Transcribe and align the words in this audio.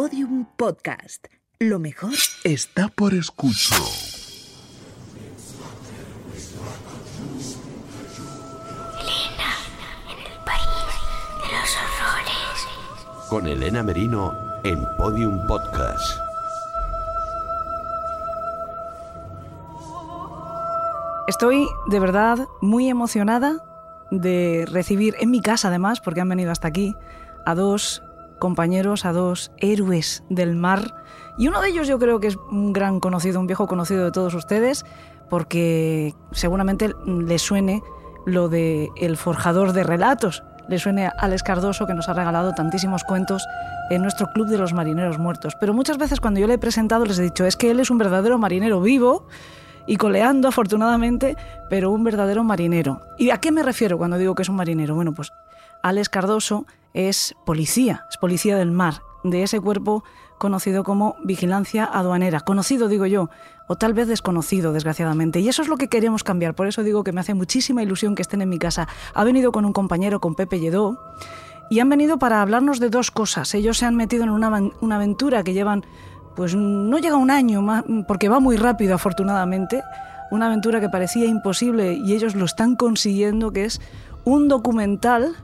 Podium 0.00 0.46
Podcast. 0.56 1.26
Lo 1.58 1.80
mejor 1.80 2.12
está 2.44 2.86
por 2.86 3.14
escuchar. 3.14 3.80
Elena, 9.00 9.50
en 10.06 10.18
el 10.20 10.38
país 10.44 10.86
de 11.42 11.48
los 11.50 11.70
horrores. 11.82 13.28
Con 13.28 13.48
Elena 13.48 13.82
Merino 13.82 14.32
en 14.62 14.78
Podium 14.98 15.44
Podcast. 15.48 16.20
Estoy 21.26 21.66
de 21.88 21.98
verdad 21.98 22.46
muy 22.60 22.88
emocionada 22.88 23.64
de 24.12 24.64
recibir 24.70 25.16
en 25.18 25.32
mi 25.32 25.40
casa, 25.40 25.66
además, 25.66 25.98
porque 25.98 26.20
han 26.20 26.28
venido 26.28 26.52
hasta 26.52 26.68
aquí, 26.68 26.94
a 27.44 27.56
dos 27.56 28.04
compañeros, 28.38 29.04
a 29.04 29.12
dos 29.12 29.50
héroes 29.58 30.22
del 30.28 30.56
mar. 30.56 30.94
Y 31.38 31.48
uno 31.48 31.60
de 31.60 31.68
ellos 31.68 31.86
yo 31.86 31.98
creo 31.98 32.20
que 32.20 32.28
es 32.28 32.36
un 32.50 32.72
gran 32.72 33.00
conocido, 33.00 33.40
un 33.40 33.46
viejo 33.46 33.66
conocido 33.66 34.04
de 34.04 34.12
todos 34.12 34.34
ustedes, 34.34 34.84
porque 35.28 36.14
seguramente 36.32 36.94
le 37.06 37.38
suene 37.38 37.82
lo 38.26 38.48
de 38.48 38.90
el 38.96 39.16
forjador 39.16 39.72
de 39.72 39.84
relatos, 39.84 40.42
le 40.68 40.78
suene 40.78 41.06
a 41.06 41.10
Alex 41.18 41.42
Cardoso 41.42 41.86
que 41.86 41.94
nos 41.94 42.08
ha 42.08 42.12
regalado 42.12 42.52
tantísimos 42.54 43.04
cuentos 43.04 43.46
en 43.90 44.02
nuestro 44.02 44.26
Club 44.32 44.48
de 44.48 44.58
los 44.58 44.74
Marineros 44.74 45.18
Muertos. 45.18 45.54
Pero 45.58 45.72
muchas 45.72 45.96
veces 45.96 46.20
cuando 46.20 46.40
yo 46.40 46.46
le 46.46 46.54
he 46.54 46.58
presentado 46.58 47.04
les 47.06 47.18
he 47.18 47.22
dicho, 47.22 47.46
es 47.46 47.56
que 47.56 47.70
él 47.70 47.80
es 47.80 47.90
un 47.90 47.98
verdadero 47.98 48.38
marinero 48.38 48.80
vivo 48.80 49.26
y 49.86 49.96
coleando 49.96 50.48
afortunadamente, 50.48 51.36
pero 51.70 51.90
un 51.90 52.04
verdadero 52.04 52.44
marinero. 52.44 53.00
¿Y 53.16 53.30
a 53.30 53.38
qué 53.38 53.50
me 53.50 53.62
refiero 53.62 53.96
cuando 53.96 54.18
digo 54.18 54.34
que 54.34 54.42
es 54.42 54.48
un 54.50 54.56
marinero? 54.56 54.94
Bueno, 54.94 55.14
pues 55.14 55.32
Alex 55.82 56.08
Cardoso 56.08 56.66
es 56.94 57.34
policía, 57.44 58.04
es 58.10 58.16
policía 58.18 58.56
del 58.56 58.70
mar, 58.70 59.02
de 59.24 59.42
ese 59.42 59.60
cuerpo 59.60 60.04
conocido 60.38 60.84
como 60.84 61.16
vigilancia 61.24 61.84
aduanera, 61.84 62.40
conocido 62.40 62.88
digo 62.88 63.06
yo, 63.06 63.28
o 63.66 63.76
tal 63.76 63.92
vez 63.92 64.08
desconocido 64.08 64.72
desgraciadamente. 64.72 65.40
Y 65.40 65.48
eso 65.48 65.62
es 65.62 65.68
lo 65.68 65.76
que 65.76 65.88
queremos 65.88 66.24
cambiar, 66.24 66.54
por 66.54 66.66
eso 66.66 66.82
digo 66.82 67.04
que 67.04 67.12
me 67.12 67.20
hace 67.20 67.34
muchísima 67.34 67.82
ilusión 67.82 68.14
que 68.14 68.22
estén 68.22 68.40
en 68.40 68.48
mi 68.48 68.58
casa. 68.58 68.88
Ha 69.14 69.24
venido 69.24 69.52
con 69.52 69.64
un 69.64 69.72
compañero, 69.72 70.20
con 70.20 70.34
Pepe 70.34 70.60
Lledó, 70.60 70.98
y 71.70 71.80
han 71.80 71.88
venido 71.88 72.18
para 72.18 72.40
hablarnos 72.40 72.80
de 72.80 72.88
dos 72.88 73.10
cosas. 73.10 73.54
Ellos 73.54 73.78
se 73.78 73.84
han 73.84 73.96
metido 73.96 74.24
en 74.24 74.30
una, 74.30 74.70
una 74.80 74.96
aventura 74.96 75.42
que 75.42 75.52
llevan, 75.52 75.84
pues 76.34 76.54
no 76.54 76.98
llega 76.98 77.16
un 77.16 77.30
año, 77.30 77.60
más, 77.60 77.84
porque 78.06 78.28
va 78.28 78.40
muy 78.40 78.56
rápido 78.56 78.94
afortunadamente, 78.94 79.82
una 80.30 80.46
aventura 80.46 80.80
que 80.80 80.88
parecía 80.88 81.26
imposible 81.26 81.94
y 81.94 82.14
ellos 82.14 82.34
lo 82.34 82.44
están 82.44 82.76
consiguiendo, 82.76 83.52
que 83.52 83.64
es 83.64 83.80
un 84.24 84.48
documental 84.48 85.36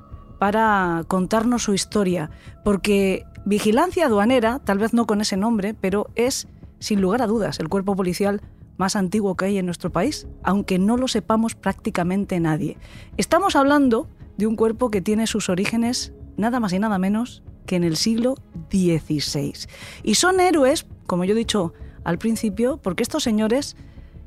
para 0.44 1.04
contarnos 1.08 1.62
su 1.62 1.72
historia, 1.72 2.28
porque 2.64 3.24
Vigilancia 3.46 4.04
Aduanera, 4.04 4.58
tal 4.58 4.76
vez 4.76 4.92
no 4.92 5.06
con 5.06 5.22
ese 5.22 5.38
nombre, 5.38 5.72
pero 5.72 6.10
es, 6.16 6.48
sin 6.80 7.00
lugar 7.00 7.22
a 7.22 7.26
dudas, 7.26 7.60
el 7.60 7.70
cuerpo 7.70 7.96
policial 7.96 8.42
más 8.76 8.94
antiguo 8.94 9.36
que 9.36 9.46
hay 9.46 9.56
en 9.56 9.64
nuestro 9.64 9.90
país, 9.90 10.26
aunque 10.42 10.78
no 10.78 10.98
lo 10.98 11.08
sepamos 11.08 11.54
prácticamente 11.54 12.38
nadie. 12.40 12.76
Estamos 13.16 13.56
hablando 13.56 14.06
de 14.36 14.46
un 14.46 14.54
cuerpo 14.54 14.90
que 14.90 15.00
tiene 15.00 15.26
sus 15.26 15.48
orígenes 15.48 16.12
nada 16.36 16.60
más 16.60 16.74
y 16.74 16.78
nada 16.78 16.98
menos 16.98 17.42
que 17.64 17.76
en 17.76 17.84
el 17.84 17.96
siglo 17.96 18.34
XVI. 18.70 19.54
Y 20.02 20.16
son 20.16 20.40
héroes, 20.40 20.84
como 21.06 21.24
yo 21.24 21.32
he 21.32 21.38
dicho 21.38 21.72
al 22.04 22.18
principio, 22.18 22.76
porque 22.76 23.02
estos 23.02 23.22
señores 23.22 23.76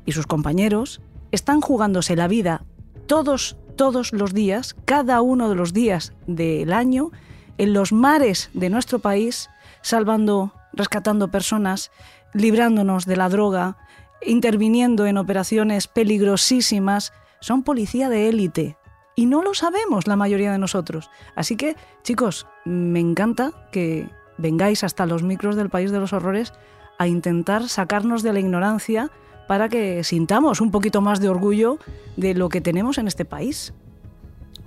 y 0.04 0.10
sus 0.10 0.26
compañeros 0.26 1.00
están 1.30 1.60
jugándose 1.60 2.16
la 2.16 2.26
vida 2.26 2.64
todos 3.06 3.56
todos 3.78 4.12
los 4.12 4.34
días, 4.34 4.74
cada 4.84 5.22
uno 5.22 5.48
de 5.48 5.54
los 5.54 5.72
días 5.72 6.12
del 6.26 6.72
año, 6.72 7.12
en 7.58 7.72
los 7.72 7.92
mares 7.92 8.50
de 8.52 8.70
nuestro 8.70 8.98
país, 8.98 9.48
salvando, 9.82 10.52
rescatando 10.72 11.30
personas, 11.30 11.92
librándonos 12.34 13.06
de 13.06 13.16
la 13.16 13.28
droga, 13.28 13.78
interviniendo 14.20 15.06
en 15.06 15.16
operaciones 15.16 15.86
peligrosísimas, 15.86 17.12
son 17.40 17.62
policía 17.62 18.08
de 18.08 18.28
élite. 18.28 18.76
Y 19.14 19.26
no 19.26 19.42
lo 19.42 19.54
sabemos 19.54 20.08
la 20.08 20.16
mayoría 20.16 20.50
de 20.50 20.58
nosotros. 20.58 21.08
Así 21.36 21.56
que, 21.56 21.76
chicos, 22.02 22.48
me 22.64 22.98
encanta 22.98 23.52
que 23.70 24.10
vengáis 24.38 24.82
hasta 24.82 25.06
los 25.06 25.22
micros 25.22 25.54
del 25.54 25.70
País 25.70 25.92
de 25.92 26.00
los 26.00 26.12
Horrores 26.12 26.52
a 26.98 27.06
intentar 27.06 27.68
sacarnos 27.68 28.24
de 28.24 28.32
la 28.32 28.40
ignorancia 28.40 29.12
para 29.48 29.68
que 29.68 30.04
sintamos 30.04 30.60
un 30.60 30.70
poquito 30.70 31.00
más 31.00 31.20
de 31.20 31.28
orgullo 31.28 31.78
de 32.16 32.34
lo 32.34 32.48
que 32.48 32.60
tenemos 32.60 32.98
en 32.98 33.08
este 33.08 33.24
país. 33.24 33.72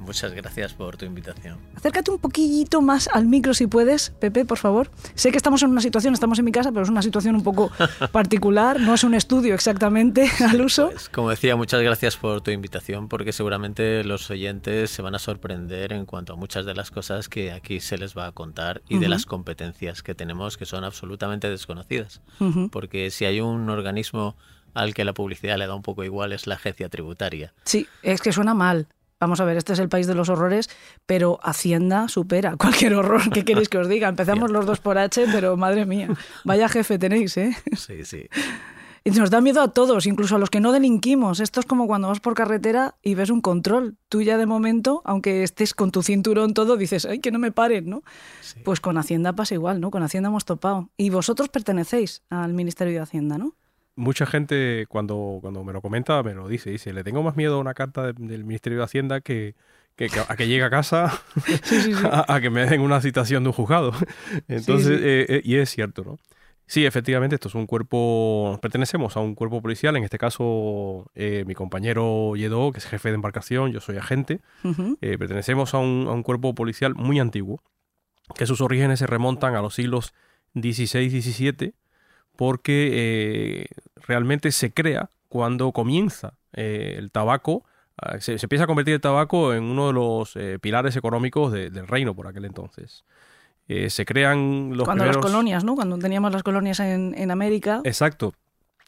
Muchas 0.02 0.34
gracias 0.34 0.74
por 0.74 0.98
tu 0.98 1.06
invitación. 1.06 1.60
Acércate 1.76 2.10
un 2.10 2.18
poquito 2.18 2.82
más 2.82 3.08
al 3.14 3.28
micro 3.28 3.54
si 3.54 3.68
puedes, 3.68 4.10
Pepe, 4.10 4.46
por 4.46 4.58
favor. 4.58 4.90
Sé 5.14 5.30
que 5.30 5.38
estamos 5.38 5.62
en 5.62 5.70
una 5.70 5.80
situación, 5.80 6.16
estamos 6.16 6.40
en 6.40 6.46
mi 6.46 6.52
casa, 6.52 6.72
pero 6.72 6.82
es 6.82 6.90
una 6.90 7.04
situación 7.04 7.36
un 7.36 7.44
poco 7.44 7.70
particular, 8.12 8.80
no 8.80 8.96
es 8.96 9.04
un 9.04 9.14
estudio 9.14 9.54
exactamente 9.54 10.28
al 10.50 10.60
uso. 10.62 10.90
Pues, 10.90 11.08
como 11.08 11.30
decía, 11.30 11.56
muchas 11.56 11.82
gracias 11.84 12.18
por 12.18 12.42
tu 12.42 12.50
invitación, 12.50 13.10
porque 13.10 13.32
seguramente 13.32 14.04
los 14.04 14.30
oyentes 14.32 14.90
se 14.90 15.04
van 15.04 15.14
a 15.14 15.20
sorprender 15.20 15.94
en 15.94 16.08
cuanto 16.08 16.34
a 16.34 16.36
muchas 16.36 16.66
de 16.66 16.74
las 16.74 16.90
cosas 16.90 17.30
que 17.30 17.52
aquí 17.52 17.80
se 17.80 18.00
les 18.00 18.18
va 18.18 18.26
a 18.26 18.32
contar 18.32 18.82
y 18.90 18.96
uh 18.96 18.98
-huh. 18.98 19.02
de 19.02 19.10
las 19.10 19.28
competencias 19.28 20.02
que 20.02 20.16
tenemos 20.16 20.58
que 20.58 20.66
son 20.66 20.84
absolutamente 20.84 21.48
desconocidas. 21.48 22.22
Uh 22.40 22.46
-huh. 22.46 22.70
Porque 22.72 23.12
si 23.12 23.26
hay 23.26 23.40
un 23.40 23.70
organismo 23.70 24.36
al 24.74 24.94
que 24.94 25.06
la 25.06 25.14
publicidad 25.14 25.58
le 25.58 25.68
da 25.68 25.76
un 25.76 25.82
poco 25.82 26.04
igual 26.04 26.32
es 26.34 26.48
la 26.48 26.56
agencia 26.56 26.90
tributaria. 26.90 27.54
Sí, 27.66 27.88
es 28.04 28.22
que 28.22 28.32
suena 28.32 28.54
mal. 28.54 28.88
Vamos 29.20 29.40
a 29.40 29.46
ver, 29.46 29.56
este 29.56 29.74
es 29.74 29.80
el 29.80 29.88
país 29.88 30.08
de 30.08 30.16
los 30.16 30.30
horrores, 30.30 30.68
pero 31.06 31.40
Hacienda 31.44 32.08
supera 32.08 32.56
cualquier 32.58 32.96
horror. 32.96 33.30
¿Qué 33.32 33.46
queréis 33.46 33.70
que 33.70 33.78
os 33.78 33.88
diga? 33.88 34.10
Empezamos 34.10 34.50
los 34.50 34.66
dos 34.66 34.80
por 34.80 34.98
H, 34.98 35.28
pero 35.32 35.56
madre 35.58 35.86
mía, 35.86 36.10
vaya 36.44 36.68
jefe 36.68 36.98
tenéis, 36.98 37.38
¿eh? 37.38 37.56
Sí, 37.78 38.04
sí. 38.04 38.28
Y 39.04 39.10
nos 39.12 39.32
da 39.32 39.42
miedo 39.42 39.62
a 39.62 39.70
todos, 39.70 40.06
incluso 40.06 40.36
a 40.36 40.40
los 40.40 40.52
que 40.52 40.60
no 40.60 40.72
delinquimos. 40.72 41.40
Esto 41.40 41.60
es 41.60 41.66
como 41.66 41.88
cuando 41.88 42.08
vas 42.08 42.20
por 42.20 42.36
carretera 42.36 42.96
y 43.02 43.16
ves 43.16 43.32
un 43.32 43.42
control. 43.42 43.98
Tú 44.10 44.22
ya 44.22 44.38
de 44.38 44.46
momento, 44.46 45.02
aunque 45.06 45.42
estés 45.42 45.74
con 45.74 45.92
tu 45.92 46.04
cinturón 46.04 46.54
todo, 46.54 46.78
dices, 46.78 47.06
ay, 47.06 47.20
que 47.20 47.32
no 47.32 47.40
me 47.40 47.52
paren, 47.52 47.90
¿no? 47.90 48.04
Sí. 48.42 48.60
Pues 48.64 48.80
con 48.80 49.00
Hacienda 49.00 49.34
pasa 49.34 49.56
igual, 49.56 49.82
¿no? 49.82 49.90
Con 49.90 50.04
Hacienda 50.04 50.30
hemos 50.30 50.46
topado. 50.46 50.90
Y 50.98 51.10
vosotros 51.10 51.50
pertenecéis 51.50 52.22
al 52.30 52.54
Ministerio 52.54 52.94
de 52.94 53.00
Hacienda, 53.00 53.40
¿no? 53.40 53.56
Mucha 53.96 54.26
gente 54.26 54.86
cuando, 54.88 55.40
cuando 55.42 55.64
me 55.64 55.74
lo 55.74 55.82
comenta 55.82 56.22
me 56.24 56.34
lo 56.34 56.48
dice, 56.48 56.70
dice, 56.72 56.94
le 56.94 57.04
tengo 57.04 57.24
más 57.24 57.36
miedo 57.36 57.56
a 57.56 57.60
una 57.60 57.74
carta 57.74 58.12
de, 58.12 58.14
del 58.14 58.44
Ministerio 58.44 58.80
de 58.80 58.86
Hacienda 58.86 59.22
que, 59.22 59.56
que, 59.96 60.10
que, 60.10 60.20
a 60.20 60.36
que 60.36 60.48
llegue 60.48 60.64
a 60.64 60.70
casa 60.70 61.12
sí, 61.46 61.58
sí, 61.64 61.82
sí. 61.82 61.94
A, 62.12 62.34
a, 62.34 62.42
que 62.42 62.50
me 62.50 62.66
den 62.66 62.82
una 62.82 63.02
citación 63.02 63.44
de 63.44 63.50
un 63.50 63.54
juzgado. 63.54 63.92
Entonces, 64.48 65.00
eh, 65.02 65.26
eh, 65.30 65.42
y 65.44 65.56
es 65.56 65.70
cierto, 65.70 66.04
¿no? 66.04 66.20
Sí, 66.66 66.86
efectivamente, 66.86 67.36
esto 67.36 67.50
es 67.50 67.56
un 67.56 67.66
cuerpo, 67.68 68.58
pertenecemos 68.62 69.18
a 69.18 69.20
un 69.20 69.36
cuerpo 69.36 69.62
policial, 69.62 69.98
en 69.98 70.06
este 70.06 70.18
caso 70.18 71.12
eh, 71.16 71.44
mi 71.46 71.54
compañero 71.54 72.34
Yedo, 72.38 72.72
que 72.72 72.78
es 72.80 72.86
jefe 72.86 73.10
de 73.10 73.16
embarcación, 73.16 73.74
yo 73.74 73.82
soy 73.82 73.98
agente, 73.98 74.40
uh 74.64 74.70
-huh. 74.70 75.18
pertenecemos 75.18 75.74
a 75.74 75.80
un, 75.80 76.06
a 76.08 76.14
un 76.14 76.24
cuerpo 76.24 76.56
policial 76.56 76.96
muy 76.96 77.20
antiguo, 77.20 77.62
que 78.36 78.46
sus 78.46 78.62
orígenes 78.62 79.00
se 79.00 79.08
remontan 79.08 79.56
a 79.56 79.62
los 79.62 79.76
siglos 79.76 80.14
XVI 80.54 81.00
y 81.02 81.22
XVII, 81.22 81.74
porque 82.42 82.90
eh, 82.92 83.66
realmente 83.98 84.52
se 84.52 84.74
crea 84.74 85.12
cuando 85.30 85.72
comienza 85.72 86.34
eh, 86.54 86.96
el 86.98 87.12
tabaco, 87.12 87.64
uh, 88.02 88.20
se, 88.20 88.40
se, 88.40 88.48
empieza 88.48 88.64
a 88.64 88.68
convertir 88.68 88.96
el 88.96 89.00
tabaco 89.00 89.54
en 89.54 89.66
uno 89.66 89.86
de 89.86 89.94
los 89.94 90.36
eh, 90.36 90.58
pilares 90.60 90.96
económicos 90.96 91.52
de, 91.52 91.70
del 91.70 91.88
reino 91.88 92.16
por 92.16 92.26
aquel 92.26 92.46
entonces. 92.46 93.06
Eh, 93.68 93.92
se 93.92 94.06
crean 94.06 94.72
los 94.76 94.86
Cuando 94.86 95.04
primeros... 95.04 95.18
las 95.18 95.32
colonias, 95.32 95.64
¿no? 95.64 95.76
Cuando 95.76 96.00
teníamos 96.00 96.32
las 96.32 96.42
colonias 96.42 96.80
en, 96.80 97.14
en 97.16 97.30
América. 97.30 97.82
Exacto. 97.84 98.34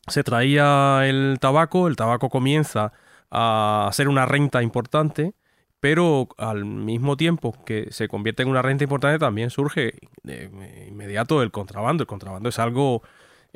Se 0.07 0.23
traía 0.23 1.07
el 1.07 1.37
tabaco, 1.39 1.87
el 1.87 1.95
tabaco 1.95 2.29
comienza 2.29 2.91
a 3.29 3.87
ser 3.93 4.07
una 4.07 4.25
renta 4.25 4.63
importante, 4.63 5.35
pero 5.79 6.27
al 6.39 6.65
mismo 6.65 7.17
tiempo 7.17 7.55
que 7.67 7.89
se 7.91 8.07
convierte 8.07 8.41
en 8.41 8.49
una 8.49 8.63
renta 8.63 8.83
importante 8.83 9.19
también 9.19 9.51
surge 9.51 9.99
de 10.23 10.49
inmediato 10.87 11.43
el 11.43 11.51
contrabando. 11.51 12.01
El 12.01 12.07
contrabando 12.07 12.49
es 12.49 12.57
algo 12.57 13.03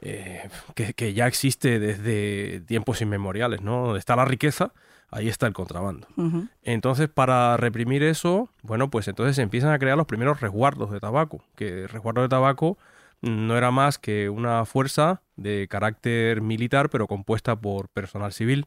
eh, 0.01 0.47
que, 0.75 0.93
que, 0.93 1.13
ya 1.13 1.27
existe 1.27 1.79
desde 1.79 2.61
tiempos 2.61 3.01
inmemoriales, 3.01 3.61
¿no? 3.61 3.85
Donde 3.85 3.99
está 3.99 4.15
la 4.15 4.25
riqueza, 4.25 4.73
ahí 5.09 5.27
está 5.27 5.47
el 5.47 5.53
contrabando. 5.53 6.07
Uh 6.15 6.23
-huh. 6.23 6.49
Entonces, 6.63 7.09
para 7.09 7.57
reprimir 7.57 8.03
eso, 8.03 8.49
bueno, 8.61 8.89
pues 8.89 9.07
entonces 9.07 9.35
se 9.35 9.41
empiezan 9.41 9.71
a 9.71 9.79
crear 9.79 9.97
los 9.97 10.07
primeros 10.07 10.39
resguardos 10.39 10.91
de 10.91 10.99
tabaco, 10.99 11.43
que 11.55 11.83
el 11.83 11.89
resguardo 11.89 12.21
de 12.21 12.29
tabaco 12.29 12.77
no 13.21 13.57
era 13.57 13.71
más 13.71 13.97
que 13.97 14.29
una 14.29 14.65
fuerza 14.65 15.21
de 15.35 15.67
carácter 15.67 16.41
militar, 16.41 16.89
pero 16.89 17.07
compuesta 17.07 17.55
por 17.55 17.89
personal 17.89 18.33
civil. 18.33 18.65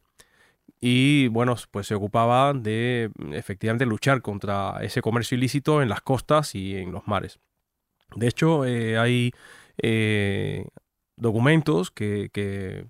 Y 0.81 1.29
bueno, 1.29 1.55
pues 1.71 1.87
se 1.87 1.94
ocupaba 1.94 2.53
de 2.55 3.11
efectivamente 3.32 3.87
luchar 3.87 4.23
contra 4.23 4.79
ese 4.82 5.03
comercio 5.03 5.37
ilícito 5.37 5.82
en 5.82 5.88
las 5.88 6.00
costas 6.00 6.55
y 6.55 6.77
en 6.77 6.91
los 6.93 7.06
mares. 7.06 7.38
De 8.17 8.27
hecho, 8.27 8.65
eh, 8.65 8.99
hay 8.99 9.32
eh, 9.82 10.67
documentos 11.20 11.90
que, 11.90 12.31
que, 12.32 12.84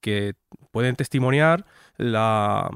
que 0.00 0.34
pueden 0.70 0.96
testimoniar 0.96 1.64
la, 1.96 2.70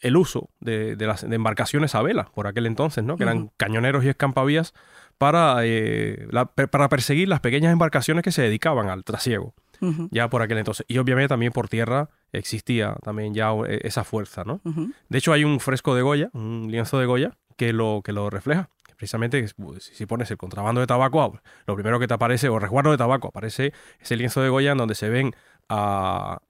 el 0.00 0.16
uso 0.16 0.50
de, 0.60 0.96
de, 0.96 1.06
las 1.06 1.28
de 1.28 1.34
embarcaciones 1.36 1.94
a 1.94 2.02
vela 2.02 2.24
por 2.34 2.46
aquel 2.46 2.66
entonces, 2.66 3.04
¿no? 3.04 3.16
que 3.16 3.24
eran 3.24 3.38
uh 3.38 3.44
-huh. 3.46 3.50
cañoneros 3.56 4.04
y 4.04 4.08
escampavías 4.08 4.72
para, 5.18 5.58
eh, 5.62 6.26
la- 6.30 6.46
para 6.46 6.88
perseguir 6.88 7.28
las 7.28 7.40
pequeñas 7.40 7.72
embarcaciones 7.72 8.22
que 8.24 8.32
se 8.32 8.42
dedicaban 8.42 8.88
al 8.88 9.04
trasiego 9.04 9.54
ya 10.12 10.30
por 10.30 10.40
aquel 10.40 10.56
entonces. 10.58 10.86
Y 10.88 10.96
obviamente 10.96 11.28
también 11.28 11.52
por 11.52 11.68
tierra 11.68 12.08
existía 12.32 12.96
también 13.02 13.34
ya 13.34 13.50
eh, 13.68 13.80
esa 13.82 14.02
fuerza, 14.02 14.42
¿no? 14.44 14.60
De 15.10 15.18
hecho, 15.18 15.32
hay 15.34 15.44
un 15.44 15.60
fresco 15.60 15.94
de 15.94 16.00
Goya, 16.00 16.30
un 16.32 16.68
lienzo 16.70 16.98
de 16.98 17.04
Goya, 17.06 17.36
que 17.58 17.72
lo, 17.74 18.00
que 18.02 18.12
lo 18.12 18.30
refleja. 18.30 18.70
Precisamente, 18.96 19.38
es, 19.38 19.54
pues, 19.54 19.84
si 19.84 20.06
pones 20.06 20.30
el 20.30 20.36
contrabando 20.36 20.80
de 20.80 20.86
tabaco, 20.86 21.22
ah, 21.22 21.42
lo 21.66 21.74
primero 21.74 21.98
que 21.98 22.06
te 22.06 22.14
aparece, 22.14 22.48
o 22.48 22.58
resguardo 22.58 22.90
de 22.90 22.96
tabaco, 22.96 23.28
aparece 23.28 23.72
ese 24.00 24.16
lienzo 24.16 24.40
de 24.42 24.48
Goya 24.48 24.72
en 24.72 24.78
donde 24.78 24.94
se 24.94 25.08
ven 25.08 25.34
a, 25.68 26.40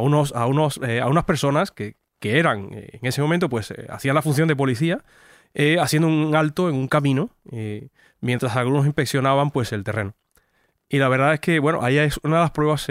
unos, 0.00 0.34
a, 0.34 0.46
unos, 0.46 0.80
eh, 0.82 1.00
a 1.00 1.08
unas 1.08 1.24
personas 1.24 1.70
que, 1.70 1.96
que 2.20 2.38
eran, 2.38 2.70
eh, 2.72 2.98
en 3.00 3.06
ese 3.06 3.22
momento, 3.22 3.48
pues 3.48 3.70
eh, 3.70 3.86
hacían 3.88 4.14
la 4.14 4.22
función 4.22 4.48
de 4.48 4.56
policía, 4.56 5.04
haciendo 5.80 6.08
un 6.08 6.34
alto 6.34 6.68
en 6.68 6.74
un 6.74 6.86
camino, 6.86 7.30
mientras 8.20 8.56
algunos 8.56 8.84
inspeccionaban 8.84 9.50
pues 9.50 9.72
el 9.72 9.84
terreno. 9.84 10.14
Y 10.90 10.98
la 10.98 11.08
verdad 11.08 11.32
es 11.32 11.40
que, 11.40 11.60
bueno, 11.60 11.80
ahí 11.82 11.96
es 11.96 12.20
una 12.22 12.36
de 12.36 12.42
las 12.42 12.50
pruebas 12.50 12.86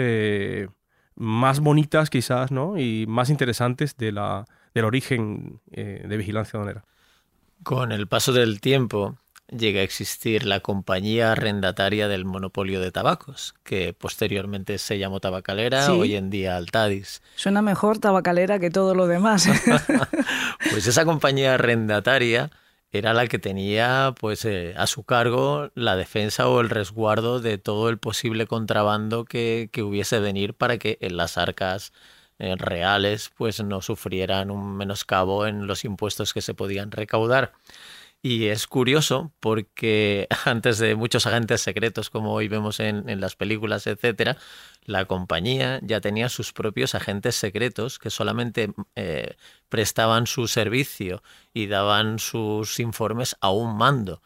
más 1.14 1.60
bonitas 1.60 2.10
quizás, 2.10 2.50
¿no? 2.50 2.76
Y 2.76 3.06
más 3.06 3.30
interesantes 3.30 3.96
de 3.96 4.10
la, 4.10 4.46
del 4.74 4.84
origen 4.84 5.60
de 5.66 6.16
vigilancia 6.16 6.58
aduanera. 6.58 6.84
Con 7.62 7.92
el 7.92 8.06
paso 8.06 8.32
del 8.32 8.60
tiempo 8.60 9.16
llega 9.48 9.80
a 9.80 9.84
existir 9.84 10.44
la 10.44 10.60
compañía 10.60 11.32
arrendataria 11.32 12.08
del 12.08 12.24
monopolio 12.24 12.80
de 12.80 12.90
tabacos, 12.90 13.54
que 13.62 13.92
posteriormente 13.94 14.78
se 14.78 14.98
llamó 14.98 15.20
Tabacalera, 15.20 15.86
Sí. 15.86 15.92
hoy 15.92 16.14
en 16.16 16.30
día 16.30 16.56
Altadis. 16.56 17.22
Suena 17.36 17.62
mejor 17.62 17.98
tabacalera 17.98 18.58
que 18.58 18.70
todo 18.70 18.94
lo 18.94 19.06
demás. 19.06 19.46
Pues 20.70 20.86
esa 20.86 21.04
compañía 21.04 21.54
arrendataria 21.54 22.50
era 22.90 23.12
la 23.14 23.26
que 23.28 23.38
tenía 23.38 24.14
pues 24.18 24.44
eh, 24.44 24.74
a 24.76 24.86
su 24.86 25.04
cargo 25.04 25.70
la 25.74 25.96
defensa 25.96 26.48
o 26.48 26.60
el 26.60 26.70
resguardo 26.70 27.40
de 27.40 27.56
todo 27.58 27.88
el 27.88 27.98
posible 27.98 28.46
contrabando 28.46 29.24
que, 29.24 29.68
que 29.72 29.82
hubiese 29.82 30.18
venir 30.18 30.54
para 30.54 30.78
que 30.78 30.98
en 31.00 31.16
las 31.16 31.38
arcas 31.38 31.92
reales 32.38 33.30
pues 33.36 33.62
no 33.62 33.80
sufrieran 33.82 34.50
un 34.50 34.76
menoscabo 34.76 35.46
en 35.46 35.66
los 35.66 35.84
impuestos 35.84 36.34
que 36.34 36.42
se 36.42 36.54
podían 36.54 36.90
recaudar. 36.90 37.52
Y 38.22 38.46
es 38.46 38.66
curioso 38.66 39.32
porque 39.40 40.26
antes 40.44 40.78
de 40.78 40.96
muchos 40.96 41.26
agentes 41.26 41.60
secretos, 41.60 42.10
como 42.10 42.32
hoy 42.32 42.48
vemos 42.48 42.80
en, 42.80 43.08
en 43.08 43.20
las 43.20 43.36
películas, 43.36 43.86
etcétera, 43.86 44.36
la 44.84 45.04
compañía 45.04 45.80
ya 45.82 46.00
tenía 46.00 46.28
sus 46.28 46.52
propios 46.52 46.94
agentes 46.94 47.36
secretos 47.36 47.98
que 47.98 48.10
solamente 48.10 48.72
eh, 48.94 49.36
prestaban 49.68 50.26
su 50.26 50.48
servicio 50.48 51.22
y 51.52 51.66
daban 51.66 52.18
sus 52.18 52.80
informes 52.80 53.36
a 53.40 53.50
un 53.50 53.76
mando. 53.76 54.22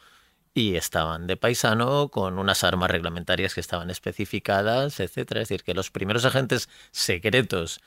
Y 0.52 0.76
estaban 0.76 1.26
de 1.26 1.36
paisano 1.36 2.08
con 2.08 2.38
unas 2.38 2.64
armas 2.64 2.90
reglamentarias 2.90 3.54
que 3.54 3.60
estaban 3.60 3.90
especificadas, 3.90 4.98
etcétera. 5.00 5.42
Es 5.42 5.48
decir, 5.48 5.62
que 5.62 5.74
los 5.74 5.90
primeros 5.90 6.24
agentes 6.24 6.68
secretos, 6.90 7.80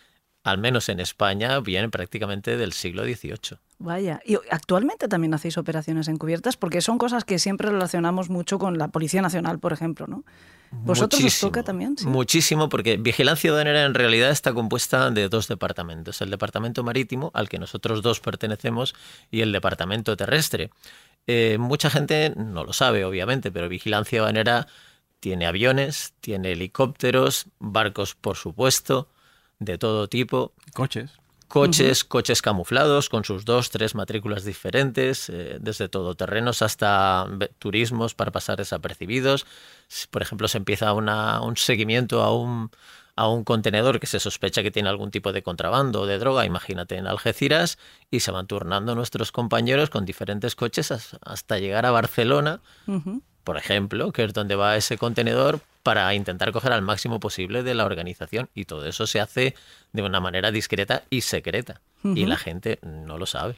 al 0.44 0.58
menos 0.58 0.90
en 0.90 1.00
España, 1.00 1.60
vienen 1.60 1.90
prácticamente 1.90 2.58
del 2.58 2.74
siglo 2.74 3.04
XVIII. 3.04 3.58
Vaya, 3.80 4.22
y 4.26 4.36
actualmente 4.50 5.08
también 5.08 5.34
hacéis 5.34 5.58
operaciones 5.58 6.08
encubiertas 6.08 6.58
porque 6.58 6.82
son 6.82 6.98
cosas 6.98 7.24
que 7.24 7.40
siempre 7.40 7.70
relacionamos 7.70 8.30
mucho 8.30 8.60
con 8.60 8.78
la 8.78 8.90
Policía 8.90 9.22
Nacional, 9.22 9.60
por 9.60 9.74
ejemplo, 9.74 10.08
¿no? 10.08 10.24
¿Vosotros 10.72 11.20
os 11.20 11.24
Muchísimo, 11.24 11.52
toca 11.52 11.64
también? 11.64 11.98
Sí. 11.98 12.08
Muchísimo, 12.08 12.68
porque 12.68 12.98
Vigilancia 12.98 13.52
Aduanera 13.52 13.86
en 13.86 13.94
realidad 13.94 14.32
está 14.32 14.54
compuesta 14.54 15.12
de 15.12 15.30
dos 15.30 15.48
departamentos. 15.48 16.20
El 16.22 16.32
Departamento 16.32 16.84
Marítimo, 16.84 17.32
al 17.34 17.48
que 17.48 17.60
nosotros 17.60 18.02
dos 18.02 18.20
pertenecemos, 18.20 18.96
y 19.30 19.42
el 19.42 19.52
Departamento 19.52 20.18
Terrestre. 20.18 20.72
Eh, 21.28 21.58
mucha 21.60 21.90
gente 21.90 22.34
no 22.36 22.64
lo 22.64 22.74
sabe, 22.74 23.06
obviamente, 23.06 23.52
pero 23.52 23.70
Vigilancia 23.70 24.20
Aduanera 24.20 24.68
tiene 25.20 25.46
aviones, 25.46 26.14
tiene 26.20 26.52
helicópteros, 26.52 27.46
barcos, 27.60 28.16
por 28.16 28.36
supuesto, 28.36 29.08
de 29.66 29.78
todo 29.78 30.08
tipo, 30.08 30.52
Coches. 30.74 31.12
coches, 31.48 32.04
coches 32.04 32.42
camuflados 32.42 33.10
con 33.10 33.24
sus 33.26 33.46
dos, 33.46 33.70
tres 33.70 33.94
matrículas 33.96 34.44
diferentes, 34.44 35.30
eh, 35.30 35.58
desde 35.60 35.88
todoterrenos 35.90 36.62
hasta 36.62 37.28
turismos 37.60 38.16
para 38.16 38.32
pasar 38.32 38.58
desapercibidos. 38.58 39.46
Por 40.10 40.22
ejemplo, 40.24 40.48
se 40.48 40.58
empieza 40.58 40.94
una- 40.94 41.42
un 41.42 41.56
seguimiento 41.58 42.24
a 42.24 42.36
un, 42.36 42.72
a 43.16 43.28
un 43.28 43.44
contenedor 43.44 44.00
que 44.00 44.08
se 44.08 44.20
sospecha 44.20 44.64
que 44.64 44.72
tiene 44.72 44.90
algún 44.90 45.12
tipo 45.12 45.32
de 45.32 45.44
contrabando 45.44 46.02
o 46.02 46.06
de 46.08 46.18
droga, 46.18 46.46
imagínate 46.46 46.96
en 46.98 47.06
Algeciras, 47.06 47.78
y 48.10 48.22
se 48.22 48.32
van 48.32 48.48
turnando 48.48 48.96
nuestros 48.96 49.32
compañeros 49.32 49.92
con 49.92 50.06
diferentes 50.06 50.56
coches 50.56 50.92
has- 50.92 51.18
hasta 51.22 51.60
llegar 51.60 51.86
a 51.86 51.92
Barcelona, 51.92 52.62
por 53.44 53.58
ejemplo, 53.58 54.12
que 54.12 54.24
es 54.24 54.34
donde 54.34 54.56
va 54.56 54.76
ese 54.78 54.98
contenedor 54.98 55.60
para 55.84 56.14
intentar 56.16 56.52
coger 56.52 56.72
al 56.72 56.82
máximo 56.82 57.20
posible 57.20 57.62
de 57.62 57.74
la 57.76 57.86
organización. 57.86 58.50
Y 58.56 58.66
todo 58.66 58.88
eso 58.88 59.06
se 59.06 59.20
hace 59.20 59.56
de 59.92 60.02
una 60.02 60.20
manera 60.20 60.52
discreta 60.52 61.04
y 61.10 61.22
secreta. 61.22 61.82
Y 62.04 62.26
la 62.26 62.36
gente 62.36 62.80
no 62.82 63.18
lo 63.18 63.26
sabe. 63.26 63.56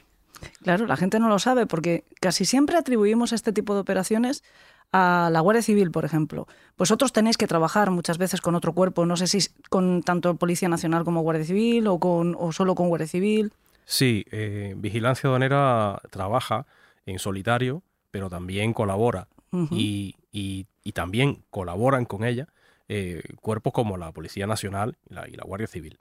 Claro, 0.62 0.86
la 0.86 0.96
gente 0.96 1.18
no 1.18 1.28
lo 1.28 1.38
sabe 1.38 1.66
porque 1.66 2.04
casi 2.20 2.44
siempre 2.44 2.76
atribuimos 2.76 3.32
este 3.32 3.52
tipo 3.52 3.74
de 3.74 3.80
operaciones 3.80 4.44
a 4.92 5.30
la 5.32 5.40
Guardia 5.40 5.62
Civil, 5.62 5.90
por 5.90 6.04
ejemplo. 6.04 6.46
Vosotros 6.76 7.12
tenéis 7.12 7.36
que 7.36 7.46
trabajar 7.46 7.90
muchas 7.90 8.18
veces 8.18 8.40
con 8.40 8.54
otro 8.54 8.72
cuerpo, 8.72 9.06
no 9.06 9.16
sé 9.16 9.26
si 9.26 9.38
es 9.38 9.54
con 9.68 10.02
tanto 10.02 10.36
Policía 10.36 10.68
Nacional 10.68 11.04
como 11.04 11.22
Guardia 11.22 11.44
Civil 11.44 11.86
o, 11.86 11.98
con, 11.98 12.36
o 12.38 12.52
solo 12.52 12.74
con 12.74 12.88
Guardia 12.88 13.08
Civil. 13.08 13.52
Sí, 13.84 14.24
eh, 14.30 14.74
Vigilancia 14.76 15.28
Aduanera 15.28 16.00
trabaja 16.10 16.66
en 17.04 17.18
solitario, 17.18 17.82
pero 18.10 18.28
también 18.28 18.72
colabora. 18.72 19.28
Y, 19.70 20.16
y- 20.36 20.66
y 20.82 20.92
también 20.92 21.42
colaboran 21.50 22.04
con 22.04 22.24
ella 22.24 22.46
eh, 22.88 23.22
cuerpos 23.40 23.72
como 23.72 23.96
la 23.96 24.12
Policía 24.12 24.46
Nacional 24.46 24.96
y 25.08 25.14
la, 25.14 25.28
y 25.28 25.32
la 25.32 25.44
Guardia 25.44 25.66
Civil. 25.66 25.98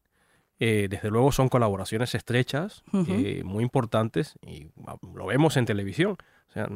Eh, 0.59 0.87
desde 0.89 1.09
luego 1.09 1.31
son 1.31 1.49
colaboraciones 1.49 2.13
estrechas, 2.15 2.83
eh, 3.09 3.43
muy 3.43 3.63
importantes, 3.63 4.35
y 4.45 4.67
ah, 4.87 4.95
lo 5.15 5.25
vemos 5.25 5.57
en 5.57 5.65
televisión. 5.65 6.17
O 6.49 6.51
sea, 6.53 6.67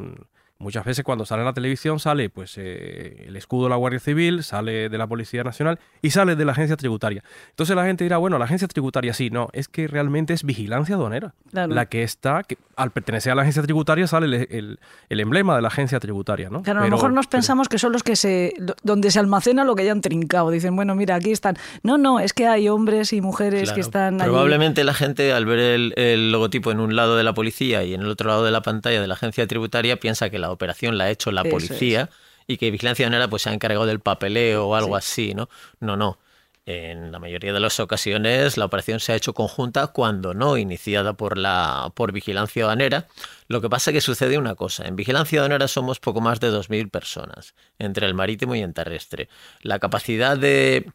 muchas 0.59 0.83
veces 0.85 1.03
cuando 1.05 1.25
sale 1.25 1.41
en 1.41 1.45
la 1.45 1.53
televisión 1.53 1.99
sale 1.99 2.29
pues 2.29 2.55
eh, 2.57 3.25
el 3.27 3.35
escudo 3.37 3.63
de 3.65 3.69
la 3.69 3.75
Guardia 3.77 3.99
Civil, 3.99 4.43
sale 4.43 4.89
de 4.89 4.97
la 4.97 5.07
Policía 5.07 5.43
Nacional 5.43 5.79
y 6.01 6.11
sale 6.11 6.35
de 6.35 6.45
la 6.45 6.51
Agencia 6.51 6.75
Tributaria. 6.75 7.23
Entonces 7.51 7.75
la 7.75 7.85
gente 7.85 8.03
dirá, 8.03 8.17
bueno, 8.17 8.37
la 8.37 8.45
Agencia 8.45 8.67
Tributaria 8.67 9.13
sí, 9.13 9.29
no, 9.29 9.47
es 9.53 9.67
que 9.69 9.87
realmente 9.87 10.33
es 10.33 10.43
vigilancia 10.43 10.95
aduanera. 10.95 11.33
Claro. 11.51 11.73
La 11.73 11.85
que 11.87 12.03
está, 12.03 12.43
que 12.43 12.57
al 12.75 12.91
pertenecer 12.91 13.31
a 13.31 13.35
la 13.35 13.41
Agencia 13.43 13.63
Tributaria 13.63 14.05
sale 14.07 14.25
el, 14.25 14.47
el- 14.51 14.79
el 15.09 15.19
emblema 15.19 15.55
de 15.55 15.61
la 15.61 15.69
Agencia 15.69 15.99
Tributaria, 15.99 16.49
¿no? 16.49 16.61
Claro, 16.61 16.79
a 16.79 16.83
lo 16.83 16.85
Pero- 16.87 16.97
mejor 16.97 17.13
nos 17.13 17.27
pero- 17.27 17.37
pensamos 17.39 17.69
que 17.69 17.79
son 17.79 17.91
los 17.93 18.03
que 18.03 18.15
se. 18.15 18.53
donde 18.83 19.11
se 19.11 19.19
almacena 19.19 19.63
lo 19.63 19.75
que 19.75 19.83
hayan 19.83 20.01
trincado. 20.01 20.51
Dicen, 20.51 20.75
bueno, 20.75 20.93
mira, 20.95 21.15
aquí 21.15 21.31
están. 21.31 21.57
No, 21.83 21.97
no, 21.97 22.19
es 22.19 22.33
que 22.33 22.47
hay 22.47 22.67
hombres 22.69 23.13
y 23.13 23.21
mujeres 23.21 23.63
Claro. 23.63 23.75
que 23.75 23.81
están 23.81 24.21
allí. 24.21 24.29
Probablemente 24.29 24.83
la 24.83 24.93
gente 24.93 25.31
al 25.33 25.45
ver 25.45 25.59
el, 25.59 25.93
el 25.95 26.31
logotipo 26.31 26.71
en 26.71 26.79
un 26.79 26.95
lado 26.95 27.15
de 27.15 27.23
la 27.23 27.33
policía 27.33 27.83
y 27.83 27.93
en 27.93 28.01
el 28.01 28.07
otro 28.09 28.27
lado 28.29 28.43
de 28.43 28.51
la 28.51 28.61
pantalla 28.61 28.99
de 29.01 29.07
la 29.07 29.13
agencia 29.13 29.47
tributaria 29.47 29.97
piensa 29.99 30.29
que 30.29 30.37
la 30.39 30.48
operación 30.51 30.97
la 30.97 31.05
ha 31.05 31.09
hecho 31.09 31.31
la 31.31 31.43
policía 31.43 32.09
y 32.47 32.57
que 32.57 32.71
Vigilancia 32.71 33.05
Aduanera 33.05 33.29
pues 33.29 33.43
se 33.43 33.49
ha 33.49 33.53
encargado 33.53 33.85
del 33.85 33.99
papeleo 33.99 34.67
o 34.67 34.75
algo 34.75 34.95
así, 34.95 35.33
¿no? 35.33 35.49
No, 35.79 35.95
no. 35.95 36.17
En 36.65 37.11
la 37.11 37.17
mayoría 37.19 37.51
de 37.51 37.59
las 37.59 37.79
ocasiones 37.79 38.57
la 38.57 38.65
operación 38.65 38.99
se 38.99 39.11
ha 39.11 39.15
hecho 39.15 39.33
conjunta 39.33 39.87
cuando 39.87 40.33
no 40.33 40.57
iniciada 40.57 41.13
por 41.13 41.37
la 41.37 41.91
por 41.95 42.11
Vigilancia 42.11 42.63
Aduanera. 42.63 43.07
Lo 43.47 43.61
que 43.61 43.69
pasa 43.69 43.91
es 43.91 43.95
que 43.95 44.01
sucede 44.01 44.37
una 44.37 44.55
cosa. 44.55 44.85
En 44.85 44.95
Vigilancia 44.95 45.39
Aduanera 45.39 45.67
somos 45.67 45.99
poco 45.99 46.21
más 46.21 46.39
de 46.39 46.51
2.000 46.51 46.91
personas, 46.91 47.55
entre 47.79 48.05
el 48.05 48.13
marítimo 48.13 48.55
y 48.55 48.61
el 48.61 48.73
terrestre. 48.73 49.29
La 49.61 49.79
capacidad 49.79 50.37
de 50.37 50.91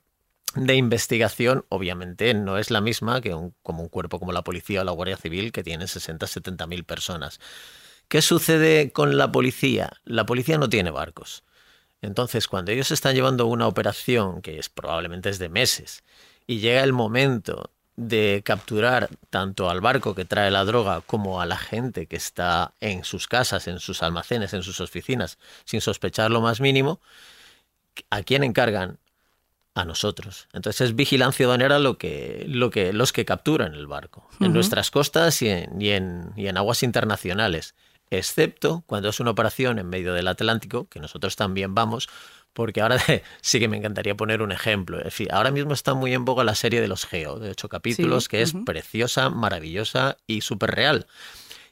de 0.55 0.77
investigación, 0.77 1.65
obviamente, 1.69 2.33
no 2.35 2.59
es 2.59 2.71
la 2.71 2.81
misma 2.81 3.21
que 3.21 3.35
un, 3.35 3.55
como 3.63 3.83
un 3.83 3.89
cuerpo 3.89 4.21
como 4.21 4.33
la 4.33 4.45
policía 4.45 4.83
o 4.83 4.85
la 4.85 4.93
Guardia 4.93 5.17
Civil, 5.17 5.53
que 5.53 5.65
tiene 5.65 5.89
60, 5.89 6.27
70 6.27 6.67
mil 6.67 6.85
personas. 6.85 7.41
¿Qué 8.09 8.23
sucede 8.23 8.93
con 8.93 9.17
la 9.17 9.33
policía? 9.33 9.93
La 10.05 10.27
policía 10.27 10.59
no 10.59 10.69
tiene 10.69 10.91
barcos. 10.91 11.43
Entonces, 12.03 12.49
cuando 12.49 12.71
ellos 12.71 12.91
están 12.91 13.15
llevando 13.15 13.47
una 13.47 13.67
operación, 13.67 14.43
que 14.43 14.59
es 14.59 14.69
probablemente 14.69 15.31
es 15.31 15.39
de 15.39 15.49
meses, 15.49 16.05
y 16.47 16.59
llega 16.59 16.85
el 16.85 16.93
momento 16.93 17.71
de 17.97 18.43
capturar 18.45 19.09
tanto 19.31 19.71
al 19.71 19.81
barco 19.81 20.15
que 20.15 20.25
trae 20.25 20.51
la 20.51 20.65
droga 20.65 21.01
como 21.01 21.41
a 21.41 21.47
la 21.47 21.57
gente 21.57 22.07
que 22.07 22.17
está 22.17 22.75
en 22.81 23.05
sus 23.05 23.29
casas, 23.29 23.69
en 23.69 23.79
sus 23.79 24.03
almacenes, 24.03 24.53
en 24.53 24.63
sus 24.63 24.81
oficinas, 24.81 25.39
sin 25.65 25.81
sospechar 25.81 26.31
lo 26.31 26.41
más 26.41 26.61
mínimo, 26.61 27.01
¿a 28.11 28.23
quién 28.23 28.45
encargan? 28.45 28.99
a 29.75 29.85
nosotros. 29.85 30.49
Entonces 30.53 30.83
es 30.83 30.97
vigilancia 30.97 31.47
aduanera 31.47 31.81
lo 31.81 31.99
que, 31.99 32.45
lo 32.49 32.71
que, 32.71 32.93
los 32.93 33.13
que 33.13 33.25
capturan 33.25 33.75
el 33.75 33.89
barco 33.89 34.29
en 34.41 34.53
nuestras 34.53 34.91
costas 34.91 35.43
y 35.43 35.49
en, 35.49 35.81
y, 35.81 35.91
en, 35.91 36.33
y 36.37 36.47
en 36.47 36.57
aguas 36.57 36.85
internacionales, 36.85 37.75
excepto 38.19 38.83
cuando 38.87 39.09
es 39.09 39.21
una 39.21 39.31
operación 39.31 39.79
en 39.79 39.89
medio 39.89 40.15
del 40.15 40.29
Atlántico, 40.29 40.89
que 40.89 41.01
nosotros 41.01 41.37
también 41.37 41.75
vamos, 41.75 42.09
porque 42.53 42.81
ahora 42.81 42.99
sí 43.43 43.61
que 43.61 43.69
me 43.69 43.77
encantaría 43.77 44.17
poner 44.17 44.43
un 44.43 44.53
ejemplo. 44.53 45.03
En 45.03 45.11
fin, 45.11 45.29
ahora 45.31 45.51
mismo 45.51 45.75
está 45.75 45.95
muy 45.95 46.15
en 46.15 46.25
boga 46.25 46.45
la 46.45 46.55
serie 46.55 46.81
de 46.81 46.89
los 46.89 47.05
Geo, 47.05 47.39
de 47.39 47.51
ocho 47.51 47.69
capítulos, 47.69 48.25
Sí, 48.25 48.31
que 48.31 48.43
es 48.43 48.55
preciosa, 48.65 49.31
maravillosa 49.31 50.17
y 50.27 50.41
súper 50.41 50.71
real. 50.71 51.07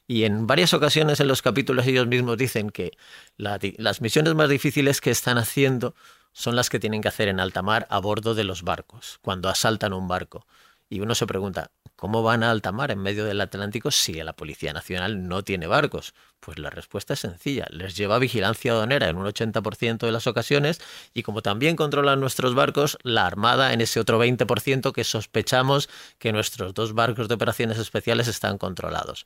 Y 0.07 0.25
en 0.25 0.47
varias 0.47 0.75
ocasiones 0.75 1.21
en 1.21 1.29
los 1.29 1.43
capítulos 1.43 1.87
ellos 1.87 2.07
mismos 2.07 2.37
dicen 2.37 2.71
que 2.71 2.93
las 3.37 4.01
misiones 4.01 4.35
más 4.35 4.49
difíciles 4.49 5.01
que 5.01 5.11
están 5.11 5.39
haciendo 5.39 5.95
son 6.33 6.57
las 6.57 6.71
que 6.71 6.81
tienen 6.81 7.01
que 7.01 7.09
hacer 7.09 7.29
en 7.29 7.41
alta 7.41 7.63
mar 7.63 7.87
a 7.91 7.99
bordo 7.99 8.35
de 8.35 8.45
los 8.45 8.63
barcos, 8.63 9.19
cuando 9.23 9.49
asaltan 9.49 9.93
un 9.93 10.09
barco. 10.09 10.47
Y 10.89 11.01
uno 11.01 11.15
se 11.15 11.27
pregunta, 11.27 11.71
¿cómo 12.03 12.25
van 12.25 12.43
a 12.43 12.51
alta 12.51 12.73
mar 12.73 12.91
en 12.91 12.99
medio 12.99 13.25
del 13.25 13.41
Atlántico 13.41 13.93
si 13.93 14.15
la 14.15 14.33
Policía 14.33 14.73
Nacional 14.73 15.29
no 15.29 15.45
tiene 15.45 15.69
barcos? 15.69 16.15
Pues 16.41 16.59
la 16.59 16.69
respuesta 16.69 17.15
es 17.15 17.21
sencilla, 17.21 17.69
les 17.71 17.97
lleva 17.97 18.19
vigilancia 18.19 18.73
aduanera 18.73 19.09
en 19.09 19.19
un 19.19 19.25
80% 19.25 19.99
de 19.99 20.11
las 20.11 20.27
ocasiones 20.27 20.81
y 21.15 21.23
como 21.23 21.43
también 21.43 21.77
controlan 21.77 22.19
nuestros 22.19 22.57
barcos, 22.57 22.99
la 23.05 23.25
Armada 23.25 23.73
en 23.73 23.81
ese 23.81 24.01
otro 24.01 24.21
20% 24.21 24.91
que 24.91 25.05
sospechamos 25.05 25.89
que 26.19 26.33
nuestros 26.33 26.75
dos 26.75 26.93
barcos 26.93 27.29
de 27.29 27.37
operaciones 27.37 27.79
especiales 27.79 28.27
están 28.27 28.59
controlados 28.59 29.25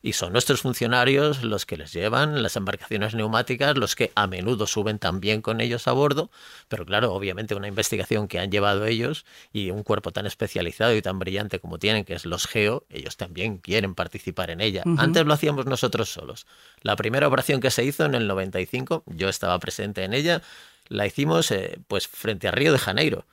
y 0.00 0.12
son 0.12 0.32
nuestros 0.32 0.62
funcionarios 0.62 1.42
los 1.42 1.66
que 1.66 1.76
les 1.76 1.92
llevan 1.92 2.42
las 2.42 2.56
embarcaciones 2.56 3.14
neumáticas, 3.14 3.76
los 3.76 3.96
que 3.96 4.12
a 4.14 4.26
menudo 4.26 4.66
suben 4.66 4.98
también 4.98 5.42
con 5.42 5.60
ellos 5.60 5.88
a 5.88 5.92
bordo, 5.92 6.30
pero 6.68 6.86
claro, 6.86 7.12
obviamente 7.12 7.54
una 7.54 7.68
investigación 7.68 8.28
que 8.28 8.38
han 8.38 8.50
llevado 8.50 8.86
ellos 8.86 9.24
y 9.52 9.70
un 9.70 9.82
cuerpo 9.82 10.12
tan 10.12 10.26
especializado 10.26 10.94
y 10.94 11.02
tan 11.02 11.18
brillante 11.18 11.58
como 11.58 11.78
tienen, 11.78 12.04
que 12.04 12.14
es 12.14 12.26
los 12.26 12.46
GEO, 12.46 12.84
ellos 12.90 13.16
también 13.16 13.58
quieren 13.58 13.94
participar 13.94 14.50
en 14.50 14.60
ella. 14.60 14.84
Antes 14.98 15.26
lo 15.26 15.34
hacíamos 15.34 15.66
nosotros 15.66 16.08
solos. 16.08 16.46
La 16.82 16.94
primera 16.94 17.26
operación 17.26 17.60
que 17.60 17.70
se 17.70 17.84
hizo 17.84 18.04
en 18.04 18.14
el 18.14 18.28
95, 18.28 19.02
yo 19.06 19.28
estaba 19.28 19.58
presente 19.58 20.04
en 20.04 20.14
ella, 20.14 20.42
la 20.88 21.06
hicimos 21.06 21.50
eh, 21.50 21.78
pues 21.88 22.06
frente 22.06 22.48
a 22.48 22.52
Río 22.52 22.72
de 22.72 22.78
Janeiro. 22.78 23.24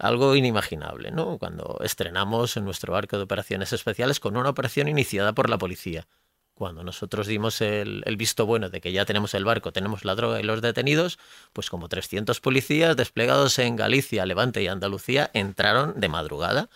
Algo 0.00 0.34
inimaginable, 0.34 1.10
¿no? 1.10 1.38
Cuando 1.38 1.78
estrenamos 1.82 2.56
en 2.56 2.64
nuestro 2.64 2.92
barco 2.92 3.16
de 3.16 3.24
operaciones 3.24 3.72
especiales 3.72 4.20
con 4.20 4.36
una 4.36 4.50
operación 4.50 4.88
iniciada 4.88 5.32
por 5.32 5.50
la 5.50 5.58
policía. 5.58 6.06
Cuando 6.54 6.82
nosotros 6.82 7.26
dimos 7.26 7.60
el, 7.60 8.02
el, 8.04 8.16
visto 8.16 8.44
bueno 8.44 8.68
de 8.68 8.80
que 8.80 8.90
ya 8.90 9.04
tenemos 9.04 9.34
el 9.34 9.44
barco, 9.44 9.72
tenemos 9.72 10.04
la 10.04 10.16
droga 10.16 10.40
y 10.40 10.42
los 10.42 10.60
detenidos, 10.60 11.18
pues 11.52 11.70
como 11.70 11.88
300 11.88 12.40
policías 12.40 12.96
desplegados 12.96 13.58
en 13.60 13.76
Galicia, 13.76 14.26
Levante 14.26 14.62
y 14.62 14.66
Andalucía 14.66 15.30
entraron 15.34 16.00
de 16.00 16.08
madrugada 16.08 16.68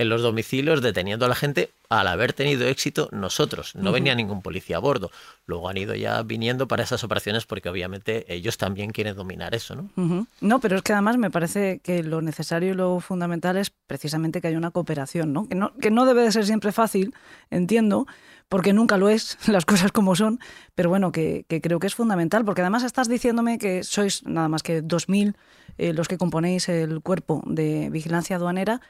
en 0.00 0.08
los 0.08 0.22
domicilios 0.22 0.80
deteniendo 0.80 1.26
a 1.26 1.28
la 1.28 1.34
gente 1.34 1.70
al 1.90 2.06
haber 2.06 2.32
tenido 2.32 2.66
éxito 2.66 3.10
nosotros. 3.12 3.74
No 3.74 3.92
venía 3.92 4.14
ningún 4.14 4.40
policía 4.40 4.76
a 4.76 4.80
bordo. 4.80 5.10
Luego 5.44 5.68
han 5.68 5.76
ido 5.76 5.94
ya 5.94 6.22
viniendo 6.22 6.66
para 6.66 6.84
esas 6.84 7.04
operaciones 7.04 7.44
porque 7.44 7.68
obviamente 7.68 8.24
ellos 8.32 8.56
también 8.56 8.92
quieren 8.92 9.14
dominar 9.14 9.54
eso, 9.54 9.74
¿no? 9.74 10.26
No, 10.40 10.60
pero 10.60 10.76
es 10.76 10.82
que 10.82 10.94
además 10.94 11.18
me 11.18 11.30
parece 11.30 11.80
que 11.80 12.02
lo 12.02 12.22
necesario 12.22 12.72
y 12.72 12.74
lo 12.74 13.00
fundamental 13.00 13.58
es 13.58 13.70
precisamente 13.70 14.40
que 14.40 14.48
haya 14.48 14.56
una 14.56 14.70
cooperación, 14.70 15.34
¿no? 15.34 15.46
Que 15.46 15.54
no, 15.54 15.74
que 15.74 15.90
no 15.90 16.06
debe 16.06 16.22
de 16.22 16.32
ser 16.32 16.46
siempre 16.46 16.72
fácil, 16.72 17.14
entiendo, 17.50 18.06
porque 18.48 18.72
nunca 18.72 18.96
lo 18.96 19.10
es, 19.10 19.36
las 19.48 19.66
cosas 19.66 19.92
como 19.92 20.16
son, 20.16 20.40
pero 20.74 20.88
bueno, 20.88 21.12
que, 21.12 21.44
creo 21.62 21.78
que 21.78 21.86
es 21.88 21.94
fundamental, 21.94 22.44
porque 22.46 22.62
además 22.62 22.84
estás 22.84 23.08
diciéndome 23.08 23.58
que 23.58 23.84
sois 23.84 24.24
nada 24.24 24.48
más 24.48 24.62
que 24.62 24.82
2.000 24.82 25.34
eh, 25.78 25.92
los 25.92 26.08
que 26.08 26.18
componéis 26.18 26.68
el 26.68 27.00
cuerpo 27.00 27.42
de 27.46 27.90
vigilancia 27.90 28.36
aduanera 28.36 28.80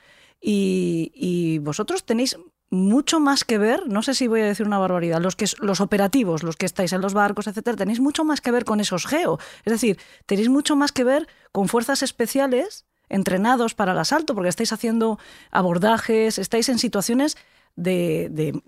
y, 0.40 1.58
vosotros 1.62 2.04
tenéis 2.04 2.36
mucho 2.70 3.18
más 3.18 3.44
que 3.44 3.58
ver, 3.58 3.88
no 3.88 4.02
sé 4.02 4.14
si 4.14 4.28
voy 4.28 4.40
a 4.42 4.46
decir 4.46 4.64
una 4.64 4.78
barbaridad, 4.78 5.20
los 5.20 5.34
que 5.34 5.46
los 5.60 5.80
operativos, 5.80 6.42
los 6.42 6.56
que 6.56 6.66
estáis 6.66 6.92
en 6.92 7.00
los 7.00 7.14
barcos, 7.14 7.48
etcétera, 7.48 7.76
tenéis 7.76 8.00
mucho 8.00 8.24
más 8.24 8.40
que 8.40 8.52
ver 8.52 8.64
con 8.64 8.80
esos 8.80 9.06
geo. 9.06 9.38
Es 9.64 9.72
decir, 9.72 9.98
tenéis 10.26 10.48
mucho 10.48 10.76
más 10.76 10.92
que 10.92 11.02
ver 11.02 11.26
con 11.50 11.68
fuerzas 11.68 12.02
especiales 12.02 12.86
entrenados 13.08 13.74
para 13.74 13.92
el 13.92 13.98
asalto, 13.98 14.34
porque 14.34 14.48
estáis 14.48 14.72
haciendo 14.72 15.18
abordajes, 15.50 16.38
estáis 16.38 16.68
en 16.68 16.78
situaciones 16.78 17.36
de, 17.74 18.62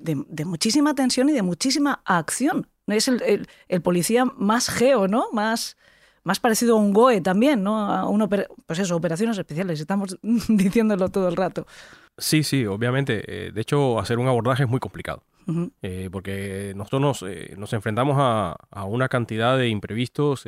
muchísima 0.44 0.94
tensión 0.94 1.28
y 1.28 1.32
de 1.32 1.42
muchísima 1.42 2.02
acción. 2.04 2.66
Es 2.88 3.06
el, 3.08 3.46
el, 3.68 3.82
policía 3.82 4.24
más 4.24 4.68
geo, 4.68 5.06
¿no? 5.06 5.28
Más, 5.32 5.76
más 6.24 6.40
parecido 6.40 6.76
a 6.76 6.80
un 6.80 6.92
GOE 6.92 7.20
también, 7.20 7.62
¿no? 7.62 7.78
A 7.78 8.08
un 8.08 8.28
pues 8.66 8.78
eso, 8.78 8.96
operaciones 8.96 9.38
especiales, 9.38 9.80
estamos 9.80 10.18
diciéndolo 10.48 11.08
todo 11.08 11.28
el 11.28 11.36
rato. 11.36 11.66
Sí, 12.18 12.42
sí, 12.42 12.66
obviamente. 12.66 13.22
Eh, 13.26 13.52
de 13.52 13.60
hecho, 13.60 13.98
hacer 13.98 14.18
un 14.18 14.28
abordaje 14.28 14.64
es 14.64 14.68
muy 14.68 14.80
complicado. 14.80 15.24
Eh, 15.82 16.08
porque 16.12 16.72
nosotros 16.76 17.02
nos, 17.02 17.22
eh, 17.24 17.56
nos 17.58 17.72
enfrentamos 17.72 18.16
a, 18.20 18.56
a, 18.70 18.84
una 18.84 19.08
cantidad 19.08 19.58
de 19.58 19.68
imprevistos 19.68 20.44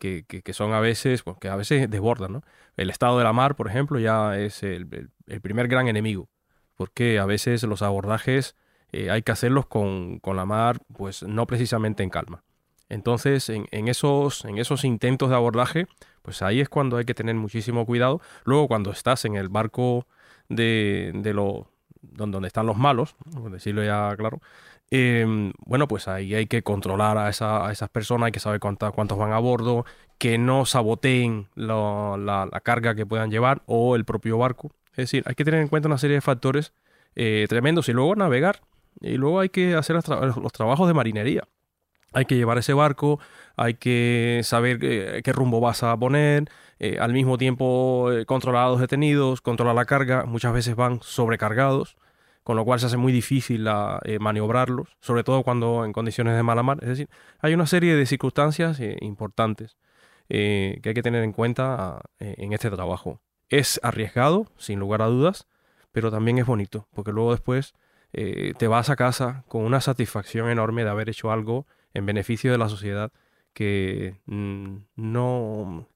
que, 0.00 0.24
que, 0.24 0.52
son 0.52 0.72
a 0.72 0.80
veces, 0.80 1.22
pues, 1.22 1.36
que 1.38 1.48
a 1.48 1.54
veces 1.54 1.88
desbordan. 1.88 2.32
¿no? 2.32 2.42
El 2.76 2.90
estado 2.90 3.16
de 3.18 3.24
la 3.24 3.32
mar, 3.32 3.54
por 3.54 3.68
ejemplo, 3.68 4.00
ya 4.00 4.36
es 4.36 4.64
el, 4.64 5.10
el, 5.28 5.40
primer 5.40 5.68
gran 5.68 5.86
enemigo. 5.86 6.28
Porque 6.74 7.20
a 7.20 7.26
veces 7.26 7.62
los 7.62 7.82
abordajes 7.82 8.56
hay 8.92 9.22
que 9.22 9.32
hacerlos 9.32 9.66
con, 9.66 10.18
con 10.18 10.36
la 10.36 10.46
mar, 10.46 10.80
pues 10.96 11.22
no 11.22 11.46
precisamente 11.46 12.02
en 12.02 12.10
calma. 12.10 12.42
Entonces, 12.88 13.50
en, 13.50 13.88
esos, 13.88 14.44
en 14.44 14.58
esos 14.58 14.84
intentos 14.84 15.28
de 15.28 15.36
abordaje, 15.36 15.86
pues 16.22 16.42
ahí 16.42 16.60
es 16.60 16.68
cuando 16.68 16.96
hay 16.96 17.04
que 17.04 17.14
tener 17.14 17.34
muchísimo 17.34 17.84
cuidado. 17.84 18.20
Luego, 18.44 18.68
cuando 18.68 18.90
estás 18.92 19.24
en 19.24 19.36
el 19.36 19.48
barco 19.48 20.06
de, 20.48 21.12
de 21.14 21.34
lo, 21.34 21.68
donde, 22.00 22.46
están 22.46 22.66
los 22.66 22.76
malos, 22.76 23.14
por 23.32 23.50
decirlo 23.50 23.84
ya 23.84 24.14
claro, 24.16 24.40
em, 24.90 25.52
bueno, 25.66 25.86
pues 25.86 26.08
ahí 26.08 26.34
hay 26.34 26.46
que 26.46 26.62
controlar 26.62 27.18
a, 27.18 27.28
esa, 27.28 27.70
esas 27.70 27.90
personas, 27.90 28.26
hay 28.26 28.32
que 28.32 28.40
saber 28.40 28.60
cuántos 28.60 29.18
van 29.18 29.32
a 29.32 29.38
bordo, 29.38 29.84
que 30.16 30.38
no 30.38 30.64
saboteen 30.64 31.48
la, 31.54 32.48
carga 32.62 32.94
que 32.94 33.04
puedan 33.06 33.30
llevar 33.30 33.62
o 33.66 33.96
el 33.96 34.04
propio 34.06 34.38
barco. 34.38 34.72
Es 34.92 34.96
decir, 34.96 35.22
hay 35.26 35.34
que 35.34 35.44
tener 35.44 35.60
en 35.60 35.68
cuenta 35.68 35.88
una 35.88 35.98
serie 35.98 36.16
de 36.16 36.20
factores 36.22 36.72
eh, 37.14 37.46
tremendos 37.48 37.88
y 37.88 37.92
luego 37.92 38.16
navegar. 38.16 38.60
Y 39.00 39.16
luego 39.16 39.40
hay 39.40 39.50
que 39.50 39.76
hacer 39.76 39.94
los 39.94 40.52
trabajos 40.52 40.88
de 40.88 40.94
marinería 40.94 41.44
hay 42.12 42.24
que 42.24 42.36
llevar 42.36 42.58
ese 42.58 42.72
barco, 42.72 43.20
hay 43.56 43.74
que 43.74 44.40
saber 44.44 44.78
qué, 44.78 45.32
rumbo 45.32 45.60
vas 45.60 45.82
a 45.82 45.96
poner, 45.96 46.48
eh, 46.78 46.98
al 47.00 47.12
mismo 47.12 47.38
tiempo 47.38 48.12
eh, 48.12 48.24
controlar 48.24 48.66
a 48.66 48.68
los 48.70 48.80
detenidos, 48.80 49.40
controlar 49.40 49.74
la 49.74 49.84
carga, 49.84 50.24
muchas 50.24 50.52
veces 50.52 50.76
van 50.76 51.00
sobrecargados, 51.02 51.96
con 52.44 52.56
lo 52.56 52.64
cual 52.64 52.80
se 52.80 52.86
hace 52.86 52.96
muy 52.96 53.12
difícil 53.12 53.66
eh, 54.04 54.18
maniobrarlos, 54.20 54.96
sobre 55.00 55.24
todo 55.24 55.42
cuando 55.42 55.84
en 55.84 55.92
condiciones 55.92 56.34
de 56.36 56.42
mala 56.42 56.62
mar. 56.62 56.78
Es 56.82 56.88
decir, 56.88 57.08
hay 57.40 57.52
una 57.52 57.66
serie 57.66 57.94
de 57.94 58.06
circunstancias 58.06 58.80
importantes 59.00 59.76
que 60.28 60.82
hay 60.84 60.94
que 60.94 61.02
tener 61.02 61.24
en 61.24 61.32
cuenta 61.32 62.02
en 62.18 62.52
este 62.52 62.70
trabajo. 62.70 63.20
Es 63.48 63.80
arriesgado, 63.82 64.46
sin 64.58 64.78
lugar 64.78 65.00
a 65.00 65.06
dudas, 65.06 65.46
pero 65.90 66.10
también 66.10 66.38
es 66.38 66.44
bonito, 66.44 66.86
porque 66.94 67.12
luego 67.12 67.32
después 67.32 67.74
te 68.12 68.66
vas 68.66 68.90
a 68.90 68.96
casa 68.96 69.44
con 69.48 69.62
una 69.64 69.80
satisfacción 69.80 70.50
enorme 70.50 70.84
de 70.84 70.90
haber 70.90 71.08
hecho 71.08 71.32
algo 71.32 71.66
en 71.94 72.06
beneficio 72.06 72.52
de 72.52 72.58
la 72.58 72.68
sociedad 72.68 73.12
que 73.52 74.16
mm, 74.26 74.76
no 74.96 75.86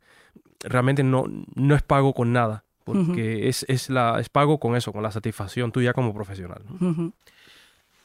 realmente 0.61 1.03
no, 1.03 1.25
no 1.55 1.75
es 1.75 1.83
pago 1.83 2.15
con 2.15 2.33
nada, 2.33 2.65
porque 2.85 3.49
es, 3.49 3.65
es, 3.69 3.91
la, 3.91 4.21
es 4.21 4.29
pago 4.29 4.59
con 4.59 4.77
eso, 4.77 4.93
con 4.93 5.03
la 5.03 5.11
satisfacción 5.11 5.73
tuya 5.73 5.93
como 5.93 6.15
profesional. 6.15 6.63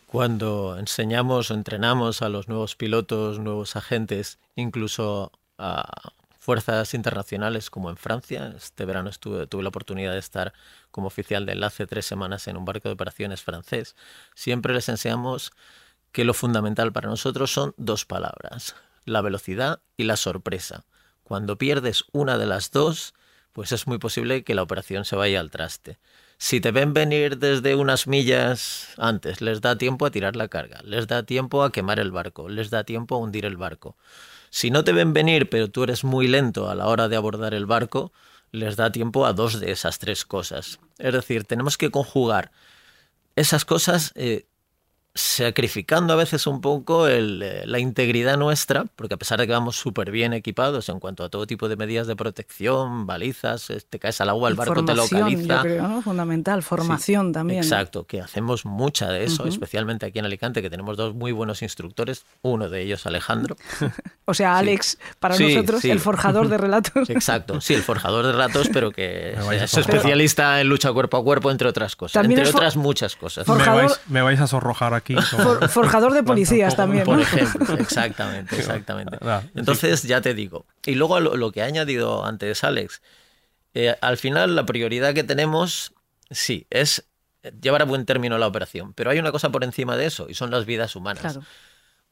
Cuando 0.08 0.77
enseñamos 0.77 1.51
o 1.51 1.53
entrenamos 1.53 2.22
a 2.22 2.29
los 2.29 2.48
nuevos 2.48 2.75
pilotos, 2.75 3.39
nuevos 3.39 3.75
agentes, 3.75 4.39
incluso 4.56 5.32
a 5.58 6.12
fuerzas 6.39 6.94
internacionales 6.94 7.70
como 7.70 7.89
en 7.89 7.98
Francia, 7.98 8.53
este 8.56 8.86
verano 8.86 9.10
estuve, 9.10 9.48
tuve 9.48 9.63
la 9.63 9.70
oportunidad 9.70 10.13
de 10.13 10.20
estar 10.20 10.53
como 10.91 11.08
oficial 11.08 11.46
de 11.46 11.51
enlace 11.53 11.86
tres 11.88 12.06
semanas 12.06 12.48
en 12.48 12.56
un 12.56 12.63
barco 12.63 12.88
de 12.88 12.94
operaciones 12.94 13.41
francés, 13.41 13.96
siempre 14.34 14.74
les 14.74 14.88
enseñamos 14.88 15.51
que 16.17 16.25
lo 16.25 16.33
fundamental 16.33 16.91
para 16.91 17.09
nosotros 17.09 17.53
son 17.53 17.75
dos 17.77 18.05
palabras, 18.05 18.75
la 19.05 19.21
velocidad 19.21 19.81
y 19.97 20.05
la 20.05 20.17
sorpresa. 20.17 20.83
Cuando 21.21 21.59
pierdes 21.59 22.05
una 22.12 22.39
de 22.39 22.47
las 22.47 22.71
dos, 22.71 23.13
pues 23.53 23.71
es 23.71 23.86
muy 23.86 24.00
posible 24.00 24.43
que 24.43 24.55
la 24.55 24.63
operación 24.63 25.05
se 25.05 25.15
vaya 25.15 25.39
al 25.39 25.51
traste. 25.51 26.00
Si 26.39 26.59
te 26.59 26.71
ven 26.71 26.93
venir 26.93 27.38
desde 27.38 27.75
unas 27.75 28.07
millas 28.07 28.88
antes, 28.97 29.41
les 29.41 29.62
da 29.62 29.77
tiempo 29.77 30.07
a 30.07 30.09
tirar 30.09 30.36
la 30.36 30.47
carga, 30.47 30.81
les 30.83 31.05
da 31.05 31.21
tiempo 31.21 31.63
a 31.63 31.71
quemar 31.71 32.00
el 32.00 32.09
barco, 32.09 32.50
les 32.50 32.71
da 32.71 32.83
tiempo 32.83 33.13
a 33.13 33.19
hundir 33.19 33.45
el 33.45 33.57
barco. 33.57 33.95
Si 34.50 34.71
no 34.71 34.83
te 34.83 34.93
ven 34.93 35.13
venir, 35.13 35.51
pero 35.51 35.69
tú 35.69 35.83
eres 35.83 36.03
muy 36.03 36.27
lento 36.27 36.67
a 36.67 36.74
la 36.74 36.88
hora 36.88 37.09
de 37.09 37.15
abordar 37.15 37.53
el 37.53 37.67
barco, 37.67 38.12
les 38.51 38.75
da 38.75 38.91
tiempo 38.91 39.27
a 39.27 39.33
dos 39.33 39.59
de 39.59 39.71
esas 39.71 40.00
tres 40.00 40.25
cosas. 40.25 40.79
Es 40.97 41.13
decir, 41.13 41.43
tenemos 41.43 41.77
que 41.77 41.91
conjugar 41.91 42.50
esas 43.36 43.65
cosas 43.65 44.13
eh, 44.15 44.47
sacrificando 45.17 46.13
a 46.13 46.15
veces 46.15 46.47
un 46.47 46.62
poco 46.62 47.07
eh, 47.07 47.63
la 47.65 47.79
integridad 47.79 48.38
nuestra, 48.38 48.86
porque 48.95 49.15
a 49.15 49.17
pesar 49.17 49.39
de 49.39 49.47
que 49.47 49.53
vamos 49.53 49.75
súper 49.75 50.12
bien 50.12 50.33
equipados 50.33 50.89
en 50.89 51.00
cuanto 51.00 51.24
a 51.24 51.29
todo 51.29 51.47
tipo 51.47 51.67
de 51.67 51.75
medidas 51.75 52.07
de 52.07 52.15
protección, 52.15 53.05
balizas, 53.05 53.71
te 53.89 54.00
caes 54.00 54.21
al 54.21 54.29
agua, 54.29 54.50
el 54.50 54.55
barco 54.55 54.86
te 54.86 54.93
localiza. 54.93 55.55
Yo 55.57 55.62
creo, 55.62 56.01
Fundamental, 56.01 56.63
formación 56.63 57.33
también. 57.33 57.63
Exacto, 57.63 58.05
que 58.05 58.21
hacemos 58.21 58.65
mucha 58.65 59.09
de 59.09 59.25
eso, 59.25 59.47
especialmente 59.47 60.05
aquí 60.05 60.19
en 60.19 60.25
Alicante, 60.25 60.62
que 60.62 60.69
tenemos 60.69 60.97
dos 60.97 61.15
muy 61.15 61.31
buenos 61.31 61.62
instructores, 61.62 62.25
uno 62.41 62.69
de 62.69 62.81
ellos 62.81 63.05
Alejandro. 63.05 63.57
o 64.25 64.33
sea, 64.33 64.57
Alex, 64.57 64.97
para 65.19 65.38
nosotros, 65.38 65.83
el 65.86 66.00
forjador 66.00 66.50
de 66.50 66.57
relatos. 66.57 67.09
Exacto, 67.09 67.59
sí, 67.62 67.74
el 67.74 67.81
forjador 67.81 68.25
de 68.25 68.33
relatos, 68.33 68.69
pero 68.71 68.91
que 68.91 69.36
es 69.53 69.77
especialista 69.77 70.62
en 70.62 70.67
lucha 70.67 70.91
cuerpo 70.93 71.17
a 71.17 71.24
cuerpo, 71.24 71.51
entre 71.51 71.67
otras 71.67 71.95
cosas, 71.95 72.24
entre 72.24 72.47
otras 72.47 72.75
muchas 72.75 73.15
cosas. 73.15 73.47
Me, 73.47 73.65
vais, 73.65 74.00
me 74.07 74.21
vais 74.21 74.39
a 74.39 74.47
sonrojar 74.47 74.93
aquí 74.93 75.06
aquí. 75.15 75.15
For- 75.37 75.69
forjador 75.69 76.13
de 76.13 76.23
policías 76.31 76.75
también, 76.75 77.05
Por 77.05 77.17
¿no? 77.17 77.21
ejemplo, 77.23 77.75
exactamente, 77.79 78.55
exactamente. 78.55 79.17
Entonces, 79.55 80.03
ya 80.03 80.21
te 80.21 80.33
digo. 80.33 80.65
Y 80.85 80.95
luego 80.95 81.19
lo, 81.19 81.35
lo 81.35 81.51
que 81.51 81.61
ha 81.61 81.65
añadido 81.65 82.25
antes 82.25 82.63
Alex, 82.63 83.01
eh, 83.73 83.95
al 84.01 84.17
final 84.17 84.55
la 84.55 84.65
prioridad 84.65 85.13
que 85.13 85.23
tenemos, 85.23 85.93
sí, 86.29 86.67
es 86.69 87.05
llevar 87.61 87.81
a 87.81 87.85
buen 87.85 88.05
término 88.05 88.37
la 88.37 88.47
operación, 88.47 88.93
pero 88.93 89.09
hay 89.11 89.19
una 89.19 89.31
cosa 89.31 89.49
por 89.51 89.63
encima 89.63 89.95
de 89.95 90.05
eso 90.05 90.27
y 90.29 90.33
son 90.33 90.51
las 90.51 90.65
vidas 90.65 90.95
humanas. 90.95 91.21
Claro. 91.21 91.43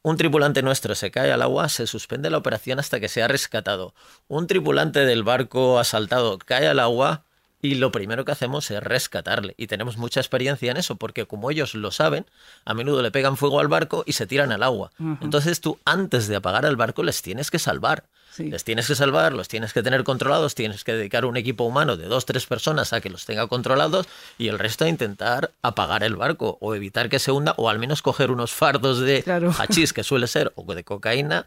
Un 0.02 0.18
tripulante 0.18 0.62
nuestro 0.62 0.94
se 0.94 1.10
cae 1.10 1.32
al 1.32 1.42
agua, 1.42 1.68
se 1.68 1.88
suspende 1.88 2.30
la 2.30 2.38
operación 2.38 2.78
hasta 2.80 3.00
que 3.00 3.10
sea 3.10 3.28
rescatado. 3.28 3.96
Un 4.28 4.46
tripulante 4.46 5.00
del 5.00 5.24
barco 5.24 5.80
asaltado 5.80 6.38
cae 6.38 6.68
al 6.68 6.80
agua 6.80 7.26
y 7.62 7.76
lo 7.76 7.92
primero 7.92 8.26
que 8.26 8.32
hacemos 8.32 8.70
es 8.72 8.82
rescatarle. 8.84 9.54
Y 9.58 9.68
tenemos 9.68 9.98
mucha 9.98 10.20
experiencia 10.20 10.70
en 10.72 10.78
eso, 10.78 10.96
porque 10.98 11.26
como 11.26 11.50
ellos 11.50 11.74
lo 11.74 11.92
saben, 11.92 12.26
a 12.66 12.74
menudo 12.74 13.02
le 13.02 13.12
pegan 13.12 13.38
fuego 13.38 13.60
al 13.60 13.68
barco 13.68 14.04
y 14.06 14.14
se 14.14 14.28
tiran 14.28 14.52
al 14.52 14.62
agua. 14.64 14.92
Entonces 15.22 15.62
tú, 15.62 15.80
antes 15.86 16.28
de 16.28 16.36
apagar 16.36 16.66
el 16.66 16.76
barco, 16.76 17.02
les 17.04 17.22
tienes 17.22 17.50
que 17.52 17.58
salvar. 17.60 18.04
Sí. 18.32 18.52
Les 18.52 18.66
tienes 18.66 18.88
que 18.88 18.96
salvar, 18.96 19.32
los 19.32 19.48
tienes 19.48 19.72
que 19.72 19.82
tener 19.82 20.04
controlados, 20.04 20.56
tienes 20.56 20.84
que 20.84 20.92
dedicar 20.94 21.24
un 21.24 21.38
equipo 21.38 21.64
humano 21.64 21.96
de 21.96 22.06
dos, 22.08 22.26
tres 22.26 22.46
personas 22.46 22.92
a 22.92 23.00
que 23.00 23.10
los 23.10 23.26
tenga 23.26 23.48
controlados 23.48 24.08
y 24.38 24.50
el 24.50 24.60
resto 24.60 24.84
a 24.84 24.90
intentar 24.90 25.52
apagar 25.62 26.04
el 26.04 26.18
barco 26.18 26.58
o 26.60 26.76
evitar 26.76 27.08
que 27.08 27.20
se 27.20 27.32
hunda 27.32 27.54
o 27.58 27.70
al 27.70 27.80
menos 27.80 28.02
coger 28.02 28.32
unos 28.32 28.52
fardos 28.52 29.00
de 29.00 29.24
Claro. 29.24 29.54
hachís, 29.58 29.94
que 29.94 30.04
suele 30.04 30.28
ser, 30.28 30.52
o 30.56 30.74
de 30.76 30.84
cocaína, 30.84 31.46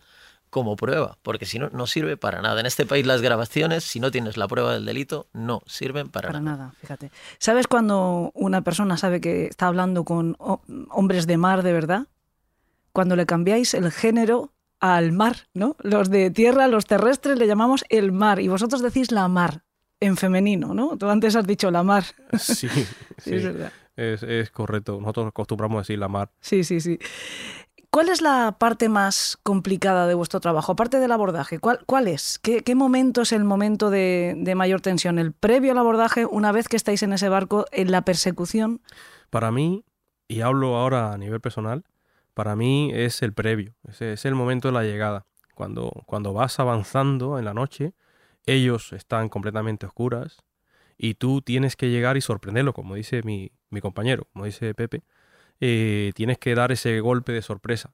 como 0.50 0.76
prueba, 0.76 1.18
porque 1.22 1.46
si 1.46 1.58
no, 1.58 1.68
no 1.70 1.86
sirve 1.86 2.16
para 2.16 2.40
nada. 2.42 2.60
En 2.60 2.66
este 2.66 2.86
país 2.86 3.06
las 3.06 3.20
grabaciones, 3.22 3.84
si 3.84 4.00
no 4.00 4.10
tienes 4.10 4.36
la 4.36 4.48
prueba 4.48 4.72
del 4.74 4.84
delito, 4.86 5.28
no 5.32 5.62
sirven 5.66 6.08
para, 6.08 6.28
Para 6.28 6.40
nada. 6.40 6.56
nada, 6.56 6.72
fíjate. 6.80 7.10
¿Sabes 7.38 7.66
cuando 7.66 8.30
una 8.34 8.62
persona 8.62 8.96
sabe 8.96 9.20
que 9.20 9.46
está 9.46 9.66
hablando 9.66 10.04
con 10.04 10.36
ho- 10.38 10.62
hombres 10.90 11.26
de 11.26 11.36
mar 11.36 11.62
de 11.62 11.72
verdad? 11.72 12.06
Cuando 12.92 13.16
le 13.16 13.26
cambiáis 13.26 13.74
el 13.74 13.92
género 13.92 14.52
al 14.80 15.12
mar, 15.12 15.48
¿no? 15.54 15.76
Los 15.80 16.08
de 16.10 16.30
tierra, 16.30 16.68
los 16.68 16.86
terrestres, 16.86 17.38
le 17.38 17.46
llamamos 17.46 17.84
el 17.88 18.12
mar 18.12 18.40
y 18.40 18.48
vosotros 18.48 18.82
decís 18.82 19.10
la 19.12 19.26
mar 19.28 19.64
en 20.00 20.16
femenino, 20.16 20.74
¿no? 20.74 20.96
Tú 20.96 21.08
antes 21.08 21.34
has 21.36 21.46
dicho 21.46 21.70
la 21.70 21.82
mar. 21.82 22.04
Sí, 22.38 22.68
Sí, 22.68 22.68
sí, 23.18 23.34
es 23.34 23.44
verdad. 23.44 23.72
es, 23.96 24.22
es 24.22 24.50
correcto. 24.50 24.98
Nosotros 25.00 25.26
acostumbramos 25.28 25.76
a 25.76 25.80
decir 25.80 25.98
la 25.98 26.08
mar. 26.08 26.30
Sí, 26.40 26.62
sí, 26.64 26.80
sí. 26.80 26.98
¿Cuál 27.98 28.10
es 28.10 28.22
la 28.22 28.54
parte 28.60 28.88
más 28.88 29.40
complicada 29.42 30.06
de 30.06 30.14
vuestro 30.14 30.38
trabajo? 30.38 30.70
Aparte 30.70 31.00
del 31.00 31.10
abordaje, 31.10 31.58
¿cuál, 31.58 32.06
es? 32.06 32.38
¿Qué, 32.38 32.74
momento 32.76 33.22
es 33.22 33.32
el 33.32 33.42
momento 33.42 33.90
de, 33.90 34.52
mayor 34.54 34.80
tensión? 34.80 35.18
¿El 35.18 35.32
previo 35.32 35.72
al 35.72 35.78
abordaje, 35.78 36.24
una 36.24 36.52
vez 36.52 36.68
que 36.68 36.76
estáis 36.76 37.02
en 37.02 37.12
ese 37.12 37.28
barco, 37.28 37.64
en 37.72 37.90
la 37.90 38.02
persecución? 38.02 38.80
Para 39.30 39.50
mí, 39.50 39.84
y 40.28 40.42
hablo 40.42 40.76
ahora 40.76 41.12
a 41.12 41.18
nivel 41.18 41.40
personal, 41.40 41.82
para 42.34 42.54
mí 42.54 42.92
es 42.94 43.20
el 43.22 43.32
previo, 43.32 43.74
es 43.98 44.24
el 44.24 44.36
momento 44.36 44.68
de 44.68 44.74
la 44.74 44.84
llegada. 44.84 45.26
Cuando, 45.56 45.90
cuando 46.06 46.32
vas 46.32 46.60
avanzando 46.60 47.36
en 47.36 47.46
la 47.46 47.52
noche, 47.52 47.94
ellos 48.46 48.92
están 48.92 49.28
completamente 49.28 49.86
oscuras 49.86 50.44
y 50.96 51.14
tú 51.14 51.42
tienes 51.42 51.74
que 51.74 51.90
llegar 51.90 52.16
y 52.16 52.20
sorprenderlo, 52.20 52.74
como 52.74 52.94
dice 52.94 53.24
mi, 53.24 53.50
mi 53.70 53.80
compañero, 53.80 54.28
como 54.32 54.44
dice 54.44 54.72
Pepe, 54.72 55.02
eh, 55.60 56.12
tienes 56.14 56.38
que 56.38 56.54
dar 56.54 56.72
ese 56.72 57.00
golpe 57.00 57.32
de 57.32 57.42
sorpresa. 57.42 57.92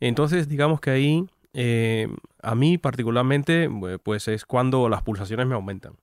Entonces, 0.00 0.48
digamos 0.48 0.80
que 0.80 0.90
ahí, 0.90 1.26
eh, 1.54 2.08
a 2.42 2.54
mí 2.54 2.78
particularmente, 2.78 3.68
pues 4.02 4.28
es 4.28 4.44
cuando 4.44 4.88
las 4.88 5.02
pulsaciones 5.02 5.46
me 5.46 5.54
aumentan. 5.54 5.94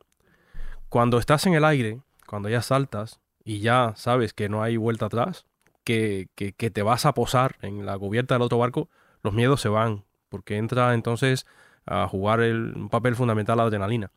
Cuando 0.90 1.18
estás 1.18 1.46
en 1.46 1.54
el 1.54 1.66
aire, 1.66 2.02
cuando 2.28 2.50
ya 2.50 2.62
saltas 2.62 3.20
y 3.44 3.60
ya 3.60 3.94
sabes 3.96 4.34
que 4.34 4.50
no 4.50 4.64
hay 4.64 4.78
vuelta 4.78 5.08
atrás, 5.08 5.46
que, 5.84 6.30
que- 6.36 6.54
que 6.54 6.72
te 6.72 6.82
vas 6.82 7.06
a 7.06 7.14
posar 7.14 7.58
en 7.62 7.86
la 7.86 7.98
cubierta 7.98 8.36
del 8.36 8.42
otro 8.42 8.58
barco, 8.58 8.90
los 9.22 9.34
miedos 9.34 9.62
se 9.62 9.70
van, 9.70 10.04
porque 10.30 10.58
entra 10.58 10.94
entonces 10.94 11.46
a 11.86 12.08
jugar 12.08 12.42
el, 12.42 12.74
un 12.76 12.90
papel 12.90 13.16
fundamental 13.16 13.58
la 13.58 13.64
adrenalina. 13.64 14.12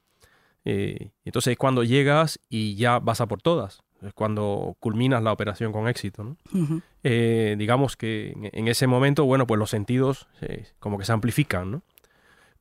Eh, 0.64 1.10
entonces 1.24 1.52
es 1.52 1.58
cuando 1.58 1.84
llegas 1.84 2.40
y 2.48 2.74
ya 2.76 2.98
vas 2.98 3.20
a 3.20 3.26
por 3.28 3.42
todas, 3.42 3.82
es 4.02 4.12
cuando 4.14 4.76
culminas 4.80 5.22
la 5.22 5.32
operación 5.32 5.72
con 5.72 5.88
éxito. 5.88 6.36
eh, 7.04 7.56
digamos 7.58 7.96
que 7.96 8.50
en, 8.52 8.68
ese 8.68 8.86
momento, 8.86 9.24
bueno, 9.24 9.46
pues 9.46 9.58
los 9.58 9.70
sentidos 9.70 10.26
eh, 10.40 10.66
como 10.78 10.98
que 10.98 11.04
se 11.04 11.12
amplifican, 11.12 11.70
¿no? 11.70 11.82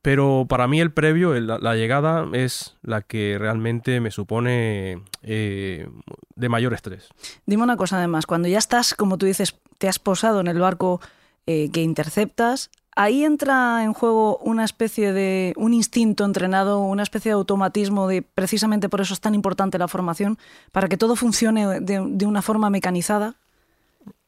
Pero 0.00 0.46
para 0.48 0.68
mí 0.68 0.80
el 0.80 0.92
previo, 0.92 1.34
el- 1.34 1.48
la, 1.48 1.74
llegada, 1.74 2.26
es 2.32 2.76
la 2.82 3.02
que 3.02 3.36
realmente 3.38 4.00
me 4.00 4.10
supone 4.12 5.02
eh, 5.22 5.88
de 6.36 6.48
mayor 6.48 6.72
estrés. 6.72 7.08
Dime 7.46 7.64
una 7.64 7.76
cosa 7.76 7.98
además, 7.98 8.24
cuando 8.26 8.46
ya 8.48 8.58
estás, 8.58 8.94
como 8.94 9.18
tú 9.18 9.26
dices, 9.26 9.56
te 9.78 9.88
has 9.88 9.98
posado 9.98 10.40
en 10.40 10.46
el 10.46 10.58
barco 10.60 11.00
que 11.46 11.80
interceptas, 11.82 12.70
ahí 12.98 13.24
entra 13.24 13.84
en 13.84 13.94
juego 13.94 14.38
una 14.38 14.64
especie 14.64 15.12
de, 15.12 15.54
un 15.56 15.72
instinto 15.72 16.24
entrenado, 16.24 16.80
una 16.80 17.04
especie 17.04 17.30
de 17.30 17.34
automatismo 17.34 18.08
de, 18.08 18.22
precisamente 18.22 18.88
por 18.88 19.00
eso 19.00 19.14
es 19.14 19.20
tan 19.20 19.36
importante 19.36 19.78
la 19.78 19.86
formación, 19.86 20.36
para 20.72 20.88
que 20.88 20.96
todo 20.96 21.14
funcione 21.14 21.80
de, 21.80 22.26
una 22.26 22.42
forma 22.42 22.70
mecanizada. 22.70 23.36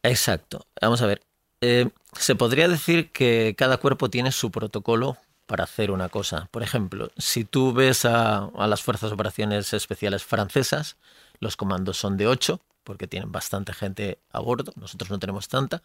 Exacto. 0.04 0.66
Vamos 0.80 1.02
a 1.02 1.06
ver. 1.06 1.20
Eh, 1.60 1.90
se 2.16 2.36
podría 2.36 2.68
decir 2.68 3.10
que 3.10 3.56
cada 3.58 3.78
cuerpo 3.78 4.08
tiene 4.08 4.30
su 4.30 4.52
protocolo 4.52 5.16
para 5.46 5.64
hacer 5.64 5.90
una 5.90 6.08
cosa. 6.08 6.48
Por 6.52 6.62
ejemplo, 6.62 7.10
si 7.18 7.44
tú 7.44 7.72
ves 7.72 8.04
a, 8.04 8.50
las 8.56 8.82
Fuerzas 8.82 9.10
Operaciones 9.10 9.74
Especiales 9.74 10.22
francesas, 10.22 10.96
los 11.40 11.56
comandos 11.56 11.96
son 11.96 12.16
de 12.16 12.28
8, 12.28 12.60
porque 12.84 13.08
tienen 13.08 13.32
bastante 13.32 13.72
gente 13.72 14.20
a 14.30 14.38
bordo, 14.38 14.72
nosotros 14.76 15.10
no 15.10 15.18
tenemos 15.18 15.48
tanta. 15.48 15.82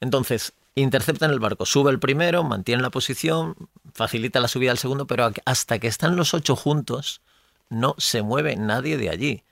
Entonces, 0.00 0.52
interceptan 0.74 1.30
el 1.30 1.40
barco, 1.40 1.66
sube 1.66 1.90
el 1.90 1.98
primero, 1.98 2.44
mantiene 2.44 2.82
la 2.82 2.90
posición, 2.90 3.56
facilita 3.94 4.40
la 4.40 4.48
subida 4.48 4.70
al 4.70 4.78
segundo, 4.78 5.06
pero 5.06 5.30
hasta 5.44 5.78
que 5.78 5.88
están 5.88 6.16
los 6.16 6.34
ocho 6.34 6.54
juntos, 6.54 7.22
no 7.68 7.94
se 7.98 8.22
mueve 8.22 8.56
nadie 8.56 8.96
de 8.96 9.10
allí. 9.10 9.42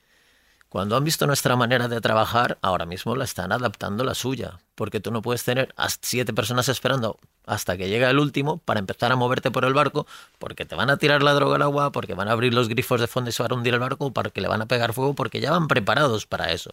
Cuando 0.74 0.96
han 0.96 1.04
visto 1.04 1.26
nuestra 1.28 1.54
manera 1.54 1.86
de 1.86 2.00
trabajar, 2.00 2.58
ahora 2.60 2.84
mismo 2.84 3.14
la 3.14 3.22
están 3.22 3.52
adaptando 3.52 4.02
la 4.02 4.14
suya, 4.14 4.58
porque 4.74 4.98
tú 4.98 5.12
no 5.12 5.22
puedes 5.22 5.44
tener 5.44 5.72
a 5.76 5.88
siete 5.88 6.34
personas 6.34 6.68
esperando 6.68 7.20
hasta 7.46 7.76
que 7.76 7.88
llega 7.88 8.10
el 8.10 8.18
último 8.18 8.58
para 8.58 8.80
empezar 8.80 9.12
a 9.12 9.16
moverte 9.16 9.52
por 9.52 9.64
el 9.64 9.72
barco, 9.72 10.06
porque 10.40 10.64
te 10.64 10.74
van 10.74 10.90
a 10.90 10.96
tirar 10.96 11.22
la 11.22 11.32
droga 11.32 11.56
al 11.56 11.62
agua, 11.62 11.92
porque 11.92 12.14
van 12.14 12.26
a 12.26 12.32
abrir 12.32 12.52
los 12.54 12.68
grifos 12.68 13.00
de 13.00 13.06
fondo 13.06 13.30
y 13.30 13.32
se 13.32 13.44
van 13.44 13.52
a 13.52 13.54
hundir 13.54 13.72
el 13.72 13.78
barco, 13.78 14.12
porque 14.12 14.40
le 14.40 14.48
van 14.48 14.62
a 14.62 14.66
pegar 14.66 14.94
fuego, 14.94 15.14
porque 15.14 15.40
ya 15.40 15.52
van 15.52 15.68
preparados 15.68 16.26
para 16.26 16.50
eso. 16.50 16.72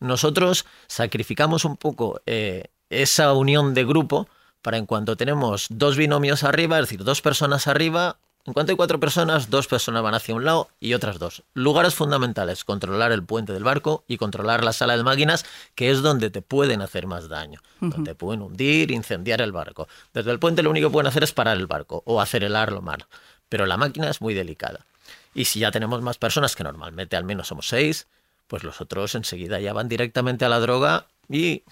Nosotros 0.00 0.64
sacrificamos 0.86 1.66
un 1.66 1.76
poco 1.76 2.22
eh, 2.24 2.64
esa 2.90 3.32
unión 3.32 3.74
de 3.74 3.84
grupo 3.84 4.28
para 4.62 4.78
en 4.78 4.86
cuanto 4.86 5.16
tenemos 5.16 5.66
dos 5.70 5.96
binomios 5.96 6.42
arriba, 6.42 6.78
es 6.78 6.86
decir, 6.86 7.04
dos 7.04 7.22
personas 7.22 7.66
arriba, 7.66 8.16
en 8.46 8.52
cuanto 8.52 8.70
hay 8.70 8.76
cuatro 8.76 9.00
personas, 9.00 9.50
dos 9.50 9.66
personas 9.66 10.04
van 10.04 10.14
hacia 10.14 10.34
un 10.34 10.44
lado 10.44 10.68
y 10.78 10.94
otras 10.94 11.18
dos. 11.18 11.42
Lugares 11.52 11.94
fundamentales, 11.94 12.64
controlar 12.64 13.10
el 13.10 13.24
puente 13.24 13.52
del 13.52 13.64
barco 13.64 14.04
y 14.06 14.18
controlar 14.18 14.62
la 14.62 14.72
sala 14.72 14.96
de 14.96 15.02
máquinas, 15.02 15.44
que 15.74 15.90
es 15.90 16.00
donde 16.00 16.30
te 16.30 16.42
pueden 16.42 16.80
hacer 16.80 17.08
más 17.08 17.28
daño, 17.28 17.60
donde 17.80 18.14
pueden 18.14 18.42
hundir, 18.42 18.92
incendiar 18.92 19.40
el 19.40 19.50
barco. 19.50 19.88
Desde 20.14 20.30
el 20.30 20.38
puente 20.38 20.62
lo 20.62 20.70
único 20.70 20.88
que 20.88 20.92
pueden 20.92 21.08
hacer 21.08 21.24
es 21.24 21.32
parar 21.32 21.56
el 21.56 21.66
barco 21.66 22.04
o 22.06 22.20
acelerarlo 22.20 22.82
mal, 22.82 23.06
pero 23.48 23.66
la 23.66 23.76
máquina 23.76 24.08
es 24.10 24.20
muy 24.20 24.32
delicada. 24.32 24.86
Y 25.34 25.46
si 25.46 25.58
ya 25.60 25.72
tenemos 25.72 26.00
más 26.02 26.16
personas, 26.16 26.54
que 26.54 26.62
normalmente 26.62 27.16
al 27.16 27.24
menos 27.24 27.48
somos 27.48 27.66
seis, 27.66 28.06
pues 28.46 28.62
los 28.62 28.80
otros 28.80 29.16
enseguida 29.16 29.58
ya 29.58 29.72
van 29.72 29.88
directamente 29.88 30.44
a 30.44 30.48
la 30.48 30.60
droga 30.60 31.06
y, 31.28 31.62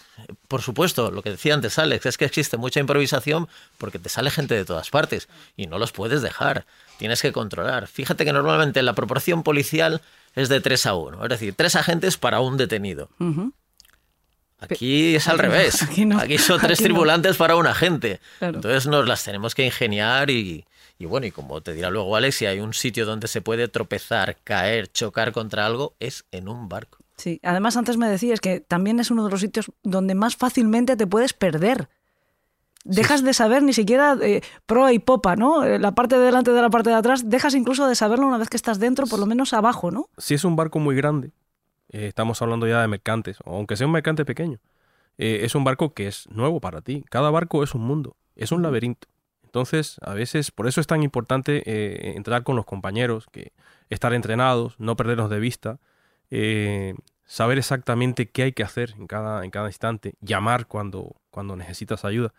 por 0.48 0.62
supuesto, 0.62 1.10
lo 1.10 1.22
que 1.22 1.30
decía 1.30 1.54
antes 1.54 1.78
Alex, 1.78 2.06
es 2.06 2.18
que 2.18 2.24
existe 2.24 2.56
mucha 2.56 2.80
improvisación 2.80 3.48
porque 3.78 3.98
te 3.98 4.08
sale 4.08 4.30
gente 4.30 4.54
de 4.54 4.64
todas 4.64 4.90
partes 4.90 5.28
y 5.56 5.66
no 5.66 5.78
los 5.78 5.92
puedes 5.92 6.22
dejar, 6.22 6.66
tienes 6.98 7.22
que 7.22 7.32
controlar. 7.32 7.86
Fíjate 7.86 8.24
que 8.24 8.32
normalmente 8.32 8.82
la 8.82 8.94
proporción 8.94 9.42
policial 9.42 10.00
es 10.34 10.48
de 10.48 10.60
3 10.60 10.86
a 10.86 10.94
1, 10.94 11.22
es 11.24 11.28
decir, 11.28 11.54
tres 11.56 11.76
agentes 11.76 12.16
para 12.16 12.40
un 12.40 12.56
detenido. 12.56 13.08
Aquí 14.58 15.14
es 15.16 15.28
al 15.28 15.34
Aquí 15.38 15.46
no, 15.46 15.52
revés. 15.52 15.82
aquí 15.82 16.04
no, 16.04 16.18
Aquí 16.18 16.38
son 16.38 16.60
tres 16.60 16.78
aquí 16.80 16.84
no. 16.88 16.94
tripulantes 16.94 17.36
para 17.36 17.56
un 17.56 17.66
agente. 17.66 18.20
Claro. 18.38 18.56
Entonces 18.56 18.86
nos 18.86 19.06
las 19.06 19.22
tenemos 19.24 19.54
que 19.54 19.64
ingeniar 19.64 20.30
y, 20.30 20.64
y 20.98 21.04
bueno, 21.06 21.26
y 21.26 21.30
como 21.30 21.60
te 21.60 21.72
dirá 21.74 21.90
luego 21.90 22.16
Alex, 22.16 22.36
si 22.36 22.46
hay 22.46 22.60
un 22.60 22.72
sitio 22.72 23.04
donde 23.04 23.28
se 23.28 23.42
puede 23.42 23.68
tropezar, 23.68 24.36
caer, 24.42 24.90
chocar 24.90 25.32
contra 25.32 25.66
algo, 25.66 25.94
es 26.00 26.24
en 26.32 26.48
un 26.48 26.68
barco. 26.68 26.98
Sí, 27.24 27.40
además 27.42 27.78
antes 27.78 27.96
me 27.96 28.06
decías 28.06 28.38
que 28.38 28.60
también 28.60 29.00
es 29.00 29.10
uno 29.10 29.24
de 29.24 29.30
los 29.30 29.40
sitios 29.40 29.72
donde 29.82 30.14
más 30.14 30.36
fácilmente 30.36 30.94
te 30.94 31.06
puedes 31.06 31.32
perder. 31.32 31.88
Dejas 32.84 33.24
de 33.24 33.32
saber 33.32 33.62
ni 33.62 33.72
siquiera 33.72 34.14
eh, 34.20 34.42
proa 34.66 34.92
y 34.92 34.98
popa, 34.98 35.34
¿no? 35.34 35.64
Eh, 35.64 35.78
La 35.78 35.94
parte 35.94 36.18
de 36.18 36.26
delante 36.26 36.50
de 36.50 36.60
la 36.60 36.68
parte 36.68 36.90
de 36.90 36.96
atrás, 36.96 37.30
dejas 37.30 37.54
incluso 37.54 37.88
de 37.88 37.94
saberlo 37.94 38.26
una 38.26 38.36
vez 38.36 38.50
que 38.50 38.58
estás 38.58 38.78
dentro, 38.78 39.06
por 39.06 39.18
lo 39.18 39.24
menos 39.24 39.54
abajo, 39.54 39.90
¿no? 39.90 40.10
Si 40.18 40.34
es 40.34 40.44
un 40.44 40.54
barco 40.54 40.80
muy 40.80 40.94
grande, 40.96 41.30
eh, 41.88 42.08
estamos 42.08 42.42
hablando 42.42 42.68
ya 42.68 42.82
de 42.82 42.88
mercantes, 42.88 43.38
aunque 43.46 43.78
sea 43.78 43.86
un 43.86 43.94
mercante 43.94 44.26
pequeño, 44.26 44.58
eh, 45.16 45.40
es 45.44 45.54
un 45.54 45.64
barco 45.64 45.94
que 45.94 46.08
es 46.08 46.28
nuevo 46.28 46.60
para 46.60 46.82
ti. 46.82 47.06
Cada 47.08 47.30
barco 47.30 47.62
es 47.64 47.74
un 47.74 47.86
mundo, 47.86 48.18
es 48.36 48.52
un 48.52 48.60
laberinto. 48.60 49.08
Entonces, 49.44 49.96
a 50.02 50.12
veces, 50.12 50.50
por 50.50 50.66
eso 50.66 50.82
es 50.82 50.86
tan 50.86 51.02
importante 51.02 51.62
eh, 51.64 52.16
entrar 52.16 52.42
con 52.42 52.54
los 52.54 52.66
compañeros, 52.66 53.28
que 53.32 53.54
estar 53.88 54.12
entrenados, 54.12 54.74
no 54.78 54.94
perdernos 54.94 55.30
de 55.30 55.40
vista. 55.40 55.78
Eh, 56.30 56.94
saber 57.24 57.58
exactamente 57.58 58.28
qué 58.28 58.44
hay 58.44 58.52
que 58.52 58.62
hacer 58.62 58.94
en 58.98 59.06
cada, 59.06 59.44
en 59.44 59.50
cada 59.50 59.68
instante, 59.68 60.14
llamar 60.20 60.66
cuando, 60.66 61.16
cuando 61.30 61.56
necesitas 61.56 62.04
ayuda. 62.04 62.32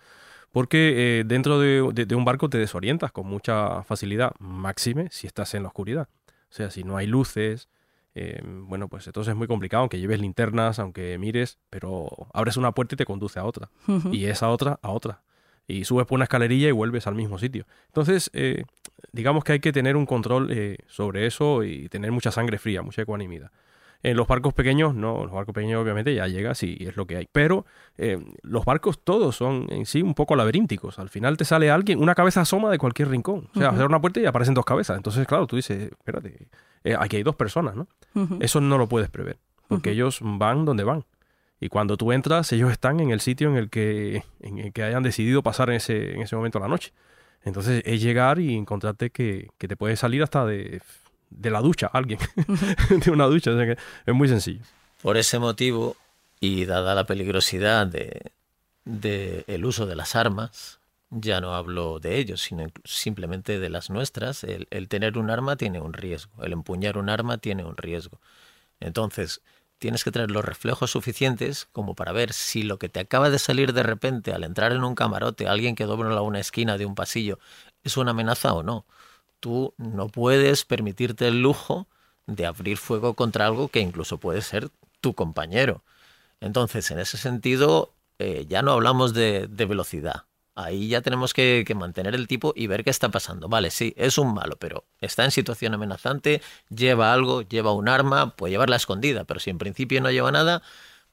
Porque 0.52 1.20
eh, 1.20 1.24
dentro 1.26 1.60
de, 1.60 1.90
de- 1.94 2.06
de 2.06 2.16
un 2.16 2.24
barco 2.26 2.50
te 2.50 2.58
desorientas 2.58 3.12
con 3.12 3.28
mucha 3.28 3.84
facilidad, 3.84 4.32
máxime 4.40 5.10
si 5.12 5.28
estás 5.28 5.54
en 5.54 5.64
la 5.64 5.68
oscuridad. 5.70 6.08
O 6.28 6.54
sea, 6.56 6.70
si 6.72 6.84
no 6.84 6.96
hay 6.98 7.08
luces, 7.08 7.68
eh, 8.14 8.42
bueno, 8.46 8.88
pues 8.88 9.06
entonces 9.08 9.32
es 9.32 9.38
muy 9.38 9.48
complicado, 9.48 9.82
aunque 9.82 10.00
lleves 10.00 10.22
linternas, 10.22 10.80
aunque 10.80 11.18
mires, 11.18 11.58
pero 11.70 12.08
abres 12.34 12.56
una 12.56 12.72
puerta 12.72 12.96
y 12.96 12.98
te 12.98 13.06
conduce 13.06 13.40
a 13.40 13.44
otra. 13.44 13.70
Ujú. 13.88 14.14
Y 14.14 14.26
esa 14.26 14.50
otra 14.50 14.80
a 14.82 14.92
otra. 14.92 15.24
Y 15.68 15.84
subes 15.84 16.06
por 16.06 16.16
una 16.18 16.26
escalerilla 16.26 16.70
y 16.70 16.72
vuelves 16.72 17.08
al 17.08 17.16
mismo 17.16 17.40
sitio. 17.40 17.66
Entonces, 17.88 18.30
eh, 18.34 18.64
digamos 19.12 19.44
que 19.44 19.54
hay 19.54 19.60
que 19.60 19.74
tener 19.74 19.98
un 19.98 20.06
control 20.06 20.50
eh, 20.52 20.78
sobre 20.88 21.26
eso 21.26 21.64
y 21.64 21.90
tener 21.90 22.12
mucha 22.12 22.32
sangre 22.32 22.60
fría, 22.60 22.82
mucha 22.84 23.02
ecuanimidad. 23.02 23.52
En 24.06 24.16
los 24.16 24.28
barcos 24.28 24.54
pequeños, 24.54 24.94
no, 24.94 25.24
los 25.24 25.32
barcos 25.32 25.56
pequeños 25.56 25.82
obviamente 25.82 26.14
ya 26.14 26.28
llegas 26.28 26.62
y 26.62 26.78
es 26.80 26.96
lo 26.96 27.08
que 27.08 27.18
hay. 27.18 27.28
Pero 27.32 27.66
eh, 27.98 28.24
los 28.44 28.64
barcos 28.64 29.04
todos 29.04 29.36
son 29.36 29.66
en 29.72 29.88
sí 29.88 30.04
un 30.04 30.14
poco 30.14 30.36
laberínticos. 30.36 31.00
Al 31.00 31.10
final 31.10 31.38
te 31.38 31.44
sale 31.44 31.72
alguien, 31.72 32.00
una 32.00 32.14
cabeza 32.14 32.42
asoma 32.42 32.70
de 32.70 32.78
cualquier 32.78 33.10
rincón. 33.10 33.50
O 33.56 33.58
sea, 33.58 33.70
hacer 33.70 33.88
una 33.88 34.00
puerta 34.00 34.20
y 34.20 34.28
aparecen 34.28 34.54
dos 34.54 34.64
cabezas. 34.64 34.98
Entonces, 34.98 35.26
claro, 35.26 35.48
tú 35.48 35.56
dices, 35.56 35.92
espérate, 35.92 36.50
eh, 36.84 36.96
aquí 37.00 37.18
hay 37.18 37.24
dos 37.24 37.36
personas, 37.36 37.76
¿no? 37.76 37.88
Eso 38.42 38.62
no 38.62 38.78
lo 38.78 38.88
puedes 38.88 39.10
prever, 39.10 39.40
porque 39.68 39.90
ellos 39.90 40.20
van 40.22 40.66
donde 40.66 40.84
van. 40.84 41.04
Y 41.60 41.70
cuando 41.70 41.98
tú 41.98 42.12
entras, 42.12 42.54
ellos 42.54 42.72
están 42.72 43.00
en 43.00 43.10
el 43.10 43.22
sitio 43.22 43.50
en 43.50 43.56
el 43.56 43.72
que, 43.72 44.22
en 44.40 44.60
el 44.60 44.72
que 44.72 44.84
hayan 44.84 45.02
decidido 45.02 45.42
pasar 45.42 45.72
en 45.72 45.78
ese, 45.78 46.14
en 46.14 46.22
ese 46.22 46.36
momento 46.36 46.60
la 46.60 46.68
noche. 46.68 46.94
Entonces 47.44 47.82
es 47.88 48.04
llegar 48.04 48.38
y 48.38 48.56
encontrarte 48.56 49.10
que, 49.10 49.50
que 49.58 49.68
te 49.68 49.76
puede 49.76 49.96
salir 49.96 50.22
hasta 50.22 50.46
de, 50.46 50.80
de 51.38 51.50
la 51.50 51.62
ducha 51.62 51.88
alguien, 51.92 52.20
de 52.90 53.12
una 53.12 53.26
ducha. 53.26 53.52
O 53.52 53.58
sea 53.58 53.66
que 53.66 53.82
es 54.06 54.16
muy 54.16 54.28
sencillo. 54.28 54.62
Por 55.02 55.18
ese 55.18 55.40
motivo, 55.40 55.96
y 56.40 56.66
dada 56.66 56.96
la 56.96 57.06
peligrosidad 57.06 57.88
de, 57.88 58.32
de 58.86 59.44
el 59.48 59.66
uso 59.66 59.86
de 59.86 59.96
las 59.96 60.16
armas, 60.16 60.80
ya 61.10 61.42
no 61.42 61.56
hablo 61.56 62.00
de 62.00 62.18
ellos, 62.18 62.42
sino 62.42 62.68
simplemente 62.84 63.60
de 63.60 63.70
las 63.70 63.90
nuestras, 63.90 64.44
el, 64.44 64.68
el 64.72 64.88
tener 64.88 65.18
un 65.18 65.30
arma 65.30 65.56
tiene 65.56 65.80
un 65.80 65.94
riesgo, 65.94 66.44
el 66.44 66.54
empuñar 66.54 66.98
un 66.98 67.10
arma 67.10 67.38
tiene 67.38 67.64
un 67.64 67.78
riesgo. 67.78 68.20
Entonces, 68.80 69.42
tienes 69.80 70.04
que 70.04 70.12
tener 70.12 70.32
los 70.32 70.44
reflejos 70.44 70.92
suficientes 70.92 71.68
como 71.72 71.96
para 71.96 72.12
ver 72.12 72.34
si 72.34 72.64
lo 72.64 72.80
que 72.80 72.90
te 72.90 73.00
acaba 73.00 73.30
de 73.30 73.40
salir 73.40 73.74
de 73.74 73.84
repente 73.84 74.34
al 74.34 74.44
entrar 74.44 74.72
en 74.72 74.84
un 74.84 74.96
camarote, 74.96 75.48
alguien 75.48 75.76
que 75.76 75.86
dobla 75.86 76.22
una 76.22 76.40
esquina 76.40 76.78
de 76.78 76.86
un 76.86 76.96
pasillo, 76.96 77.40
es 77.84 77.98
una 77.98 78.12
amenaza 78.12 78.54
o 78.54 78.64
no. 78.64 78.86
Tú 79.40 79.74
no 79.78 80.08
puedes 80.08 80.66
permitirte 80.66 81.28
el 81.28 81.42
lujo 81.42 81.88
de 82.28 82.46
abrir 82.46 82.78
fuego 82.78 83.14
contra 83.14 83.46
algo 83.46 83.68
que 83.68 83.80
incluso 83.80 84.18
puede 84.18 84.42
ser 84.42 84.70
tu 85.02 85.14
compañero. 85.14 85.84
Entonces, 86.42 86.90
en 86.92 87.00
ese 87.00 87.18
sentido, 87.18 87.94
eh, 88.20 88.46
ya 88.48 88.62
no 88.62 88.72
hablamos 88.72 89.14
de, 89.14 89.48
velocidad. 89.48 90.24
Ahí 90.56 90.88
ya 90.88 91.02
tenemos 91.02 91.34
que, 91.34 91.64
que 91.68 91.76
mantener 91.76 92.16
el 92.16 92.28
tipo 92.28 92.54
y 92.56 92.68
ver 92.68 92.84
qué 92.84 92.90
está 92.90 93.10
pasando. 93.10 93.50
Vale, 93.50 93.72
sí, 93.72 93.94
es 93.98 94.18
un 94.18 94.34
malo, 94.34 94.56
pero 94.58 94.86
está 95.02 95.26
en 95.26 95.32
situación 95.32 95.74
amenazante, 95.74 96.42
lleva 96.70 97.14
algo, 97.14 97.42
lleva 97.42 97.74
un 97.74 97.90
arma, 97.90 98.36
puede 98.36 98.52
llevarla 98.52 98.78
escondida, 98.78 99.26
pero 99.26 99.40
si 99.42 99.50
en 99.50 99.58
principio 99.58 100.02
no 100.02 100.12
lleva 100.12 100.32
nada, 100.32 100.64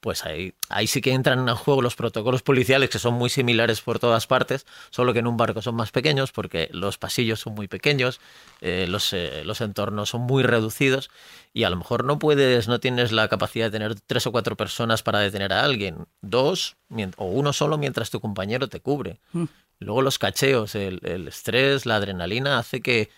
pues 0.03 0.25
ahí, 0.25 0.53
ahí 0.67 0.85
sí 0.85 0.99
que 0.99 1.13
entran 1.13 1.47
en 1.47 1.55
juego 1.55 1.81
los 1.81 1.95
protocolos 1.95 2.43
policiales 2.43 2.89
que 2.89 2.99
son 2.99 3.13
muy 3.13 3.29
similares 3.29 3.79
por 3.79 3.99
todas 3.99 4.27
partes, 4.27 4.65
solo 4.89 5.13
que 5.13 5.19
en 5.19 5.27
un 5.27 5.37
barco 5.37 5.61
son 5.61 5.75
más 5.75 5.91
pequeños 5.91 6.33
porque 6.33 6.69
los 6.73 6.97
pasillos 6.97 7.39
son 7.39 7.55
muy 7.55 7.69
pequeños, 7.69 8.19
eh, 8.59 8.85
los, 8.89 9.13
eh, 9.13 9.43
los 9.45 9.61
entornos 9.61 10.09
son 10.09 10.23
muy 10.23 10.43
reducidos 10.43 11.09
y 11.53 11.63
a 11.63 11.69
lo 11.69 11.77
mejor 11.77 12.03
no 12.03 12.19
puedes, 12.19 12.67
no 12.67 12.81
tienes 12.81 13.13
la 13.13 13.29
capacidad 13.29 13.67
de 13.67 13.71
tener 13.71 13.95
tres 14.01 14.27
o 14.27 14.33
cuatro 14.33 14.57
personas 14.57 15.03
para 15.03 15.19
detener 15.19 15.53
a 15.53 15.63
alguien, 15.63 16.05
dos 16.21 16.75
o 17.15 17.25
uno 17.25 17.53
solo 17.53 17.77
mientras 17.77 18.09
tu 18.09 18.19
compañero 18.19 18.67
te 18.67 18.81
cubre. 18.81 19.21
Mm. 19.31 19.45
Luego 19.79 20.01
los 20.01 20.19
cacheos, 20.19 20.75
el, 20.75 20.99
el 21.03 21.29
estrés, 21.29 21.85
la 21.85 21.95
adrenalina 21.95 22.59
hace 22.59 22.81
que, 22.81 23.09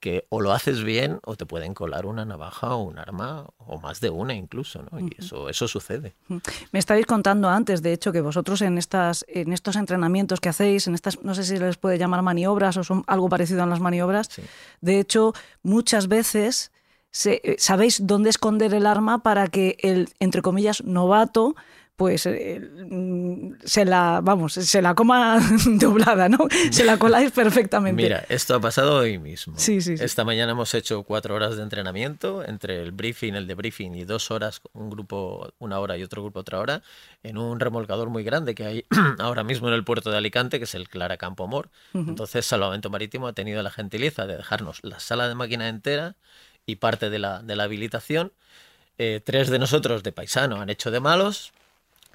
que 0.00 0.26
o 0.30 0.40
lo 0.40 0.52
haces 0.52 0.82
bien 0.82 1.20
o 1.24 1.36
te 1.36 1.44
pueden 1.46 1.74
colar 1.74 2.06
una 2.06 2.24
navaja 2.24 2.74
o 2.74 2.82
un 2.82 2.98
arma 2.98 3.46
o 3.58 3.78
más 3.78 4.00
de 4.00 4.08
una 4.10 4.34
incluso, 4.34 4.82
¿no? 4.90 4.98
Y 4.98 5.10
eso, 5.18 5.48
eso 5.50 5.68
sucede. 5.68 6.14
Me 6.72 6.78
estabais 6.78 7.04
contando 7.06 7.48
antes, 7.50 7.82
de 7.82 7.92
hecho, 7.92 8.10
que 8.10 8.20
vosotros 8.22 8.62
en 8.62 8.78
estas, 8.78 9.24
en 9.28 9.52
estos 9.52 9.76
entrenamientos 9.76 10.40
que 10.40 10.48
hacéis, 10.48 10.86
en 10.86 10.94
estas, 10.94 11.22
no 11.22 11.34
sé 11.34 11.44
si 11.44 11.58
les 11.58 11.76
puede 11.76 11.98
llamar 11.98 12.22
maniobras 12.22 12.76
o 12.78 12.84
son 12.84 13.04
algo 13.06 13.28
parecido 13.28 13.62
a 13.62 13.66
las 13.66 13.80
maniobras. 13.80 14.28
Sí. 14.30 14.42
De 14.80 14.98
hecho, 14.98 15.34
muchas 15.62 16.08
veces 16.08 16.72
se- 17.10 17.40
eh, 17.44 17.56
sabéis 17.58 18.06
dónde 18.06 18.30
esconder 18.30 18.72
el 18.72 18.86
arma 18.86 19.22
para 19.22 19.48
que 19.48 19.76
el, 19.80 20.08
entre 20.18 20.40
comillas, 20.42 20.82
novato, 20.84 21.54
pues 22.00 22.24
eh, 22.24 22.58
mm, 22.58 23.56
se 23.62 23.84
la, 23.84 24.22
vamos, 24.22 24.54
se 24.54 24.80
la 24.80 24.94
coma 24.94 25.38
doblada, 25.66 26.30
¿no? 26.30 26.38
Se 26.70 26.82
la 26.82 26.96
coláis 26.98 27.30
perfectamente. 27.30 28.02
Mira, 28.02 28.24
esto 28.30 28.54
ha 28.54 28.60
pasado 28.60 29.00
hoy 29.00 29.18
mismo. 29.18 29.52
Sí, 29.58 29.82
sí, 29.82 29.98
sí. 29.98 30.02
Esta 30.02 30.24
mañana 30.24 30.52
hemos 30.52 30.72
hecho 30.72 31.02
cuatro 31.02 31.34
horas 31.34 31.58
de 31.58 31.62
entrenamiento 31.62 32.42
entre 32.42 32.80
el 32.80 32.92
briefing, 32.92 33.34
el 33.34 33.46
debriefing 33.46 33.94
y 33.96 34.04
dos 34.04 34.30
horas, 34.30 34.62
un 34.72 34.88
grupo 34.88 35.52
una 35.58 35.78
hora 35.78 35.98
y 35.98 36.02
otro 36.02 36.22
grupo 36.22 36.40
otra 36.40 36.58
hora, 36.58 36.82
en 37.22 37.36
un 37.36 37.60
remolcador 37.60 38.08
muy 38.08 38.24
grande 38.24 38.54
que 38.54 38.64
hay 38.64 38.86
ahora 39.18 39.44
mismo 39.44 39.68
en 39.68 39.74
el 39.74 39.84
puerto 39.84 40.10
de 40.10 40.16
Alicante, 40.16 40.56
que 40.56 40.64
es 40.64 40.74
el 40.74 40.88
Clara 40.88 41.18
Campo 41.18 41.44
Amor. 41.44 41.68
Entonces, 41.92 42.46
Salvamento 42.46 42.88
Marítimo 42.88 43.26
ha 43.26 43.34
tenido 43.34 43.62
la 43.62 43.70
gentileza 43.70 44.26
de 44.26 44.38
dejarnos 44.38 44.78
la 44.82 45.00
sala 45.00 45.28
de 45.28 45.34
máquina 45.34 45.68
entera 45.68 46.16
y 46.64 46.76
parte 46.76 47.10
de 47.10 47.18
la, 47.18 47.42
de 47.42 47.56
la 47.56 47.64
habilitación. 47.64 48.32
Eh, 48.96 49.20
tres 49.22 49.50
de 49.50 49.58
nosotros 49.58 50.02
de 50.02 50.12
paisano 50.12 50.62
han 50.62 50.70
hecho 50.70 50.90
de 50.90 51.00
malos, 51.00 51.52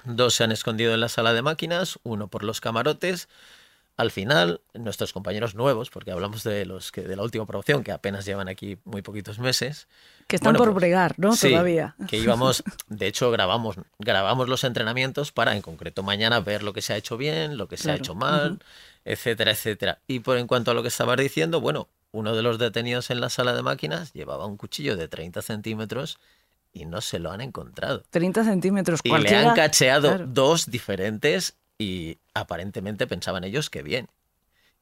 dos 0.06 0.36
se 0.36 0.44
han 0.44 0.52
escondido 0.52 0.94
en 0.94 1.00
la 1.00 1.10
sala 1.10 1.34
de 1.34 1.42
máquinas, 1.42 2.00
uno 2.04 2.28
por 2.28 2.44
los 2.44 2.62
camarotes. 2.62 3.28
Al 3.98 4.12
final, 4.12 4.60
nuestros 4.74 5.14
compañeros 5.14 5.56
nuevos, 5.56 5.90
porque 5.90 6.12
hablamos 6.12 6.44
de 6.44 6.66
los 6.66 6.92
que 6.92 7.02
de 7.02 7.16
la 7.16 7.24
última 7.24 7.46
promoción, 7.46 7.82
que 7.82 7.94
apenas 7.94 8.26
llevan 8.26 8.50
aquí 8.50 8.78
muy 8.84 9.02
poquitos 9.02 9.40
meses. 9.40 9.88
que 10.28 10.36
están 10.36 10.52
bueno, 10.52 10.66
por 10.66 10.74
pues, 10.74 10.82
bregar, 10.82 11.14
¿no? 11.18 11.34
sí, 11.34 11.52
Todavía. 11.52 11.96
Que 12.10 12.18
íbamos, 12.18 12.64
de 12.90 13.08
hecho, 13.08 13.32
grabamos, 13.32 13.78
grabamos 14.00 14.50
los 14.50 14.66
entrenamientos 14.66 15.32
para, 15.32 15.56
en 15.56 15.62
concreto, 15.62 16.04
mañana 16.04 16.42
ver 16.42 16.62
lo 16.62 16.74
que 16.74 16.82
se 16.82 16.92
ha 16.92 16.98
hecho 16.98 17.16
bien, 17.16 17.58
lo 17.58 17.70
que 17.70 17.78
se 17.78 17.90
ha 17.90 17.96
hecho 17.96 18.16
mal, 18.16 18.54
ujú. 18.54 18.60
etcétera, 19.06 19.52
etcétera. 19.52 20.00
Y 20.08 20.20
por 20.20 20.38
en 20.38 20.48
cuanto 20.48 20.72
a 20.72 20.74
lo 20.74 20.82
que 20.82 20.90
estabas 20.90 21.18
diciendo, 21.18 21.62
bueno, 21.62 21.88
uno 22.12 22.36
de 22.36 22.42
los 22.42 22.60
detenidos 22.60 23.12
en 23.12 23.22
la 23.22 23.30
sala 23.30 23.54
de 23.54 23.62
máquinas 23.62 24.14
llevaba 24.14 24.46
un 24.46 24.58
cuchillo 24.58 24.96
de 24.98 25.08
30 25.08 25.42
centímetros 25.42 26.18
y 26.76 26.86
no 26.86 27.02
se 27.02 27.18
lo 27.20 27.32
han 27.32 27.42
encontrado. 27.42 28.04
30 28.12 28.44
centímetros. 28.44 29.00
Y 29.04 29.08
le 29.08 29.12
cualquiera- 29.14 29.50
han 29.50 29.56
cacheado 29.56 30.10
claro. 30.10 30.26
dos 30.28 30.70
diferentes 30.70 31.56
y 31.80 32.18
aparentemente 32.34 33.08
pensaban 33.08 33.44
ellos 33.46 33.70
que 33.70 33.82
bien. 33.82 34.08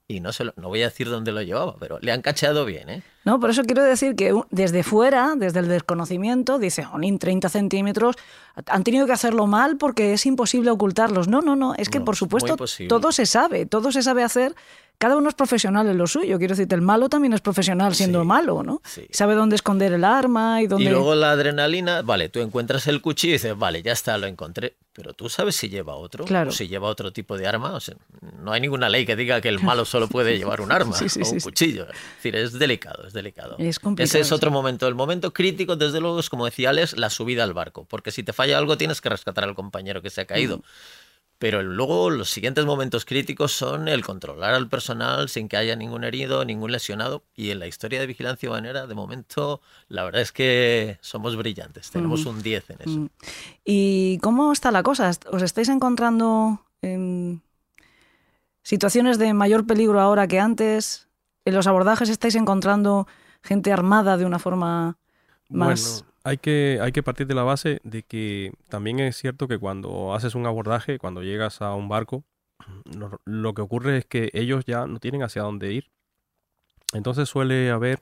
Y 0.06 0.19
no, 0.19 0.34
se 0.34 0.43
lo- 0.43 0.53
no 0.58 0.67
voy 0.67 0.82
a 0.82 0.86
decir 0.89 1.08
dónde 1.10 1.32
lo 1.32 1.41
llevaba, 1.41 1.77
pero 1.79 1.97
le 2.01 2.12
han 2.12 2.21
cacheado 2.21 2.65
bien, 2.65 2.89
¿eh? 2.89 3.03
No, 3.23 3.39
por 3.39 3.51
eso 3.51 3.63
quiero 3.63 3.84
decir 3.84 4.15
que 4.17 4.34
desde 4.49 4.84
fuera, 4.84 5.34
desde 5.38 5.60
el 5.62 5.69
desconocimiento, 5.69 6.60
dice, 6.60 6.84
Jolín, 6.84 7.19
30 7.19 7.47
centímetros, 7.47 8.17
han 8.65 8.84
tenido 8.84 9.06
que 9.06 9.13
hacerlo 9.13 9.47
mal 9.47 9.77
porque 9.77 10.12
es 10.13 10.25
imposible 10.25 10.71
ocultarlos. 10.71 11.29
No, 11.29 11.41
no, 11.41 11.56
no, 11.56 11.73
es 11.75 11.89
que 11.89 11.99
No, 11.99 12.06
por 12.06 12.17
supuesto 12.17 12.58
todo 12.89 13.12
se 13.13 13.25
sabe, 13.25 13.65
todo 13.65 13.91
se 13.93 14.01
sabe 14.03 14.23
hacer. 14.23 14.56
Cada 14.97 15.17
uno 15.17 15.27
es 15.27 15.36
profesional 15.36 15.88
en 15.88 15.97
lo 15.97 16.08
suyo. 16.08 16.38
Quiero 16.38 16.53
decirte, 16.56 16.75
el 16.75 16.82
malo 16.82 17.10
también 17.10 17.34
es 17.34 17.41
profesional 17.41 17.93
siendo 17.93 18.21
Sí, 18.21 18.25
malo, 18.27 18.63
¿no? 18.63 18.82
sí. 18.86 19.06
Sabe 19.12 19.36
dónde 19.36 19.56
esconder 19.58 19.91
el 19.91 20.06
arma 20.06 20.62
y 20.62 20.67
dónde... 20.67 20.86
Y 20.86 20.89
luego 20.89 21.13
la 21.13 21.32
adrenalina, 21.32 22.01
vale, 22.03 22.29
tú 22.29 22.39
encuentras 22.39 22.88
el 22.88 23.01
cuchillo 23.01 23.32
y 23.32 23.34
dices, 23.34 23.58
vale, 23.58 23.82
ya 23.84 23.91
está, 23.91 24.17
lo 24.17 24.27
encontré. 24.27 24.75
Pero 24.93 25.13
tú 25.13 25.27
sabes 25.27 25.56
si 25.56 25.69
lleva 25.69 25.95
otro, 25.95 26.23
Claro. 26.23 26.51
o 26.51 26.53
si 26.53 26.67
lleva 26.67 26.88
otro 26.88 27.12
tipo 27.12 27.36
de 27.38 27.47
arma. 27.47 27.73
O 27.73 27.79
sea, 27.79 27.95
no 28.39 28.51
hay 28.53 28.62
ninguna 28.62 28.88
ley 28.89 29.06
que 29.06 29.15
diga 29.15 29.41
que 29.41 29.49
el 29.49 29.60
malo 29.60 29.84
solo 29.86 30.08
puede 30.08 30.38
llevar 30.38 30.62
un 30.62 30.71
arma 30.71 30.95
Sí, 31.10 31.19
o 31.21 31.29
un 31.32 31.39
cuchillo. 31.39 31.84
Es 31.89 31.97
decir, 32.17 32.36
es 32.36 32.53
delicado, 32.53 33.06
es 33.08 33.12
delicado. 33.12 33.56
Es 33.58 33.79
complicado, 33.79 34.06
Ese 34.06 34.19
es 34.21 34.32
otro 34.32 34.51
momento. 34.51 34.88
El 34.88 34.95
momento 34.95 35.34
crítico, 35.34 35.75
desde 35.75 35.99
luego, 35.99 36.19
es 36.19 36.29
como 36.29 36.45
decía 36.45 36.69
Alex, 36.69 36.95
la 36.95 37.10
subida 37.10 37.43
al 37.43 37.53
barco. 37.53 37.86
Porque 37.89 38.12
si 38.12 38.21
te 38.23 38.32
falla 38.34 38.58
algo, 38.58 38.77
tienes 38.77 39.01
que 39.01 39.10
rescatar 39.10 39.43
al 39.43 39.56
compañero 39.56 40.01
que 40.03 40.12
se 40.12 40.21
ha 40.21 40.25
caído. 40.25 40.62
Pero 41.43 41.62
luego 41.62 42.10
los 42.10 42.29
siguientes 42.29 42.63
momentos 42.63 43.03
críticos 43.03 43.51
son 43.51 43.89
el 43.89 44.01
controlar 44.01 44.53
al 44.53 44.69
personal 44.69 45.27
sin 45.27 45.49
que 45.49 45.58
haya 45.58 45.75
ningún 45.75 46.06
herido, 46.06 46.45
ningún 46.45 46.71
lesionado. 46.71 47.25
Y 47.36 47.49
en 47.49 47.60
la 47.60 47.67
historia 47.67 47.99
de 47.99 48.08
vigilancia 48.08 48.49
banera, 48.49 48.88
de 48.88 48.95
momento, 48.95 49.60
la 49.89 50.06
verdad 50.06 50.21
es 50.21 50.32
que 50.32 50.99
somos 51.01 51.36
brillantes. 51.36 51.91
Tenemos 51.91 52.25
un 52.25 52.41
10 52.41 52.69
en 52.69 52.77
eso. 52.79 53.10
¿Y 53.65 54.19
cómo 54.19 54.53
está 54.53 54.71
la 54.71 54.84
cosa? 54.84 55.12
¿Os 55.34 55.41
estáis 55.41 55.67
encontrando 55.67 56.62
en 56.82 57.41
situaciones 58.62 59.17
de 59.17 59.34
mayor 59.34 59.67
peligro 59.67 59.99
ahora 59.99 60.29
que 60.29 60.39
antes? 60.39 61.10
¿En 61.43 61.56
los 61.56 61.67
abordajes 61.67 62.08
estáis 62.08 62.36
encontrando 62.36 63.06
gente 63.41 63.73
armada 63.73 64.15
de 64.15 64.23
una 64.23 64.39
forma 64.39 64.97
más... 65.49 66.06
Bueno, 66.06 66.12
hay 66.23 66.38
que, 66.38 66.79
hay 66.81 66.91
que 66.91 67.03
partir 67.03 67.27
de 67.27 67.36
la 67.36 67.43
base 67.43 67.79
de 67.83 68.03
que 68.03 68.51
también 68.69 68.99
es 68.99 69.17
cierto 69.17 69.47
que 69.47 69.57
cuando 69.57 70.13
haces 70.13 70.36
un 70.36 70.45
abordaje, 70.45 70.99
cuando 70.99 71.21
llegas 71.23 71.62
a 71.62 71.73
un 71.75 71.89
barco, 71.89 72.23
lo, 72.97 73.19
lo 73.25 73.53
que 73.53 73.62
ocurre 73.62 73.97
es 73.97 74.05
que 74.05 74.29
ellos 74.33 74.65
ya 74.65 74.88
no 74.88 74.99
tienen 74.99 75.23
hacia 75.23 75.41
dónde 75.41 75.73
ir. 75.73 75.89
Entonces 76.93 77.27
suele 77.29 77.71
haber 77.71 77.99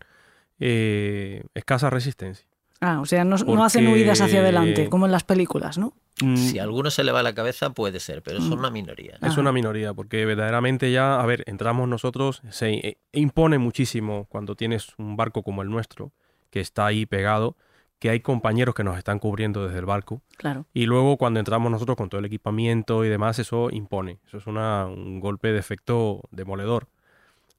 eh, 0.59 1.43
escasa 1.53 1.89
resistencia. 1.89 2.45
Ah, 2.81 2.99
o 2.99 3.05
sea, 3.05 3.23
no, 3.23 3.37
no 3.37 3.63
hacen 3.63 3.87
huidas 3.87 4.21
hacia 4.21 4.39
adelante, 4.39 4.89
como 4.89 5.05
en 5.05 5.11
las 5.11 5.23
películas, 5.23 5.77
¿no? 5.77 5.93
Mm, 6.19 6.35
Si 6.35 6.57
a 6.57 6.63
alguno 6.63 6.89
se 6.89 7.03
le 7.03 7.11
va 7.11 7.21
la 7.21 7.33
cabeza, 7.35 7.69
puede 7.71 7.99
ser, 7.99 8.23
pero 8.23 8.39
Mm. 8.39 8.49
son 8.49 8.59
una 8.59 8.71
minoría. 8.71 9.17
Es 9.21 9.37
una 9.37 9.51
minoría, 9.51 9.93
porque 9.93 10.25
verdaderamente 10.25 10.91
ya, 10.91 11.21
a 11.21 11.25
ver, 11.27 11.43
entramos 11.45 11.87
nosotros, 11.87 12.41
se 12.49 12.71
eh, 12.73 12.97
impone 13.13 13.59
muchísimo 13.59 14.25
cuando 14.29 14.55
tienes 14.55 14.93
un 14.97 15.15
barco 15.15 15.43
como 15.43 15.61
el 15.61 15.69
nuestro, 15.69 16.11
que 16.49 16.59
está 16.59 16.87
ahí 16.87 17.05
pegado, 17.05 17.55
que 18.01 18.09
hay 18.09 18.19
compañeros 18.19 18.73
que 18.73 18.83
nos 18.83 18.97
están 18.97 19.19
cubriendo 19.19 19.63
desde 19.63 19.77
el 19.77 19.85
barco. 19.85 20.23
Claro. 20.35 20.65
Y 20.73 20.87
luego 20.87 21.17
cuando 21.17 21.39
entramos 21.39 21.71
nosotros 21.71 21.95
con 21.95 22.09
todo 22.09 22.17
el 22.17 22.25
equipamiento 22.25 23.05
y 23.05 23.09
demás, 23.09 23.37
eso 23.37 23.69
impone. 23.71 24.17
Eso 24.25 24.37
es 24.39 24.47
una- 24.47 24.87
un 24.87 25.19
golpe 25.19 25.51
de 25.53 25.59
efecto 25.59 26.21
demoledor. 26.31 26.87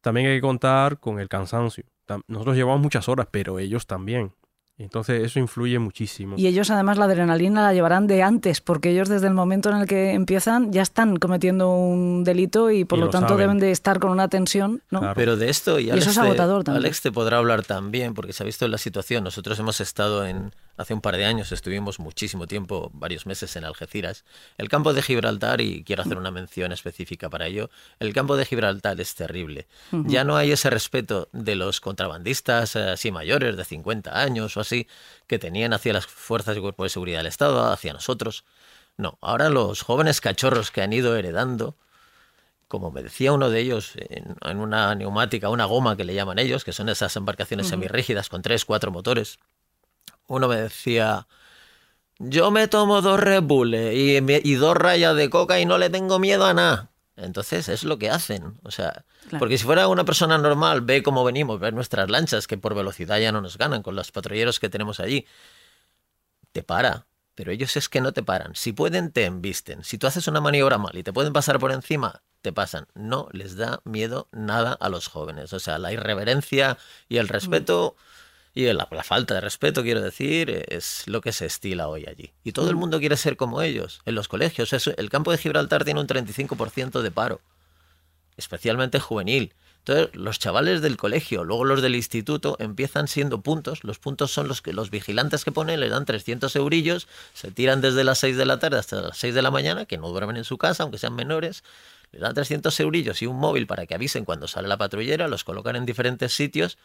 También 0.01 0.27
hay 0.27 0.37
que 0.39 0.41
contar 0.41 0.99
con 0.99 1.21
el 1.21 1.29
cansancio. 1.29 1.85
Nosotros 2.27 2.57
llevamos 2.57 2.81
muchas 2.81 3.09
horas, 3.09 3.29
pero 3.31 3.61
ellos 3.61 3.87
también. 3.87 4.33
Entonces 4.79 5.23
eso 5.23 5.39
influye 5.39 5.79
muchísimo. 5.79 6.35
Y 6.37 6.47
ellos 6.49 6.71
además 6.71 6.99
la 6.99 7.05
adrenalina 7.05 7.63
la 7.63 7.73
llevarán 7.73 8.07
de 8.07 8.23
antes, 8.23 8.61
porque 8.61 8.91
ellos 8.91 9.09
desde 9.09 9.29
el 9.29 9.35
momento 9.35 9.71
en 9.71 9.77
el 9.77 9.87
que 9.87 10.13
empiezan 10.13 10.73
ya 10.73 10.83
están 10.83 11.19
cometiendo 11.19 11.71
un 11.73 12.25
delito 12.25 12.71
y 12.71 12.85
por 12.85 12.99
Y 12.99 13.01
lo, 13.01 13.07
lo 13.07 13.13
tanto 13.13 13.29
saben. 13.29 13.41
deben 13.43 13.59
de 13.59 13.71
estar 13.71 14.01
con 14.01 14.11
una 14.11 14.29
tensión, 14.29 14.83
¿no? 14.91 15.01
Claro. 15.01 15.15
Pero 15.15 15.37
de 15.37 15.51
esto, 15.51 15.79
y 15.79 15.85
Y 15.87 15.91
Alex, 15.91 16.07
eso 16.07 16.11
es 16.11 16.17
te- 16.17 16.23
agotador 16.27 16.65
también. 16.65 16.85
Alex 16.85 17.01
te 17.03 17.13
podrá 17.13 17.39
hablar 17.39 17.63
también, 17.65 18.15
porque 18.15 18.33
se 18.33 18.43
ha 18.43 18.47
visto 18.47 18.65
en 18.65 18.71
la 18.73 18.79
situación. 18.79 19.23
Nosotros 19.23 19.59
hemos 19.61 19.81
estado 19.81 20.27
en, 20.27 20.53
hace 20.77 20.95
un 20.95 21.01
par 21.01 21.17
de 21.17 21.25
años, 21.25 21.53
estuvimos 21.53 21.99
muchísimo 21.99 22.47
tiempo, 22.47 22.91
varios 22.95 23.27
meses 23.27 23.55
en 23.57 23.65
Algeciras. 23.65 24.25
El 24.59 24.69
campo 24.69 24.93
de 24.93 25.03
Gibraltar, 25.03 25.61
y 25.61 25.85
quiero 25.85 26.03
hacer 26.03 26.17
una 26.17 26.31
mención 26.31 26.73
específica 26.73 27.29
para 27.29 27.47
ello, 27.47 27.71
el 27.99 28.13
campo 28.13 28.37
de 28.37 28.47
Gibraltar 28.47 29.01
es 29.01 29.15
terrible. 29.15 29.67
Ya 29.91 30.25
no 30.25 30.37
hay 30.37 30.53
ese 30.53 30.71
respeto 30.71 31.29
de 31.33 31.55
los 31.55 31.81
contrabandistas 31.81 32.77
eh, 32.77 32.91
así 32.91 33.11
mayores, 33.11 33.57
de 33.57 33.65
50 33.65 34.19
años 34.19 34.57
o 34.57 34.61
así, 34.61 34.89
que 35.27 35.39
tenían 35.39 35.73
hacia 35.73 35.93
las 35.93 36.07
fuerzas 36.07 36.57
y 36.57 36.61
cuerpos 36.61 36.87
de 36.87 36.91
seguridad 36.91 37.19
del 37.19 37.27
Estado, 37.27 37.71
hacia 37.71 37.93
nosotros. 37.93 38.45
No, 38.97 39.19
ahora 39.21 39.49
los 39.49 39.83
jóvenes 39.83 40.21
cachorros 40.21 40.71
que 40.71 40.83
han 40.83 40.93
ido 40.93 41.17
heredando, 41.17 41.77
como 42.69 42.91
me 42.91 43.03
decía 43.03 43.33
uno 43.33 43.51
de 43.51 43.61
ellos, 43.61 43.93
en, 43.97 44.37
en 44.41 44.59
una 44.59 44.95
neumática, 44.95 45.51
una 45.51 45.67
goma 45.67 45.97
que 45.97 46.05
le 46.05 46.15
llaman 46.15 46.39
ellos, 46.39 46.65
que 46.65 46.73
son 46.73 46.89
esas 46.89 47.15
embarcaciones 47.17 47.69
semirrígidas 47.69 48.29
con 48.29 48.41
tres, 48.43 48.65
cuatro 48.65 48.91
motores, 48.91 49.39
uno 50.27 50.49
me 50.49 50.57
decía, 50.57 51.27
yo 52.19 52.51
me 52.51 52.69
tomo 52.69 53.03
dos 53.03 53.19
Red 53.21 53.43
Bull 53.43 53.75
eh, 53.75 53.95
y, 53.95 54.51
y 54.51 54.55
dos 54.55 54.77
rayas 54.77 55.17
de 55.17 55.29
coca 55.31 55.59
y 55.61 55.67
no 55.67 55.79
le 55.79 55.91
tengo 55.91 56.19
miedo 56.19 56.45
a 56.47 56.55
nada. 56.55 56.91
Entonces 57.17 57.69
es 57.69 57.85
lo 57.85 57.99
que 57.99 58.11
hacen. 58.11 58.59
O 58.63 58.71
sea, 58.71 59.05
Claro. 59.29 59.39
porque 59.39 59.57
si 59.59 59.65
fuera 59.65 59.87
una 59.89 60.05
persona 60.05 60.37
normal, 60.39 60.81
ve 60.81 61.03
cómo 61.03 61.23
venimos, 61.25 61.61
ver 61.61 61.73
nuestras 61.75 62.11
lanchas, 62.11 62.47
que 62.47 62.59
por 62.59 62.75
velocidad 62.75 63.19
ya 63.21 63.31
no 63.33 63.41
nos 63.41 63.57
ganan 63.59 63.83
con 63.83 63.95
los 63.95 64.11
patrulleros 64.11 64.59
que 64.59 64.69
tenemos 64.69 64.99
allí, 64.99 65.27
te 66.53 66.63
para. 66.63 67.07
Pero 67.35 67.51
ellos 67.51 67.77
es 67.77 67.89
que 67.89 68.01
no 68.03 68.13
te 68.13 68.23
paran. 68.23 68.55
Si 68.55 68.73
pueden, 68.73 69.11
te 69.11 69.25
embisten. 69.25 69.85
Si 69.85 69.97
tú 69.97 70.07
haces 70.07 70.27
una 70.29 70.41
maniobra 70.43 70.77
mal 70.77 70.97
y 70.97 71.03
te 71.03 71.13
pueden 71.15 71.33
pasar 71.33 71.59
por 71.59 71.73
encima, 71.73 72.23
te 72.43 72.53
pasan. 72.53 72.89
No 72.95 73.29
les 73.33 73.57
da 73.57 73.81
miedo 73.85 74.29
nada 74.33 74.73
a 74.75 74.89
los 74.91 75.09
jóvenes. 75.09 75.53
O 75.55 75.61
sea, 75.61 75.79
la 75.79 75.93
irreverencia 75.93 76.77
y 77.09 77.17
el 77.19 77.29
respeto 77.29 77.97
y 78.55 78.65
la, 78.73 78.87
la 78.91 79.03
falta 79.03 79.35
de 79.35 79.41
respeto, 79.41 79.83
quiero 79.83 80.01
decir, 80.03 80.65
es 80.69 81.05
lo 81.07 81.21
que 81.23 81.33
se 81.33 81.47
estila 81.47 81.89
hoy 81.89 82.05
allí. 82.07 82.33
Y 82.45 82.53
todo 82.53 82.69
el 82.69 82.77
mundo 82.77 83.01
quiere 83.01 83.17
ser 83.17 83.37
como 83.37 83.63
ellos. 83.63 84.03
En 84.05 84.15
los 84.15 84.29
colegios, 84.29 84.73
eso- 84.73 84.93
el 84.97 85.09
campo 85.09 85.31
de 85.33 85.39
Gibraltar 85.39 85.85
tiene 85.85 86.01
un 86.01 86.07
35% 86.07 87.01
de 87.03 87.11
paro, 87.11 87.41
especialmente 88.37 89.01
juvenil. 89.01 89.55
Entonces, 89.79 90.15
los 90.15 90.39
chavales 90.39 90.81
del 90.81 90.97
colegio, 90.97 91.43
luego 91.43 91.65
los 91.65 91.83
del 91.83 91.97
instituto, 91.97 92.57
empiezan 92.61 93.09
siendo 93.09 93.41
puntos. 93.41 93.83
Los 93.83 93.99
puntos 93.99 94.31
son 94.31 94.47
los 94.47 94.63
que 94.63 94.73
los 94.73 94.91
vigilantes 94.91 95.45
que 95.45 95.51
ponen, 95.51 95.81
les 95.81 95.91
dan 95.91 96.05
300 96.05 96.55
eurillos, 96.55 97.09
se 97.35 97.51
tiran 97.51 97.81
desde 97.81 98.05
las 98.05 98.19
6 98.19 98.37
de 98.37 98.47
la 98.47 98.59
tarde 98.61 98.79
hasta 98.79 99.01
las 99.01 99.19
6 99.19 99.35
de 99.35 99.43
la 99.43 99.51
mañana, 99.51 99.87
que 99.87 99.99
no 99.99 100.09
duermen 100.11 100.37
en 100.37 100.45
su 100.45 100.57
casa, 100.57 100.85
aunque 100.85 100.99
sean 100.99 101.17
menores. 101.17 101.65
Les 102.13 102.21
dan 102.21 102.33
300 102.35 102.79
eurillos 102.79 103.23
y 103.23 103.27
un 103.27 103.37
móvil 103.39 103.67
para 103.67 103.87
que 103.87 103.95
avisen 103.95 104.25
cuando 104.25 104.47
sale 104.47 104.69
la 104.69 104.77
patrullera, 104.77 105.27
los 105.27 105.43
colocan 105.43 105.75
en 105.75 105.85
diferentes 105.87 106.33
sitios 106.33 106.79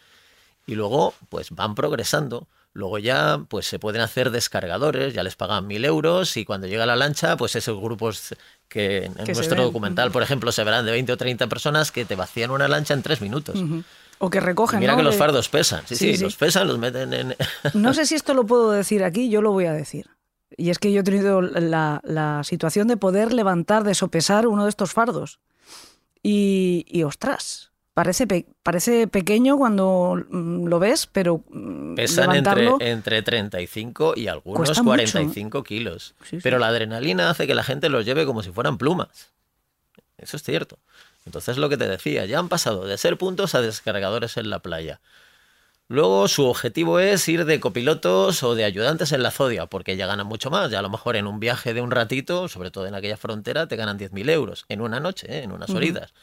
y 0.68 0.76
luego 0.76 1.16
pues 1.30 1.50
van 1.52 1.74
progresando. 1.74 2.48
Luego 2.74 3.00
ya 3.00 3.40
pues 3.48 3.66
se 3.66 3.80
pueden 3.80 4.02
hacer 4.02 4.30
descargadores, 4.30 5.16
ya 5.16 5.24
les 5.24 5.36
pagan 5.36 5.66
mil 5.66 5.84
euros 5.84 6.38
y 6.38 6.46
cuando 6.46 6.68
llega 6.68 6.86
la 6.86 6.96
lancha 6.96 7.36
pues 7.36 7.56
esos 7.56 7.80
grupos 7.82 8.36
que 8.68 9.06
en 9.06 9.14
Que 9.16 9.34
nuestro 9.34 9.64
documental 9.64 10.12
por 10.12 10.22
ejemplo 10.22 10.52
se 10.52 10.64
verán 10.64 10.86
de 10.86 10.92
20 10.92 11.14
o 11.14 11.18
30 11.18 11.48
personas 11.48 11.92
que 11.92 12.06
te 12.06 12.16
vacían 12.16 12.52
una 12.52 12.68
lancha 12.68 12.94
en 12.94 13.02
tres 13.02 13.20
minutos. 13.20 13.60
Ujú. 13.60 13.84
O 14.20 14.30
que 14.30 14.40
recogen, 14.40 14.80
Mira 14.80 14.92
¿no? 14.94 14.98
que 14.98 15.04
los 15.04 15.16
fardos 15.16 15.48
pesan, 15.50 15.82
sí, 15.88 15.96
Sí, 15.96 16.12
sí, 16.12 16.18
sí. 16.18 16.24
los 16.24 16.36
pesan, 16.36 16.68
los 16.68 16.78
meten 16.78 17.14
en... 17.14 17.36
No 17.74 17.94
sé 17.96 18.06
si 18.06 18.14
esto 18.16 18.34
lo 18.36 18.46
puedo 18.46 18.72
decir 18.72 19.04
aquí, 19.04 19.30
yo 19.30 19.42
lo 19.42 19.52
voy 19.52 19.66
a 19.66 19.74
decir. 19.74 20.08
Y 20.56 20.70
es 20.70 20.80
que 20.80 20.92
yo 20.92 21.02
he 21.02 21.04
tenido 21.04 21.42
la, 21.42 22.02
la 22.04 22.44
situación 22.44 22.88
de 22.88 22.98
poder 22.98 23.34
levantar, 23.34 23.84
de 23.84 23.94
sopesar 23.96 24.48
uno 24.48 24.64
de 24.64 24.70
estos 24.70 24.92
fardos. 24.92 25.40
Y, 26.24 26.86
y, 26.88 27.04
ostras, 27.04 27.72
parece, 27.98 28.28
pe- 28.28 28.46
parece 28.62 29.08
pequeño 29.08 29.58
cuando 29.58 30.24
mm, 30.30 30.68
lo 30.68 30.78
ves, 30.78 31.08
pero 31.08 31.44
mm, 31.50 31.96
Pesan 31.96 32.36
entre, 32.36 32.62
levantarlo... 32.62 32.78
entre 32.80 33.24
35 33.24 34.14
y 34.16 34.28
algunos 34.28 34.58
Cuesta 34.60 34.84
mucho. 34.84 34.92
45 34.92 35.64
kilos. 35.64 36.14
Sí, 36.22 36.36
sí. 36.36 36.40
Pero 36.44 36.60
la 36.60 36.68
adrenalina 36.68 37.32
hace 37.32 37.48
que 37.48 37.56
la 37.56 37.64
gente 37.64 37.90
los 37.90 38.06
lleve 38.06 38.28
como 38.28 38.44
si 38.44 38.52
fueran 38.52 38.78
plumas. 38.78 39.32
Eso 40.20 40.38
es 40.38 40.44
cierto. 40.44 40.78
Entonces 41.26 41.58
lo 41.58 41.70
que 41.70 41.78
te 41.78 41.88
decía, 41.88 42.26
ya 42.28 42.38
han 42.38 42.50
pasado 42.50 42.86
de 42.86 43.00
ser 43.00 43.18
puntos 43.18 43.56
a 43.56 43.62
descargadores 43.62 44.38
en 44.38 44.52
la 44.52 44.60
playa. 44.60 45.02
Luego 45.88 46.28
su 46.28 46.46
objetivo 46.46 47.00
es 47.00 47.28
ir 47.28 47.46
de 47.46 47.60
copilotos 47.60 48.44
o 48.44 48.54
de 48.54 48.64
ayudantes 48.64 49.12
en 49.12 49.24
la 49.24 49.32
Zodia, 49.32 49.66
porque 49.66 49.98
ya 49.98 50.06
ganan 50.06 50.28
mucho 50.28 50.52
más. 50.52 50.70
Ya 50.70 50.78
a 50.78 50.82
lo 50.84 50.90
mejor 50.92 51.16
en 51.16 51.26
un 51.26 51.40
viaje 51.40 51.74
de 51.74 51.82
un 51.82 51.90
ratito, 51.90 52.48
sobre 52.48 52.70
todo 52.70 52.86
en 52.86 52.94
aquella 52.94 53.18
frontera, 53.18 53.68
te 53.68 53.76
ganan 53.76 53.98
10.000 53.98 54.30
euros 54.30 54.66
en 54.70 54.82
una 54.82 55.00
noche, 55.00 55.26
¿eh? 55.30 55.42
en 55.42 55.52
unas 55.52 55.72
horitas. 55.72 56.14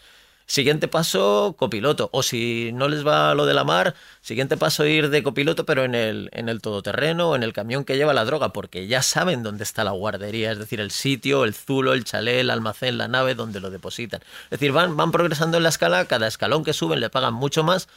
Siguiente 0.46 0.88
paso, 0.88 1.54
copiloto. 1.58 2.10
O 2.12 2.22
si 2.22 2.70
no 2.74 2.88
les 2.88 3.06
va 3.06 3.34
lo 3.34 3.46
de 3.46 3.54
la 3.54 3.64
mar, 3.64 3.94
siguiente 4.20 4.56
paso 4.58 4.84
ir 4.84 5.08
de 5.08 5.22
copiloto, 5.22 5.64
pero 5.64 5.84
en 5.84 5.94
el, 5.94 6.28
en 6.32 6.48
el 6.50 6.60
todoterreno 6.60 7.30
o 7.30 7.36
en 7.36 7.42
el 7.42 7.54
camión 7.54 7.84
que 7.84 7.96
lleva 7.96 8.12
la 8.12 8.26
droga, 8.26 8.52
porque 8.52 8.86
ya 8.86 9.02
saben 9.02 9.42
dónde 9.42 9.64
está 9.64 9.84
la 9.84 9.92
guardería, 9.92 10.52
es 10.52 10.58
decir, 10.58 10.80
el 10.80 10.90
sitio, 10.90 11.44
el 11.44 11.54
zulo, 11.54 11.94
el 11.94 12.04
chalet, 12.04 12.40
el 12.40 12.50
almacén, 12.50 12.98
la 12.98 13.08
nave 13.08 13.34
donde 13.34 13.60
lo 13.60 13.70
depositan. 13.70 14.20
Es 14.44 14.50
decir, 14.50 14.72
van, 14.72 14.96
van 14.96 15.12
progresando 15.12 15.56
en 15.56 15.62
la 15.62 15.70
escala, 15.70 16.04
cada 16.04 16.26
escalón 16.26 16.62
que 16.62 16.74
suben 16.74 17.00
le 17.00 17.08
pagan 17.08 17.32
mucho 17.34 17.64
más, 17.64 17.88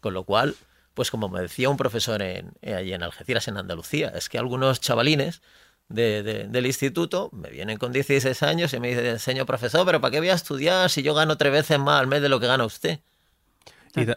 con 0.00 0.12
lo 0.12 0.24
cual, 0.24 0.56
pues 0.92 1.10
como 1.10 1.30
me 1.30 1.40
decía 1.40 1.70
un 1.70 1.78
profesor 1.78 2.20
en, 2.20 2.52
eh, 2.60 2.74
allí 2.74 2.92
en 2.92 3.02
Algeciras, 3.02 3.48
en 3.48 3.56
Andalucía, 3.56 4.12
es 4.14 4.28
que 4.28 4.38
algunos 4.38 4.80
chavalines 4.80 5.40
de- 5.88 6.22
de- 6.22 6.48
del 6.48 6.66
instituto 6.66 7.30
me 7.32 7.50
vienen 7.50 7.78
con 7.78 7.92
16 7.92 8.42
años 8.42 8.72
y 8.74 8.80
me 8.80 8.88
dicen, 8.88 9.18
señor 9.18 9.46
profesor, 9.46 9.86
pero 9.86 10.00
¿para 10.00 10.12
qué 10.12 10.18
voy 10.20 10.30
a 10.30 10.34
estudiar 10.34 10.90
si 10.90 11.02
yo 11.02 11.14
gano 11.14 11.36
tres 11.38 11.52
veces 11.52 11.78
más 11.78 12.00
al 12.00 12.06
mes 12.08 12.22
de 12.22 12.28
lo 12.28 12.40
que 12.40 12.46
gana 12.46 12.64
usted? 12.66 13.00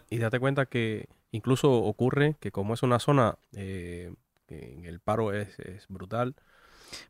Y 0.09 0.17
date 0.19 0.39
cuenta 0.39 0.65
que 0.65 1.07
incluso 1.31 1.71
ocurre 1.71 2.35
que 2.39 2.51
como 2.51 2.73
es 2.73 2.83
una 2.83 2.99
zona 2.99 3.37
eh, 3.53 4.13
que 4.47 4.73
en 4.73 4.85
el 4.85 4.99
paro 4.99 5.33
es, 5.33 5.59
es 5.59 5.87
brutal, 5.87 6.35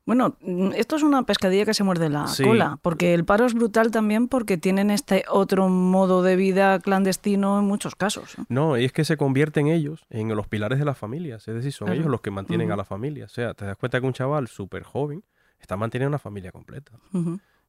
Bueno, 0.05 0.35
mm, 0.41 0.71
esto 0.75 0.95
es 0.95 1.03
una 1.03 1.23
pescadilla 1.23 1.65
que 1.65 1.73
se 1.73 1.83
muerde 1.83 2.09
la 2.09 2.27
Sí. 2.27 2.43
cola, 2.43 2.79
porque 2.81 3.13
el 3.13 3.25
paro 3.25 3.45
es 3.45 3.53
brutal 3.53 3.91
también 3.91 4.27
porque 4.27 4.57
tienen 4.57 4.89
este 4.91 5.25
otro 5.29 5.69
modo 5.69 6.23
de 6.23 6.35
vida 6.35 6.79
clandestino 6.79 7.59
en 7.59 7.65
muchos 7.65 7.95
casos. 7.95 8.35
¿no? 8.37 8.45
no, 8.49 8.77
y 8.77 8.85
es 8.85 8.91
que 8.91 9.05
se 9.05 9.17
convierten 9.17 9.67
ellos 9.67 10.05
en 10.09 10.29
los 10.35 10.47
pilares 10.47 10.79
de 10.79 10.85
las 10.85 10.97
familias, 10.97 11.47
es 11.47 11.55
decir, 11.55 11.71
son 11.73 11.87
Claro. 11.87 11.99
ellos 11.99 12.11
los 12.11 12.21
que 12.21 12.31
mantienen 12.31 12.71
a 12.71 12.75
la 12.75 12.85
familia. 12.85 13.25
O 13.25 13.29
sea, 13.29 13.53
te 13.53 13.65
das 13.65 13.77
cuenta 13.77 13.99
que 13.99 14.07
un 14.07 14.13
chaval 14.13 14.47
súper 14.47 14.83
joven 14.83 15.23
está 15.59 15.75
manteniendo 15.77 16.09
una 16.09 16.19
familia 16.19 16.51
completa. 16.51 16.91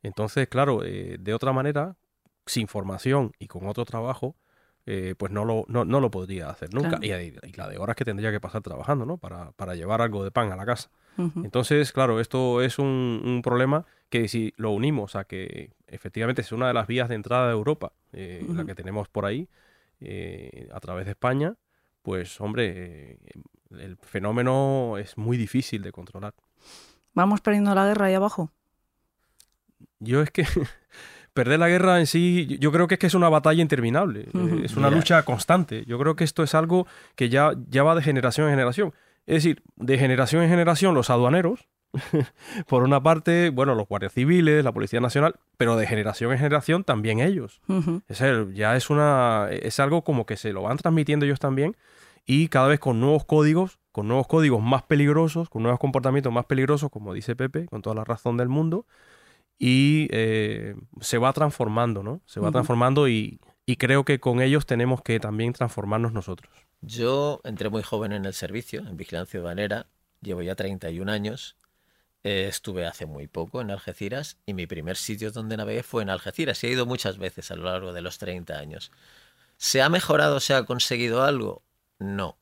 Entonces, 0.03 0.49
claro, 0.49 0.85
eh, 0.85 1.17
de 1.19 1.35
otra 1.35 1.53
manera, 1.53 1.97
sin 2.47 2.69
formación 2.69 3.33
y 3.39 3.47
con 3.49 3.67
otro 3.67 3.85
trabajo, 3.85 4.37
eh, 4.91 5.15
pues 5.19 5.31
no 5.31 5.45
lo, 5.45 5.67
no, 5.69 5.85
no 5.85 6.01
lo 6.01 6.11
podría 6.11 6.49
hacer 6.49 6.73
nunca. 6.73 6.99
Claro. 6.99 7.23
Y, 7.23 7.35
y 7.43 7.53
la 7.53 7.69
de 7.69 7.77
horas 7.77 7.95
que 7.95 8.07
tendría 8.07 8.31
que 8.31 8.41
pasar 8.41 8.63
trabajando, 8.63 9.05
¿no? 9.05 9.19
Para, 9.19 9.53
para 9.53 9.75
llevar 9.75 10.01
algo 10.01 10.25
de 10.25 10.31
pan 10.31 10.51
a 10.51 10.57
la 10.57 10.65
casa. 10.65 10.89
Entonces, 11.19 11.93
claro, 11.93 12.21
esto 12.21 12.63
es 12.63 12.79
un, 12.79 13.21
un 13.23 13.43
problema 13.43 13.85
que 14.09 14.29
si 14.29 14.55
lo 14.57 14.71
unimos 14.71 15.15
a 15.17 15.25
que 15.25 15.73
efectivamente 15.89 16.41
es 16.41 16.53
una 16.53 16.69
de 16.69 16.75
las 16.75 16.87
vías 16.87 17.09
de 17.11 17.17
entrada 17.17 17.49
de 17.49 17.53
Europa, 17.53 17.93
eh, 18.13 18.47
la 18.49 18.65
que 18.65 18.75
tenemos 18.75 19.09
por 19.09 19.27
ahí, 19.27 19.49
eh, 20.01 20.69
a 20.73 20.81
través 20.81 21.05
de 21.05 21.11
España, 21.11 21.57
pues 22.03 22.41
hombre, 22.41 23.19
el 23.71 23.99
fenómeno 24.01 24.97
es 24.97 25.19
muy 25.19 25.37
difícil 25.37 25.83
de 25.83 25.93
controlar. 25.93 26.35
Vamos 27.13 27.43
perdiendo 27.43 27.75
la 27.75 27.85
guerra 27.85 28.07
ahí 28.07 28.15
abajo. 28.15 28.53
Yo 29.99 30.23
es 30.23 30.31
que 30.31 30.47
perder 31.39 31.61
la 31.61 31.69
guerra 31.69 32.01
en 32.01 32.07
sí, 32.07 32.59
yo- 32.61 32.73
creo 32.73 32.89
que 32.89 32.95
es 32.97 32.99
que 32.99 33.07
es 33.07 33.15
una 33.15 33.29
batalla 33.29 33.63
interminable, 33.63 34.23
eh, 34.35 34.63
es 34.65 34.77
una 34.77 34.89
Mira. 34.89 34.97
lucha 34.99 35.23
constante. 35.23 35.85
Yo 35.87 35.97
creo 35.99 36.17
que 36.17 36.25
esto 36.25 36.43
es 36.43 36.53
algo 36.55 36.87
que 37.15 37.29
ya, 37.29 37.53
ya 37.71 37.85
va 37.85 37.95
de 37.95 38.03
generación 38.03 38.49
en 38.49 38.53
generación. 38.55 38.93
Es 39.27 39.37
decir, 39.45 39.63
de 39.77 39.97
generación 39.99 40.43
en 40.43 40.51
generación 40.51 40.95
los 40.97 41.11
aduaneros, 41.11 41.69
por 42.69 42.83
una 42.83 43.01
parte, 43.03 43.51
bueno, 43.51 43.75
los 43.77 43.87
guardias 43.87 44.13
civiles, 44.13 44.65
la 44.65 44.73
Policía 44.73 45.01
Nacional, 45.01 45.37
pero 45.57 45.77
de 45.77 45.87
generación 45.87 46.33
en 46.33 46.39
generación 46.39 46.83
también 46.83 47.21
ellos. 47.21 47.61
Es 48.09 48.21
el- 48.21 48.53
ya 48.55 48.75
es 48.77 48.91
una 48.91 49.49
es 49.51 49.79
algo 49.81 50.03
como 50.03 50.27
que 50.27 50.37
se 50.37 50.53
lo 50.53 50.63
van 50.63 50.77
transmitiendo 50.79 51.25
ellos 51.25 51.39
también 51.39 51.77
y 52.27 52.49
cada 52.49 52.67
vez 52.69 52.81
con 52.81 52.99
nuevos 53.01 53.25
códigos 53.25 53.79
con 53.93 54.07
nuevos 54.07 54.27
códigos 54.29 54.63
más 54.63 54.83
peligrosos, 54.85 55.49
con 55.49 55.63
nuevos 55.63 55.81
comportamientos 55.81 56.33
más 56.33 56.45
peligrosos, 56.45 56.89
como 56.91 57.13
dice 57.15 57.35
Pepe, 57.35 57.67
con 57.67 57.83
toda 57.83 57.97
la 57.97 58.05
razón 58.05 58.37
del 58.37 58.49
mundo, 58.49 58.87
y 59.59 60.09
eh, 60.11 60.77
se 61.01 61.19
va 61.19 61.33
transformando, 61.33 62.03
¿no? 62.03 62.23
Se 62.27 62.41
va 62.41 62.53
transformando 62.53 63.09
y, 63.09 63.41
y 63.67 63.77
creo 63.77 64.05
que 64.05 64.21
con 64.21 64.41
ellos 64.41 64.67
tenemos 64.67 65.03
que 65.03 65.19
también 65.21 65.53
transformarnos 65.53 66.13
nosotros. 66.13 66.53
Yo 66.81 67.41
entré 67.45 67.69
muy 67.69 67.83
joven 67.83 68.13
en 68.13 68.25
el 68.25 68.35
servicio, 68.35 68.81
en 68.81 68.97
vigilancia 68.97 69.33
ciudadanera, 69.33 69.89
llevo 70.21 70.43
ya 70.43 70.55
31 70.55 71.11
años. 71.11 71.57
Eh, 72.25 72.47
estuve 72.49 72.87
hace 72.87 73.07
muy 73.07 73.27
poco 73.27 73.61
en 73.61 73.71
Algeciras 73.71 74.39
y 74.47 74.55
mi 74.55 74.67
primer 74.67 74.97
sitio 74.97 75.31
donde 75.31 75.57
navegué 75.57 75.83
fue 75.83 76.03
en 76.03 76.11
Algeciras 76.11 76.63
y 76.63 76.69
he 76.69 76.71
ido 76.71 76.87
muchas 76.87 77.19
veces 77.19 77.51
a 77.51 77.57
lo 77.57 77.65
largo 77.65 77.93
de 77.93 78.03
los 78.03 78.19
30 78.19 78.59
años. 78.59 78.93
¿Se 79.57 79.83
ha 79.83 79.89
mejorado, 79.89 80.41
se 80.41 80.55
ha 80.55 80.65
conseguido 80.65 81.23
algo? 81.23 81.63
No. 81.99 82.39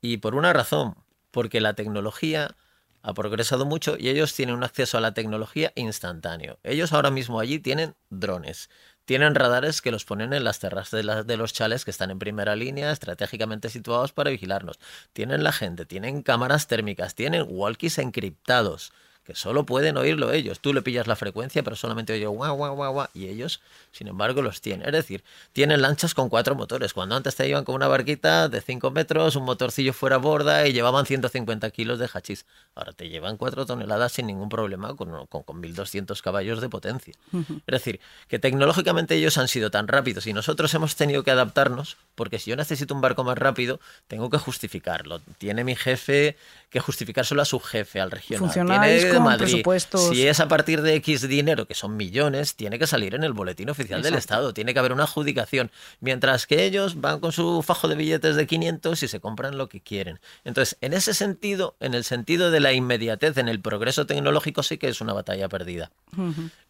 Y 0.00 0.18
por 0.18 0.34
una 0.34 0.52
razón, 0.52 0.96
porque 1.30 1.60
la 1.60 1.74
tecnología 1.74 2.56
ha 3.02 3.14
progresado 3.14 3.66
mucho 3.66 3.96
y 3.98 4.08
ellos 4.08 4.34
tienen 4.34 4.54
un 4.54 4.64
acceso 4.64 4.96
a 4.96 5.00
la 5.00 5.14
tecnología 5.14 5.72
instantáneo. 5.74 6.58
Ellos 6.62 6.92
ahora 6.92 7.10
mismo 7.10 7.40
allí 7.40 7.58
tienen 7.58 7.94
drones, 8.10 8.70
tienen 9.04 9.34
radares 9.34 9.82
que 9.82 9.90
los 9.90 10.04
ponen 10.04 10.32
en 10.32 10.44
las 10.44 10.60
terrazas 10.60 11.04
de, 11.04 11.24
de 11.24 11.36
los 11.36 11.52
chales 11.52 11.84
que 11.84 11.90
están 11.90 12.10
en 12.10 12.18
primera 12.18 12.54
línea, 12.54 12.92
estratégicamente 12.92 13.68
situados 13.68 14.12
para 14.12 14.30
vigilarnos. 14.30 14.78
Tienen 15.12 15.42
la 15.42 15.52
gente, 15.52 15.84
tienen 15.84 16.22
cámaras 16.22 16.68
térmicas, 16.68 17.14
tienen 17.14 17.46
walkies 17.48 17.98
encriptados, 17.98 18.92
que 19.24 19.34
solo 19.34 19.64
pueden 19.64 19.96
oírlo 19.96 20.32
ellos. 20.32 20.60
Tú 20.60 20.74
le 20.74 20.82
pillas 20.82 21.06
la 21.06 21.16
frecuencia, 21.16 21.62
pero 21.62 21.76
solamente 21.76 22.12
oye 22.12 22.26
guau, 22.26 22.56
guau, 22.56 22.74
guau, 22.74 22.92
guau, 22.92 23.08
y 23.14 23.28
ellos, 23.28 23.60
sin 23.92 24.08
embargo, 24.08 24.42
los 24.42 24.60
tienen. 24.60 24.86
Es 24.86 24.92
decir, 24.92 25.22
tienen 25.52 25.80
lanchas 25.82 26.14
con 26.14 26.28
cuatro 26.28 26.54
motores. 26.54 26.92
Cuando 26.92 27.14
antes 27.14 27.36
te 27.36 27.48
iban 27.48 27.64
con 27.64 27.74
una 27.74 27.88
barquita 27.88 28.48
de 28.48 28.60
5 28.60 28.90
metros, 28.90 29.36
un 29.36 29.44
motorcillo 29.44 29.92
fuera 29.92 30.16
a 30.16 30.18
borda 30.18 30.66
y 30.66 30.72
llevaban 30.72 31.06
150 31.06 31.70
kilos 31.70 31.98
de 31.98 32.08
hachís. 32.12 32.46
Ahora 32.74 32.92
te 32.92 33.08
llevan 33.08 33.36
4 33.36 33.66
toneladas 33.66 34.12
sin 34.12 34.26
ningún 34.26 34.48
problema 34.48 34.94
con, 34.96 35.26
con, 35.26 35.42
con 35.42 35.60
1200 35.60 36.20
caballos 36.22 36.60
de 36.60 36.68
potencia. 36.68 37.14
Es 37.32 37.72
decir, 37.72 38.00
que 38.28 38.38
tecnológicamente 38.38 39.14
ellos 39.14 39.38
han 39.38 39.48
sido 39.48 39.70
tan 39.70 39.88
rápidos 39.88 40.26
y 40.26 40.32
nosotros 40.32 40.72
hemos 40.74 40.96
tenido 40.96 41.22
que 41.22 41.30
adaptarnos 41.30 41.96
porque 42.14 42.38
si 42.38 42.50
yo 42.50 42.56
necesito 42.56 42.94
un 42.94 43.00
barco 43.00 43.24
más 43.24 43.38
rápido, 43.38 43.80
tengo 44.08 44.30
que 44.30 44.38
justificarlo. 44.38 45.20
Tiene 45.38 45.64
mi 45.64 45.76
jefe 45.76 46.36
que 46.70 46.80
justificárselo 46.80 47.42
a 47.42 47.44
su 47.44 47.60
jefe, 47.60 48.00
al 48.00 48.10
regional. 48.10 48.46
Funcionáis 48.46 49.04
de 49.12 49.20
Madrid. 49.20 49.64
Si 50.10 50.26
es 50.26 50.40
a 50.40 50.48
partir 50.48 50.82
de 50.82 50.94
X 50.96 51.28
dinero, 51.28 51.66
que 51.66 51.74
son 51.74 51.96
millones, 51.96 52.56
tiene 52.56 52.78
que 52.78 52.86
salir 52.86 53.14
en 53.14 53.24
el 53.24 53.32
boletín 53.32 53.70
oficial 53.70 54.02
del. 54.02 54.14
Estado. 54.14 54.52
Tiene 54.54 54.72
que 54.72 54.78
haber 54.78 54.92
una 54.92 55.04
adjudicación. 55.04 55.70
Mientras 56.00 56.46
que 56.46 56.64
ellos 56.64 57.00
van 57.00 57.20
con 57.20 57.32
su 57.32 57.62
fajo 57.62 57.88
de 57.88 57.94
billetes 57.94 58.36
de 58.36 58.46
500 58.46 59.02
y 59.02 59.08
se 59.08 59.20
compran 59.20 59.58
lo 59.58 59.68
que 59.68 59.80
quieren. 59.80 60.20
Entonces, 60.44 60.76
en 60.80 60.92
ese 60.92 61.14
sentido, 61.14 61.76
en 61.80 61.94
el 61.94 62.04
sentido 62.04 62.50
de 62.50 62.60
la 62.60 62.72
inmediatez, 62.72 63.36
en 63.38 63.48
el 63.48 63.60
progreso 63.60 64.06
tecnológico, 64.06 64.62
sí 64.62 64.78
que 64.78 64.88
es 64.88 65.00
una 65.00 65.12
batalla 65.12 65.48
perdida. 65.48 65.90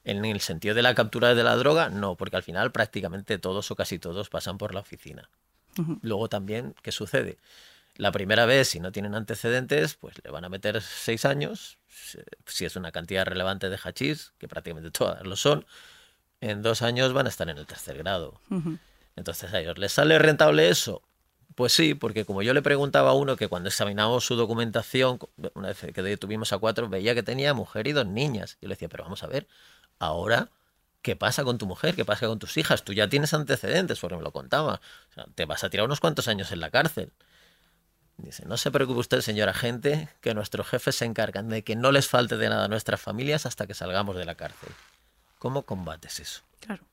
En 0.04 0.24
el 0.24 0.40
sentido 0.40 0.74
de 0.74 0.82
la 0.82 0.94
captura 0.94 1.34
de 1.34 1.44
la 1.44 1.56
droga, 1.56 1.88
no, 1.88 2.16
porque 2.16 2.36
al 2.36 2.42
final 2.42 2.72
prácticamente 2.72 3.38
todos 3.38 3.70
o 3.70 3.76
casi 3.76 3.98
todos 3.98 4.28
pasan 4.28 4.58
por 4.58 4.74
la 4.74 4.80
oficina. 4.80 5.28
Luego 6.02 6.28
también, 6.28 6.74
¿qué 6.82 6.92
sucede? 6.92 7.38
La 7.96 8.12
primera 8.12 8.46
vez, 8.46 8.68
si 8.68 8.80
no 8.80 8.92
tienen 8.92 9.14
antecedentes, 9.14 9.94
pues 9.94 10.14
le 10.24 10.30
van 10.30 10.44
a 10.44 10.48
meter 10.48 10.80
seis 10.80 11.24
años, 11.24 11.78
si 12.46 12.64
es 12.64 12.76
una 12.76 12.92
cantidad 12.92 13.24
relevante 13.24 13.68
de 13.68 13.78
hachís, 13.82 14.32
que 14.38 14.48
prácticamente 14.48 14.90
todas 14.98 15.24
lo 15.24 15.36
son, 15.36 15.66
en 16.40 16.62
dos 16.62 16.82
años 16.82 17.12
van 17.12 17.26
a 17.26 17.28
estar 17.28 17.48
en 17.48 17.58
el 17.58 17.66
tercer 17.66 17.98
grado. 17.98 18.40
Entonces 19.16 19.52
a 19.52 19.60
ellos, 19.60 19.78
¿les 19.78 19.92
sale 19.92 20.18
rentable 20.18 20.68
eso? 20.68 21.02
Pues 21.54 21.72
sí, 21.72 21.94
porque 21.94 22.24
como 22.24 22.42
yo 22.42 22.54
le 22.54 22.62
preguntaba 22.62 23.10
a 23.10 23.12
uno 23.12 23.36
que 23.36 23.46
cuando 23.46 23.68
examinábamos 23.68 24.24
su 24.24 24.36
documentación, 24.36 25.18
una 25.54 25.68
vez 25.68 25.78
que 25.94 26.02
detuvimos 26.02 26.52
a 26.52 26.58
cuatro, 26.58 26.88
veía 26.88 27.14
que 27.14 27.22
tenía 27.22 27.52
mujer 27.52 27.86
y 27.86 27.92
dos 27.92 28.06
niñas. 28.06 28.56
Yo 28.60 28.68
le 28.68 28.74
decía, 28.74 28.88
pero 28.88 29.04
vamos 29.04 29.22
a 29.22 29.26
ver, 29.26 29.46
ahora, 29.98 30.48
¿qué 31.02 31.14
pasa 31.14 31.44
con 31.44 31.58
tu 31.58 31.66
mujer? 31.66 31.94
¿Qué 31.94 32.06
pasa 32.06 32.26
con 32.26 32.38
tus 32.38 32.56
hijas? 32.56 32.84
Tú 32.84 32.94
ya 32.94 33.08
tienes 33.08 33.34
antecedentes, 33.34 34.00
porque 34.00 34.16
me 34.16 34.22
lo 34.22 34.32
contaba. 34.32 34.80
O 35.10 35.12
sea, 35.14 35.26
te 35.34 35.44
vas 35.44 35.62
a 35.62 35.68
tirar 35.68 35.84
unos 35.84 36.00
cuantos 36.00 36.26
años 36.26 36.50
en 36.52 36.60
la 36.60 36.70
cárcel. 36.70 37.12
Dice, 38.18 38.44
no 38.46 38.56
se 38.56 38.70
preocupe 38.70 39.00
usted, 39.00 39.20
señor 39.20 39.48
agente, 39.48 40.08
que 40.20 40.34
nuestros 40.34 40.68
jefes 40.68 40.94
se 40.96 41.04
encargan 41.04 41.48
de 41.48 41.62
que 41.64 41.74
no 41.76 41.90
les 41.92 42.08
falte 42.08 42.36
de 42.36 42.48
nada 42.48 42.66
a 42.66 42.68
nuestras 42.68 43.00
familias 43.00 43.46
hasta 43.46 43.66
que 43.66 43.74
salgamos 43.74 44.14
de 44.16 44.24
la 44.24 44.34
cárcel. 44.36 44.70
¿Cómo 45.38 45.62
combates 45.62 46.20
eso? 46.20 46.42
Claro. 46.60 46.84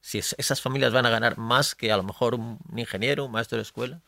Si 0.00 0.18
es- 0.18 0.34
esas 0.38 0.62
familias 0.62 0.92
van 0.92 1.04
a 1.04 1.10
ganar 1.10 1.36
más 1.36 1.74
que 1.74 1.92
a 1.92 1.96
lo 1.96 2.04
mejor 2.04 2.34
un 2.34 2.58
ingeniero, 2.76 3.26
un 3.26 3.32
maestro 3.32 3.56
de 3.56 3.62
escuela. 3.62 4.00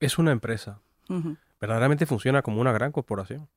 Es 0.00 0.18
una 0.18 0.32
empresa. 0.32 0.80
Verdaderamente 1.60 2.06
funciona 2.06 2.42
como 2.42 2.60
una 2.60 2.72
gran 2.72 2.90
corporación. 2.92 3.48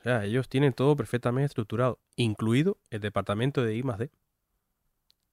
O 0.00 0.02
sea, 0.02 0.24
ellos 0.24 0.48
tienen 0.48 0.72
todo 0.72 0.96
perfectamente 0.96 1.46
estructurado, 1.46 1.98
incluido 2.16 2.78
el 2.90 3.00
departamento 3.00 3.62
de 3.62 3.76
I 3.76 3.82
más 3.82 3.98
D. 3.98 4.10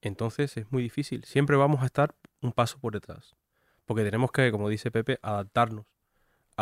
Entonces 0.01 0.58
es 0.58 0.71
muy 0.71 0.84
difícil. 0.84 1.23
Siempre 1.23 1.56
vamos 1.56 1.82
a 1.82 1.86
estar 1.86 2.13
un 2.41 2.51
paso 2.51 2.77
por 2.79 2.93
detrás. 2.93 3.36
Porque 3.86 4.03
tenemos 4.03 4.32
que, 4.32 4.51
como 4.51 4.67
dice 4.69 4.91
Pepe, 4.91 5.19
adaptarnos 5.21 5.86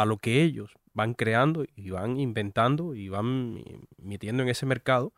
a 0.01 0.05
lo 0.05 0.17
que 0.17 0.43
ellos 0.43 0.73
van 0.93 1.13
creando 1.13 1.65
y 1.75 1.91
van 1.91 2.19
inventando 2.19 2.95
y 2.95 3.09
van 3.09 3.63
metiendo 3.97 4.43
en 4.43 4.49
ese 4.49 4.65
mercado 4.65 5.13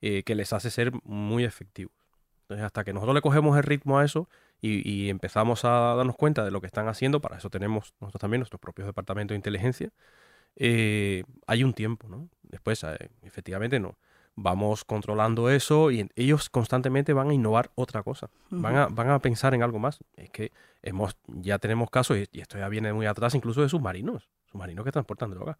eh, 0.00 0.22
que 0.22 0.34
les 0.34 0.52
hace 0.52 0.70
ser 0.70 0.92
muy 1.04 1.44
efectivos. 1.44 1.94
Entonces, 2.42 2.64
hasta 2.64 2.84
que 2.84 2.92
nosotros 2.92 3.14
le 3.14 3.20
cogemos 3.20 3.56
el 3.56 3.64
ritmo 3.64 3.98
a 3.98 4.04
eso 4.04 4.28
y, 4.60 4.88
y 4.88 5.10
empezamos 5.10 5.64
a 5.64 5.94
darnos 5.96 6.16
cuenta 6.16 6.44
de 6.44 6.50
lo 6.50 6.60
que 6.60 6.66
están 6.66 6.88
haciendo, 6.88 7.20
para 7.20 7.36
eso 7.36 7.50
tenemos 7.50 7.94
nosotros 8.00 8.20
también 8.20 8.40
nuestros 8.40 8.60
propios 8.60 8.86
departamentos 8.86 9.34
de 9.34 9.36
inteligencia, 9.36 9.90
eh, 10.56 11.24
hay 11.46 11.64
un 11.64 11.72
tiempo, 11.72 12.08
¿no? 12.08 12.28
Después, 12.42 12.82
eh, 12.84 13.10
efectivamente, 13.22 13.78
no. 13.78 13.96
Vamos 14.40 14.84
controlando 14.84 15.50
eso 15.50 15.90
y 15.90 16.08
ellos 16.14 16.48
constantemente 16.48 17.12
van 17.12 17.30
a 17.30 17.34
innovar 17.34 17.70
otra 17.74 18.04
cosa. 18.04 18.30
Van, 18.50 18.76
a, 18.76 18.86
van 18.86 19.10
a 19.10 19.18
pensar 19.18 19.52
en 19.54 19.64
algo 19.64 19.80
más. 19.80 19.98
Es 20.16 20.30
que 20.30 20.52
hemos, 20.82 21.16
ya 21.26 21.58
tenemos 21.58 21.90
casos, 21.90 22.18
y, 22.18 22.28
y 22.30 22.40
esto 22.40 22.56
ya 22.56 22.68
viene 22.68 22.92
muy 22.92 23.06
atrás, 23.06 23.34
incluso 23.34 23.62
de 23.62 23.68
submarinos. 23.68 24.28
Submarinos 24.52 24.84
que 24.84 24.92
transportan 24.92 25.30
droga. 25.32 25.58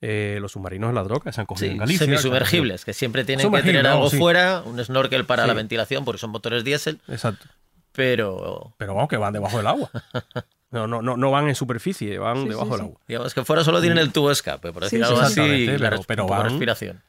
Eh, 0.00 0.38
los 0.40 0.52
submarinos 0.52 0.88
de 0.90 0.94
la 0.94 1.02
droga 1.02 1.30
se 1.30 1.42
han 1.42 1.46
cogido 1.46 1.66
Sí, 1.68 1.72
en 1.72 1.78
Galicia. 1.78 2.06
semisumergibles, 2.06 2.86
que 2.86 2.94
siempre 2.94 3.22
tienen 3.24 3.52
que 3.52 3.62
tener 3.62 3.86
algo 3.86 4.08
sí. 4.08 4.16
fuera, 4.16 4.62
un 4.64 4.82
snorkel 4.82 5.26
para 5.26 5.46
la 5.46 5.52
ventilación, 5.52 6.06
porque 6.06 6.18
son 6.18 6.30
motores 6.30 6.64
diésel, 6.64 7.00
Exacto. 7.06 7.46
pero 7.92 8.72
Pero 8.78 8.94
vamos, 8.94 9.08
que 9.10 9.18
van 9.18 9.32
debajo 9.34 9.56
del 9.58 9.66
agua. 9.66 9.90
No, 10.72 10.86
no, 10.86 11.02
no, 11.02 11.16
no 11.16 11.32
van 11.32 11.48
en 11.48 11.56
superficie, 11.56 12.16
van 12.20 12.42
Sí, 12.44 12.48
debajo 12.50 12.66
sí, 12.66 12.70
del 12.70 12.78
sí. 12.80 12.86
agua. 12.86 13.00
digamos 13.08 13.34
que 13.34 13.44
fuera 13.44 13.64
solo 13.64 13.80
tienen 13.80 13.98
el 13.98 14.12
tubo 14.12 14.30
escape, 14.30 14.72
por 14.72 14.84
decir 14.84 15.00
sí, 15.00 15.04
algo 15.04 15.20
así, 15.20 15.66
pero- 15.80 16.00
pero 16.06 16.26
van- 16.28 16.44
respiración. 16.44 17.02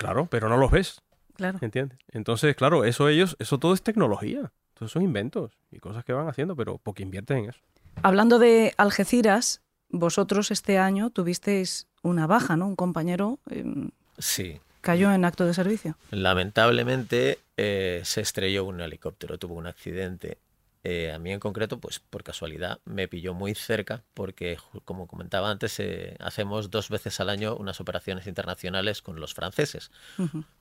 Claro, 0.00 0.26
pero 0.30 0.48
no 0.48 0.56
los 0.56 0.70
ves. 0.70 1.02
Claro. 1.34 1.58
¿Entiendes? 1.60 1.98
Entonces, 2.10 2.56
claro, 2.56 2.84
eso 2.86 3.06
ellos, 3.08 3.36
eso 3.38 3.58
todo 3.58 3.74
es 3.74 3.82
tecnología. 3.82 4.50
Todos 4.72 4.92
son 4.92 5.02
inventos 5.02 5.52
y 5.70 5.78
cosas 5.78 6.06
que 6.06 6.14
van 6.14 6.26
haciendo, 6.26 6.56
pero 6.56 6.78
porque 6.82 7.02
invierten 7.02 7.36
en 7.44 7.50
eso. 7.50 7.60
Hablando 8.02 8.38
de 8.38 8.72
Algeciras, 8.78 9.60
vosotros 9.90 10.50
este 10.50 10.78
año 10.78 11.10
tuvisteis 11.10 11.86
una 12.02 12.26
baja, 12.26 12.56
¿no? 12.56 12.66
Un 12.66 12.76
compañero 12.76 13.38
eh, 13.50 13.62
Sí. 14.18 14.58
cayó 14.80 15.12
en 15.12 15.26
acto 15.26 15.44
de 15.44 15.52
servicio. 15.52 15.96
Lamentablemente 16.10 17.38
eh, 17.58 18.00
se 18.04 18.22
estrelló 18.22 18.64
un 18.64 18.80
helicóptero, 18.80 19.36
tuvo 19.38 19.54
un 19.54 19.66
accidente. 19.66 20.38
Eh, 20.82 21.12
a 21.12 21.18
mí 21.18 21.30
en 21.30 21.40
concreto, 21.40 21.78
pues 21.78 22.00
por 22.00 22.22
casualidad, 22.22 22.80
me 22.86 23.06
pilló 23.06 23.34
muy 23.34 23.54
cerca 23.54 24.02
porque, 24.14 24.56
como 24.86 25.06
comentaba 25.06 25.50
antes, 25.50 25.78
eh, 25.78 26.16
hacemos 26.20 26.70
dos 26.70 26.88
veces 26.88 27.20
al 27.20 27.28
año 27.28 27.54
unas 27.56 27.80
operaciones 27.80 28.26
internacionales 28.26 29.02
con 29.02 29.20
los 29.20 29.34
franceses. 29.34 29.90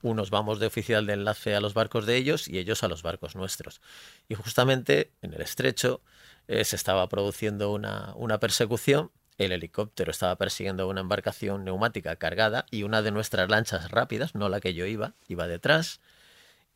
Unos 0.02 0.30
vamos 0.30 0.60
de 0.60 0.68
oficial 0.68 1.06
de 1.06 1.14
enlace 1.14 1.56
a 1.56 1.62
los 1.62 1.74
barcos 1.74 2.06
de 2.06 2.18
ellos 2.18 2.50
y 2.50 2.58
ellos 2.58 2.84
a 2.84 2.90
los 2.90 3.02
barcos 3.02 3.36
nuestros. 3.36 3.82
Y 4.28 4.36
justamente 4.36 5.14
en 5.22 5.34
el 5.34 5.42
estrecho 5.42 6.02
eh, 6.48 6.66
se 6.66 6.76
estaba 6.76 7.08
produciendo 7.08 7.72
una, 7.72 8.14
una 8.16 8.40
persecución. 8.40 9.12
El 9.38 9.54
helicóptero 9.54 10.12
estaba 10.12 10.36
persiguiendo 10.36 10.90
una 10.90 11.00
embarcación 11.00 11.64
neumática 11.64 12.18
cargada 12.18 12.66
y 12.72 12.84
una 12.84 13.02
de 13.02 13.12
nuestras 13.12 13.50
lanchas 13.50 13.90
rápidas, 13.90 14.36
no 14.36 14.50
la 14.50 14.60
que 14.60 14.74
yo 14.74 14.86
iba, 14.86 15.14
iba 15.30 15.48
detrás. 15.48 16.02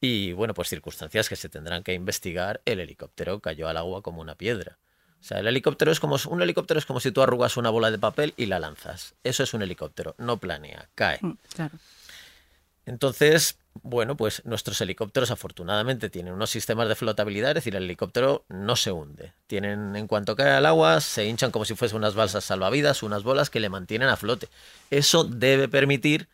Y 0.06 0.34
bueno, 0.34 0.54
pues 0.54 0.68
circunstancias 0.68 1.30
que 1.30 1.38
se 1.38 1.48
tendrán 1.48 1.82
que 1.82 1.94
investigar. 1.94 2.62
El 2.66 2.82
helicóptero 2.82 3.40
cayó 3.40 3.70
al 3.70 3.78
agua 3.78 4.02
como 4.02 4.20
una 4.20 4.36
piedra. 4.36 4.78
O 5.22 5.24
sea, 5.24 5.40
el 5.40 5.48
helicóptero 5.48 5.94
es 5.94 6.02
como 6.02 6.18
un 6.28 6.42
helicóptero 6.42 6.78
es 6.78 6.86
como 6.86 7.00
si 7.00 7.14
tú 7.14 7.22
arrugas 7.22 7.56
una 7.56 7.70
bola 7.70 7.90
de 7.90 7.98
papel 7.98 8.34
y 8.36 8.48
la 8.48 8.60
lanzas. 8.60 9.16
Eso 9.24 9.44
es 9.44 9.54
un 9.54 9.62
helicóptero, 9.62 10.14
no 10.18 10.40
planea, 10.42 10.90
cae. 10.94 11.20
Mm, 11.22 11.38
Claro. 11.56 11.78
Entonces, 12.86 13.60
bueno, 13.82 14.18
pues 14.18 14.44
nuestros 14.44 14.82
helicópteros 14.82 15.32
afortunadamente 15.32 16.10
tienen 16.10 16.34
unos 16.34 16.50
sistemas 16.50 16.90
de 16.90 16.96
flotabilidad, 16.96 17.52
es 17.52 17.56
decir, 17.56 17.78
el 17.78 17.84
helicóptero 17.86 18.44
no 18.50 18.76
se 18.76 18.92
hunde. 18.92 19.32
Tienen, 19.48 19.96
en 19.96 20.08
cuanto 20.08 20.36
cae 20.36 20.52
al 20.52 20.66
agua, 20.66 21.00
se 21.00 21.26
hinchan 21.26 21.52
como 21.52 21.64
si 21.64 21.76
fuesen 21.76 22.00
unas 22.00 22.14
balsas 22.14 22.44
salvavidas, 22.44 23.04
unas 23.04 23.24
bolas 23.24 23.50
que 23.50 23.62
le 23.62 23.70
mantienen 23.70 24.10
a 24.10 24.18
flote. 24.18 24.50
Eso 24.90 25.24
debe 25.24 25.70
permitir 25.70 26.28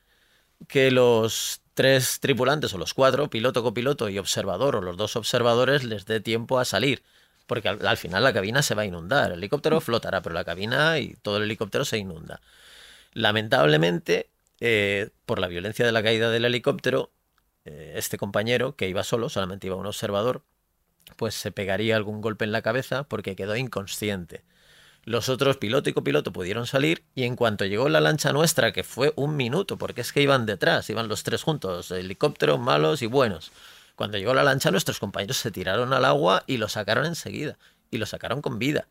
que 0.67 0.89
los 0.89 1.61
tres 1.79 2.19
tripulantes 2.19 2.73
o 2.73 2.77
los 2.77 2.93
cuatro, 2.93 3.29
piloto, 3.29 3.63
copiloto 3.63 4.09
y 4.09 4.17
observador 4.19 4.75
o 4.75 4.81
los 4.81 4.97
dos 4.97 5.15
observadores 5.15 5.85
les 5.85 6.05
dé 6.05 6.19
tiempo 6.19 6.59
a 6.59 6.65
salir. 6.65 7.03
porque 7.47 7.69
al, 7.69 7.87
al 7.87 7.97
final 7.97 8.23
la 8.23 8.33
cabina 8.33 8.61
se 8.63 8.75
va 8.75 8.81
a 8.83 8.85
inundar. 8.85 9.31
El 9.31 9.39
helicóptero 9.39 9.79
flotará, 9.81 10.21
pero 10.21 10.35
la 10.35 10.43
cabina 10.43 10.99
y 10.99 11.15
todo 11.21 11.37
el 11.37 11.43
helicóptero 11.43 11.85
se 11.85 11.97
inunda. 11.97 12.41
Lamentablemente, 13.13 14.29
eh, 14.61 15.09
por 15.25 15.39
la 15.39 15.47
violencia 15.47 15.85
de 15.85 15.91
la 15.93 16.03
caída 16.03 16.29
del 16.31 16.45
helicóptero, 16.45 17.11
eh, 17.65 17.93
este 17.97 18.17
compañero, 18.17 18.75
que 18.75 18.89
iba 18.89 19.03
solo, 19.03 19.29
solamente 19.29 19.67
iba 19.67 19.75
un 19.77 19.85
observador, 19.87 20.43
pues 21.17 21.35
se 21.35 21.51
pegaría 21.51 21.95
algún 21.95 22.21
golpe 22.21 22.45
en 22.45 22.51
la 22.51 22.61
cabeza 22.61 23.03
porque 23.05 23.35
quedó 23.35 23.55
inconsciente. 23.55 24.43
Los 25.09 25.27
otros 25.27 25.57
piloto 25.57 25.89
y 25.89 25.93
copiloto 25.93 26.31
pudieron 26.31 26.67
salir 26.67 27.03
y 27.15 27.23
en 27.23 27.35
cuanto 27.35 27.65
llegó 27.65 27.89
la 27.89 27.99
lancha 27.99 28.31
nuestra, 28.31 28.71
que 28.71 28.83
fue 28.83 29.11
un 29.15 29.35
minuto, 29.35 29.75
porque 29.75 30.01
es 30.01 30.13
que 30.13 30.21
iban 30.21 30.45
detrás, 30.45 30.87
iban 30.91 31.07
los 31.07 31.23
tres 31.23 31.41
juntos, 31.41 31.89
helicópteros 31.89 32.59
malos 32.59 33.01
y 33.01 33.07
buenos. 33.07 33.51
Cuando 33.95 34.19
llegó 34.19 34.35
la 34.35 34.43
lancha, 34.43 34.69
nuestros 34.69 34.99
compañeros 34.99 35.37
se 35.37 35.49
tiraron 35.49 35.93
al 35.93 36.05
agua 36.05 36.43
y 36.45 36.57
lo 36.57 36.69
sacaron 36.69 37.07
enseguida. 37.07 37.57
Y 37.89 37.97
lo 37.97 38.05
sacaron 38.05 38.43
con 38.43 38.59
vida. 38.59 38.87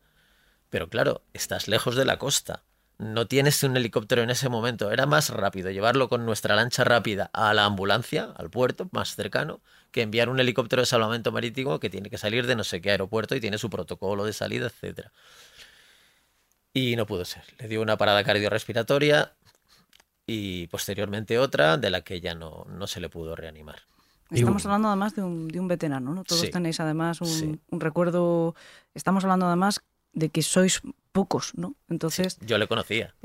Pero 0.69 0.89
claro, 0.89 1.21
estás 1.31 1.69
lejos 1.69 1.95
de 1.95 2.03
la 2.03 2.19
costa. 2.19 2.63
No 2.97 3.27
tienes 3.27 3.63
un 3.63 3.77
helicóptero 3.77 4.21
en 4.21 4.29
ese 4.29 4.49
momento. 4.49 4.91
Era 4.91 5.05
más 5.05 5.29
rápido 5.29 5.71
llevarlo 5.71 6.09
con 6.09 6.25
nuestra 6.25 6.53
lancha 6.53 6.83
rápida 6.83 7.29
a 7.31 7.53
la 7.53 7.63
ambulancia, 7.63 8.33
al 8.35 8.49
puerto 8.49 8.89
más 8.91 9.15
cercano, 9.15 9.61
que 9.93 10.01
enviar 10.01 10.27
un 10.27 10.41
helicóptero 10.41 10.81
de 10.81 10.85
salvamento 10.85 11.31
marítimo 11.31 11.79
que 11.79 11.89
tiene 11.89 12.09
que 12.09 12.17
salir 12.17 12.45
de 12.45 12.57
no 12.57 12.65
sé 12.65 12.81
qué 12.81 12.91
aeropuerto 12.91 13.37
y 13.37 13.39
tiene 13.39 13.57
su 13.57 13.69
protocolo 13.69 14.25
de 14.25 14.33
salida, 14.33 14.65
etcétera. 14.65 15.13
Y 16.79 16.95
no 16.95 17.05
pudo 17.05 17.25
ser. 17.25 17.43
Le 17.59 17.67
dio 17.67 17.81
una 17.81 17.97
parada 17.97 18.23
cardiorrespiratoria 18.23 19.33
y 20.25 20.67
posteriormente 20.67 21.37
otra 21.39 21.77
de 21.77 21.89
la 21.89 22.01
que 22.01 22.21
ya 22.21 22.35
no, 22.35 22.65
no 22.69 22.87
se 22.87 22.99
le 23.01 23.09
pudo 23.09 23.35
reanimar. 23.35 23.79
Estamos 24.31 24.63
hablando 24.65 24.87
además 24.89 25.15
de 25.15 25.23
un, 25.23 25.47
de 25.47 25.59
un 25.59 25.67
veterano, 25.67 26.13
¿no? 26.13 26.23
Todos 26.23 26.41
Sí. 26.41 26.51
tenéis 26.51 26.79
además 26.79 27.19
un, 27.21 27.27
Sí. 27.27 27.59
un 27.71 27.79
recuerdo. 27.81 28.53
Estamos 28.93 29.23
hablando 29.23 29.47
además 29.47 29.81
de 30.13 30.29
que 30.29 30.43
sois 30.43 30.81
pocos, 31.11 31.53
¿no? 31.55 31.73
Entonces, 31.89 32.37
Yo 32.41 32.57
le 32.59 32.67
conocía. 32.67 33.15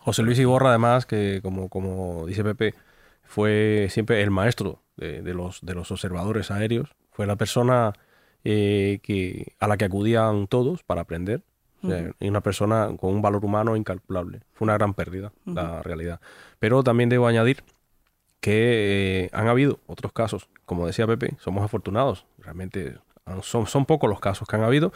José 0.00 0.22
Luis 0.22 0.38
Iborra, 0.38 0.68
además, 0.70 1.06
que 1.06 1.40
como, 1.42 1.68
como 1.70 2.26
dice 2.26 2.44
Pepe, 2.44 2.74
fue 3.24 3.88
siempre 3.90 4.22
el 4.22 4.30
maestro 4.30 4.82
de, 4.96 5.22
de 5.22 5.34
los, 5.34 5.60
de 5.62 5.74
los 5.74 5.90
observadores 5.90 6.50
aéreos. 6.50 6.90
Fue 7.10 7.26
la 7.26 7.36
persona 7.36 7.94
eh, 8.44 9.00
que, 9.02 9.54
a 9.58 9.66
la 9.66 9.78
que 9.78 9.86
acudían 9.86 10.46
todos 10.46 10.82
para 10.82 11.00
aprender. 11.00 11.42
Sea, 11.86 12.10
y 12.20 12.28
una 12.28 12.40
persona 12.40 12.90
con 12.98 13.14
un 13.14 13.22
valor 13.22 13.44
humano 13.44 13.76
incalculable. 13.76 14.40
Fue 14.52 14.66
una 14.66 14.74
gran 14.74 14.94
pérdida, 14.94 15.32
la 15.44 15.82
realidad. 15.82 16.20
Pero 16.58 16.82
también 16.82 17.08
debo 17.08 17.26
añadir 17.26 17.62
que 18.40 19.24
eh, 19.24 19.30
han 19.32 19.48
habido 19.48 19.80
otros 19.86 20.12
casos. 20.12 20.48
Como 20.64 20.86
decía 20.86 21.06
Pepe, 21.06 21.36
somos 21.38 21.64
afortunados. 21.64 22.26
Realmente 22.38 22.98
son, 23.42 23.66
son 23.66 23.86
pocos 23.86 24.08
los 24.08 24.20
casos 24.20 24.46
que 24.46 24.56
han 24.56 24.62
habido, 24.62 24.92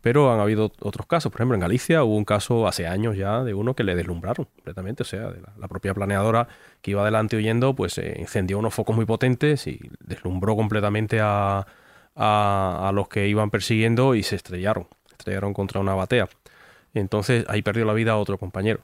pero 0.00 0.32
han 0.32 0.40
habido 0.40 0.72
otros 0.80 1.06
casos. 1.06 1.30
Por 1.30 1.40
ejemplo, 1.40 1.54
en 1.54 1.60
Galicia 1.60 2.02
hubo 2.02 2.16
un 2.16 2.24
caso 2.24 2.66
hace 2.66 2.86
años 2.86 3.16
ya 3.16 3.44
de 3.44 3.54
uno 3.54 3.74
que 3.74 3.84
le 3.84 3.94
deslumbraron 3.94 4.46
completamente. 4.46 5.02
O 5.02 5.06
sea, 5.06 5.30
de 5.30 5.40
la, 5.40 5.52
la 5.58 5.68
propia 5.68 5.94
planeadora 5.94 6.48
que 6.82 6.92
iba 6.92 7.02
adelante 7.02 7.36
huyendo, 7.36 7.74
pues 7.74 7.98
eh, 7.98 8.20
encendió 8.20 8.58
unos 8.58 8.74
focos 8.74 8.96
muy 8.96 9.04
potentes 9.04 9.66
y 9.66 9.80
deslumbró 10.00 10.56
completamente 10.56 11.20
a, 11.20 11.66
a, 12.16 12.88
a 12.88 12.92
los 12.92 13.08
que 13.08 13.28
iban 13.28 13.50
persiguiendo 13.50 14.14
y 14.14 14.22
se 14.22 14.36
estrellaron. 14.36 14.88
Estrellaron 15.28 15.52
contra 15.52 15.80
una 15.80 15.94
batea. 15.94 16.28
Entonces 16.94 17.44
ahí 17.48 17.60
perdió 17.62 17.84
la 17.84 17.92
vida 17.92 18.16
otro 18.16 18.38
compañero. 18.38 18.80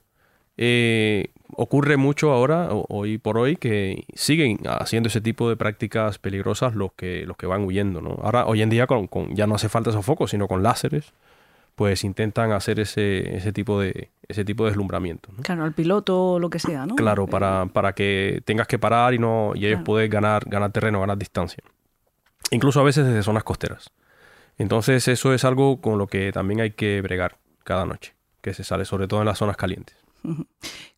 Eh, 0.56 1.30
ocurre 1.56 1.96
mucho 1.96 2.30
ahora, 2.30 2.68
hoy 2.70 3.18
por 3.18 3.38
hoy, 3.38 3.56
que 3.56 4.04
siguen 4.14 4.60
haciendo 4.68 5.08
ese 5.08 5.20
tipo 5.20 5.48
de 5.48 5.56
prácticas 5.56 6.18
peligrosas 6.18 6.74
los 6.74 6.92
que, 6.92 7.24
los 7.26 7.36
que 7.36 7.46
van 7.46 7.64
huyendo. 7.64 8.00
¿no? 8.00 8.18
Ahora, 8.22 8.46
hoy 8.46 8.62
en 8.62 8.70
día, 8.70 8.86
con, 8.86 9.06
con- 9.08 9.34
ya 9.34 9.46
no 9.46 9.54
hace 9.54 9.68
falta 9.68 9.90
esos 9.90 10.04
focos, 10.04 10.30
sino 10.30 10.46
con 10.46 10.62
láseres, 10.62 11.12
pues 11.74 12.04
intentan 12.04 12.52
hacer 12.52 12.78
ese, 12.78 13.36
ese, 13.36 13.52
tipo, 13.52 13.80
de, 13.80 14.10
ese 14.28 14.44
tipo 14.44 14.64
de 14.64 14.70
deslumbramiento. 14.70 15.30
¿no? 15.36 15.42
claro, 15.42 15.64
al 15.64 15.72
piloto 15.72 16.32
o 16.34 16.38
lo 16.38 16.50
que 16.50 16.60
sea, 16.60 16.86
¿no? 16.86 16.94
Claro, 16.94 17.24
Eh, 17.24 17.28
para, 17.28 17.66
para 17.66 17.94
que 17.94 18.42
tengas 18.44 18.68
que 18.68 18.78
parar 18.78 19.12
y 19.14 19.18
no 19.18 19.52
y 19.56 19.60
ellos 19.66 19.78
Claro. 19.78 19.84
pueden 19.84 20.10
ganar, 20.10 20.44
ganar 20.46 20.70
terreno, 20.70 21.00
ganar 21.00 21.18
distancia. 21.18 21.64
Incluso 22.52 22.78
a 22.78 22.84
veces 22.84 23.04
desde 23.06 23.22
zonas 23.24 23.42
costeras. 23.42 23.90
Entonces 24.58 25.08
eso 25.08 25.34
es 25.34 25.44
algo 25.44 25.80
con 25.80 25.98
lo 25.98 26.06
que 26.06 26.30
también 26.32 26.60
hay 26.60 26.70
que 26.72 27.00
bregar 27.00 27.38
cada 27.64 27.86
noche, 27.86 28.14
que 28.40 28.54
se 28.54 28.64
sale 28.64 28.84
sobre 28.84 29.08
todo 29.08 29.20
en 29.20 29.26
las 29.26 29.38
zonas 29.38 29.56
calientes. 29.56 29.96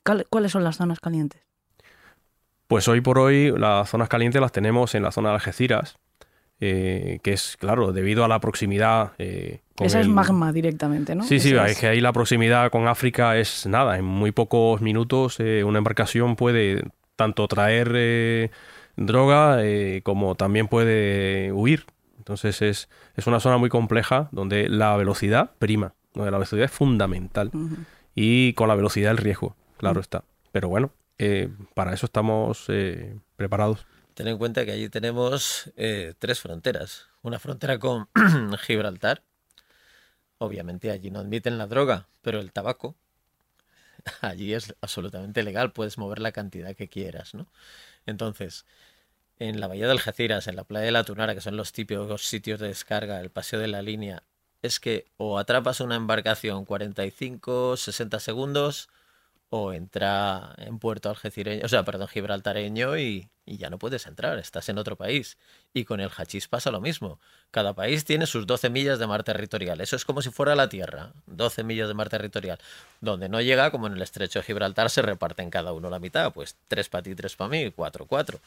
¿cuál- 0.05 0.27
¿Cuáles 0.29 0.53
son 0.53 0.63
las 0.65 0.77
zonas 0.77 1.01
calientes? 1.01 1.41
Pues 2.69 2.89
hoy 2.89 3.01
por 3.01 3.19
hoy 3.19 3.53
las 3.57 3.89
zonas 3.89 4.09
calientes 4.09 4.41
las 4.41 4.53
tenemos 4.53 4.95
en 4.95 5.03
la 5.03 5.13
zona 5.13 5.29
de 5.31 5.35
Algeciras, 5.37 5.99
eh, 6.61 7.21
que 7.23 7.33
es, 7.33 7.57
claro, 7.57 7.93
debido 7.93 8.25
a 8.25 8.29
la 8.29 8.41
proximidad. 8.41 9.13
eh, 9.19 9.61
con 9.77 9.87
Esa 9.87 10.01
es 10.01 10.09
magma 10.09 10.53
directamente, 10.53 11.15
¿no? 11.15 11.23
Sí, 11.23 11.39
sí, 11.39 11.55
es 11.55 11.79
que 11.79 11.87
ahí 11.87 12.01
la 12.01 12.13
proximidad 12.13 12.71
con 12.71 12.89
África 12.89 13.37
es 13.37 13.67
nada. 13.67 13.99
En 13.99 14.05
muy 14.05 14.33
pocos 14.33 14.81
minutos 14.81 15.39
eh, 15.39 15.63
una 15.65 15.79
embarcación 15.79 16.35
puede 16.35 16.83
tanto 17.15 17.47
traer 17.47 18.51
droga 18.97 19.61
como 20.03 20.35
también 20.35 20.67
puede 20.69 21.53
huir. 21.53 21.85
Entonces 22.27 22.61
es, 22.61 22.89
es 23.15 23.29
una 23.29 23.39
zona 23.39 23.57
muy 23.57 23.69
compleja 23.69 24.29
donde 24.33 24.69
la 24.69 24.97
velocidad 24.97 25.53
prima, 25.61 25.95
donde 26.13 26.33
la 26.33 26.39
velocidad 26.39 26.65
es 26.65 26.73
fundamental 26.73 27.53
y 28.17 28.53
con 28.55 28.67
la 28.67 28.75
velocidad 28.75 29.13
el 29.13 29.19
riesgo, 29.19 29.55
claro 29.77 30.01
está. 30.01 30.25
Pero 30.51 30.69
bueno, 30.69 30.91
eh, 31.19 31.49
para 31.75 31.95
eso 31.95 32.07
estamos 32.07 32.65
eh, 32.67 33.17
preparados. 33.37 33.87
Ten 34.15 34.27
en 34.27 34.39
cuenta 34.39 34.65
que 34.65 34.73
allí 34.73 34.89
tenemos 34.89 35.73
eh, 35.77 36.15
tres 36.19 36.41
fronteras. 36.41 37.07
Una 37.23 37.39
frontera 37.39 37.79
con 37.79 38.09
Gibraltar. 38.67 39.23
Obviamente 40.39 40.91
allí 40.91 41.13
no 41.13 41.21
admiten 41.21 41.59
la 41.59 41.69
droga, 41.69 42.09
pero 42.23 42.41
el 42.41 42.51
tabaco 42.51 42.97
allí 44.21 44.53
es 44.53 44.75
absolutamente 44.81 45.45
legal. 45.45 45.71
Puedes 45.71 45.97
mover 45.97 46.19
la 46.19 46.33
cantidad 46.33 46.75
que 46.75 46.89
quieras, 46.89 47.35
¿no? 47.35 47.47
Entonces, 48.05 48.67
en 49.39 49.61
la 49.61 49.67
bahía 49.69 49.87
de 49.87 49.93
Algeciras, 49.93 50.47
en 50.47 50.57
la 50.57 50.65
playa 50.65 50.87
de 50.87 50.93
la 50.93 51.05
Tunara, 51.05 51.35
que 51.35 51.41
son 51.41 51.57
los 51.57 51.73
típicos 51.73 52.27
sitios 52.27 52.61
de 52.61 52.69
descarga, 52.69 53.21
el 53.21 53.31
paseo 53.31 53.61
de 53.61 53.69
la 53.69 53.83
línea, 53.83 54.23
es 54.63 54.81
que 54.81 55.07
o 55.17 55.39
atrapas 55.39 55.81
una 55.81 55.97
embarcación 55.97 56.65
45, 56.65 57.77
60 57.77 58.21
segundos 58.21 58.89
o 59.49 59.73
entra 59.73 60.55
en 60.59 60.79
puerto 60.79 61.09
algecireño, 61.09 61.65
o 61.65 61.69
sea, 61.69 61.85
perdón, 61.85 62.09
gibraltareño 62.09 62.99
y, 62.99 63.31
y 63.45 63.59
ya 63.59 63.71
no 63.71 63.79
puedes 63.79 64.07
entrar, 64.07 64.39
estás 64.39 64.69
en 64.69 64.79
otro 64.79 64.97
país. 64.97 65.39
Y 65.73 65.85
con 65.85 66.01
el 66.01 66.11
hachís 66.11 66.49
pasa 66.49 66.73
lo 66.73 66.81
mismo. 66.81 67.21
Cada 67.53 67.75
país 67.75 68.05
tiene 68.05 68.27
sus 68.27 68.47
12 68.47 68.71
millas 68.71 68.99
de 68.99 69.07
mar 69.07 69.23
territorial. 69.23 69.81
Eso 69.81 69.95
es 69.95 70.05
como 70.05 70.21
si 70.21 70.31
fuera 70.31 70.57
la 70.57 70.69
Tierra, 70.69 71.13
12 71.27 71.63
millas 71.63 71.87
de 71.87 71.95
mar 71.95 72.09
territorial. 72.09 72.59
Donde 73.01 73.29
no 73.29 73.41
llega, 73.41 73.71
como 73.71 73.87
en 73.87 73.93
el 73.95 74.03
estrecho 74.03 74.41
de 74.41 74.45
Gibraltar, 74.45 74.91
se 74.91 75.03
reparten 75.03 75.51
cada 75.51 75.73
uno 75.73 75.91
la 75.91 76.01
mitad, 76.01 76.33
pues 76.33 76.57
tres 76.67 76.89
para 76.89 77.03
ti, 77.03 77.15
tres 77.15 77.37
para 77.37 77.49
mí, 77.51 77.71
cuatro, 77.71 78.07
cuatro. 78.07 78.41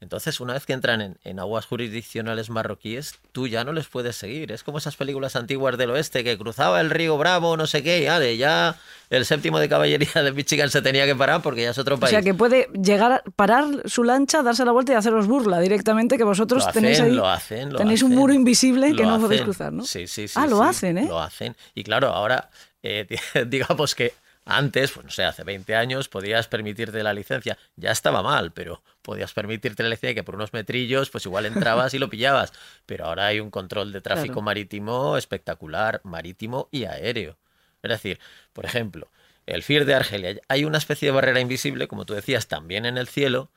Entonces, 0.00 0.40
una 0.40 0.54
vez 0.54 0.64
que 0.64 0.72
entran 0.72 1.02
en, 1.02 1.18
en 1.24 1.38
aguas 1.40 1.66
jurisdiccionales 1.66 2.48
marroquíes, 2.48 3.16
tú 3.32 3.46
ya 3.46 3.64
no 3.64 3.72
les 3.72 3.86
puedes 3.86 4.16
seguir. 4.16 4.50
Es 4.50 4.62
como 4.62 4.78
esas 4.78 4.96
películas 4.96 5.36
antiguas 5.36 5.76
del 5.76 5.90
oeste 5.90 6.24
que 6.24 6.38
cruzaba 6.38 6.80
el 6.80 6.88
río 6.88 7.18
Bravo, 7.18 7.56
no 7.58 7.66
sé 7.66 7.82
qué, 7.82 8.02
y 8.02 8.06
ale, 8.06 8.38
ya 8.38 8.76
el 9.10 9.26
séptimo 9.26 9.58
de 9.58 9.68
caballería 9.68 10.22
de 10.22 10.32
Michigan 10.32 10.70
se 10.70 10.80
tenía 10.80 11.04
que 11.04 11.14
parar 11.14 11.42
porque 11.42 11.62
ya 11.62 11.70
es 11.70 11.78
otro 11.78 11.96
O 11.96 12.00
país. 12.00 12.10
sea, 12.10 12.22
que 12.22 12.32
puede 12.32 12.68
llegar 12.72 13.12
a 13.12 13.22
parar 13.36 13.66
su 13.84 14.02
lancha, 14.04 14.42
darse 14.42 14.64
la 14.64 14.72
vuelta 14.72 14.92
y 14.92 14.94
haceros 14.94 15.26
burla 15.26 15.60
directamente, 15.60 16.16
que 16.16 16.24
vosotros 16.24 16.64
lo 16.64 16.72
tenéis 16.72 17.00
ahí. 17.00 17.12
lo 17.12 17.28
hacen, 17.28 17.70
lo 17.72 17.78
tenéis 17.78 18.02
un 18.02 18.14
muro 18.14 18.32
invisible 18.32 18.94
que 18.96 19.04
no 19.04 19.20
podéis 19.20 19.42
cruzar, 19.42 19.72
¿no? 19.72 19.84
Sí, 19.84 20.06
sí, 20.06 20.28
sí. 20.28 20.34
Ah, 20.36 20.46
lo 20.46 20.58
sí, 20.58 20.64
hacen, 20.68 20.96
¿eh? 20.98 21.06
Lo 21.08 21.20
hacen. 21.20 21.54
Y 21.74 21.84
claro, 21.84 22.08
ahora, 22.08 22.48
eh, 22.82 23.06
digamos 23.48 23.94
que 23.94 24.14
antes, 24.56 24.92
pues 24.92 25.04
no 25.04 25.10
sé, 25.12 25.24
hace 25.24 25.44
20 25.44 25.74
años 25.76 26.08
podías 26.08 26.48
permitirte 26.48 27.02
la 27.02 27.12
licencia. 27.14 27.56
Ya 27.76 27.90
estaba 27.90 28.22
mal, 28.22 28.52
pero 28.52 28.82
podías 29.02 29.32
permitirte 29.32 29.82
la 29.82 29.88
licencia 29.90 30.14
que 30.14 30.24
por 30.24 30.34
unos 30.34 30.52
metrillos, 30.52 31.10
pues 31.10 31.26
igual 31.26 31.46
entrabas 31.46 31.94
y 31.94 31.98
lo 31.98 32.10
pillabas. 32.10 32.52
Pero 32.86 33.06
ahora 33.06 33.26
hay 33.26 33.40
un 33.40 33.50
control 33.50 33.92
de 33.92 34.00
tráfico 34.00 34.34
Claro. 34.34 34.42
marítimo 34.42 35.16
espectacular, 35.16 36.00
marítimo 36.04 36.68
y 36.70 36.84
aéreo. 36.84 37.36
Es 37.82 37.90
decir, 37.90 38.18
por 38.52 38.66
ejemplo, 38.66 39.10
el 39.46 39.62
FIR 39.62 39.84
de 39.86 39.94
Argelia, 39.94 40.40
hay 40.48 40.64
una 40.64 40.78
especie 40.78 41.06
de 41.08 41.12
barrera 41.12 41.40
invisible, 41.40 41.88
como 41.88 42.04
tú 42.04 42.14
decías, 42.14 42.46
también 42.46 42.86
en 42.86 42.98
el 42.98 43.08
cielo, 43.08 43.50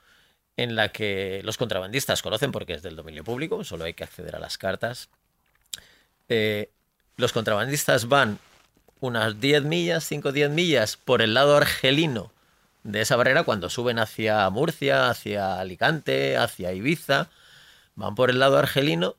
en 0.56 0.76
la 0.76 0.90
que 0.90 1.42
los 1.44 1.58
contrabandistas 1.58 2.22
conocen 2.22 2.52
porque 2.52 2.74
es 2.74 2.84
del 2.84 2.96
dominio 2.96 3.24
público, 3.24 3.64
solo 3.64 3.86
hay 3.86 3.94
que 3.94 4.04
acceder 4.04 4.36
a 4.36 4.40
las 4.40 4.58
cartas. 4.58 5.10
Eh, 6.30 6.70
los 7.18 7.32
contrabandistas 7.34 8.08
van 8.08 8.40
unas 9.04 9.42
10 9.42 9.66
millas, 9.66 10.06
5 10.06 10.30
o 10.30 10.32
10 10.32 10.50
millas 10.52 10.96
por 10.96 11.22
el 11.22 11.34
lado 11.34 11.58
argelino 11.58 12.32
de 12.84 13.02
esa 13.02 13.18
barrera 13.18 13.44
cuando 13.44 13.70
suben 13.70 14.00
hacia 14.00 14.50
Murcia, 14.50 15.10
hacia 15.10 15.60
Alicante, 15.60 16.38
hacia 16.38 16.72
Ibiza, 16.72 17.30
van 17.96 18.16
por 18.16 18.30
el 18.30 18.40
lado 18.40 18.58
argelino 18.58 19.18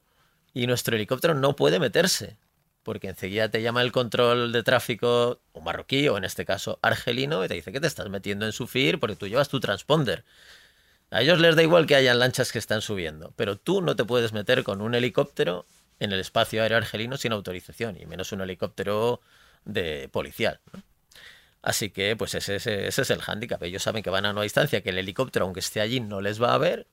y 0.55 0.67
nuestro 0.67 0.97
helicóptero 0.97 1.35
no 1.35 1.55
puede 1.55 1.81
meterse, 1.81 2.39
porque 2.83 3.09
enseguida 3.09 3.51
te 3.51 3.61
llama 3.61 3.83
el 3.83 3.93
control 3.93 4.53
de 4.53 4.63
tráfico, 4.63 5.41
o 5.53 5.61
marroquí, 5.61 6.09
o 6.09 6.17
en 6.17 6.25
este 6.25 6.47
caso 6.47 6.79
argelino, 6.81 7.45
y 7.45 7.49
te 7.49 7.55
dice 7.55 7.71
que 7.71 7.81
te 7.81 7.87
estás 7.87 8.09
metiendo 8.09 8.47
en 8.47 8.53
su 8.53 8.67
FIR 8.67 8.99
porque 8.99 9.17
tú 9.17 9.29
llevas 9.29 9.51
tu 9.51 9.61
transponder. 9.61 10.25
A 11.11 11.21
ellos 11.21 11.41
les 11.41 11.57
da 11.57 11.63
igual 11.63 11.87
que 11.87 11.95
hayan 11.95 12.19
lanchas 12.19 12.53
que 12.53 12.59
están 12.59 12.81
subiendo, 12.81 13.35
pero 13.37 13.59
tú 13.59 13.83
no 13.83 13.97
te 13.97 14.07
puedes 14.07 14.33
meter 14.33 14.65
con 14.65 14.81
un 14.81 14.95
helicóptero 14.95 15.67
en 15.99 16.13
el 16.13 16.21
espacio 16.21 16.63
aéreo 16.63 16.79
argelino 16.79 17.19
sin 17.19 17.33
autorización, 17.33 18.01
y 18.01 18.07
menos 18.07 18.33
un 18.33 18.41
helicóptero 18.41 19.21
de 19.65 20.09
policial. 20.11 20.61
¿no? 20.73 20.83
Así 21.63 21.91
que, 21.91 22.15
pues 22.15 22.35
ese, 22.35 22.57
ese, 22.57 22.87
ese 22.87 23.03
es 23.03 23.11
el 23.11 23.23
hándicap. 23.23 23.63
Ellos 23.63 23.83
saben 23.83 24.03
que 24.03 24.11
van 24.11 24.27
a 24.27 24.33
una 24.33 24.43
distancia, 24.43 24.83
que 24.83 24.91
el 24.91 24.99
helicóptero, 24.99 25.47
aunque 25.47 25.61
esté 25.61 25.81
allí, 25.81 25.99
no 25.99 26.21
les 26.21 26.41
va 26.43 26.53
a 26.53 26.59
ver. 26.59 26.87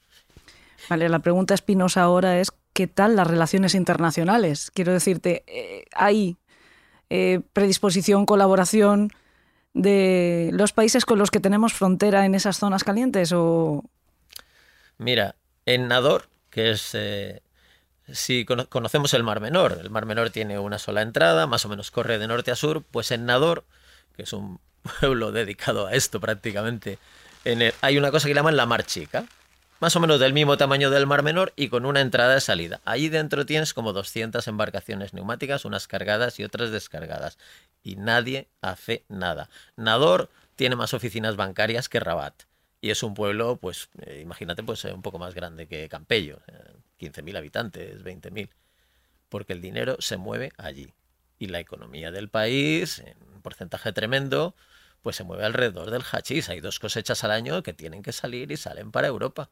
Vale, 0.89 1.09
la 1.09 1.19
pregunta 1.19 1.53
espinosa 1.53 2.01
ahora 2.01 2.39
es 2.39 2.51
¿qué 2.73 2.87
tal 2.87 3.17
las 3.17 3.27
relaciones 3.27 3.75
internacionales? 3.75 4.71
Quiero 4.73 4.93
decirte, 4.93 5.43
eh, 5.47 5.85
¿hay 5.93 6.37
eh, 7.09 7.41
predisposición, 7.51 8.25
colaboración 8.25 9.09
de 9.73 10.49
los 10.53 10.71
países 10.71 11.05
con 11.05 11.19
los 11.19 11.31
que 11.31 11.41
tenemos 11.41 11.73
frontera 11.73 12.25
en 12.25 12.33
esas 12.33 12.57
zonas 12.57 12.85
calientes? 12.85 13.33
O... 13.33 13.83
Mira, 14.97 15.35
en 15.65 15.89
Nador, 15.89 16.29
que 16.49 16.71
es... 16.71 16.91
eh, 16.93 17.41
si 18.13 18.45
cono- 18.45 18.67
conocemos 18.67 19.13
el 19.13 19.23
Mar 19.23 19.39
Menor, 19.39 19.79
el 19.81 19.89
Mar 19.89 20.05
Menor 20.05 20.29
tiene 20.29 20.59
una 20.59 20.79
sola 20.79 21.01
entrada, 21.01 21.47
más 21.47 21.65
o 21.65 21.69
menos 21.69 21.91
corre 21.91 22.19
de 22.19 22.27
norte 22.27 22.51
a 22.51 22.55
sur, 22.55 22.83
pues 22.91 23.11
en 23.11 23.25
Nador, 23.25 23.63
que 24.15 24.23
es 24.23 24.33
un 24.33 24.59
pueblo 24.99 25.31
dedicado 25.31 25.87
a 25.87 25.93
esto 25.93 26.19
prácticamente, 26.19 26.97
hay 27.81 27.97
una 27.97 28.11
cosa 28.11 28.27
que 28.27 28.33
llaman 28.33 28.55
la 28.57 28.65
Mar 28.65 28.85
Chica, 28.85 29.25
más 29.79 29.95
o 29.95 29.99
menos 29.99 30.19
del 30.19 30.33
mismo 30.33 30.57
tamaño 30.57 30.91
del 30.91 31.07
Mar 31.07 31.23
Menor 31.23 31.53
y 31.55 31.69
con 31.69 31.87
una 31.87 32.01
entrada 32.01 32.37
y 32.37 32.41
salida. 32.41 32.81
Allí 32.85 33.09
dentro 33.09 33.47
tienes 33.47 33.73
como 33.73 33.93
200 33.93 34.47
embarcaciones 34.47 35.13
neumáticas, 35.15 35.65
unas 35.65 35.87
cargadas 35.87 36.39
y 36.39 36.43
otras 36.43 36.69
descargadas. 36.69 37.39
Y 37.83 37.95
nadie 37.95 38.47
hace 38.61 39.03
nada. 39.09 39.49
Nador 39.75 40.29
tiene 40.55 40.75
más 40.75 40.93
oficinas 40.93 41.35
bancarias 41.35 41.89
que 41.89 41.99
Rabat. 41.99 42.43
Y 42.79 42.91
es 42.91 43.01
un 43.01 43.15
pueblo, 43.15 43.57
pues, 43.57 43.89
eh, 44.05 44.19
imagínate, 44.21 44.61
pues 44.61 44.85
eh, 44.85 44.93
un 44.93 45.01
poco 45.01 45.17
más 45.17 45.33
grande 45.33 45.67
que 45.67 45.89
Campello. 45.89 46.39
eh, 46.47 46.73
15.000 47.01 47.37
habitantes, 47.37 48.03
20.000. 48.03 48.49
Porque 49.29 49.53
el 49.53 49.61
dinero 49.61 49.97
se 49.99 50.17
mueve 50.17 50.51
allí. 50.57 50.93
Y 51.39 51.47
la 51.47 51.59
economía 51.59 52.11
del 52.11 52.29
país, 52.29 52.99
en 52.99 53.17
un 53.33 53.41
porcentaje 53.41 53.91
tremendo, 53.93 54.55
pues 55.01 55.15
se 55.15 55.23
mueve 55.23 55.45
alrededor 55.45 55.89
del 55.89 56.03
hachís. 56.03 56.49
Hay 56.49 56.59
dos 56.59 56.79
cosechas 56.79 57.23
al 57.23 57.31
año 57.31 57.63
que 57.63 57.73
tienen 57.73 58.03
que 58.03 58.11
salir 58.11 58.51
y 58.51 58.57
salen 58.57 58.91
para 58.91 59.07
Europa. 59.07 59.49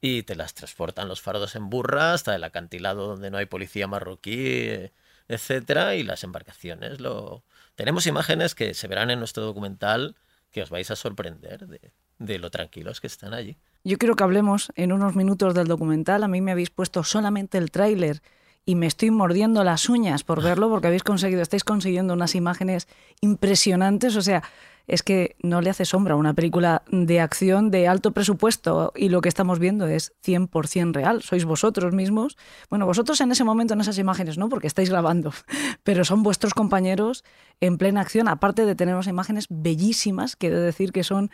Y 0.00 0.22
te 0.22 0.36
las 0.36 0.54
transportan 0.54 1.08
los 1.08 1.20
fardos 1.20 1.56
en 1.56 1.68
burra 1.68 2.14
hasta 2.14 2.34
el 2.34 2.44
acantilado 2.44 3.06
donde 3.08 3.30
no 3.30 3.38
hay 3.38 3.46
policía 3.46 3.86
marroquí, 3.86 4.90
etcétera, 5.28 5.96
y 5.96 6.02
las 6.02 6.24
embarcaciones 6.24 7.00
lo... 7.00 7.44
Tenemos 7.74 8.06
imágenes 8.06 8.54
que 8.54 8.74
se 8.74 8.88
verán 8.88 9.10
en 9.10 9.18
nuestro 9.18 9.44
documental 9.44 10.16
que 10.50 10.62
os 10.62 10.70
vais 10.70 10.90
a 10.90 10.96
sorprender 10.96 11.66
de, 11.66 11.92
de 12.18 12.38
lo 12.38 12.50
tranquilos 12.50 13.00
que 13.00 13.06
están 13.06 13.34
allí. 13.34 13.58
Yo 13.82 13.96
quiero 13.96 14.14
que 14.14 14.24
hablemos 14.24 14.72
en 14.76 14.92
unos 14.92 15.16
minutos 15.16 15.54
del 15.54 15.66
documental. 15.66 16.22
A 16.22 16.28
mí 16.28 16.42
me 16.42 16.52
habéis 16.52 16.68
puesto 16.68 17.02
solamente 17.02 17.56
el 17.56 17.70
tráiler 17.70 18.20
y 18.66 18.74
me 18.74 18.86
estoy 18.86 19.10
mordiendo 19.10 19.64
las 19.64 19.88
uñas 19.88 20.22
por 20.22 20.42
verlo 20.42 20.68
porque 20.68 20.88
habéis 20.88 21.02
conseguido, 21.02 21.40
estáis 21.40 21.64
consiguiendo 21.64 22.12
unas 22.12 22.34
imágenes 22.34 22.88
impresionantes. 23.22 24.16
O 24.16 24.22
sea, 24.22 24.42
es 24.86 25.02
que 25.02 25.34
no 25.42 25.62
le 25.62 25.70
hace 25.70 25.86
sombra 25.86 26.12
a 26.12 26.18
una 26.18 26.34
película 26.34 26.82
de 26.90 27.20
acción 27.20 27.70
de 27.70 27.88
alto 27.88 28.12
presupuesto 28.12 28.92
y 28.94 29.08
lo 29.08 29.22
que 29.22 29.30
estamos 29.30 29.58
viendo 29.58 29.86
es 29.86 30.12
100% 30.26 30.92
real. 30.92 31.22
Sois 31.22 31.46
vosotros 31.46 31.94
mismos. 31.94 32.36
Bueno, 32.68 32.84
vosotros 32.84 33.18
en 33.22 33.32
ese 33.32 33.44
momento, 33.44 33.72
en 33.72 33.80
esas 33.80 33.96
imágenes, 33.96 34.36
no, 34.36 34.50
porque 34.50 34.66
estáis 34.66 34.90
grabando, 34.90 35.32
pero 35.84 36.04
son 36.04 36.22
vuestros 36.22 36.52
compañeros 36.52 37.24
en 37.62 37.78
plena 37.78 38.02
acción, 38.02 38.28
aparte 38.28 38.66
de 38.66 38.74
tener 38.74 38.94
unas 38.94 39.06
imágenes 39.06 39.46
bellísimas, 39.48 40.36
que 40.36 40.48
he 40.48 40.50
de 40.50 40.60
decir 40.60 40.92
que 40.92 41.02
son 41.02 41.30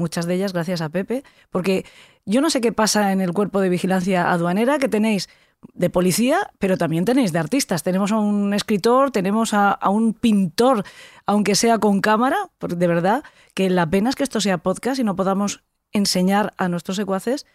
muchas 0.00 0.26
de 0.26 0.34
ellas 0.34 0.52
gracias 0.52 0.80
a 0.80 0.88
Pepe, 0.88 1.22
porque 1.50 1.84
yo 2.26 2.40
no 2.40 2.50
sé 2.50 2.60
qué 2.60 2.72
pasa 2.72 3.12
en 3.12 3.20
el 3.20 3.32
cuerpo 3.32 3.60
de 3.60 3.68
vigilancia 3.68 4.32
aduanera, 4.32 4.78
que 4.78 4.88
tenéis 4.88 5.28
de 5.74 5.90
policía, 5.90 6.50
pero 6.58 6.76
también 6.76 7.04
tenéis 7.04 7.32
de 7.32 7.38
artistas. 7.38 7.82
Tenemos 7.82 8.12
a 8.12 8.18
un 8.18 8.54
escritor, 8.54 9.10
tenemos 9.10 9.52
a, 9.54 9.78
un 9.90 10.14
pintor, 10.14 10.84
aunque 11.26 11.54
sea 11.54 11.78
con 11.78 12.00
cámara, 12.00 12.50
de 12.60 12.86
verdad 12.86 13.22
que 13.54 13.70
la 13.70 13.88
pena 13.88 14.10
es 14.10 14.16
que 14.16 14.24
esto 14.24 14.40
sea 14.40 14.58
podcast 14.58 14.98
y 14.98 15.04
no 15.04 15.16
podamos 15.16 15.62
enseñar 15.92 16.54
a 16.56 16.68
nuestros 16.68 16.96
secuaces 16.96 17.46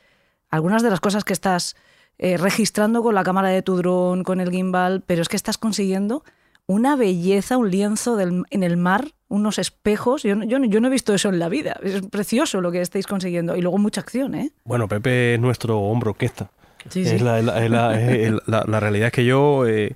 algunas 0.50 0.84
de 0.84 0.90
las 0.90 1.00
cosas 1.00 1.24
que 1.24 1.34
estás 1.34 1.76
eh, 2.18 2.38
registrando 2.38 3.02
con 3.02 3.16
la 3.16 3.24
cámara 3.24 3.50
de 3.50 3.62
tu 3.62 3.76
dron, 3.76 4.24
con 4.24 4.40
el 4.40 4.52
gimbal, 4.52 5.04
pero 5.06 5.22
es 5.22 5.28
que 5.28 5.36
estás 5.36 5.58
consiguiendo 5.58 6.24
una 6.68 6.96
belleza, 6.96 7.58
un 7.58 7.70
lienzo 7.70 8.16
del- 8.16 8.44
en 8.50 8.64
el 8.64 8.78
mar, 8.78 9.10
unos 9.28 9.60
espejos. 9.60 10.24
Yo, 10.24 10.36
no- 10.36 10.46
yo, 10.46 10.58
yo 10.64 10.80
no 10.82 10.88
he 10.88 10.92
visto 10.92 11.14
eso 11.14 11.30
en 11.30 11.40
la 11.40 11.50
vida. 11.50 11.78
Es 11.84 12.02
precioso 12.04 12.62
lo 12.62 12.72
que 12.72 12.82
estáis 12.82 13.08
consiguiendo. 13.08 13.56
Y 13.56 13.62
luego 13.62 13.78
mucha 13.78 14.02
acción, 14.02 14.36
¿eh? 14.36 14.52
Bueno, 14.64 14.88
Pepe 14.88 15.36
es 15.36 15.40
nuestro 15.40 15.80
hombro 15.80 16.12
orquesta. 16.12 16.50
Sí, 16.90 17.02
Es 17.02 17.22
la, 17.22 17.40
es 17.40 17.46
la- 17.46 17.64
es 17.66 17.72
la- 17.72 18.02
es 18.02 18.28
el- 18.28 18.42
la- 18.48 18.64
la 18.68 18.80
realidad 18.80 19.08
es 19.08 19.14
que 19.14 19.26
yo 19.26 19.66
eh, 19.68 19.86
eh, 19.88 19.96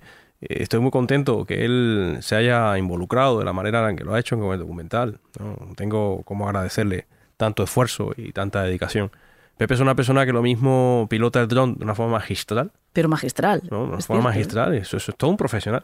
estoy 0.50 0.80
muy 0.80 0.92
contento 0.92 1.46
que 1.46 1.66
él 1.66 2.18
se 2.22 2.36
haya 2.36 2.78
involucrado 2.78 3.40
de 3.40 3.46
la 3.46 3.54
manera 3.54 3.88
en 3.90 3.96
que 3.96 4.04
lo 4.04 4.14
ha 4.14 4.20
hecho 4.20 4.38
con 4.40 4.54
el 4.54 4.60
documental. 4.60 5.20
¿no? 5.40 5.56
Tengo 5.76 6.24
como 6.24 6.48
agradecerle 6.48 7.08
tanto 7.38 7.64
esfuerzo 7.64 8.12
y 8.18 8.32
tanta 8.32 8.64
dedicación. 8.64 9.12
Pepe 9.58 9.74
es 9.74 9.80
una 9.82 9.94
persona 9.96 10.26
que 10.26 10.32
lo 10.34 10.42
mismo 10.42 11.08
pilota 11.10 11.42
el 11.42 11.48
dron 11.48 11.76
de 11.76 11.84
una 11.84 11.94
forma 11.96 12.14
magistral, 12.14 12.72
Pero 12.94 13.10
magistral. 13.10 13.62
¿no? 13.70 13.78
de 13.80 13.84
una 13.94 14.00
forma 14.02 14.02
cierto, 14.02 14.14
¿eh? 14.14 14.24
magistral, 14.24 14.74
eso, 14.76 14.98
eso 14.98 15.12
es 15.12 15.18
todo 15.18 15.30
un 15.30 15.38
profesional, 15.38 15.84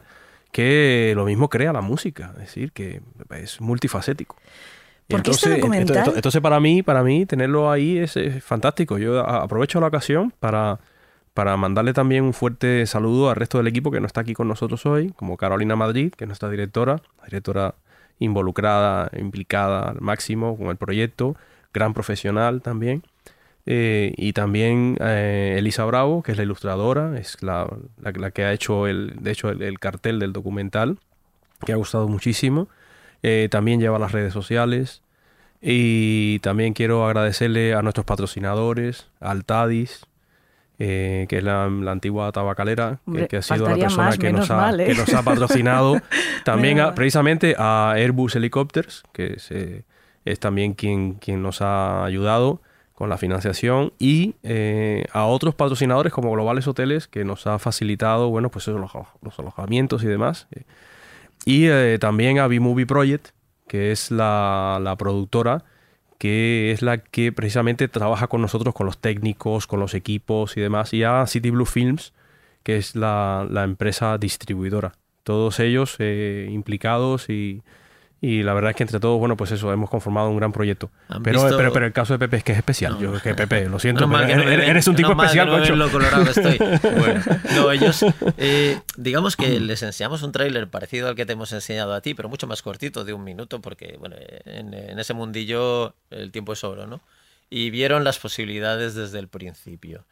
que 0.52 1.12
lo 1.16 1.24
mismo 1.24 1.48
crea 1.48 1.72
la 1.72 1.80
música, 1.82 2.30
es 2.34 2.40
decir, 2.40 2.72
que 2.72 3.00
es 3.30 3.60
multifacético. 3.60 4.36
Este 5.08 5.16
entonces, 5.16 5.58
documental- 5.58 5.96
entonces, 5.98 6.16
entonces 6.16 6.40
para 6.40 6.58
mí, 6.60 6.82
para 6.82 7.02
mí 7.02 7.26
tenerlo 7.26 7.70
ahí 7.70 7.98
es, 7.98 8.16
es 8.16 8.42
fantástico. 8.42 8.98
Yo 8.98 9.20
aprovecho 9.20 9.80
la 9.80 9.86
ocasión 9.86 10.32
para, 10.40 10.80
para 11.34 11.56
mandarle 11.56 11.92
también 11.92 12.24
un 12.24 12.32
fuerte 12.32 12.86
saludo 12.86 13.30
al 13.30 13.36
resto 13.36 13.58
del 13.58 13.68
equipo 13.68 13.90
que 13.90 14.00
no 14.00 14.06
está 14.06 14.22
aquí 14.22 14.34
con 14.34 14.48
nosotros 14.48 14.84
hoy, 14.86 15.12
como 15.14 15.36
Carolina 15.36 15.76
Madrid, 15.76 16.12
que 16.16 16.24
es 16.24 16.28
nuestra 16.28 16.48
directora, 16.50 17.00
directora 17.24 17.74
involucrada, 18.18 19.10
implicada 19.16 19.90
al 19.90 20.00
máximo 20.00 20.56
con 20.56 20.68
el 20.68 20.76
proyecto, 20.76 21.36
gran 21.72 21.94
profesional 21.94 22.62
también. 22.62 23.02
Eh, 23.68 24.14
y 24.16 24.32
también 24.32 24.96
eh, 25.00 25.56
Elisa 25.58 25.84
Bravo, 25.84 26.22
que 26.22 26.30
es 26.32 26.38
la 26.38 26.44
ilustradora, 26.44 27.18
es 27.18 27.42
la, 27.42 27.66
la- 28.00 28.12
la 28.12 28.30
que 28.30 28.44
ha 28.44 28.52
hecho 28.52 28.86
el, 28.86 29.14
de 29.20 29.32
hecho 29.32 29.50
el, 29.50 29.62
el 29.62 29.78
cartel 29.80 30.18
del 30.20 30.32
documental, 30.32 30.98
que 31.64 31.72
ha 31.72 31.76
gustado 31.76 32.06
muchísimo. 32.08 32.68
Eh, 33.22 33.48
también 33.50 33.80
lleva 33.80 33.98
las 33.98 34.12
redes 34.12 34.32
sociales. 34.32 35.02
Y 35.62 36.38
también 36.40 36.74
quiero 36.74 37.06
agradecerle 37.06 37.74
a 37.74 37.82
nuestros 37.82 38.04
patrocinadores, 38.06 39.08
a 39.20 39.30
Altadis, 39.32 40.06
eh, 40.78 41.24
que 41.28 41.38
es 41.38 41.42
la, 41.42 41.66
la 41.68 41.92
antigua 41.92 42.30
tabacalera, 42.30 42.98
que- 43.04 43.10
Hombre, 43.10 43.28
que, 43.28 43.36
ha 43.38 43.42
sido 43.42 43.66
la 43.68 43.74
persona 43.76 44.04
más, 44.04 44.18
que, 44.18 44.32
nos 44.32 44.50
ha, 44.50 44.56
mal, 44.56 44.80
¿eh? 44.80 44.86
que 44.86 44.94
nos 44.94 45.12
ha 45.14 45.22
patrocinado. 45.22 46.00
también 46.44 46.78
a- 46.78 46.94
precisamente 46.94 47.56
a 47.58 47.92
Airbus 47.96 48.36
Helicopters, 48.36 49.02
que 49.12 49.34
es, 49.34 49.50
eh, 49.50 49.84
es 50.24 50.38
también 50.38 50.74
quien, 50.74 51.14
quien 51.14 51.42
nos 51.42 51.62
ha 51.62 52.04
ayudado 52.04 52.60
con 52.96 53.10
la 53.10 53.18
financiación 53.18 53.92
y 53.98 54.36
eh, 54.42 55.04
a 55.12 55.26
otros 55.26 55.54
patrocinadores 55.54 56.14
como 56.14 56.32
Globales 56.32 56.66
Hoteles 56.66 57.06
que 57.06 57.26
nos 57.26 57.46
ha 57.46 57.58
facilitado 57.58 58.30
bueno 58.30 58.50
pues 58.50 58.66
los, 58.68 58.90
alojamientos 59.38 60.02
y 60.02 60.06
demás 60.06 60.48
Eh, 60.50 60.64
y 61.44 61.66
eh, 61.66 61.98
también 62.00 62.38
a 62.38 62.48
B-Movie 62.48 62.86
Project 62.86 63.28
que 63.68 63.92
es 63.92 64.10
la, 64.10 64.80
la 64.82 64.96
productora 64.96 65.62
que 66.16 66.72
es 66.72 66.80
la 66.80 66.96
que 66.96 67.32
precisamente 67.32 67.86
trabaja 67.86 68.28
con 68.28 68.40
nosotros 68.40 68.74
con 68.74 68.86
los 68.86 68.96
técnicos 68.96 69.66
con 69.66 69.78
los 69.78 69.92
equipos 69.92 70.56
y 70.56 70.62
demás 70.62 70.94
y 70.94 71.04
a 71.04 71.26
City 71.26 71.50
Blue 71.50 71.66
Films 71.66 72.14
que 72.62 72.78
es 72.78 72.96
la, 72.96 73.46
la 73.48 73.62
empresa 73.62 74.16
distribuidora. 74.18 74.94
Todos 75.22 75.60
ellos 75.60 75.98
implicados 76.00 77.28
y 77.28 77.62
y 78.20 78.42
la 78.42 78.54
verdad 78.54 78.70
es 78.70 78.76
que 78.76 78.82
entre 78.82 78.98
todos, 78.98 79.18
bueno, 79.18 79.36
pues 79.36 79.52
eso, 79.52 79.70
hemos 79.72 79.90
conformado 79.90 80.30
un 80.30 80.36
gran 80.38 80.50
proyecto. 80.52 80.90
¿Han 81.08 81.22
Pero, 81.22 81.42
visto- 81.42 81.56
pero, 81.56 81.72
pero 81.72 81.86
el 81.86 81.92
caso 81.92 82.14
de 82.14 82.18
Pepe 82.18 82.38
es 82.38 82.44
que 82.44 82.52
es 82.52 82.58
especial. 82.58 82.94
No. 82.94 83.00
Yo 83.00 83.16
es 83.16 83.22
que 83.22 83.34
Pepe, 83.34 83.68
lo 83.68 83.78
siento, 83.78 84.06
pero 84.08 84.18
no 84.18 84.24
eres, 84.24 84.36
me 84.38 84.56
ven- 84.56 84.60
eres 84.70 84.88
un 84.88 84.96
tipo 84.96 85.14
mal 85.14 85.26
especial, 85.26 85.48
no 85.48 85.76
lo 85.76 85.90
colorado 85.90 86.22
estoy. 86.30 86.58
Bueno, 86.98 87.22
no, 87.54 87.70
ellos, 87.72 88.04
eh, 88.38 88.80
digamos 88.96 89.36
que 89.36 89.60
les 89.60 89.82
enseñamos 89.82 90.22
un 90.22 90.32
tráiler 90.32 90.68
parecido 90.68 91.08
al 91.08 91.14
que 91.14 91.26
te 91.26 91.34
hemos 91.34 91.52
enseñado 91.52 91.92
a 91.94 92.00
ti, 92.00 92.14
pero 92.14 92.28
mucho 92.28 92.46
más 92.46 92.62
cortito, 92.62 93.04
de 93.04 93.12
un 93.12 93.22
minuto, 93.22 93.60
porque 93.60 93.96
bueno, 93.98 94.16
en, 94.46 94.72
en 94.72 94.98
ese 94.98 95.12
mundillo 95.14 95.94
el 96.10 96.32
tiempo 96.32 96.54
es 96.54 96.64
oro, 96.64 96.86
¿no? 96.86 97.00
Y 97.50 97.70
vieron 97.70 98.02
las 98.02 98.18
posibilidades 98.18 98.94
desde 98.94 99.18
el 99.18 99.28
principio. 99.28 100.04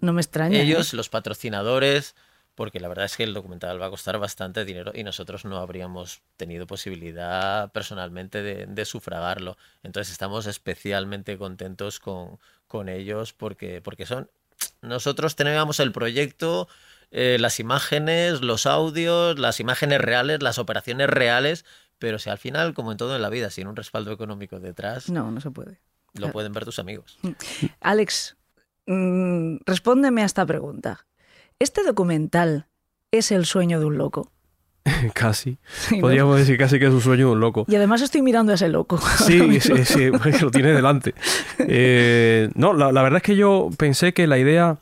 No 0.00 0.12
me 0.12 0.20
extraña. 0.20 0.58
¿eh? 0.58 0.62
Ellos, 0.62 0.92
los 0.92 1.08
patrocinadores, 1.08 2.14
porque 2.56 2.80
la 2.80 2.88
verdad 2.88 3.04
es 3.04 3.16
que 3.16 3.22
el 3.22 3.34
documental 3.34 3.80
va 3.80 3.86
a 3.86 3.90
costar 3.90 4.18
bastante 4.18 4.64
dinero 4.64 4.90
y 4.94 5.04
nosotros 5.04 5.44
no 5.44 5.58
habríamos 5.58 6.22
tenido 6.36 6.66
posibilidad 6.66 7.70
personalmente 7.70 8.42
de, 8.42 8.66
de 8.66 8.84
sufragarlo. 8.84 9.56
Entonces 9.84 10.10
estamos 10.10 10.46
especialmente 10.46 11.38
contentos 11.38 12.00
con, 12.00 12.38
con 12.66 12.88
ellos 12.88 13.32
porque, 13.32 13.80
porque 13.80 14.06
son... 14.06 14.28
Nosotros 14.80 15.36
teníamos 15.36 15.80
el 15.80 15.92
proyecto, 15.92 16.66
eh, 17.10 17.36
las 17.38 17.60
imágenes, 17.60 18.40
los 18.40 18.64
audios, 18.66 19.38
las 19.38 19.60
imágenes 19.60 20.00
reales, 20.00 20.42
las 20.42 20.58
operaciones 20.58 21.08
reales, 21.10 21.64
pero 21.98 22.18
si 22.18 22.30
al 22.30 22.38
final, 22.38 22.72
como 22.74 22.90
en 22.92 22.98
todo 22.98 23.16
en 23.16 23.22
la 23.22 23.28
vida, 23.28 23.50
sin 23.50 23.66
un 23.68 23.76
respaldo 23.76 24.12
económico 24.12 24.58
detrás, 24.60 25.08
No, 25.10 25.30
no 25.30 25.40
se 25.42 25.50
puede. 25.50 25.78
lo 26.14 26.32
pueden 26.32 26.52
ver 26.52 26.64
tus 26.64 26.78
amigos. 26.78 27.18
Alex, 27.80 28.36
mm, 28.86 29.58
respóndeme 29.66 30.22
a 30.22 30.26
esta 30.26 30.44
pregunta. 30.46 31.05
¿Este 31.58 31.82
documental 31.82 32.66
es 33.10 33.32
el 33.32 33.46
sueño 33.46 33.80
de 33.80 33.86
un 33.86 33.96
loco. 33.98 34.30
casi. 35.14 35.58
Sí, 35.64 35.96
¿no? 35.96 36.02
Podríamos 36.02 36.38
decir 36.38 36.58
casi 36.58 36.78
que 36.78 36.86
es 36.86 36.92
un 36.92 37.00
sueño 37.00 37.26
de 37.26 37.32
un 37.32 37.40
loco. 37.40 37.64
Y 37.68 37.74
además 37.74 38.02
estoy 38.02 38.22
mirando 38.22 38.52
a 38.52 38.54
ese 38.56 38.68
loco. 38.68 38.98
Sí, 38.98 39.60
sí, 39.60 39.84
sí, 39.84 40.10
porque 40.10 40.38
lo 40.40 40.50
tiene 40.50 40.72
delante. 40.72 41.14
Eh, 41.58 42.50
no, 42.54 42.72
la, 42.72 42.92
la 42.92 43.02
verdad 43.02 43.18
es 43.18 43.22
que 43.22 43.36
yo 43.36 43.70
pensé 43.76 44.12
que 44.12 44.26
la 44.26 44.38
idea. 44.38 44.78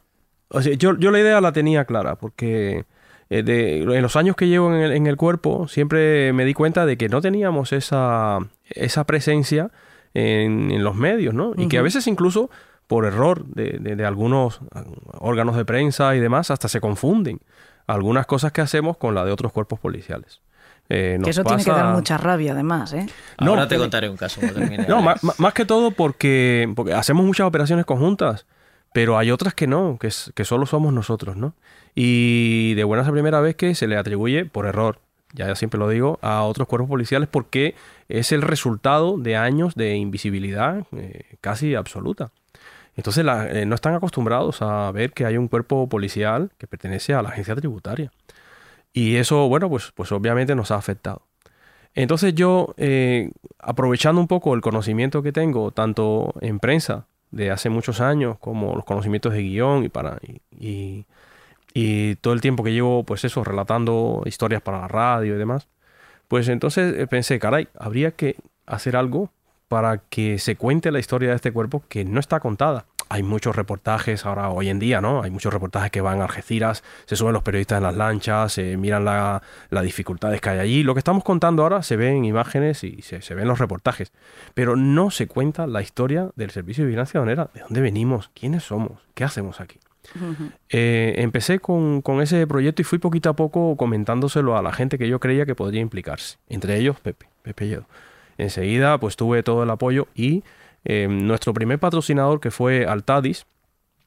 O 0.49 0.63
sea, 0.63 0.75
yo, 0.75 0.97
yo 0.99 1.11
la 1.11 1.21
idea 1.21 1.41
la 1.41 1.53
tenía 1.53 1.85
clara, 1.85 2.17
porque 2.17 2.85
eh, 3.31 3.43
de, 3.43 3.83
en 3.83 4.03
los 4.03 4.17
años 4.17 4.37
que 4.37 4.49
llevo 4.49 4.73
en 4.75 4.81
el, 4.81 4.93
en 4.93 5.07
el 5.07 5.17
cuerpo, 5.17 5.69
siempre 5.69 6.33
me 6.33 6.45
di 6.45 6.55
cuenta 6.55 6.87
de 6.87 6.97
que 6.97 7.09
no 7.09 7.21
teníamos 7.21 7.73
esa, 7.73 8.39
esa 8.69 9.05
presencia 9.05 9.71
en, 10.13 10.71
en 10.71 10.85
los 10.85 10.95
medios, 10.95 11.35
¿no? 11.35 11.55
Y 11.57 11.69
que 11.69 11.79
a 11.79 11.83
veces 11.83 12.07
incluso 12.07 12.51
por 12.87 13.05
error 13.07 13.45
de, 13.47 13.79
de- 13.81 13.97
de 13.97 14.05
algunos 14.07 14.61
órganos 15.19 15.57
de 15.57 15.65
prensa 15.65 16.15
y 16.17 16.21
demás, 16.21 16.51
hasta 16.51 16.69
se 16.69 16.81
confunden 16.81 17.41
algunas 17.87 18.27
cosas 18.27 18.53
que 18.53 18.61
hacemos 18.61 18.97
con 18.97 19.15
la 19.15 19.25
de 19.25 19.33
otros 19.33 19.53
cuerpos 19.53 19.79
policiales. 19.81 20.41
Eh, 20.91 21.19
que 21.23 21.31
eso 21.31 21.45
tiene 21.45 21.65
que 21.65 21.71
dar 21.71 21.95
mucha 21.95 22.19
rabia, 22.19 22.53
además, 22.53 22.93
¿eh? 22.93 23.07
No, 23.41 23.51
Ahora 23.53 23.69
te 23.69 23.79
contaré 23.79 24.09
un 24.11 24.17
caso. 24.19 24.41
no, 24.89 25.01
más, 25.03 25.21
más 25.39 25.55
que 25.55 25.65
todo 25.65 25.91
porque, 25.93 26.71
porque 26.77 26.93
hacemos 26.93 27.25
muchas 27.25 27.47
operaciones 27.47 27.87
conjuntas, 27.87 28.47
pero 28.93 29.17
hay 29.19 29.31
otras 29.31 29.55
que 29.55 29.67
no, 29.67 29.97
que, 29.99 30.09
es- 30.09 30.31
que 30.35 30.45
solo 30.45 30.67
somos 30.67 30.93
nosotros, 30.93 31.37
¿no? 31.37 31.55
Y 31.95 32.75
de 32.75 32.85
buenas 32.85 33.09
a 33.09 33.13
primera 33.13 33.41
vez 33.41 33.57
que 33.57 33.75
se 33.75 33.87
le 33.87 33.97
atribuye 33.97 34.45
por 34.45 34.67
error, 34.67 34.99
ya 35.33 35.55
siempre 35.55 35.79
lo 35.81 35.89
digo, 35.89 36.19
a 36.23 36.43
otros 36.43 36.69
cuerpos 36.69 36.89
policiales 36.89 37.29
porque 37.31 37.75
es 38.09 38.31
el 38.33 38.43
resultado 38.43 39.17
de 39.17 39.37
años 39.37 39.75
de 39.75 39.97
invisibilidad 39.97 40.87
eh, 40.97 41.37
casi 41.41 41.75
absoluta. 41.75 42.31
Entonces 42.97 43.25
eh, 43.51 43.65
no 43.67 43.75
están 43.75 43.95
acostumbrados 43.95 44.63
a 44.63 44.91
ver 44.93 45.13
que 45.13 45.27
hay 45.27 45.37
un 45.37 45.49
cuerpo 45.49 45.89
policial 45.89 46.51
que 46.59 46.67
pertenece 46.67 47.15
a 47.15 47.23
la 47.23 47.31
agencia 47.31 47.55
tributaria. 47.57 48.13
Y 48.93 49.17
eso, 49.17 49.49
bueno, 49.49 49.69
pues, 49.69 49.93
pues 49.95 50.13
obviamente 50.13 50.55
nos 50.55 50.71
ha 50.71 50.77
afectado. 50.77 51.23
Entonces 51.95 52.35
yo, 52.35 52.75
eh, 52.77 53.31
aprovechando 53.59 54.21
un 54.21 54.29
poco 54.29 54.55
el 54.55 54.61
conocimiento 54.61 55.23
que 55.23 55.33
tengo, 55.33 55.71
tanto 55.71 56.35
en 56.41 56.59
prensa 56.61 57.07
de 57.31 57.51
hace 57.51 57.71
muchos 57.71 58.01
años, 58.01 58.39
como 58.39 58.75
los 58.75 58.85
conocimientos 58.85 59.33
de 59.33 59.43
guion 59.43 59.85
y 59.85 59.89
para 59.89 60.19
y, 60.23 60.41
y- 60.59 61.07
y 61.75 62.17
todo 62.17 62.35
el 62.35 62.41
tiempo 62.41 62.63
que 62.65 62.73
llevo, 62.73 63.05
pues 63.05 63.25
eso, 63.25 63.43
relatando 63.45 64.23
historias 64.27 64.63
para 64.63 64.81
la 64.81 64.89
radio 64.89 65.35
y 65.35 65.39
demás, 65.39 65.67
pues 66.29 66.49
entonces 66.49 66.95
eh, 66.99 67.07
pensé, 67.07 67.39
caray, 67.39 67.69
habría 67.79 68.13
que 68.13 68.37
hacer 68.67 68.97
algo 68.97 69.31
para 69.75 69.99
que 69.99 70.39
se 70.39 70.55
cuente 70.55 70.93
la 70.93 71.01
historia 71.01 71.31
de 71.31 71.35
este 71.35 71.51
cuerpo 71.51 71.83
que 71.89 72.05
no 72.05 72.21
está 72.21 72.39
contada. 72.39 72.87
Hay 73.09 73.25
muchos 73.25 73.57
reportajes 73.57 74.25
ahora, 74.25 74.49
hoy 74.51 74.69
en 74.69 74.79
día, 74.79 75.01
¿no? 75.01 75.23
Hay 75.25 75.33
muchos 75.33 75.53
reportajes 75.53 75.91
que 75.91 76.01
van 76.01 76.21
a 76.21 76.25
Algeciras, 76.27 76.85
se 77.07 77.17
suben 77.17 77.33
los 77.33 77.43
periodistas 77.43 77.79
en 77.79 77.83
las 77.83 77.97
lanchas, 77.97 78.53
se 78.53 78.77
miran 78.77 79.05
la- 79.05 79.43
las 79.71 79.83
dificultades 79.83 80.41
que 80.41 80.49
hay 80.51 80.59
allí. 80.61 80.83
Lo 80.85 80.95
que 80.95 81.01
estamos 81.01 81.25
contando 81.25 81.65
ahora 81.65 81.83
se 81.83 81.97
ve 81.97 82.11
en 82.11 82.25
imágenes 82.25 82.85
y 82.85 83.03
se, 83.03 83.21
se 83.21 83.35
ve 83.35 83.43
en 83.43 83.49
los 83.49 83.59
reportajes, 83.59 84.13
pero 84.55 84.77
no 84.77 85.11
se 85.11 85.27
cuenta 85.27 85.67
la 85.67 85.83
historia 85.83 86.31
del 86.37 86.51
servicio 86.53 86.85
de 86.85 86.89
vigilancia 86.91 87.19
aduanera, 87.19 87.51
de 87.53 87.63
dónde 87.63 87.81
venimos, 87.81 88.31
quiénes 88.33 88.63
somos, 88.63 88.93
qué 89.15 89.25
hacemos 89.25 89.61
aquí. 89.61 89.81
Eh, 90.71 91.15
empecé 91.19 91.59
con, 91.59 92.01
con 92.01 92.21
ese 92.23 92.47
proyecto 92.47 92.81
y 92.83 92.85
fui 92.85 92.99
poquito 93.01 93.29
a 93.29 93.35
poco 93.35 93.77
comentándoselo 93.77 94.57
a 94.57 94.63
la 94.63 94.73
gente 94.73 94.99
que 94.99 95.09
yo 95.09 95.19
creía 95.19 95.47
que 95.47 95.57
podría 95.57 95.81
implicarse, 95.81 96.39
entre 96.49 96.77
ellos 96.79 97.01
Pepe, 97.01 97.27
Pepe 97.43 97.67
Lledo. 97.67 97.87
Enseguida 98.39 98.99
pues 98.99 99.17
tuve 99.17 99.43
todo 99.43 99.63
el 99.63 99.71
apoyo 99.71 100.09
y 100.15 100.43
eh, 100.85 101.07
nuestro 101.09 101.55
primer 101.55 101.79
patrocinador 101.79 102.41
que 102.41 102.51
fue 102.51 102.87
Altadis, 102.87 103.47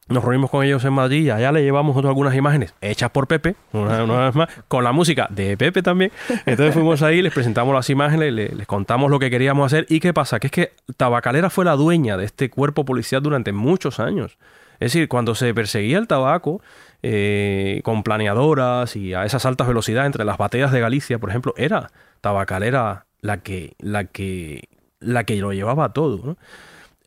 nos 0.09 0.23
reunimos 0.23 0.49
con 0.49 0.63
ellos 0.63 0.86
en 0.86 0.93
Madrid 0.93 1.25
y 1.25 1.30
allá 1.32 1.51
le 1.51 1.63
llevamos 1.63 1.93
nosotros 1.93 2.11
algunas 2.11 2.34
imágenes 2.34 2.73
hechas 2.80 3.09
por 3.09 3.28
Pepe, 3.28 3.55
una, 3.73 4.03
vez 4.28 4.36
más, 4.36 4.47
con 4.69 4.86
la 4.86 4.93
música 4.93 5.28
de 5.30 5.57
Pepe 5.57 5.82
también. 5.82 6.11
Entonces 6.45 6.73
fuimos 6.73 7.01
ahí, 7.01 7.21
les 7.21 7.34
presentamos 7.34 7.75
las 7.75 7.89
imágenes, 7.89 8.32
le- 8.32 8.55
les, 8.55 8.67
contamos 8.67 9.11
lo 9.11 9.19
que 9.19 9.30
queríamos 9.30 9.65
hacer. 9.65 9.86
¿Y 9.89 9.99
qué 9.99 10.13
pasa? 10.13 10.39
Que 10.39 10.47
es 10.47 10.51
que 10.53 10.71
Tabacalera 10.95 11.49
fue 11.49 11.65
la 11.65 11.75
dueña 11.75 12.15
de 12.15 12.23
este 12.23 12.49
cuerpo 12.49 12.86
policial 12.86 13.21
durante 13.21 13.51
muchos 13.51 13.99
años. 13.99 14.38
Es 14.80 14.93
decir, 14.93 15.09
cuando 15.09 15.36
se 15.36 15.53
perseguía 15.53 15.97
el 15.97 16.07
tabaco 16.07 16.61
eh, 17.03 17.82
con 17.84 18.03
planeadoras 18.03 18.95
y 18.95 19.13
a 19.13 19.25
esas 19.25 19.45
altas 19.45 19.67
velocidades 19.67 20.05
entre 20.05 20.23
las 20.23 20.38
bateas 20.38 20.71
de 20.71 20.80
Galicia, 20.80 21.19
por 21.19 21.32
ejemplo, 21.32 21.53
era 21.57 21.89
Tabacalera 22.21 23.07
la 23.22 23.38
que, 23.38 23.76
la 23.80 24.05
que, 24.05 24.70
la 24.99 25.24
que 25.24 25.36
lo 25.38 25.53
llevaba 25.53 25.93
todo. 25.93 26.38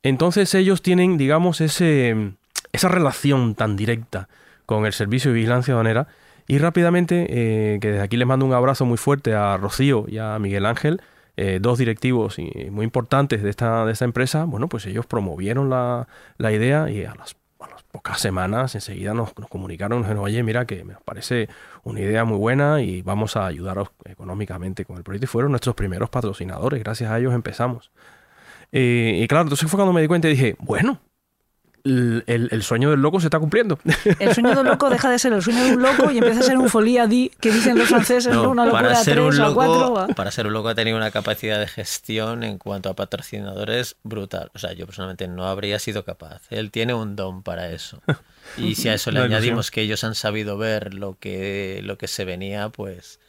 Entonces 0.02 0.54
ellos 0.54 0.82
tienen, 0.82 1.18
digamos, 1.18 1.60
ese, 1.60 2.32
esa 2.72 2.88
relación 2.88 3.54
tan 3.54 3.76
directa 3.76 4.28
con 4.66 4.86
el 4.86 4.92
servicio 4.92 5.30
de 5.30 5.36
vigilancia 5.36 5.72
aduanera. 5.72 6.08
Y 6.46 6.58
rápidamente, 6.58 7.26
eh, 7.28 7.78
que 7.80 7.92
desde 7.92 8.02
aquí 8.02 8.16
les 8.16 8.26
mando 8.26 8.44
un 8.44 8.54
abrazo 8.54 8.84
muy 8.84 8.96
fuerte 8.96 9.34
a 9.34 9.56
Rocío 9.56 10.06
y 10.08 10.18
a 10.18 10.38
Miguel 10.38 10.66
Ángel, 10.66 11.00
eh, 11.36 11.58
dos 11.60 11.78
directivos 11.78 12.36
muy 12.70 12.84
importantes 12.84 13.42
de 13.42 13.50
esta, 13.50 13.84
de 13.86 13.92
esta 13.92 14.04
empresa, 14.04 14.44
bueno, 14.44 14.68
pues 14.68 14.84
ellos 14.86 15.06
promovieron 15.06 15.70
la, 15.70 16.08
la 16.38 16.52
idea 16.52 16.90
y 16.90 17.04
a 17.04 17.14
las 17.14 17.34
pocas 17.90 18.20
semanas 18.20 18.74
enseguida 18.74 19.14
nos, 19.14 19.32
comunicaron, 19.32 19.98
nos 19.98 20.06
dijeron, 20.06 20.24
oye, 20.24 20.42
mira 20.42 20.64
que 20.66 20.84
me 20.84 20.94
parece 21.04 21.48
una 21.82 22.00
idea 22.00 22.24
muy 22.24 22.38
buena 22.38 22.82
y 22.82 23.02
vamos 23.02 23.36
a 23.36 23.46
ayudaros 23.46 23.90
económicamente 24.04 24.84
con 24.84 24.96
el 24.96 25.02
proyecto. 25.02 25.24
Y 25.24 25.28
fueron 25.28 25.52
nuestros 25.52 25.74
primeros 25.74 26.10
patrocinadores, 26.10 26.82
gracias 26.82 27.10
a 27.10 27.18
ellos 27.18 27.34
empezamos. 27.34 27.90
Eh, 28.72 29.20
y 29.22 29.28
claro, 29.28 29.42
entonces 29.42 29.68
fue 29.68 29.78
cuando 29.78 29.92
me 29.92 30.00
di 30.00 30.08
cuenta 30.08 30.28
y 30.28 30.32
dije, 30.32 30.56
bueno, 30.60 31.00
el, 31.84 32.24
el- 32.26 32.48
el 32.50 32.62
sueño 32.62 32.90
del 32.90 33.00
loco 33.00 33.20
se 33.20 33.26
está 33.26 33.38
cumpliendo. 33.38 33.78
El 34.18 34.34
sueño 34.34 34.54
de 34.54 34.60
un 34.60 34.66
loco 34.66 34.90
deja 34.90 35.10
de 35.10 35.18
ser 35.18 35.32
el 35.32 35.42
sueño 35.42 35.64
de 35.64 35.74
un 35.76 35.82
loco 35.82 36.10
y 36.10 36.18
empieza 36.18 36.40
a 36.40 36.42
ser 36.42 36.58
un 36.58 36.68
folia 36.68 37.06
di, 37.06 37.30
que 37.40 37.50
dicen 37.50 37.78
los 37.78 37.88
franceses, 37.88 38.34
¿no? 38.34 38.42
No, 38.44 38.50
Una 38.50 38.64
locura 38.66 38.82
para 38.82 38.94
ser 38.96 39.14
tres 39.18 39.38
un 39.38 39.40
o 39.44 39.54
cuatro. 39.54 39.74
loco, 39.80 39.92
va. 39.94 40.06
para 40.08 40.30
ser 40.30 40.46
un 40.46 40.52
loco 40.52 40.68
ha 40.68 40.74
tenido 40.74 40.96
una 40.96 41.10
capacidad 41.10 41.58
de 41.58 41.66
gestión 41.66 42.42
en 42.42 42.58
cuanto 42.58 42.88
a 42.90 42.94
patrocinadores 42.94 43.96
brutal. 44.02 44.50
O 44.54 44.58
sea, 44.58 44.72
yo 44.72 44.86
personalmente 44.86 45.28
no 45.28 45.46
habría 45.46 45.78
sido 45.78 46.04
capaz. 46.04 46.42
Él 46.50 46.70
tiene 46.70 46.94
un 46.94 47.16
don 47.16 47.42
para 47.42 47.70
eso. 47.70 48.02
Y 48.56 48.74
si 48.74 48.88
a 48.88 48.94
eso 48.94 49.10
le 49.10 49.20
ilusión. 49.20 49.36
añadimos 49.36 49.70
que 49.70 49.82
ellos 49.82 50.04
han 50.04 50.14
sabido 50.14 50.58
ver 50.58 50.94
lo 50.94 51.16
que, 51.18 51.80
lo 51.84 51.96
que 51.98 52.08
se 52.08 52.24
venía, 52.24 52.68
pues 52.70 53.20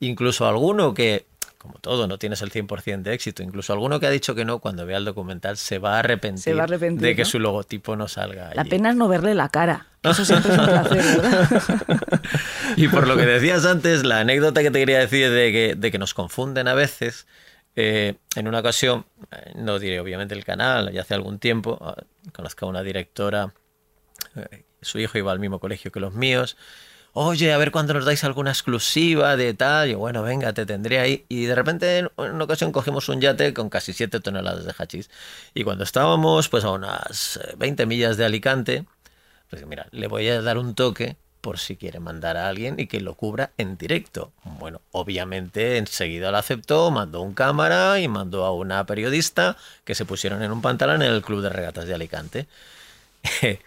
incluso 0.00 0.46
alguno 0.46 0.94
que, 0.94 1.26
como 1.58 1.74
todo, 1.80 2.06
no 2.06 2.18
tienes 2.18 2.40
el 2.42 2.50
100% 2.50 3.02
de 3.02 3.12
éxito, 3.12 3.42
incluso 3.42 3.72
alguno 3.72 3.98
que 4.00 4.06
ha 4.06 4.10
dicho 4.10 4.34
que 4.34 4.44
no, 4.44 4.60
cuando 4.60 4.86
vea 4.86 4.96
el 4.98 5.04
documental 5.04 5.56
se 5.56 5.78
va 5.78 5.96
a 5.96 5.98
arrepentir, 5.98 6.42
Se 6.42 6.54
va 6.54 6.62
a 6.62 6.64
arrepentir, 6.64 7.02
de 7.02 7.16
que 7.16 7.22
¿no? 7.22 7.28
su 7.28 7.38
logotipo 7.40 7.96
no 7.96 8.06
salga. 8.08 8.54
La 8.54 8.62
allí. 8.62 8.70
pena 8.70 8.90
es 8.90 8.96
no 8.96 9.08
verle 9.08 9.34
la 9.34 9.48
cara. 9.48 9.86
Eso 10.04 10.24
siempre 10.24 10.52
es 10.52 10.58
un 10.58 10.64
placer, 10.66 11.04
¿verdad? 11.20 12.20
Y 12.76 12.86
por 12.88 13.08
lo 13.08 13.16
que 13.16 13.26
decías 13.26 13.66
antes, 13.66 14.04
la 14.04 14.20
anécdota 14.20 14.62
que 14.62 14.70
te 14.70 14.78
quería 14.78 15.00
decir 15.00 15.30
de 15.30 15.50
que, 15.52 15.74
de 15.76 15.90
que 15.90 15.98
nos 15.98 16.14
confunden 16.14 16.68
a 16.68 16.74
veces, 16.74 17.26
eh, 17.74 18.14
en 18.36 18.48
una 18.48 18.60
ocasión, 18.60 19.06
eh, 19.32 19.52
no 19.56 19.78
diré 19.78 19.98
obviamente 20.00 20.34
el 20.34 20.44
canal, 20.44 20.92
ya 20.92 21.02
hace 21.02 21.14
algún 21.14 21.38
tiempo, 21.38 21.78
ah, 21.80 21.96
conozco 22.32 22.66
a 22.66 22.68
una 22.68 22.82
directora, 22.82 23.52
eh, 24.36 24.64
su 24.80 24.98
hijo 24.98 25.18
iba 25.18 25.32
al 25.32 25.40
mismo 25.40 25.58
colegio 25.58 25.90
que 25.90 26.00
los 26.00 26.14
míos, 26.14 26.56
oye, 27.12 27.52
a 27.52 27.58
ver 27.58 27.70
cuándo 27.70 27.94
nos 27.94 28.04
dais 28.04 28.22
alguna 28.24 28.50
exclusiva 28.50 29.36
de 29.36 29.54
tal, 29.54 29.90
y 29.90 29.94
bueno, 29.94 30.22
venga, 30.22 30.52
te 30.52 30.66
tendré 30.66 31.00
ahí. 31.00 31.24
Y 31.28 31.44
de 31.46 31.54
repente 31.54 31.98
en 31.98 32.10
una 32.16 32.44
ocasión 32.44 32.72
cogimos 32.72 33.08
un 33.08 33.20
yate 33.20 33.54
con 33.54 33.68
casi 33.70 33.92
7 33.92 34.20
toneladas 34.20 34.64
de 34.64 34.74
hachís. 34.76 35.10
Y 35.54 35.64
cuando 35.64 35.84
estábamos 35.84 36.48
pues 36.48 36.64
a 36.64 36.70
unas 36.70 37.36
eh, 37.38 37.54
20 37.58 37.86
millas 37.86 38.16
de 38.16 38.24
Alicante, 38.24 38.84
pues 39.50 39.66
mira, 39.66 39.86
le 39.90 40.06
voy 40.08 40.28
a 40.28 40.42
dar 40.42 40.58
un 40.58 40.74
toque 40.74 41.16
por 41.40 41.58
si 41.58 41.76
quiere 41.76 42.00
mandar 42.00 42.36
a 42.36 42.48
alguien 42.48 42.74
y 42.78 42.86
que 42.86 43.00
lo 43.00 43.14
cubra 43.14 43.52
en 43.58 43.76
directo. 43.76 44.32
Bueno, 44.44 44.80
obviamente 44.92 45.78
enseguida 45.78 46.30
lo 46.30 46.38
aceptó, 46.38 46.90
mandó 46.90 47.22
un 47.22 47.34
cámara 47.34 48.00
y 48.00 48.08
mandó 48.08 48.44
a 48.44 48.52
una 48.52 48.84
periodista 48.86 49.56
que 49.84 49.94
se 49.94 50.04
pusieron 50.04 50.42
en 50.42 50.52
un 50.52 50.62
pantalón 50.62 51.02
en 51.02 51.12
el 51.12 51.22
Club 51.22 51.42
de 51.42 51.50
Regatas 51.50 51.86
de 51.86 51.94
Alicante. 51.94 52.48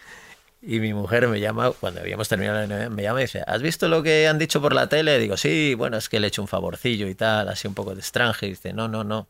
y 0.61 0.79
mi 0.79 0.93
mujer 0.93 1.27
me 1.27 1.39
llama, 1.39 1.71
cuando 1.71 2.01
habíamos 2.01 2.29
terminado, 2.29 2.67
la 2.67 2.89
me 2.89 3.03
llama 3.03 3.21
y 3.21 3.23
dice, 3.23 3.43
¿has 3.47 3.61
visto 3.61 3.87
lo 3.87 4.03
que 4.03 4.27
han 4.27 4.37
dicho 4.37 4.61
por 4.61 4.73
la 4.73 4.87
tele? 4.87 5.17
Digo, 5.17 5.35
sí, 5.35 5.73
bueno, 5.73 5.97
es 5.97 6.07
que 6.07 6.19
le 6.19 6.27
he 6.27 6.29
hecho 6.29 6.41
un 6.41 6.47
favorcillo 6.47 7.07
y 7.07 7.15
tal, 7.15 7.49
así 7.49 7.67
un 7.67 7.73
poco 7.73 7.93
de 7.95 8.01
extranje. 8.01 8.45
Y 8.45 8.49
dice, 8.51 8.71
no, 8.73 8.87
no, 8.87 9.03
no. 9.03 9.27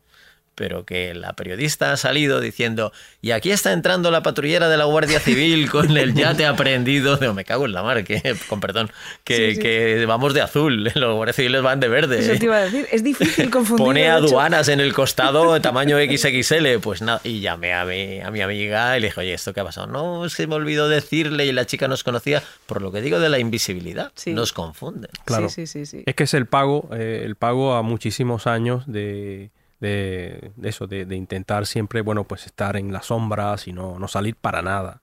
Pero 0.62 0.86
que 0.86 1.16
la 1.16 1.34
periodista 1.34 1.92
ha 1.92 1.98
salido 1.98 2.40
diciendo, 2.40 2.94
y 3.20 3.32
aquí 3.32 3.50
está 3.50 3.74
entrando 3.74 4.12
la 4.12 4.22
patrullera 4.22 4.70
de 4.70 4.78
la 4.78 4.86
Guardia 4.86 5.20
Civil 5.20 5.68
con 5.72 5.98
el 5.98 6.14
yate 6.14 6.46
aprendido. 6.46 7.18
Digo, 7.18 7.34
me 7.34 7.46
cago 7.46 7.66
en 7.66 7.72
la 7.72 7.82
mar, 7.82 8.04
que, 8.04 8.36
con 8.48 8.60
perdón, 8.60 8.92
que, 9.24 9.38
Sí, 9.38 9.56
sí. 9.56 9.60
que 9.60 10.06
vamos 10.06 10.36
de 10.36 10.42
azul, 10.42 10.84
los 10.94 11.16
guardias 11.16 11.38
civiles 11.38 11.64
van 11.64 11.80
de 11.80 11.88
verde. 11.88 12.20
Eso 12.20 12.38
te 12.38 12.46
iba 12.46 12.58
a 12.58 12.62
decir. 12.66 12.88
Es 12.92 13.04
difícil 13.04 13.50
confundir. 13.50 13.84
Pone 13.84 14.08
aduanas 14.08 14.68
en 14.68 14.80
el 14.82 14.94
costado 14.94 15.52
de 15.56 15.62
tamaño 15.62 15.98
XXL. 15.98 16.78
Pues 16.80 17.02
nada, 17.02 17.22
y 17.24 17.40
llamé 17.40 17.74
a 17.74 17.84
mi, 17.84 18.20
a 18.22 18.30
mi 18.30 18.42
amiga 18.42 18.96
y 18.96 19.02
le 19.02 19.08
dije, 19.08 19.20
oye, 19.20 19.34
¿esto 19.34 19.54
qué 19.54 19.62
ha 19.62 19.66
pasado? 19.66 19.88
No, 19.88 20.30
se 20.30 20.46
me 20.46 20.54
olvidó 20.54 20.90
decirle 20.90 21.48
y 21.48 21.52
la 21.54 21.66
chica 21.66 21.88
nos 21.88 22.04
conocía 22.04 22.44
por 22.68 22.84
lo 22.84 22.92
que 22.92 23.02
digo 23.02 23.20
de 23.20 23.30
la 23.30 23.40
invisibilidad. 23.40 24.12
Sí. 24.14 24.32
Nos 24.34 24.54
confunden. 24.54 25.10
Claro. 25.26 25.50
Sí, 25.50 25.66
sí, 25.66 25.88
sí. 25.88 25.98
sí. 25.98 26.04
Es 26.06 26.14
que 26.14 26.26
es 26.26 26.36
el 26.36 26.46
pago, 26.46 26.88
eh, 26.94 27.24
el 27.26 27.36
pago 27.36 27.74
a 27.74 27.82
muchísimos 27.82 28.46
años 28.46 28.84
de, 28.86 29.50
de, 29.82 30.52
eso, 30.64 30.88
de, 30.88 31.06
de 31.06 31.16
intentar 31.18 31.66
siempre, 31.66 32.02
bueno, 32.02 32.24
pues 32.24 32.46
estar 32.46 32.78
en 32.78 32.94
las 32.94 33.08
sombras 33.08 33.68
y 33.68 33.74
no, 33.74 34.00
no 34.00 34.08
salir 34.08 34.36
para 34.36 34.62
nada. 34.62 35.02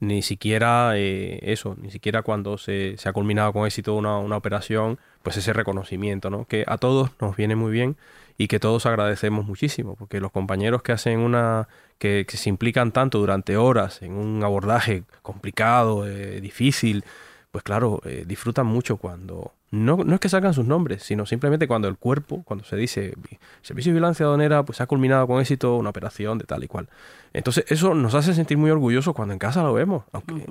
ni 0.00 0.22
siquiera 0.22 0.92
eh, 0.96 1.40
eso, 1.42 1.76
ni 1.80 1.90
siquiera 1.90 2.22
cuando 2.22 2.58
se, 2.58 2.96
se 2.98 3.08
ha 3.08 3.12
culminado 3.14 3.52
con 3.52 3.66
éxito 3.66 3.94
una, 3.94 4.18
una, 4.18 4.36
operación, 4.36 4.98
pues 5.22 5.36
ese 5.38 5.52
reconocimiento, 5.54 6.28
¿no? 6.30 6.44
Que 6.46 6.64
a 6.66 6.78
todos 6.78 7.10
nos 7.20 7.36
viene 7.36 7.56
muy 7.56 7.72
bien 7.72 7.96
y 8.38 8.48
que 8.48 8.60
todos 8.60 8.84
agradecemos 8.86 9.46
muchísimo, 9.46 9.96
porque 9.96 10.20
los 10.20 10.32
compañeros 10.32 10.82
que 10.82 10.92
hacen 10.92 11.20
una, 11.20 11.68
que, 11.98 12.26
que 12.28 12.36
se 12.36 12.50
implican 12.50 12.92
tanto 12.92 13.18
durante 13.18 13.56
horas 13.56 14.02
en 14.02 14.12
un 14.12 14.44
abordaje 14.44 15.04
complicado, 15.22 16.06
eh, 16.06 16.40
difícil, 16.42 17.04
pues 17.50 17.64
claro, 17.64 18.02
eh, 18.04 18.24
disfrutan 18.26 18.66
mucho 18.66 18.98
cuando, 18.98 19.54
no, 19.70 19.96
no 19.96 20.14
es 20.14 20.20
que 20.20 20.28
salgan 20.28 20.54
sus 20.54 20.64
nombres, 20.64 21.02
sino 21.02 21.26
simplemente 21.26 21.66
cuando 21.66 21.88
el 21.88 21.96
cuerpo, 21.96 22.42
cuando 22.44 22.64
se 22.64 22.76
dice 22.76 23.14
Servicio 23.62 23.90
de 23.90 23.94
Vigilancia 23.94 24.24
Aduanera, 24.24 24.64
pues 24.64 24.80
ha 24.80 24.86
culminado 24.86 25.26
con 25.26 25.40
éxito 25.40 25.76
una 25.76 25.90
operación 25.90 26.38
de 26.38 26.44
tal 26.44 26.62
y 26.62 26.68
cual. 26.68 26.88
Entonces, 27.36 27.66
eso 27.68 27.92
nos 27.92 28.14
hace 28.14 28.32
sentir 28.32 28.56
muy 28.56 28.70
orgullosos 28.70 29.14
cuando 29.14 29.34
en 29.34 29.38
casa 29.38 29.62
lo 29.62 29.74
vemos, 29.74 30.04
aunque, 30.12 30.46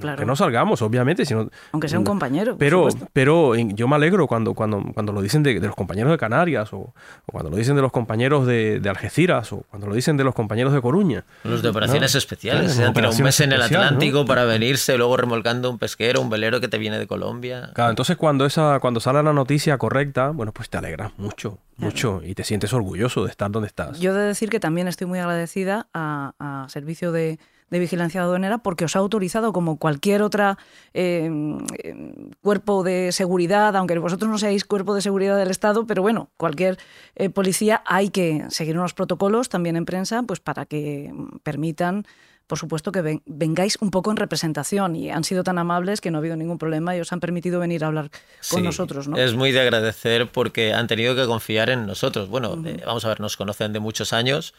claro. 0.00 0.24
no 0.24 0.34
salgamos, 0.36 0.80
obviamente. 0.80 1.26
Sino, 1.26 1.50
aunque 1.72 1.86
sea 1.86 1.98
un 1.98 2.04
compañero. 2.06 2.56
Pero, 2.56 2.88
pero 3.12 3.54
yo 3.54 3.86
me 3.86 3.96
alegro 3.96 4.26
cuando, 4.26 4.54
cuando, 4.54 4.82
cuando 4.94 5.12
lo 5.12 5.20
dicen 5.20 5.42
de, 5.42 5.60
de 5.60 5.66
los 5.66 5.76
compañeros 5.76 6.10
de 6.10 6.16
Canarias, 6.16 6.72
o, 6.72 6.78
o, 6.78 6.94
cuando 7.26 7.50
lo 7.50 7.56
dicen 7.56 7.76
de 7.76 7.82
los 7.82 7.92
compañeros 7.92 8.46
de, 8.46 8.80
de, 8.80 8.88
Algeciras, 8.88 9.52
o 9.52 9.64
cuando 9.68 9.88
lo 9.88 9.94
dicen 9.94 10.16
de 10.16 10.24
los 10.24 10.34
compañeros 10.34 10.72
de 10.72 10.80
Coruña. 10.80 11.24
Los 11.44 11.60
de 11.60 11.68
operaciones 11.68 12.14
¿no? 12.14 12.18
especiales. 12.18 12.74
Claro, 12.74 12.92
se 12.94 13.00
han 13.00 13.18
un 13.18 13.22
mes 13.22 13.40
en 13.40 13.52
el 13.52 13.60
Atlántico 13.60 14.20
¿no? 14.20 14.24
para 14.24 14.44
venirse, 14.44 14.96
luego 14.96 15.18
remolcando 15.18 15.68
un 15.68 15.78
pesquero, 15.78 16.22
un 16.22 16.30
velero 16.30 16.58
que 16.58 16.68
te 16.68 16.78
viene 16.78 16.98
de 16.98 17.06
Colombia. 17.06 17.70
Claro, 17.74 17.90
entonces 17.90 18.16
cuando, 18.16 18.46
esa, 18.46 18.59
cuando 18.80 19.00
sale 19.00 19.22
la 19.22 19.32
noticia 19.32 19.78
correcta, 19.78 20.30
bueno, 20.30 20.52
pues 20.52 20.68
te 20.70 20.78
alegras 20.78 21.12
mucho, 21.18 21.58
mucho 21.76 22.20
y 22.24 22.34
te 22.34 22.44
sientes 22.44 22.72
orgulloso 22.72 23.24
de 23.24 23.30
estar 23.30 23.50
donde 23.50 23.66
estás. 23.66 24.00
Yo 24.00 24.12
he 24.12 24.14
de 24.14 24.26
decir 24.26 24.50
que 24.50 24.60
también 24.60 24.88
estoy 24.88 25.06
muy 25.06 25.18
agradecida 25.18 25.88
a, 25.94 26.34
a 26.38 26.68
Servicio 26.68 27.12
de, 27.12 27.38
de, 27.70 27.78
Vigilancia 27.78 28.22
Aduanera 28.22 28.58
porque 28.58 28.84
os 28.84 28.96
ha 28.96 28.98
autorizado, 28.98 29.52
como 29.52 29.78
cualquier 29.78 30.22
otra 30.22 30.58
eh, 30.94 31.30
cuerpo 32.42 32.82
de 32.82 33.12
seguridad, 33.12 33.76
aunque 33.76 33.98
vosotros 33.98 34.30
no 34.30 34.38
seáis 34.38 34.64
cuerpo 34.64 34.94
de 34.94 35.02
seguridad 35.02 35.36
del 35.36 35.50
Estado, 35.50 35.86
pero 35.86 36.02
bueno, 36.02 36.30
cualquier 36.36 36.78
eh, 37.16 37.30
policía 37.30 37.82
hay 37.86 38.10
que 38.10 38.44
seguir 38.48 38.78
unos 38.78 38.94
protocolos 38.94 39.48
también 39.48 39.76
en 39.76 39.84
prensa, 39.84 40.22
pues 40.22 40.40
para 40.40 40.66
que 40.66 41.12
permitan 41.42 42.04
por 42.50 42.58
supuesto 42.58 42.90
que 42.90 43.00
ven, 43.00 43.22
vengáis 43.26 43.78
un 43.80 43.92
poco 43.92 44.10
en 44.10 44.16
representación 44.16 44.96
y 44.96 45.08
han 45.08 45.22
sido 45.22 45.44
tan 45.44 45.56
amables 45.56 46.00
que 46.00 46.10
no 46.10 46.18
ha 46.18 46.20
habido 46.20 46.34
ningún 46.34 46.58
problema 46.58 46.96
y 46.96 47.00
os 47.00 47.12
han 47.12 47.20
permitido 47.20 47.60
venir 47.60 47.84
a 47.84 47.86
hablar 47.86 48.10
con 48.50 48.58
sí, 48.58 48.60
nosotros. 48.60 49.06
¿no? 49.06 49.16
Es 49.16 49.34
muy 49.34 49.52
de 49.52 49.60
agradecer 49.60 50.32
porque 50.32 50.74
han 50.74 50.88
tenido 50.88 51.14
que 51.14 51.26
confiar 51.26 51.70
en 51.70 51.86
nosotros. 51.86 52.28
Bueno, 52.28 52.54
uh 52.54 52.56
-huh. 52.56 52.80
eh, 52.80 52.82
vamos 52.84 53.04
a 53.04 53.08
ver, 53.08 53.20
nos 53.20 53.36
conocen 53.36 53.72
de 53.72 53.78
muchos 53.78 54.12
años 54.12 54.52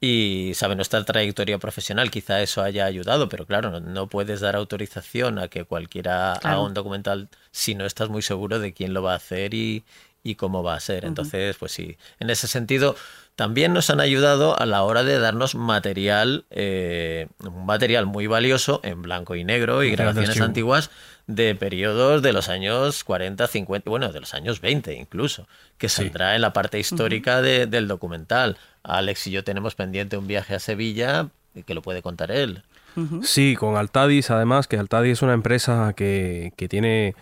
y 0.00 0.52
saben 0.54 0.78
nuestra 0.78 1.04
trayectoria 1.04 1.58
profesional, 1.58 2.12
quizá 2.12 2.40
eso 2.42 2.62
haya 2.62 2.84
ayudado, 2.84 3.28
pero 3.28 3.44
claro, 3.44 3.72
no, 3.72 3.80
no 3.80 4.06
puedes 4.06 4.38
dar 4.38 4.54
autorización 4.54 5.40
a 5.40 5.48
que 5.48 5.64
cualquiera 5.64 6.38
claro. 6.40 6.58
haga 6.58 6.64
un 6.64 6.74
documental 6.74 7.28
si 7.50 7.74
no 7.74 7.86
estás 7.86 8.08
muy 8.08 8.22
seguro 8.22 8.60
de 8.60 8.72
quién 8.72 8.94
lo 8.94 9.02
va 9.02 9.14
a 9.14 9.16
hacer 9.16 9.52
y, 9.52 9.82
y 10.26 10.34
cómo 10.34 10.62
va 10.62 10.74
a 10.74 10.80
ser. 10.80 11.04
Uh 11.04 11.06
-huh. 11.06 11.08
Entonces, 11.08 11.56
pues 11.56 11.72
sí, 11.72 11.96
en 12.18 12.30
ese 12.30 12.48
sentido 12.48 12.96
también 13.36 13.74
nos 13.74 13.90
han 13.90 14.00
ayudado 14.00 14.58
a 14.58 14.64
la 14.64 14.82
hora 14.82 15.04
de 15.04 15.18
darnos 15.18 15.54
material, 15.54 16.46
eh, 16.50 17.28
un 17.44 17.66
material 17.66 18.06
muy 18.06 18.26
valioso 18.26 18.80
en 18.82 19.02
blanco 19.02 19.36
y 19.36 19.44
negro 19.44 19.84
y 19.84 19.90
grabaciones 19.90 20.40
antiguas 20.40 20.90
de 21.26 21.54
periodos 21.54 22.22
de 22.22 22.32
los 22.32 22.48
años 22.48 23.04
40, 23.04 23.46
50, 23.46 23.90
bueno, 23.90 24.10
de 24.10 24.20
los 24.20 24.32
años 24.32 24.62
20 24.62 24.94
incluso, 24.94 25.46
que 25.76 25.90
saldrá 25.90 26.30
sí. 26.30 26.36
en 26.36 26.40
la 26.40 26.54
parte 26.54 26.78
histórica 26.78 27.36
uh 27.36 27.40
-huh. 27.40 27.42
de, 27.42 27.66
del 27.66 27.88
documental. 27.88 28.56
Alex 28.82 29.26
y 29.26 29.32
yo 29.32 29.44
tenemos 29.44 29.74
pendiente 29.74 30.16
un 30.16 30.26
viaje 30.26 30.54
a 30.54 30.58
Sevilla 30.58 31.28
que 31.66 31.74
lo 31.74 31.82
puede 31.82 32.00
contar 32.00 32.30
él. 32.30 32.62
Uh 32.96 33.00
-huh. 33.02 33.22
Sí, 33.22 33.54
con 33.54 33.76
Altadis, 33.76 34.30
además, 34.30 34.66
que 34.66 34.78
Altadis 34.78 35.12
es 35.12 35.22
una 35.22 35.34
empresa 35.34 35.92
que, 35.94 36.54
que 36.56 36.68
tiene, 36.68 37.14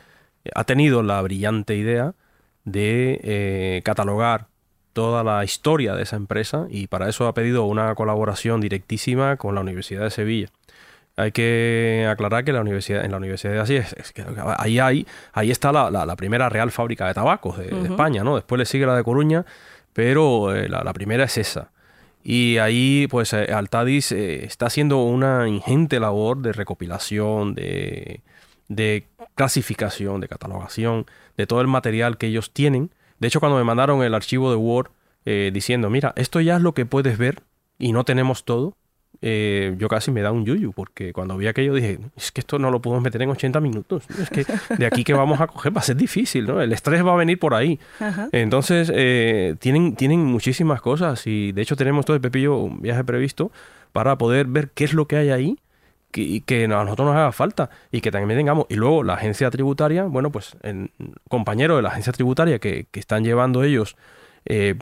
ha 0.55 0.63
tenido 0.63 1.03
la 1.03 1.21
brillante 1.23 1.75
idea 1.75 2.15
de 2.65 3.21
eh, 3.23 3.83
catalogar 3.85 4.47
toda 4.93 5.25
la 5.25 5.45
historia 5.45 5.95
de 5.95 6.03
esa 6.05 6.17
empresa 6.17 6.67
y 6.71 6.87
para 6.87 7.09
eso 7.09 7.27
ha 7.27 7.35
pedido 7.35 7.65
una 7.65 7.95
colaboración 7.95 8.61
directísima 8.61 9.37
con 9.37 9.55
la 9.55 9.61
Universidad 9.61 10.03
de 10.03 10.11
Sevilla. 10.11 10.49
Hay 11.17 11.31
que 11.31 12.09
aclarar 12.11 12.45
que 12.45 12.53
la 12.53 12.61
universidad, 12.61 13.05
en 13.05 13.13
la 13.13 13.19
Universidad 13.19 13.53
de 13.53 13.61
Así 13.61 13.77
es, 13.77 13.93
es 13.93 14.13
que 14.13 14.25
ahí, 14.59 14.79
hay, 14.81 15.07
ahí 15.33 15.51
está 15.51 15.71
la, 15.71 15.91
la, 15.91 16.07
la, 16.07 16.17
primera 16.17 16.49
real 16.49 16.73
fábrica 16.73 17.07
de 17.07 17.15
tabacos 17.15 17.59
de, 17.59 17.67
uh 17.73 17.77
-huh. 17.77 17.83
de, 17.83 17.89
España, 17.89 18.25
¿no? 18.25 18.35
Después 18.35 18.59
le 18.59 18.65
sigue 18.65 18.85
la 18.87 18.97
de 18.97 19.05
Coruña, 19.05 19.45
pero 19.93 20.55
eh, 20.55 20.69
la, 20.69 20.83
la, 20.83 20.93
primera 20.93 21.25
es 21.25 21.39
esa. 21.39 21.71
Y 22.25 22.59
ahí, 22.59 23.07
pues, 23.11 23.33
eh, 23.33 23.53
Altadis 23.53 24.11
eh, 24.11 24.45
está 24.45 24.67
haciendo 24.67 25.03
una 25.05 25.47
ingente 25.47 26.01
labor 26.01 26.39
de 26.39 26.53
recopilación, 26.53 27.55
de, 27.55 28.21
de 28.69 29.05
clasificación, 29.35 30.21
de 30.21 30.29
catalogación, 30.29 31.07
de 31.37 31.47
todo 31.47 31.61
el 31.61 31.67
material 31.67 32.19
que 32.19 32.27
ellos 32.27 32.53
tienen 32.53 32.91
de 33.19 33.29
hecho, 33.29 33.41
cuando 33.41 33.59
me 33.59 33.65
mandaron 33.65 34.03
el 34.03 34.15
archivo 34.15 34.51
de 34.51 34.57
Word 34.57 34.91
eh, 35.25 35.51
diciendo, 35.53 35.91
mira, 35.91 36.13
esto 36.17 36.41
ya 36.41 36.57
es 36.57 36.63
lo 36.63 36.75
que 36.75 36.87
puedes 36.87 37.17
ver 37.17 37.43
y 37.79 37.93
no 37.93 38.05
tenemos 38.05 38.45
todo, 38.45 38.77
eh, 39.23 39.75
yo 39.79 39.89
casi 39.89 40.11
me 40.11 40.21
da 40.21 40.33
un 40.33 40.45
yuyu, 40.45 40.73
porque 40.73 41.13
cuando 41.13 41.37
vi 41.37 41.47
aquello 41.47 41.73
dije, 41.73 42.01
es 42.17 42.33
que 42.33 42.41
esto 42.41 42.59
no 42.59 42.71
lo 42.71 42.83
podemos 42.83 43.03
meter 43.03 43.23
en 43.23 43.31
80 43.31 43.61
minutos, 43.61 44.05
es 44.21 44.29
que 44.29 44.45
de 44.77 44.87
aquí 44.87 45.05
que 45.05 45.15
vamos 45.15 45.41
a 45.41 45.47
coger 45.47 45.75
va 45.75 45.81
a 45.81 45.85
ser 45.85 45.97
difícil, 45.97 46.47
¿no? 46.47 46.61
El 46.61 46.73
estrés 46.73 47.03
va 47.03 47.15
a 47.15 47.17
venir 47.17 47.39
por 47.39 47.55
ahí. 47.55 47.81
Ajá. 48.01 48.29
Entonces, 48.33 48.93
eh, 48.95 49.57
tienen, 49.59 49.97
tienen 49.97 50.25
muchísimas 50.25 50.83
cosas 50.83 51.27
y 51.27 51.53
de 51.53 51.63
hecho 51.63 51.77
tenemos 51.77 52.05
todo 52.05 52.17
el 52.17 52.21
Pepillo 52.21 52.59
un 52.59 52.83
viaje 52.83 53.05
previsto 53.05 53.51
para 53.93 54.19
poder 54.19 54.47
ver 54.47 54.71
qué 54.71 54.85
es 54.85 54.93
lo 54.93 55.07
que 55.07 55.17
hay 55.17 55.31
ahí 55.31 55.59
que, 56.15 56.43
que, 56.47 56.65
a 56.65 56.69
nosotros 56.69 57.09
nos 57.09 57.17
haga 57.17 57.33
falta 57.33 57.71
y 57.91 58.01
que 58.01 58.13
también 58.13 58.39
tengamos. 58.39 58.67
Y 58.69 58.77
luego 58.77 59.03
la 59.03 59.15
agencia 59.15 59.51
tributaria, 59.51 60.05
bueno, 60.05 60.31
pues 60.31 60.57
el 60.63 60.93
compañero 61.29 61.75
de 61.77 61.83
la 61.83 61.89
agencia 61.89 62.13
tributaria 62.13 62.61
que, 62.61 62.87
que 62.91 63.01
están 63.01 63.25
llevando 63.25 63.65
ellos 63.65 63.97
eh, 64.47 64.77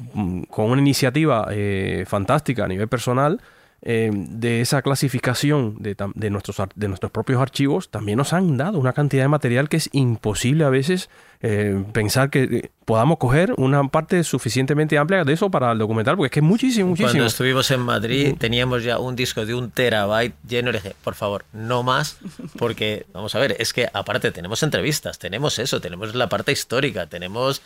con 0.51 0.71
una 0.71 0.83
iniciativa 0.83 1.49
eh, 1.51 2.05
fantástica 2.07 2.65
a 2.65 2.69
nivel 2.69 2.89
personal. 2.89 3.41
Eh, 3.85 4.11
de 4.13 4.61
esa 4.61 4.81
clasificación 4.81 5.75
de, 5.81 5.97
de, 6.15 6.31
nuestros, 6.31 6.57
de 6.77 6.87
nuestros 6.87 7.11
propios 7.11 7.43
archivos, 7.43 7.91
también 7.91 8.17
nos 8.17 8.33
han 8.33 8.57
dado 8.57 8.79
una 8.79 8.93
cantidad 8.93 9.25
de 9.25 9.29
material 9.29 9.69
que 9.69 9.77
es 9.77 9.89
imposible 9.91 10.63
a 10.63 10.69
veces 10.69 11.11
eh, 11.41 11.83
pensar 11.93 12.31
que 12.31 12.43
eh, 12.45 12.71
podamos 12.85 13.19
coger 13.19 13.53
una 13.57 13.83
parte 13.89 14.23
suficientemente 14.23 14.97
amplia 14.99 15.25
de 15.25 15.33
eso 15.33 15.51
para 15.51 15.73
el 15.73 15.79
documental, 15.79 16.17
porque 16.17 16.27
es 16.27 16.31
que 16.31 16.39
es 16.39 16.45
muchísimo, 16.45 16.91
muchísimo. 16.91 17.11
Cuando 17.11 17.27
estuvimos 17.27 17.69
en 17.73 17.81
Madrid 17.81 18.35
teníamos 18.39 18.85
ya 18.85 19.01
un 19.01 19.17
disco 19.17 19.45
de 19.45 19.53
un 19.53 19.73
terabyte 19.73 20.37
lleno 20.47 20.71
y 20.71 20.75
dije, 20.75 20.95
por 21.03 21.17
favor, 21.17 21.45
no 21.53 21.83
más, 21.83 22.19
porque, 22.59 23.07
vamos 23.13 23.35
a 23.35 23.41
ver, 23.41 23.57
es 23.59 23.73
que 23.73 23.89
aparte 23.93 24.31
tenemos 24.31 24.63
entrevistas, 24.63 25.19
tenemos 25.19 25.59
eso, 25.59 25.81
tenemos 25.81 26.15
la 26.15 26.29
parte 26.29 26.53
histórica, 26.53 27.09
tenemos 27.09 27.63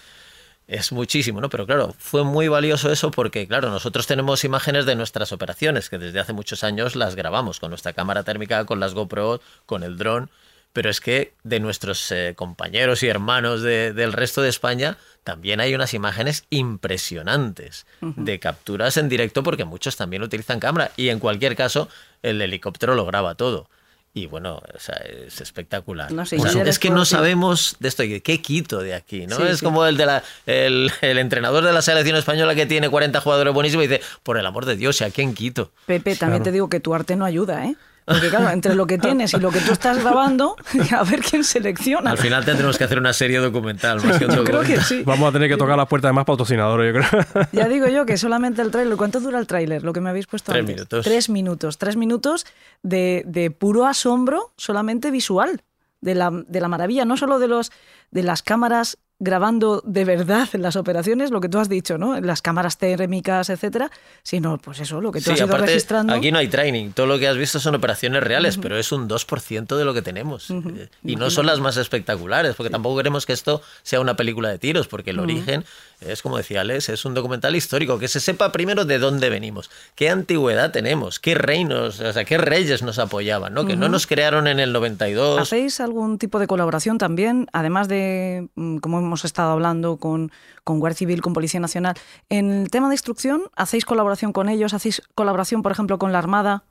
es 0.69 0.93
muchísimo, 0.93 1.41
¿no? 1.41 1.49
Pero 1.49 1.67
claro, 1.67 1.95
fue 1.99 2.25
muy 2.25 2.49
valioso 2.49 2.91
eso 2.91 3.11
porque, 3.11 3.47
claro, 3.47 3.71
nosotros 3.71 4.07
tenemos 4.07 4.45
imágenes 4.45 4.85
de 4.87 4.97
nuestras 4.97 5.33
operaciones, 5.33 5.89
que 5.89 5.99
desde 5.99 6.19
hace 6.21 6.33
muchos 6.33 6.64
años 6.64 6.97
las 6.97 7.14
grabamos 7.14 7.61
con 7.61 7.71
nuestra 7.71 7.93
cámara 7.93 8.25
térmica, 8.25 8.64
con 8.64 8.81
las 8.81 8.95
GoPro, 8.95 9.41
con 9.64 9.85
el 9.85 9.97
dron, 9.97 10.29
pero 10.73 10.91
es 10.91 11.01
que 11.01 11.33
de 11.43 11.61
nuestros 11.61 12.11
eh, 12.12 12.35
compañeros 12.37 13.03
y 13.03 13.09
hermanos 13.09 13.62
de, 13.62 13.93
del 13.93 14.12
resto 14.12 14.43
de 14.43 14.51
España 14.51 14.99
también 15.25 15.61
hay 15.61 15.75
unas 15.75 15.95
imágenes 15.95 16.45
impresionantes 16.51 17.87
uh 18.03 18.09
-huh. 18.09 18.25
de 18.25 18.39
capturas 18.39 18.99
en 18.99 19.09
directo 19.09 19.43
porque 19.43 19.64
muchos 19.64 19.97
también 19.97 20.23
utilizan 20.23 20.61
cámara 20.61 20.91
y 20.97 21.09
en 21.09 21.19
cualquier 21.19 21.57
caso 21.57 21.89
el 22.23 22.43
helicóptero 22.43 22.95
lo 22.95 23.07
graba 23.07 23.37
todo. 23.37 23.71
Y 24.17 24.29
bueno, 24.29 24.62
o 24.75 24.79
sea, 24.79 24.95
es 25.27 25.43
espectacular. 25.43 26.11
No 26.11 26.25
sé, 26.25 26.39
o 26.39 26.49
sea, 26.49 26.62
es 26.62 26.79
que 26.79 26.89
no 26.89 27.05
sabemos 27.05 27.77
de 27.81 27.89
esto, 27.89 28.03
¿qué 28.03 28.41
quito 28.41 28.79
de 28.79 28.95
aquí? 28.95 29.27
¿no? 29.27 29.37
Sí, 29.37 29.43
es 29.43 29.59
sí. 29.59 29.64
como 29.67 29.85
el, 29.85 29.99
de 29.99 30.07
la, 30.07 30.23
el, 30.47 30.91
el, 31.03 31.19
entrenador 31.19 31.62
de 31.62 31.73
la 31.75 31.83
selección 31.83 32.17
española 32.17 32.55
que 32.55 32.64
tiene 32.64 32.89
40 32.89 33.21
jugadores 33.21 33.53
buenísimos 33.53 33.85
y 33.85 33.89
dice, 33.89 34.01
por 34.23 34.39
el 34.39 34.47
amor 34.47 34.64
de 34.64 34.75
Dios, 34.75 35.03
¿a 35.03 35.11
quién 35.11 35.35
quito? 35.35 35.71
Pepe, 35.85 36.17
también 36.17 36.39
claro. 36.39 36.45
te 36.45 36.53
digo 36.53 36.71
que 36.71 36.81
tu 36.81 36.95
arte 36.95 37.14
no 37.14 37.27
ayuda, 37.27 37.67
¿eh? 37.67 37.77
Porque 38.07 38.28
claro, 38.28 38.48
entre 38.50 38.74
lo 38.76 38.86
que 38.86 38.98
tienes 38.98 39.34
y 39.34 39.38
lo 39.40 39.50
que 39.50 39.61
tú 39.61 39.72
estás 39.72 40.00
grabando, 40.02 40.54
a 40.96 41.02
ver 41.02 41.20
quién 41.22 41.42
selecciona. 41.42 42.12
Al 42.12 42.18
final 42.18 42.44
tendremos 42.44 42.78
que 42.78 42.84
hacer 42.84 42.98
una 42.98 43.12
serie 43.12 43.38
documental. 43.38 44.00
Más 44.02 44.18
que 44.18 44.28
yo 44.28 44.44
creo 44.44 44.62
que 44.62 44.80
sí. 44.80 45.02
Vamos 45.04 45.28
a 45.28 45.32
tener 45.32 45.48
que 45.50 45.57
tocar 45.57 45.76
las 45.76 45.88
puertas 45.88 46.11
de 46.11 46.12
más 46.12 46.24
patrocinadores, 46.24 46.94
yo 46.94 47.00
creo. 47.00 47.46
Ya 47.52 47.68
digo 47.68 47.88
yo 47.88 48.07
que 48.07 48.16
solamente 48.16 48.62
el 48.62 48.70
tráiler. 48.70 48.96
¿Cuánto 48.96 49.18
dura 49.20 49.38
el 49.40 49.46
tráiler? 49.48 49.82
Lo 49.82 49.92
que 49.92 50.00
me 50.00 50.09
habéis 50.11 50.26
puesto 50.28 50.52
Tres 50.52 50.61
antes. 50.61 50.76
minutos. 50.76 51.04
Tres 51.04 51.28
minutos. 51.28 51.78
Tres 51.78 51.96
minutos 51.96 52.46
de, 52.84 53.24
de 53.26 53.50
puro 53.50 53.86
asombro, 53.86 54.52
solamente 54.57 55.11
visual. 55.11 55.62
De 56.00 56.14
la, 56.14 56.30
de 56.30 56.61
la 56.61 56.68
maravilla, 56.68 57.04
no 57.04 57.16
solo 57.16 57.40
de, 57.40 57.48
los, 57.48 57.72
de 58.12 58.22
las 58.22 58.42
cámaras 58.42 58.98
grabando 59.19 59.83
de 59.87 60.05
verdad 60.05 60.49
las 60.53 60.77
operaciones, 60.77 61.31
lo 61.31 61.41
que 61.41 61.49
tú 61.49 61.59
has 61.59 61.69
dicho, 61.69 61.97
¿no? 61.97 62.21
Las 62.21 62.43
cámaras 62.43 62.77
térmicas, 62.77 63.49
etcétera, 63.49 63.91
sino 64.23 64.59
pues 64.59 64.81
eso, 64.81 65.01
lo 65.01 65.11
que 65.11 65.21
tú 65.21 65.25
Sí, 65.27 65.31
has 65.33 65.39
ido 65.39 65.47
aparte, 65.47 65.67
registrando. 65.67 66.12
aquí 66.12 66.31
no 66.31 66.39
hay 66.39 66.49
training. 66.49 66.91
Todo 66.91 67.07
lo 67.07 67.19
que 67.19 67.27
has 67.27 67.37
visto 67.37 67.59
son 67.59 67.75
operaciones 67.75 68.23
reales, 68.23 68.59
pero 68.59 68.77
es 68.79 68.93
un 68.93 69.09
2% 69.09 69.77
de 69.77 69.85
lo 69.85 69.95
que 69.95 70.03
tenemos. 70.03 70.51
Eh, 70.51 70.89
Y 71.05 71.17
no 71.17 71.31
son 71.31 71.47
las 71.47 71.61
más 71.61 71.77
espectaculares, 71.79 72.55
porque 72.57 72.71
tampoco 72.71 72.99
queremos 72.99 73.25
que 73.27 73.33
esto 73.33 73.62
sea 73.83 74.01
una 74.01 74.17
película 74.17 74.51
de 74.51 74.59
tiros, 74.59 74.87
porque 74.89 75.11
el 75.11 75.19
origen 75.21 75.64
es, 76.01 76.21
como 76.21 76.37
decía 76.37 76.61
Alex, 76.61 76.91
es 76.91 77.05
un 77.07 77.14
documental 77.14 77.57
histórico, 77.57 77.99
que 77.99 78.09
se 78.09 78.21
sepa 78.21 78.53
primero 78.53 78.85
de 78.85 78.99
dónde 78.99 79.31
venimos, 79.31 79.71
qué 79.95 80.11
antigüedad 80.11 80.71
tenemos, 80.73 81.19
qué 81.21 81.35
reinos, 81.35 82.01
o 82.01 82.12
sea, 82.12 82.25
qué 82.25 82.37
reyes 82.37 82.83
nos 82.83 82.99
apoyaban, 82.99 83.55
¿no? 83.55 83.64
Que 83.67 83.77
no 83.77 83.89
nos 83.89 84.07
crearon 84.07 84.47
en 84.47 84.61
el 84.61 84.75
92. 84.75 85.41
¿Hacéis 85.41 85.81
algún 85.81 86.19
tipo 86.19 86.39
de 86.39 86.47
colaboración 86.47 86.99
también, 86.99 87.47
además 87.55 87.89
de, 87.89 88.49
mm, 88.57 88.77
como 88.79 89.05
hemos 89.07 89.24
estado 89.24 89.50
hablando, 89.52 89.96
con, 89.96 90.30
con 90.64 90.78
Guardia 90.80 90.98
Civil, 90.98 91.22
con 91.22 91.32
Policía 91.32 91.61
Nacional? 91.61 91.94
En 92.28 92.50
el 92.52 92.70
tema 92.70 92.88
de 92.88 92.94
instrucción, 92.94 93.42
¿hacéis 93.57 93.84
colaboración 93.84 94.32
con 94.32 94.48
ellos? 94.48 94.74
¿Hacéis 94.74 95.02
colaboración, 95.14 95.62
por 95.62 95.72
ejemplo, 95.72 95.98
con 95.98 96.12
la 96.12 96.18
Armada? 96.18 96.64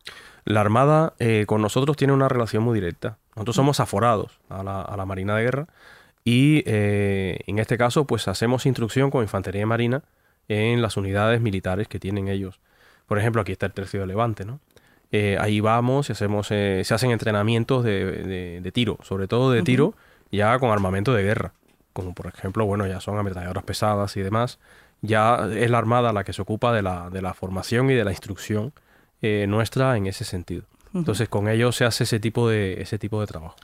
La 0.45 0.61
Armada 0.61 1.13
eh, 1.19 1.45
con 1.47 1.61
nosotros 1.61 1.97
tiene 1.97 2.13
una 2.13 2.29
relación 2.29 2.61
muy 2.63 2.75
directa. 2.75 3.17
Nosotros 3.35 3.55
somos 3.55 3.79
aforados 3.79 4.39
a 4.49 4.63
la, 4.63 4.81
a 4.81 4.95
la 4.95 5.05
Marina 5.05 5.35
de 5.35 5.43
Guerra 5.43 5.67
y 6.23 6.63
eh, 6.65 7.39
en 7.47 7.59
este 7.59 7.77
caso 7.77 8.05
pues 8.05 8.27
hacemos 8.27 8.65
instrucción 8.65 9.09
con 9.11 9.21
Infantería 9.23 9.61
y 9.61 9.65
Marina 9.65 10.03
en 10.47 10.81
las 10.81 10.97
unidades 10.97 11.41
militares 11.41 11.87
que 11.87 11.99
tienen 11.99 12.27
ellos. 12.27 12.59
Por 13.07 13.17
ejemplo, 13.19 13.41
aquí 13.41 13.51
está 13.51 13.65
el 13.65 13.73
Tercio 13.73 13.99
de 14.01 14.07
Levante, 14.07 14.45
¿no? 14.45 14.59
Eh, 15.11 15.37
ahí 15.39 15.59
vamos 15.59 16.09
y 16.09 16.11
hacemos, 16.13 16.47
eh, 16.51 16.81
se 16.83 16.93
hacen 16.93 17.11
entrenamientos 17.11 17.83
de, 17.83 18.05
de- 18.23 18.61
de 18.61 18.71
tiro, 18.71 18.97
sobre 19.03 19.27
todo 19.27 19.51
de 19.51 19.61
tiro 19.61 19.93
ya 20.31 20.57
con 20.59 20.71
armamento 20.71 21.13
de 21.13 21.23
guerra, 21.23 21.53
como 21.95 22.13
por 22.13 22.27
ejemplo, 22.27 22.65
bueno, 22.65 22.85
ya 22.85 22.99
son 22.99 23.17
ametralladoras 23.17 23.63
pesadas 23.63 24.17
y 24.17 24.21
demás. 24.21 24.59
Ya 25.01 25.47
es 25.49 25.71
la 25.71 25.77
Armada 25.77 26.11
la 26.11 26.25
que 26.25 26.33
se 26.33 26.41
ocupa 26.41 26.73
de 26.73 26.81
la, 26.81 27.09
de 27.09 27.21
la 27.21 27.33
formación 27.33 27.89
y 27.89 27.93
de 27.93 28.03
la 28.03 28.11
instrucción 28.11 28.73
eh, 29.21 29.45
nuestra 29.47 29.95
en 29.95 30.05
ese 30.05 30.25
sentido. 30.25 30.63
Entonces 30.93 31.29
con 31.29 31.47
ellos 31.47 31.75
se 31.77 31.85
hace 31.85 32.03
ese 32.03 32.19
tipo 32.19 32.49
de, 32.49 32.81
ese 32.81 32.99
tipo 32.99 33.21
de 33.21 33.27
trabajo. 33.27 33.55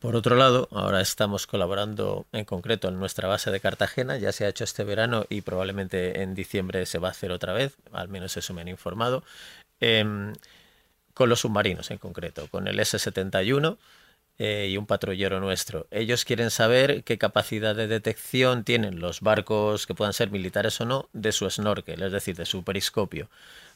Por 0.00 0.16
otro 0.16 0.34
lado, 0.34 0.68
ahora 0.70 1.02
estamos 1.02 1.46
colaborando 1.46 2.26
en 2.32 2.46
concreto 2.46 2.88
en 2.88 2.98
nuestra 2.98 3.28
base 3.28 3.50
de 3.50 3.60
Cartagena, 3.60 4.16
ya 4.16 4.32
se 4.32 4.46
ha 4.46 4.48
hecho 4.48 4.64
este 4.64 4.84
verano 4.84 5.26
y 5.28 5.42
probablemente 5.42 6.22
en 6.22 6.34
diciembre 6.34 6.86
se 6.86 6.98
va 6.98 7.08
a 7.08 7.10
hacer 7.10 7.32
otra 7.32 7.52
vez, 7.52 7.76
al 7.92 8.08
menos 8.08 8.36
eso 8.36 8.52
me 8.54 8.62
han 8.62 8.68
informado, 8.68 9.24
em, 9.80 10.32
con 11.14 11.28
los 11.28 11.40
submarinos 11.40 11.90
en 11.90 11.98
concreto, 11.98 12.48
con 12.48 12.66
el 12.66 12.80
S-71 12.80 13.78
eh, 14.38 14.68
y 14.70 14.76
un 14.76 14.86
patrullero 14.86 15.38
nuestro. 15.38 15.86
Ellos 15.92 16.24
quieren 16.24 16.50
saber 16.50 17.04
qué 17.04 17.18
capacidad 17.18 17.74
de 17.76 17.86
detección 17.86 18.64
tienen 18.64 18.98
los 18.98 19.20
barcos 19.20 19.86
que 19.86 19.94
puedan 19.94 20.12
ser 20.12 20.30
militares 20.30 20.80
o 20.80 20.84
no 20.84 21.08
de 21.12 21.30
su 21.30 21.48
snorkel, 21.48 22.02
es 22.02 22.10
decir, 22.10 22.34
de 22.34 22.44
su 22.44 22.64
periscopio. 22.64 23.28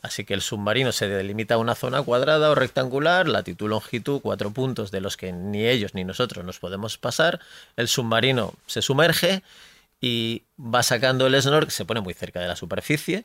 Así 0.03 0.25
que 0.25 0.35
el 0.35 0.41
submarino 0.41 0.91
se 0.93 1.09
delimita 1.09 1.55
a 1.55 1.59
una 1.59 1.75
zona 1.75 2.03
cuadrada 2.03 2.51
o 2.51 2.55
rectangular, 2.55 3.29
latitud, 3.29 3.69
longitud, 3.69 4.21
cuatro 4.21 4.51
puntos 4.51 4.91
de 4.91 5.01
los 5.01 5.17
que 5.17 5.33
ni 5.33 5.65
ellos 5.67 5.95
ni 5.95 6.05
nosotros 6.05 6.45
nos 6.45 6.59
podemos 6.59 6.99
pasar. 6.99 7.41
El 7.77 7.89
submarino 7.89 8.55
se 8.67 8.83
sumerge 8.83 9.43
y 10.01 10.43
va 10.59 10.83
sacando 10.83 11.27
el 11.27 11.41
snorkel, 11.41 11.71
se 11.71 11.85
pone 11.85 12.01
muy 12.01 12.15
cerca 12.15 12.41
de 12.41 12.49
la 12.49 12.57
superficie, 12.57 13.25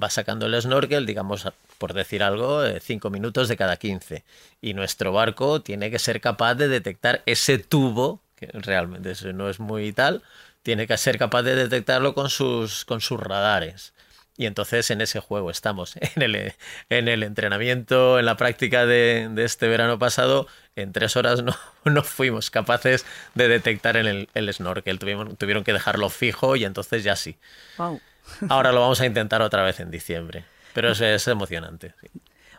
va 0.00 0.10
sacando 0.10 0.46
el 0.46 0.60
snorkel, 0.60 1.06
digamos, 1.06 1.48
por 1.78 1.92
decir 1.92 2.22
algo, 2.22 2.62
5 2.78 3.10
minutos 3.10 3.48
de 3.48 3.56
cada 3.56 3.76
15. 3.76 4.24
Y 4.60 4.74
nuestro 4.74 5.12
barco 5.12 5.60
tiene 5.60 5.90
que 5.90 5.98
ser 5.98 6.20
capaz 6.20 6.54
de 6.54 6.68
detectar 6.68 7.22
ese 7.26 7.58
tubo, 7.58 8.20
que 8.36 8.48
realmente 8.52 9.14
no 9.32 9.48
es 9.48 9.60
muy 9.60 9.92
tal, 9.92 10.22
tiene 10.62 10.86
que 10.86 10.96
ser 10.96 11.18
capaz 11.18 11.42
de 11.42 11.54
detectarlo 11.54 12.14
con 12.14 12.30
sus, 12.30 12.84
con 12.84 13.00
sus 13.00 13.20
radares. 13.20 13.92
Y 14.36 14.46
entonces 14.46 14.90
en 14.90 15.00
ese 15.00 15.20
juego 15.20 15.50
estamos, 15.50 15.94
en 16.16 16.22
el, 16.22 16.52
en 16.90 17.08
el 17.08 17.22
entrenamiento, 17.22 18.18
en 18.18 18.26
la 18.26 18.36
práctica 18.36 18.84
de, 18.84 19.30
este 19.36 19.68
verano 19.68 19.98
pasado, 19.98 20.48
en 20.74 20.92
tres 20.92 21.16
horas 21.16 21.42
no, 21.42 21.54
no 21.84 22.02
fuimos 22.02 22.50
capaces 22.50 23.06
de 23.34 23.46
detectar 23.46 23.96
el, 23.96 24.28
el 24.34 24.52
snorkel, 24.52 24.98
tuvieron, 24.98 25.36
tuvieron 25.36 25.62
que 25.62 25.72
dejarlo 25.72 26.10
fijo 26.10 26.56
y 26.56 26.64
entonces 26.64 27.04
ya 27.04 27.14
sí. 27.14 27.36
Wow. 27.78 28.00
Ahora 28.48 28.72
lo 28.72 28.80
vamos 28.80 29.00
a 29.00 29.06
intentar 29.06 29.42
otra 29.42 29.62
vez 29.62 29.80
en 29.80 29.90
diciembre, 29.90 30.44
pero 30.72 30.90
es, 30.90 31.00
es 31.00 31.26
emocionante. 31.28 31.94
sí. 32.00 32.08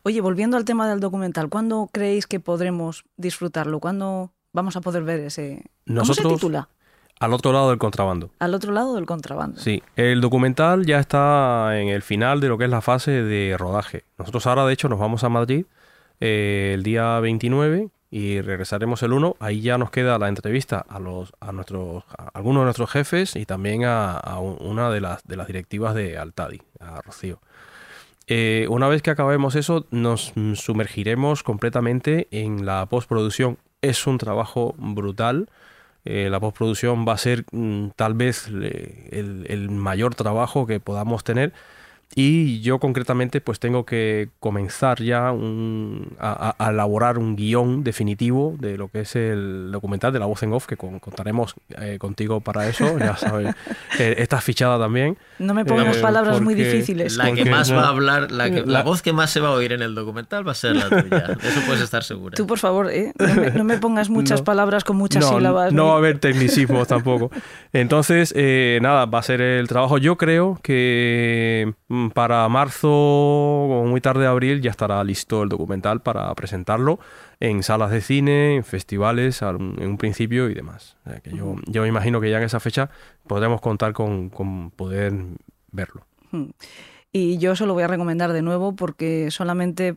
Oye, 0.07 0.21
volviendo 0.21 0.55
al 0.55 0.65
tema 0.65 0.87
del 0.87 0.99
documental, 0.99 1.49
¿cuándo 1.49 1.89
creéis 1.91 2.27
que 2.27 2.39
podremos 2.39 3.05
disfrutarlo? 3.17 3.79
¿Cuándo 3.79 4.31
vamos 4.53 4.75
a 4.75 4.81
poder 4.81 5.01
ver 5.01 5.21
ese... 5.21 5.63
¿Cómo 5.87 6.13
se 6.13 6.21
titula? 6.21 6.69
Al 7.19 7.33
otro 7.33 7.51
lado 7.51 7.69
del 7.69 7.79
contrabando. 7.79 8.29
Al 8.37 8.53
otro 8.53 8.71
lado 8.71 8.93
del 8.93 9.07
contrabando. 9.07 9.59
Sí, 9.59 9.81
el 9.95 10.21
documental 10.21 10.85
ya 10.85 10.99
está 10.99 11.79
en 11.79 11.87
el 11.87 12.03
final 12.03 12.39
de 12.39 12.49
lo 12.49 12.59
que 12.59 12.65
es 12.65 12.69
la 12.69 12.81
fase 12.81 13.23
de 13.23 13.55
rodaje. 13.57 14.03
Nosotros 14.19 14.45
ahora, 14.45 14.67
de 14.67 14.73
hecho, 14.73 14.89
nos 14.89 14.99
vamos 14.99 15.23
a 15.23 15.29
Madrid 15.29 15.65
eh, 16.19 16.73
el 16.75 16.83
día 16.83 17.19
29 17.19 17.89
y 18.17 18.39
regresaremos 18.39 19.03
el 19.03 19.11
1. 19.11 19.35
Ahí 19.41 19.59
ya 19.59 19.77
nos 19.77 19.91
queda 19.91 20.17
la 20.17 20.29
entrevista 20.29 20.85
a 20.87 20.99
los 20.99 21.33
a 21.41 21.51
nuestros 21.51 22.05
a 22.17 22.29
algunos 22.33 22.61
de 22.61 22.65
nuestros 22.65 22.89
jefes 22.89 23.35
y 23.35 23.45
también 23.45 23.83
a, 23.83 24.13
a 24.13 24.39
un- 24.39 24.55
una 24.61 24.89
de 24.89 25.01
las 25.01 25.27
de 25.27 25.35
las 25.35 25.47
directivas 25.47 25.93
de 25.95 26.17
Altadi, 26.17 26.61
a 26.79 27.01
Rocío. 27.01 27.39
Eh, 28.27 28.67
una 28.69 28.87
vez 28.87 29.01
que 29.01 29.11
acabemos 29.11 29.55
eso, 29.55 29.85
nos 29.91 30.33
sumergiremos 30.55 31.43
completamente 31.43 32.27
en 32.31 32.65
la 32.65 32.85
postproducción. 32.85 33.57
Es 33.81 34.07
un 34.07 34.17
trabajo 34.17 34.73
brutal. 34.77 35.49
Eh, 36.05 36.29
la 36.31 36.39
postproducción 36.39 37.05
va 37.05 37.13
a 37.13 37.17
ser 37.17 37.43
mm, 37.51 37.89
tal 37.97 38.13
vez 38.13 38.47
el, 38.47 39.45
el 39.49 39.69
mayor 39.71 40.15
trabajo 40.15 40.65
que 40.65 40.79
podamos 40.79 41.23
tener. 41.25 41.51
Y 42.17 42.61
yo 42.61 42.79
concretamente 42.79 43.41
pues 43.41 43.59
tengo 43.59 43.85
que 43.85 44.29
comenzar 44.39 45.01
ya 45.01 45.31
un- 45.33 46.15
a, 46.19 46.55
elaborar 46.69 47.17
un 47.17 47.35
guion 47.35 47.83
definitivo 47.83 48.55
de 48.59 48.77
lo 48.77 48.87
que 48.87 49.01
es 49.01 49.15
el 49.17 49.69
documental 49.71 50.13
de 50.13 50.19
la 50.19 50.25
voz 50.25 50.41
en 50.43 50.53
off, 50.53 50.65
que 50.65 50.77
con- 50.77 50.99
contaremos 50.99 51.55
eh, 51.77 51.97
contigo 51.99 52.39
para 52.39 52.67
eso, 52.69 52.97
ya 52.99 53.17
sabes. 53.17 53.53
Eh, 53.99 54.15
estás 54.19 54.43
fichada 54.43 54.79
también. 54.79 55.17
No 55.39 55.53
me 55.53 55.65
pongas 55.65 55.97
Eh, 55.97 56.01
palabras 56.01 56.39
muy 56.41 56.53
difíciles. 56.55 57.17
La 57.17 57.33
que 57.33 57.43
más 57.45 57.69
no- 57.69 57.77
va 57.77 57.85
a 57.85 57.89
hablar, 57.89 58.31
la, 58.31 58.49
que- 58.49 58.61
la 58.61 58.65
la- 58.65 58.83
voz 58.83 59.01
que 59.01 59.11
más 59.11 59.29
se 59.31 59.41
va 59.41 59.49
a 59.49 59.51
oír 59.51 59.73
en 59.73 59.81
el 59.81 59.93
documental 59.93 60.47
va 60.47 60.51
a 60.53 60.55
ser 60.55 60.75
la 60.77 60.87
tuya. 60.89 61.35
Eso 61.43 61.61
puedes 61.65 61.81
estar 61.81 62.03
segura. 62.03 62.35
Tú, 62.35 62.47
por 62.47 62.59
favor, 62.59 62.89
¿eh? 62.91 63.11
no, 63.19 63.35
me, 63.35 63.51
no 63.51 63.63
me 63.65 63.77
pongas 63.77 64.09
muchas 64.09 64.39
No. 64.39 64.45
palabras 64.45 64.83
con 64.85 64.95
muchas 64.95 65.21
no, 65.29 65.35
sílabas. 65.37 65.73
No 65.73 65.87
va 65.87 65.93
a 65.95 65.97
haber 65.97 66.19
tecnicismos 66.19 66.87
tampoco. 66.87 67.29
Entonces, 67.73 68.31
eh, 68.37 68.79
nada, 68.81 69.05
va 69.05 69.19
a 69.19 69.23
ser 69.23 69.41
el 69.41 69.67
trabajo. 69.67 69.97
Yo 69.97 70.15
creo 70.17 70.57
que 70.63 71.73
para 72.13 72.47
marzo 72.49 72.89
o 72.91 73.85
muy 73.85 74.01
tarde 74.01 74.25
abril 74.27 74.61
ya 74.61 74.71
estará 74.71 75.03
listo 75.03 75.43
el 75.43 75.49
documental 75.49 76.01
para 76.01 76.33
presentarlo 76.35 76.99
en 77.39 77.63
salas 77.63 77.91
de 77.91 78.01
cine, 78.01 78.55
en 78.55 78.63
festivales, 78.63 79.41
al- 79.41 79.55
en 79.79 79.87
un 79.87 79.97
principio 79.97 80.49
y 80.49 80.53
demás. 80.53 80.97
O 81.05 81.09
sea, 81.09 81.19
que 81.19 81.31
yo, 81.31 81.55
yo 81.67 81.81
me 81.81 81.87
imagino 81.87 82.21
que 82.21 82.29
ya 82.29 82.37
en 82.37 82.43
esa 82.43 82.59
fecha 82.59 82.89
podremos 83.27 83.61
contar 83.61 83.93
con, 83.93 84.29
con 84.29 84.71
poder 84.71 85.13
verlo. 85.71 86.05
Y 87.11 87.37
yo 87.37 87.55
se 87.55 87.65
lo 87.65 87.73
voy 87.73 87.83
a 87.83 87.87
recomendar 87.87 88.33
de 88.33 88.41
nuevo 88.41 88.75
porque 88.75 89.31
solamente 89.31 89.95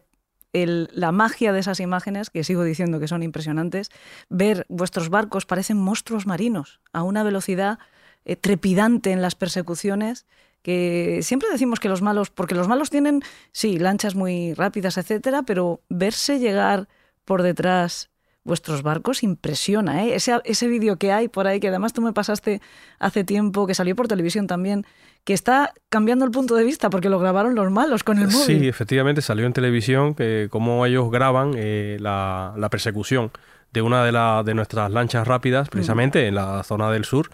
el- 0.52 0.88
la 0.92 1.12
magia 1.12 1.52
de 1.52 1.60
esas 1.60 1.80
imágenes, 1.80 2.30
que 2.30 2.44
sigo 2.44 2.64
diciendo 2.64 3.00
que 3.00 3.08
son 3.08 3.22
impresionantes, 3.22 3.90
ver 4.30 4.64
vuestros 4.68 5.10
barcos 5.10 5.44
parecen 5.46 5.76
monstruos 5.78 6.26
marinos 6.26 6.80
a 6.92 7.02
una 7.02 7.22
velocidad 7.22 7.78
eh, 8.24 8.36
trepidante 8.36 9.10
en 9.12 9.22
las 9.22 9.34
persecuciones 9.34 10.26
que 10.68 11.20
siempre 11.22 11.48
decimos 11.50 11.80
que 11.80 11.88
los 11.88 12.02
malos, 12.02 12.28
porque 12.30 12.54
los 12.54 12.68
malos 12.68 12.90
tienen, 12.90 13.22
sí, 13.52 13.78
lanchas 13.78 14.14
muy 14.14 14.52
rápidas, 14.52 14.98
etcétera, 14.98 15.42
pero 15.42 15.80
verse 15.88 16.38
llegar 16.38 16.88
por 17.24 17.42
detrás 17.42 18.10
vuestros 18.44 18.82
barcos 18.82 19.22
impresiona, 19.22 20.04
¿eh? 20.04 20.14
Ese, 20.14 20.38
ese 20.44 20.68
vídeo 20.68 20.96
que 20.96 21.12
hay 21.12 21.28
por 21.28 21.46
ahí, 21.46 21.58
que 21.60 21.68
además 21.68 21.92
tú 21.92 22.00
me 22.02 22.12
pasaste 22.12 22.60
hace 22.98 23.24
tiempo, 23.24 23.66
que 23.66 23.74
salió 23.74 23.94
por 23.96 24.08
televisión 24.08 24.46
también, 24.46 24.84
que 25.24 25.34
está 25.34 25.72
cambiando 25.88 26.24
el 26.24 26.30
punto 26.30 26.54
de 26.54 26.64
vista 26.64 26.88
porque 26.90 27.08
lo 27.08 27.18
grabaron 27.18 27.54
los 27.54 27.70
malos 27.70 28.04
con 28.04 28.18
el 28.18 28.28
móvil. 28.28 28.60
Sí, 28.60 28.68
efectivamente 28.68 29.20
salió 29.22 29.44
en 29.46 29.52
televisión 29.52 30.14
que 30.14 30.48
cómo 30.50 30.84
ellos 30.86 31.10
graban 31.10 31.52
eh, 31.56 31.96
la, 32.00 32.54
la 32.56 32.68
persecución 32.70 33.30
de 33.72 33.82
una 33.82 34.02
de, 34.04 34.12
la- 34.12 34.42
de 34.44 34.54
nuestras 34.54 34.90
lanchas 34.90 35.26
rápidas, 35.28 35.68
precisamente 35.68 36.26
en 36.26 36.34
la 36.34 36.62
zona 36.62 36.90
del 36.90 37.04
sur, 37.04 37.28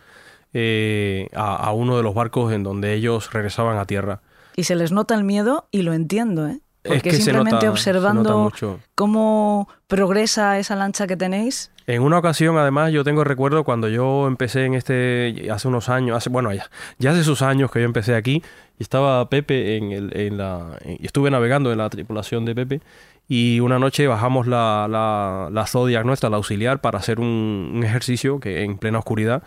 eh, 0.54 1.28
a, 1.34 1.56
a 1.56 1.72
uno 1.72 1.96
de 1.96 2.02
los 2.02 2.14
barcos 2.14 2.52
en 2.52 2.62
donde 2.62 2.94
ellos 2.94 3.32
regresaban 3.32 3.76
a 3.76 3.84
tierra. 3.84 4.22
Y 4.56 4.64
se 4.64 4.76
les 4.76 4.92
nota 4.92 5.14
el 5.14 5.24
miedo 5.24 5.66
y 5.70 5.82
lo 5.82 5.92
entiendo, 5.92 6.46
¿eh? 6.48 6.60
Es 6.84 6.92
Porque 6.92 7.10
que 7.10 7.16
se 7.16 7.22
simplemente 7.22 7.60
se 7.62 7.68
observando 7.70 8.50
nota 8.52 8.76
cómo 8.94 9.68
progresa 9.86 10.58
esa 10.58 10.76
lancha 10.76 11.06
que 11.06 11.16
tenéis. 11.16 11.70
En 11.86 12.02
una 12.02 12.18
ocasión, 12.18 12.58
además, 12.58 12.92
yo 12.92 13.04
tengo 13.04 13.24
recuerdo 13.24 13.64
cuando 13.64 13.88
yo 13.88 14.26
empecé 14.26 14.66
en 14.66 14.74
este, 14.74 15.48
hace 15.50 15.66
unos 15.68 15.88
años, 15.88 16.16
hace, 16.16 16.28
bueno, 16.28 16.52
ya, 16.52 16.68
ya 16.98 17.12
hace 17.12 17.24
sus 17.24 17.40
años 17.42 17.70
que 17.70 17.80
yo 17.80 17.86
empecé 17.86 18.14
aquí, 18.14 18.42
y 18.78 18.82
estaba 18.82 19.28
Pepe 19.30 19.76
en, 19.78 19.92
el, 19.92 20.16
en 20.16 20.36
la, 20.36 20.76
en- 20.82 20.98
y 21.00 21.06
estuve 21.06 21.30
navegando 21.30 21.72
en 21.72 21.78
la 21.78 21.88
tripulación 21.88 22.44
de 22.44 22.54
Pepe, 22.54 22.80
y 23.28 23.60
una 23.60 23.78
noche 23.78 24.06
bajamos 24.06 24.46
la, 24.46 24.86
la, 24.88 25.48
la 25.50 25.66
Zodiac 25.66 26.04
nuestra, 26.04 26.28
la 26.28 26.36
auxiliar, 26.36 26.80
para 26.82 26.98
hacer 26.98 27.18
un, 27.18 27.72
un 27.74 27.82
ejercicio 27.84 28.40
que 28.40 28.62
en 28.62 28.76
plena 28.76 28.98
oscuridad 28.98 29.42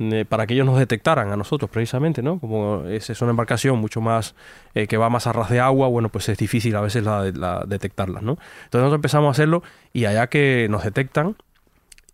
eh, 0.00 0.24
para 0.28 0.46
que 0.46 0.54
ellos 0.54 0.66
nos 0.66 0.78
detectaran 0.78 1.30
a 1.30 1.36
nosotros 1.36 1.70
precisamente, 1.70 2.22
¿no? 2.22 2.38
Como 2.40 2.86
es, 2.86 3.10
es 3.10 3.20
una 3.20 3.30
embarcación 3.30 3.78
mucho 3.78 4.00
más 4.00 4.34
eh, 4.74 4.86
que 4.86 4.96
va 4.96 5.10
más 5.10 5.26
a 5.26 5.32
ras 5.32 5.50
de 5.50 5.60
agua, 5.60 5.88
bueno, 5.88 6.08
pues 6.08 6.28
es 6.30 6.38
difícil 6.38 6.74
a 6.74 6.80
veces 6.80 7.04
la, 7.04 7.30
la 7.34 7.64
detectarlas, 7.66 8.22
¿no? 8.22 8.32
Entonces 8.32 8.80
nosotros 8.80 8.94
empezamos 8.98 9.28
a 9.28 9.30
hacerlo 9.32 9.62
y 9.92 10.06
allá 10.06 10.28
que 10.28 10.66
nos 10.70 10.84
detectan 10.84 11.36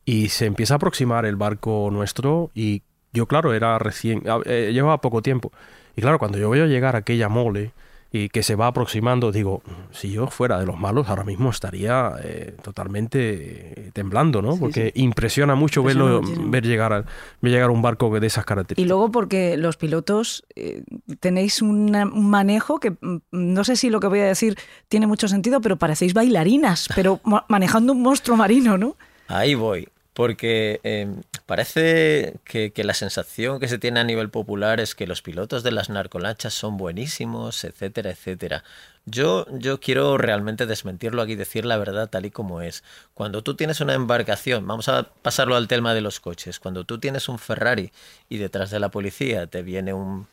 y 0.05 0.28
se 0.28 0.47
empieza 0.47 0.74
a 0.74 0.76
aproximar 0.76 1.26
el 1.26 1.37
barco 1.37 1.89
nuestro 1.93 2.51
y 2.55 2.82
yo, 3.12 3.26
claro, 3.26 3.55
era 3.55 3.78
recién, 3.78 4.22
eh, 4.45 4.70
llevaba 4.72 5.01
poco 5.01 5.22
tiempo. 5.22 5.53
Y 5.97 6.03
claro, 6.03 6.18
cuando 6.18 6.39
yo 6.39 6.51
veo 6.51 6.66
llegar 6.66 6.97
aquella 6.97 7.28
mole, 7.28 7.72
y 8.16 8.28
que 8.28 8.42
se 8.42 8.54
va 8.54 8.68
aproximando, 8.68 9.32
digo, 9.32 9.62
si 9.90 10.10
yo 10.10 10.26
fuera 10.28 10.58
de 10.58 10.66
los 10.66 10.78
malos, 10.78 11.08
ahora 11.08 11.24
mismo 11.24 11.50
estaría 11.50 12.12
eh, 12.22 12.54
totalmente 12.62 13.88
eh, 13.88 13.90
temblando, 13.92 14.42
¿no? 14.42 14.56
porque 14.56 14.92
impresiona 14.94 15.54
mucho 15.54 15.82
verlo, 15.82 16.20
ver 16.22 16.64
llegar, 16.66 17.04
ver 17.40 17.52
llegar 17.52 17.70
un 17.70 17.82
barco 17.82 18.18
de 18.18 18.26
esas 18.26 18.44
características. 18.44 18.84
Y 18.84 18.88
luego 18.88 19.10
porque 19.10 19.56
los 19.56 19.76
pilotos 19.76 20.44
eh, 20.54 20.82
tenéis 21.20 21.62
un 21.62 21.90
manejo 22.14 22.80
que 22.80 22.92
mm, 22.92 23.16
no 23.32 23.64
sé 23.64 23.76
si 23.76 23.90
lo 23.90 24.00
que 24.00 24.08
voy 24.08 24.20
a 24.20 24.26
decir 24.26 24.56
tiene 24.88 25.06
mucho 25.06 25.28
sentido, 25.28 25.60
pero 25.60 25.76
parecéis 25.76 26.14
bailarinas, 26.14 26.88
pero 26.94 27.20
manejando 27.48 27.92
un 27.92 28.02
monstruo 28.02 28.36
marino, 28.36 28.78
¿no? 28.78 28.96
Ahí 29.28 29.54
voy 29.54 29.88
porque 30.16 30.80
em, 30.82 31.20
parece 31.44 32.36
que, 32.44 32.72
la 32.84 32.94
sensación 32.94 33.60
que 33.60 33.68
se 33.68 33.76
tiene 33.76 34.00
a 34.00 34.04
nivel 34.04 34.30
popular 34.30 34.80
es 34.80 34.94
que 34.94 35.06
los 35.06 35.20
pilotos 35.20 35.62
de 35.62 35.72
las 35.72 35.90
narcolanchas 35.90 36.54
son 36.54 36.78
buenísimos, 36.78 37.64
etcétera, 37.64 38.12
etcétera. 38.12 38.64
Yo, 39.04 39.44
yo 39.50 39.78
quiero 39.78 40.16
realmente 40.16 40.64
desmentirlo 40.64 41.20
aquí, 41.20 41.34
decir 41.34 41.66
la 41.66 41.76
verdad 41.76 42.08
tal 42.08 42.24
y 42.24 42.30
como 42.30 42.62
es. 42.62 42.82
Cuando 43.12 43.42
tú 43.42 43.56
tienes 43.56 43.82
una 43.82 43.92
embarcación, 43.92 44.66
vamos 44.66 44.88
a 44.88 45.02
pasarlo 45.20 45.54
al 45.54 45.68
tema 45.68 45.92
de 45.92 46.00
los 46.00 46.18
coches, 46.18 46.60
cuando 46.60 46.84
tú 46.84 46.96
tienes 46.98 47.28
un 47.28 47.38
Ferrari 47.38 47.92
y 48.30 48.38
detrás 48.38 48.70
de 48.70 48.80
la 48.80 48.88
policía 48.88 49.46
te 49.48 49.60
viene 49.60 49.92
un, 49.92 50.26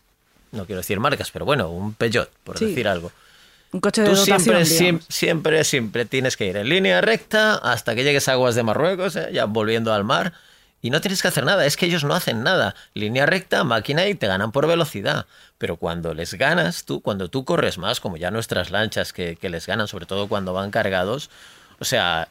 no 0.53 0.65
quiero 0.65 0.79
decir 0.79 1.01
marcas, 1.01 1.29
pero 1.29 1.43
bueno, 1.43 1.69
un 1.69 1.93
Peugeot, 1.93 2.29
por 2.45 2.57
decir 2.57 2.87
algo 2.87 3.11
un 3.73 3.79
coche 3.79 4.03
de 4.03 4.09
Tú 4.09 4.15
siempre, 4.15 4.65
siempre, 4.65 5.63
siempre, 5.63 6.05
tienes 6.05 6.37
que 6.37 6.45
ir 6.45 6.57
en 6.57 6.69
línea 6.69 7.01
recta 7.01 7.55
hasta 7.55 7.95
que 7.95 8.03
llegues 8.03 8.27
a 8.27 8.33
aguas 8.33 8.55
de 8.55 8.63
Marruecos, 8.63 9.15
¿eh? 9.15 9.29
ya 9.33 9.45
volviendo 9.45 9.93
al 9.93 10.03
mar. 10.03 10.33
Y 10.81 10.89
no 10.89 10.99
tienes 10.99 11.21
que 11.21 11.29
hacer 11.29 11.45
nada, 11.45 11.65
es 11.65 11.77
que 11.77 11.85
ellos 11.85 12.03
no 12.03 12.13
hacen 12.13 12.43
nada. 12.43 12.75
Línea 12.93 13.25
recta, 13.25 13.63
máquina 13.63 14.05
y 14.07 14.15
te 14.15 14.27
ganan 14.27 14.51
por 14.51 14.67
velocidad. 14.67 15.25
Pero 15.57 15.77
cuando 15.77 16.13
les 16.13 16.33
ganas 16.33 16.83
tú, 16.83 17.01
cuando 17.01 17.29
tú 17.29 17.45
corres 17.45 17.77
más, 17.77 18.01
como 18.01 18.17
ya 18.17 18.31
nuestras 18.31 18.69
lanchas 18.69 19.13
que, 19.13 19.37
les 19.41 19.65
ganan, 19.65 19.87
sobre 19.87 20.05
todo 20.05 20.27
cuando 20.27 20.51
van 20.51 20.71
cargados, 20.71 21.29
o 21.79 21.85
sea, 21.85 22.27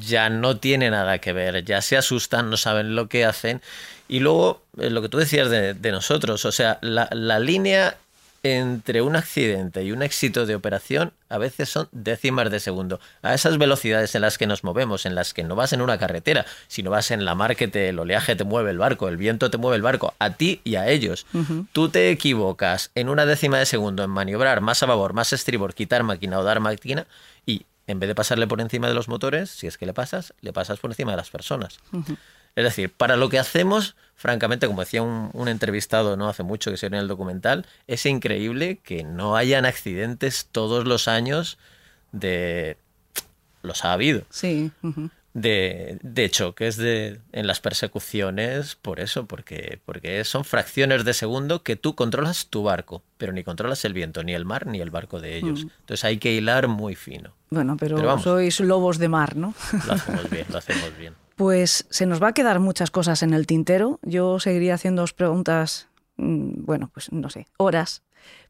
ya 0.00 0.28
no 0.28 0.58
tiene 0.58 0.90
nada 0.90 1.18
que 1.18 1.32
ver, 1.32 1.64
ya 1.64 1.80
se 1.80 1.96
asustan, 1.96 2.50
no 2.50 2.58
saben 2.58 2.94
lo 2.94 3.08
que 3.08 3.24
hacen. 3.24 3.62
Y 4.06 4.20
luego, 4.20 4.62
eh, 4.78 4.90
lo 4.90 5.00
que 5.00 5.08
tú 5.08 5.16
decías 5.16 5.48
de, 5.48 5.74
nosotros, 5.90 6.44
o 6.44 6.52
sea, 6.52 6.78
la, 6.82 7.08
la 7.10 7.38
línea 7.38 7.96
entre 8.44 9.00
un 9.00 9.16
accidente 9.16 9.82
y 9.82 9.90
un 9.90 10.02
éxito 10.02 10.44
de 10.44 10.54
operación 10.54 11.14
a 11.30 11.38
veces 11.38 11.70
son 11.70 11.88
décimas 11.92 12.50
de 12.50 12.60
segundo. 12.60 13.00
A 13.22 13.32
esas 13.32 13.56
velocidades 13.56 14.14
en 14.14 14.20
las 14.20 14.36
que 14.36 14.46
nos 14.46 14.62
movemos, 14.62 15.06
en 15.06 15.14
las 15.14 15.32
que 15.32 15.42
no 15.42 15.56
vas 15.56 15.72
en 15.72 15.80
una 15.80 15.98
carretera, 15.98 16.44
sino 16.68 16.90
vas 16.90 17.10
en 17.10 17.24
la 17.24 17.34
mar 17.34 17.56
que 17.56 17.68
te, 17.68 17.88
el 17.88 17.98
oleaje 17.98 18.36
te 18.36 18.44
mueve 18.44 18.70
el 18.70 18.78
barco, 18.78 19.08
el 19.08 19.16
viento 19.16 19.50
te 19.50 19.56
mueve 19.56 19.76
el 19.76 19.82
barco, 19.82 20.14
a 20.18 20.30
ti 20.30 20.60
y 20.62 20.76
a 20.76 20.88
ellos. 20.88 21.26
Tú 21.72 21.88
te 21.88 22.10
equivocas 22.10 22.90
en 22.94 23.08
una 23.08 23.24
décima 23.24 23.58
de 23.58 23.66
segundo 23.66 24.04
en 24.04 24.10
maniobrar 24.10 24.60
más 24.60 24.82
a 24.82 24.86
favor, 24.86 25.14
más 25.14 25.32
estribor, 25.32 25.74
quitar 25.74 26.02
máquina 26.02 26.38
o 26.38 26.44
dar 26.44 26.60
máquina 26.60 27.06
y 27.46 27.64
en 27.86 27.98
vez 27.98 28.08
de 28.08 28.14
pasarle 28.14 28.46
por 28.46 28.60
encima 28.60 28.88
de 28.88 28.94
los 28.94 29.08
motores, 29.08 29.50
si 29.50 29.66
es 29.66 29.78
que 29.78 29.86
le 29.86 29.94
pasas, 29.94 30.34
le 30.42 30.52
pasas 30.52 30.78
por 30.80 30.90
encima 30.90 31.12
de 31.12 31.16
las 31.16 31.30
personas. 31.30 31.78
Es 32.56 32.64
decir, 32.64 32.92
para 32.92 33.16
lo 33.16 33.28
que 33.30 33.38
hacemos, 33.38 33.96
francamente, 34.16 34.66
como 34.66 34.80
decía 34.80 35.02
un, 35.02 35.48
entrevistado 35.48 36.16
no 36.16 36.28
hace 36.28 36.42
mucho 36.42 36.70
que 36.70 36.76
se 36.76 36.86
en 36.86 36.94
el 36.94 37.08
documental, 37.08 37.66
es 37.86 38.06
increíble 38.06 38.78
que 38.82 39.04
no 39.04 39.36
hayan 39.36 39.66
accidentes 39.66 40.48
todos 40.50 40.86
los 40.86 41.08
años 41.08 41.58
de... 42.12 42.76
Los 43.62 43.84
ha 43.84 43.94
habido. 43.94 44.22
Sí. 44.28 44.70
De, 45.32 45.98
de, 46.02 46.30
choques 46.30 46.76
de, 46.76 47.20
en 47.32 47.46
las 47.46 47.60
persecuciones 47.60 48.76
por 48.76 49.00
eso, 49.00 49.26
porque, 49.26 49.80
porque 49.84 50.22
son 50.24 50.44
fracciones 50.44 51.04
de 51.04 51.14
segundo 51.14 51.62
que 51.62 51.74
tú 51.74 51.94
controlas 51.94 52.46
tu 52.46 52.62
barco, 52.62 53.02
pero 53.16 53.32
ni 53.32 53.42
controlas 53.42 53.84
el 53.86 53.94
viento, 53.94 54.22
ni 54.22 54.34
el 54.34 54.44
mar, 54.44 54.66
ni 54.66 54.80
el 54.80 54.90
barco 54.90 55.20
de 55.20 55.38
ellos. 55.38 55.64
Mm. 55.64 55.70
Entonces 55.80 56.04
hay 56.04 56.18
que 56.18 56.32
hilar 56.32 56.68
muy 56.68 56.94
fino. 56.94 57.32
Bueno, 57.48 57.76
pero, 57.78 57.96
pero 57.96 58.18
sois 58.18 58.60
lobos 58.60 58.98
de 58.98 59.08
mar, 59.08 59.34
¿no? 59.34 59.54
Lo 59.86 59.94
hacemos 59.94 60.30
bien, 60.30 60.46
lo 60.50 60.58
hacemos 60.58 60.96
bien. 60.98 61.14
Pues 61.34 61.86
se 61.90 62.06
nos 62.06 62.22
va 62.22 62.28
a 62.28 62.32
quedar 62.32 62.60
muchas 62.60 62.90
cosas 62.90 63.22
en 63.22 63.34
el 63.34 63.46
tintero. 63.46 63.98
Yo 64.02 64.38
seguiría 64.38 64.74
haciendo 64.74 65.04
preguntas, 65.16 65.88
mm, 66.16 66.64
bueno, 66.64 66.90
pues 66.92 67.12
no 67.12 67.28
sé, 67.30 67.48
horas. 67.56 68.02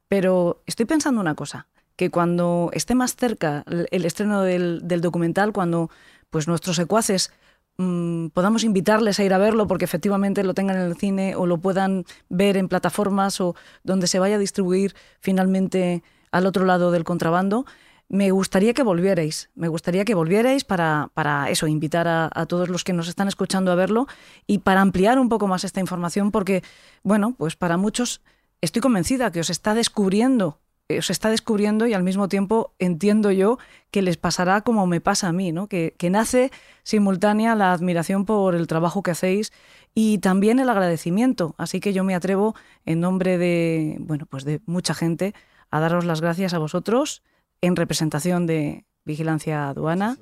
Pero 0.09 0.63
estoy 0.67 0.87
pensando 0.87 1.21
una 1.21 1.35
cosa, 1.35 1.67
que 1.97 2.11
cuando 2.11 2.71
esté 2.73 2.95
más 2.95 3.17
cerca 3.17 3.65
el 3.91 4.05
estreno 4.05 4.43
del, 4.43 5.01
documental, 5.01 5.53
cuando 5.53 5.91
pues 6.31 6.49
nuestros 6.49 6.77
secuaces 6.77 7.33
mm, 7.79 8.29
podamos 8.29 8.65
invitarles 8.65 9.19
a 9.19 9.25
ir 9.25 9.33
a 9.33 9.39
verlo 9.39 9.67
porque 9.67 9.85
efectivamente 9.85 10.45
lo 10.45 10.55
tengan 10.55 10.77
en 10.77 10.83
el 10.83 10.97
cine 10.97 11.37
o 11.37 11.47
lo 11.47 11.59
puedan 11.59 12.05
ver 12.29 12.57
en 12.57 12.69
plataformas 12.69 13.41
o 13.41 13.55
donde 13.83 14.07
se 14.07 14.19
vaya 14.19 14.37
a 14.37 14.39
distribuir 14.39 14.95
finalmente 15.21 16.03
al 16.33 16.47
otro 16.47 16.65
lado 16.65 16.91
del 16.91 17.05
contrabando, 17.05 17.65
me 18.09 18.31
gustaría 18.31 18.75
que 18.75 18.83
volvierais, 18.83 19.51
me 19.55 19.69
gustaría 19.69 20.05
que 20.05 20.15
volvierais 20.15 20.65
para, 20.65 21.11
para 21.15 21.51
eso, 21.51 21.67
invitar 21.67 22.07
a, 22.09 22.47
todos 22.47 22.69
los 22.69 22.85
que 22.85 22.93
nos 22.93 23.09
están 23.09 23.29
escuchando 23.29 23.73
a 23.73 23.75
verlo 23.75 24.07
y 24.47 24.59
para 24.59 24.81
ampliar 24.81 25.19
un 25.19 25.29
poco 25.29 25.47
más 25.49 25.65
esta 25.65 25.81
información, 25.81 26.31
porque, 26.31 26.63
bueno, 27.03 27.35
pues 27.37 27.57
para 27.57 27.77
muchos 27.77 28.21
estoy 28.61 28.83
convencida 28.83 29.33
que 29.33 29.41
os 29.41 29.51
está 29.51 29.75
descubriendo, 29.75 30.61
os 30.97 31.11
está 31.11 31.31
descubriendo 31.31 31.87
y 31.87 31.95
al 31.95 32.03
mismo 32.03 32.29
tiempo 32.29 32.75
entiendo 32.79 33.31
yo 33.31 33.59
que 33.91 34.03
les 34.03 34.17
pasará 34.17 34.61
como 34.61 34.87
me 34.87 35.01
pasa 35.01 35.29
a 35.29 35.33
mí, 35.33 35.51
¿no? 35.51 35.67
Que, 35.67 35.95
que 35.99 36.11
nace 36.11 36.51
simultánea 36.83 37.55
la 37.55 37.73
admiración 37.73 38.27
por 38.27 38.55
el 38.55 38.67
trabajo 38.67 39.03
que 39.03 39.13
hacéis 39.13 39.53
y 39.95 40.19
también 40.19 40.59
el 40.59 40.69
agradecimiento. 40.69 41.55
Así 41.57 41.81
que 41.81 41.93
yo 41.95 42.05
me 42.05 42.15
atrevo, 42.15 42.55
en 42.85 43.01
nombre 43.01 43.39
de, 43.39 43.97
bueno, 44.01 44.27
pues 44.27 44.45
de 44.45 44.61
mucha 44.67 44.93
gente, 44.93 45.35
a 45.71 45.81
daros 45.81 46.05
las 46.05 46.21
gracias 46.21 46.53
a 46.53 46.59
vosotros 46.59 47.23
en 47.61 47.77
representación 47.77 48.47
de 48.47 48.85
Vigilancia 49.05 49.69
Aduana. 49.69 50.17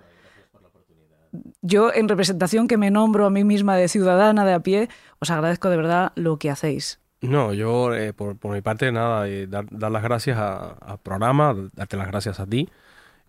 Yo, 1.62 1.92
en 1.94 2.08
representación 2.08 2.68
que 2.68 2.76
me 2.76 2.90
nombro 2.90 3.26
a 3.26 3.30
mí 3.30 3.44
misma 3.44 3.76
de 3.76 3.88
ciudadana 3.88 4.44
de 4.44 4.52
a 4.52 4.60
pie, 4.60 4.88
os 5.18 5.30
agradezco 5.30 5.70
de 5.70 5.76
verdad 5.76 6.12
lo 6.14 6.38
que 6.38 6.50
hacéis. 6.50 7.00
No, 7.22 7.54
yo 7.54 7.94
eh, 7.94 8.12
por, 8.12 8.36
mi 8.48 8.60
parte 8.62 8.90
nada, 8.90 9.28
eh, 9.28 9.46
dar, 9.46 9.66
las 9.70 10.02
gracias 10.02 10.36
al 10.38 10.98
programa, 11.02 11.54
darte 11.72 11.96
las 11.96 12.08
gracias 12.08 12.40
a 12.40 12.46
ti 12.46 12.68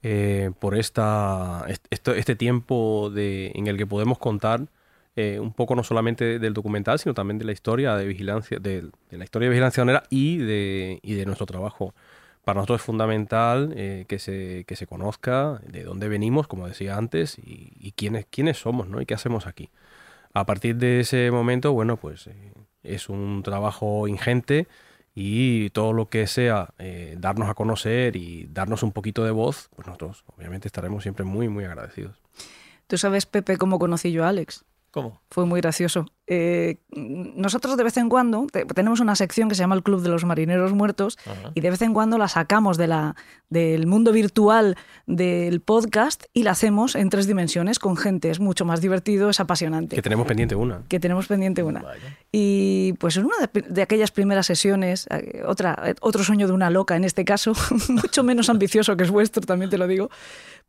eh, 0.01 0.51
por 0.59 0.75
esta, 0.75 1.65
este, 1.91 2.17
este 2.17 2.35
tiempo 2.35 3.11
de, 3.13 3.51
en 3.53 3.67
el 3.67 3.77
que 3.77 3.85
podemos 3.85 4.17
contar 4.17 4.67
un 5.15 5.53
poco 5.53 5.75
no 5.75 5.83
solamente 5.83 6.39
del 6.39 6.55
documental, 6.55 6.97
sino 6.97 7.13
también 7.13 7.37
de 7.37 7.45
la 7.45 7.51
historia 7.51 7.95
de 7.95 8.07
vigilancia, 8.07 8.57
de, 8.57 8.89
la 9.11 9.23
historia 9.23 9.47
de 9.47 9.51
vigilancia 9.51 10.03
y 10.09 10.37
de, 10.37 10.99
y 11.03 11.13
de 11.13 11.25
nuestro 11.27 11.45
trabajo 11.45 11.93
para 12.43 12.57
nosotros 12.57 12.81
es 12.81 12.85
fundamental 12.85 13.73
eh, 13.75 14.05
que, 14.07 14.19
se, 14.19 14.65
que 14.67 14.75
se 14.75 14.85
conozca 14.85 15.61
de 15.65 15.83
dónde 15.83 16.09
venimos, 16.09 16.47
como 16.47 16.67
decía 16.67 16.97
antes, 16.97 17.37
y, 17.37 17.93
quiénes, 17.95 18.25
quiénes 18.29 18.57
somos, 18.57 18.89
¿no? 18.89 19.01
Y 19.01 19.05
qué 19.05 19.13
hacemos 19.13 19.47
aquí. 19.47 19.69
A 20.33 20.45
partir 20.45 20.75
de 20.75 20.99
ese 20.99 21.31
momento, 21.31 21.71
bueno, 21.71 21.95
pues 21.97 22.27
eh, 22.27 22.53
es 22.83 23.07
un 23.07 23.43
trabajo 23.43 24.07
ingente 24.07 24.67
y 25.15 25.69
todo 25.69 25.93
lo 25.93 26.09
que 26.09 26.27
sea 26.27 26.73
eh, 26.79 27.15
darnos 27.17 27.49
a 27.49 27.53
conocer 27.53 28.15
y 28.15 28.47
darnos 28.51 28.83
un 28.83 28.91
poquito 28.91 29.23
de 29.23 29.31
voz, 29.31 29.69
pues 29.75 29.87
nosotros 29.87 30.25
obviamente 30.35 30.67
estaremos 30.67 31.03
siempre 31.03 31.23
muy, 31.23 31.47
muy 31.47 31.63
agradecidos. 31.63 32.21
¿Tú 32.87 32.97
sabes, 32.97 33.25
Pepe, 33.25 33.57
cómo 33.57 33.79
conocí 33.79 34.11
yo 34.11 34.25
a 34.25 34.29
Alex? 34.29 34.65
¿Cómo? 34.91 35.21
Fue 35.29 35.45
muy 35.45 35.61
gracioso. 35.61 36.05
Eh, 36.25 36.77
nosotros 36.91 37.75
de 37.75 37.83
vez 37.83 37.97
en 37.97 38.07
cuando 38.07 38.47
tenemos 38.73 39.01
una 39.01 39.15
sección 39.15 39.49
que 39.49 39.55
se 39.55 39.59
llama 39.59 39.75
el 39.75 39.83
Club 39.83 40.01
de 40.01 40.09
los 40.09 40.23
Marineros 40.23 40.71
Muertos 40.71 41.17
y 41.53 41.59
de 41.59 41.69
vez 41.69 41.81
en 41.81 41.93
cuando 41.93 42.17
la 42.17 42.29
sacamos 42.29 42.77
de 42.77 42.87
la, 42.87 43.15
del 43.49 43.87
mundo 43.87 44.13
virtual 44.13 44.77
del 45.05 45.59
podcast 45.59 46.23
y 46.33 46.43
la 46.43 46.51
hacemos 46.51 46.95
en 46.95 47.09
tres 47.09 47.27
dimensiones 47.27 47.77
con 47.77 47.97
gente. 47.97 48.29
Es 48.29 48.39
mucho 48.39 48.63
más 48.63 48.79
divertido, 48.79 49.29
es 49.29 49.41
apasionante. 49.41 49.97
Que 49.97 50.01
tenemos 50.01 50.25
pendiente 50.25 50.55
una. 50.55 50.83
Que 50.87 50.99
tenemos 50.99 51.27
pendiente 51.27 51.61
una. 51.61 51.83
Y 52.31 52.93
pues 52.99 53.17
en 53.17 53.25
una 53.25 53.35
de, 53.51 53.81
aquellas 53.81 54.11
primeras 54.11 54.45
sesiones, 54.45 55.07
eh, 55.09 55.43
otra, 55.45 55.93
otro 55.99 56.23
sueño 56.23 56.47
de 56.47 56.53
una 56.53 56.69
loca 56.69 56.95
en 56.95 57.03
este 57.03 57.25
caso, 57.25 57.53
mucho 57.89 58.23
menos 58.23 58.49
ambicioso 58.49 58.95
que 58.95 59.03
es 59.03 59.11
vuestro, 59.11 59.41
también 59.41 59.69
te 59.69 59.77
lo 59.77 59.87
digo 59.87 60.09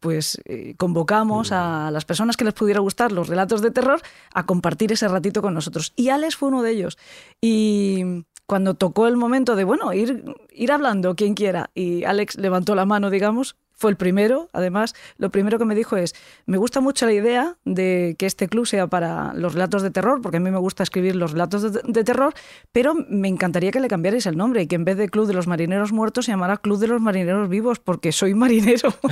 pues 0.00 0.38
eh, 0.44 0.74
convocamos 0.76 1.50
a 1.50 1.90
las 1.90 2.04
personas 2.04 2.36
que 2.36 2.44
les 2.44 2.52
pudiera 2.52 2.80
gustar 2.80 3.10
los 3.10 3.26
relatos 3.26 3.62
de 3.62 3.70
terror 3.70 4.02
a 4.34 4.44
compartir 4.44 4.92
ese 4.92 5.08
ratito 5.08 5.40
con 5.44 5.54
nosotros. 5.54 5.92
Y 5.96 6.08
Alex 6.08 6.36
fue 6.36 6.48
uno 6.48 6.62
de 6.62 6.72
ellos. 6.72 6.98
Y 7.40 8.24
cuando 8.46 8.74
tocó 8.74 9.06
el 9.06 9.16
momento 9.16 9.56
de, 9.56 9.64
bueno, 9.64 9.92
ir, 9.92 10.24
ir 10.52 10.72
hablando 10.72 11.14
quien 11.14 11.34
quiera, 11.34 11.70
y 11.74 12.04
Alex 12.04 12.36
levantó 12.36 12.74
la 12.74 12.84
mano, 12.84 13.10
digamos, 13.10 13.56
fue 13.76 13.90
el 13.90 13.96
primero, 13.96 14.48
además, 14.52 14.94
lo 15.18 15.30
primero 15.30 15.58
que 15.58 15.64
me 15.64 15.74
dijo 15.74 15.96
es, 15.96 16.14
me 16.46 16.56
gusta 16.56 16.80
mucho 16.80 17.06
la 17.06 17.12
idea 17.12 17.56
de 17.64 18.14
que 18.18 18.26
este 18.26 18.48
club 18.48 18.66
sea 18.66 18.86
para 18.86 19.34
los 19.34 19.54
relatos 19.54 19.82
de 19.82 19.90
terror, 19.90 20.22
porque 20.22 20.36
a 20.36 20.40
mí 20.40 20.50
me 20.50 20.58
gusta 20.58 20.82
escribir 20.82 21.16
los 21.16 21.32
relatos 21.32 21.72
de, 21.72 21.80
de 21.84 22.04
terror, 22.04 22.34
pero 22.72 22.94
me 23.08 23.28
encantaría 23.28 23.72
que 23.72 23.80
le 23.80 23.88
cambiarais 23.88 24.26
el 24.26 24.36
nombre 24.36 24.62
y 24.62 24.66
que 24.68 24.76
en 24.76 24.84
vez 24.84 24.96
de 24.96 25.08
Club 25.08 25.26
de 25.26 25.34
los 25.34 25.48
Marineros 25.48 25.92
Muertos 25.92 26.26
se 26.26 26.32
llamara 26.32 26.56
Club 26.56 26.78
de 26.78 26.86
los 26.86 27.00
Marineros 27.00 27.48
Vivos, 27.48 27.80
porque 27.80 28.12
soy 28.12 28.34
marinero. 28.34 28.94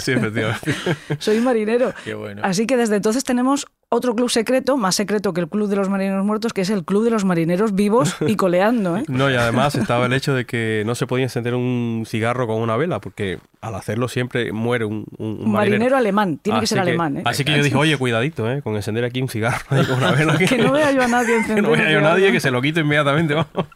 Sí, 0.00 0.12
efectivamente. 0.12 0.74
soy 1.18 1.40
marinero. 1.40 1.92
Qué 2.04 2.14
bueno. 2.14 2.42
Así 2.44 2.66
que 2.66 2.76
desde 2.76 2.96
entonces 2.96 3.24
tenemos 3.24 3.66
otro 3.94 4.14
club 4.14 4.28
secreto, 4.30 4.76
más 4.76 4.94
secreto 4.94 5.32
que 5.32 5.40
el 5.40 5.48
Club 5.48 5.68
de 5.68 5.76
los 5.76 5.88
Marineros 5.88 6.24
Muertos, 6.24 6.52
que 6.52 6.60
es 6.62 6.70
el 6.70 6.84
Club 6.84 7.04
de 7.04 7.10
los 7.10 7.24
Marineros 7.24 7.74
Vivos 7.74 8.16
y 8.26 8.36
coleando. 8.36 8.96
¿eh? 8.96 9.04
No, 9.08 9.30
y 9.30 9.34
además 9.34 9.74
estaba 9.74 10.06
el 10.06 10.12
hecho 10.12 10.34
de 10.34 10.44
que 10.44 10.82
no 10.86 10.94
se 10.94 11.06
podía 11.06 11.24
encender 11.24 11.54
un 11.54 12.04
cigarro 12.06 12.46
con 12.46 12.60
una 12.60 12.76
vela, 12.76 13.00
porque 13.00 13.38
al 13.60 13.74
hacerlo 13.74 14.08
siempre 14.08 14.52
muere 14.52 14.84
un, 14.84 15.04
un- 15.18 15.38
un 15.40 15.52
marinero 15.52 15.96
alemán, 15.96 16.38
tiene 16.42 16.60
que 16.60 16.66
ser 16.66 16.80
alemán. 16.80 17.18
¿eh? 17.18 17.22
Así 17.24 17.44
que 17.44 17.56
yo 17.56 17.62
dije, 17.62 17.76
oye, 17.76 17.96
cuidadito, 17.96 18.50
¿eh? 18.50 18.60
con 18.62 18.76
encender 18.76 19.04
aquí 19.04 19.22
un 19.22 19.28
cigarro 19.28 19.64
con 19.68 19.96
una 19.98 20.12
vela. 20.12 20.36
Que 20.38 20.58
no 20.58 20.72
vea 20.72 20.90
yo 20.92 21.02
a 21.02 21.08
nadie 21.08 21.26
Que 21.34 21.36
encender 21.36 21.62
no 21.64 21.70
vea 21.70 21.90
yo 21.92 21.98
a 21.98 22.02
nadie 22.02 22.32
que 22.32 22.40
se 22.40 22.50
lo 22.50 22.60
quite 22.60 22.80
inmediatamente. 22.80 23.34
vamos. 23.34 23.66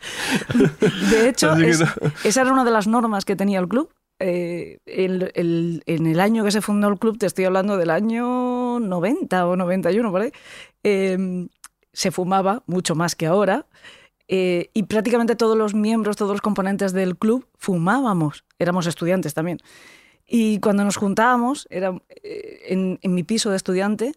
De 1.11 1.29
hecho, 1.29 1.55
que 1.57 1.71
es- 1.71 1.83
esa 2.25 2.41
era 2.43 2.53
una 2.53 2.65
de 2.65 2.71
las 2.71 2.87
normas 2.87 3.25
que 3.25 3.37
tenía 3.37 3.59
el 3.61 3.69
club. 3.69 3.89
Eh, 4.21 4.79
en 4.87 6.07
el 6.07 6.21
año 6.21 6.45
que 6.45 6.51
se 6.51 6.61
fundó 6.61 6.89
el 6.89 6.99
club, 6.99 7.19
te 7.19 7.27
estoy 7.27 7.45
hablando 7.45 7.77
del 7.77 7.91
año 7.91 8.81
90 8.81 9.47
o 9.47 9.57
91, 9.57 10.11
por 10.11 10.23
ahí, 10.23 10.33
eh, 10.83 11.47
se 11.93 12.11
fumaba 12.11 12.63
mucho 12.67 12.95
más 12.95 13.15
que 13.15 13.27
ahora. 13.27 13.67
eh, 14.31 14.71
y 14.75 14.83
prácticamente 14.85 15.37
todos 15.37 15.57
los 15.57 15.75
miembros, 15.75 16.17
todos 16.17 16.33
los 16.33 16.43
componentes 16.43 16.93
del 16.93 17.17
club 17.17 17.47
fumábamos. 17.57 18.45
Éramos 18.59 18.87
estudiantes 18.87 19.33
también. 19.35 19.59
Y 20.27 20.61
cuando 20.61 20.85
nos 20.85 20.97
juntábamos, 20.97 21.67
era 21.71 21.99
eh, 22.23 22.61
en, 22.69 22.99
mi 23.15 23.23
piso 23.25 23.51
de 23.51 23.57
estudiante, 23.57 24.13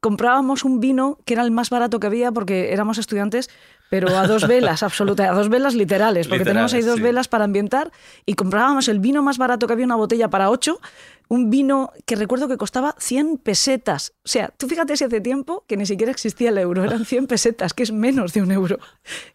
comprábamos 0.00 0.64
un 0.64 0.80
vino 0.80 1.18
que 1.24 1.34
era 1.34 1.44
el 1.44 1.52
más 1.52 1.70
barato 1.70 2.00
que 2.00 2.08
había 2.08 2.32
porque 2.32 2.72
éramos 2.72 2.98
estudiantes, 2.98 3.50
pero 3.90 4.16
a 4.16 4.26
dos 4.28 4.46
velas, 4.46 4.84
absoluta, 4.84 5.28
a 5.28 5.34
dos 5.34 5.48
velas 5.48 5.74
literales, 5.74 6.28
porque 6.28 6.44
tenemos 6.44 6.72
ahí 6.72 6.82
dos 6.82 6.96
sí. 6.96 7.02
velas 7.02 7.26
para 7.26 7.44
ambientar 7.44 7.90
y 8.24 8.34
comprábamos 8.34 8.86
el 8.86 9.00
vino 9.00 9.20
más 9.20 9.36
barato 9.36 9.66
que 9.66 9.72
había, 9.72 9.84
una 9.84 9.96
botella 9.96 10.30
para 10.30 10.48
ocho, 10.48 10.80
un 11.26 11.50
vino 11.50 11.92
que 12.06 12.14
recuerdo 12.14 12.46
que 12.46 12.56
costaba 12.56 12.94
100 12.98 13.38
pesetas. 13.38 14.12
O 14.24 14.28
sea, 14.28 14.52
tú 14.56 14.68
fíjate 14.68 14.96
si 14.96 15.02
hace 15.02 15.20
tiempo 15.20 15.64
que 15.66 15.76
ni 15.76 15.86
siquiera 15.86 16.12
existía 16.12 16.50
el 16.50 16.58
euro, 16.58 16.84
eran 16.84 17.04
100 17.04 17.26
pesetas, 17.26 17.74
que 17.74 17.82
es 17.82 17.90
menos 17.90 18.32
de 18.32 18.42
un 18.42 18.52
euro. 18.52 18.78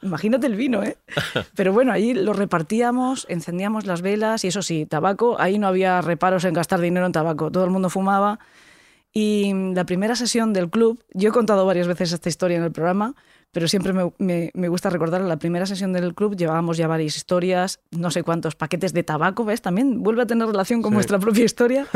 Imagínate 0.02 0.48
el 0.48 0.56
vino, 0.56 0.82
¿eh? 0.84 0.98
Pero 1.56 1.74
bueno, 1.74 1.92
ahí 1.92 2.14
lo 2.14 2.32
repartíamos, 2.32 3.26
encendíamos 3.28 3.86
las 3.86 4.02
velas 4.02 4.46
y 4.46 4.48
eso 4.48 4.62
sí, 4.62 4.86
tabaco, 4.86 5.36
ahí 5.38 5.60
no 5.60 5.68
había 5.68 6.00
reparos 6.00 6.46
en 6.46 6.54
gastar 6.54 6.80
dinero 6.80 7.06
en 7.06 7.12
tabaco, 7.12 7.52
todo 7.52 7.66
el 7.66 7.72
mundo 7.72 7.90
fumaba. 7.90 8.40
Y 9.12 9.54
la 9.74 9.86
primera 9.86 10.16
sesión 10.16 10.54
del 10.54 10.70
club, 10.70 11.04
yo 11.14 11.30
he 11.30 11.32
contado 11.34 11.66
varias 11.66 11.88
veces 11.88 12.14
esta 12.14 12.30
historia 12.30 12.58
en 12.58 12.64
el 12.64 12.72
programa, 12.72 13.16
pero 13.56 13.70
siempre 13.70 13.94
me, 13.94 14.12
me- 14.18 14.52
me 14.54 14.68
gusta 14.68 14.90
recordar, 14.90 15.22
la 15.22 15.38
primera 15.38 15.66
sesión 15.66 15.94
del 15.94 16.14
club 16.14 16.36
llevábamos 16.36 16.76
ya 16.76 16.88
varias 16.88 17.16
historias, 17.16 17.80
no 17.92 18.12
sé 18.12 18.22
cuántos 18.22 18.54
paquetes 18.54 18.92
de 18.92 19.02
tabaco, 19.04 19.46
¿ves? 19.46 19.62
También 19.62 20.04
vuelve 20.04 20.24
a 20.24 20.26
tener 20.28 20.46
relación 20.46 20.82
con 20.82 20.92
Sí. 20.92 20.96
vuestra 20.96 21.20
propia 21.20 21.46
historia. 21.46 21.88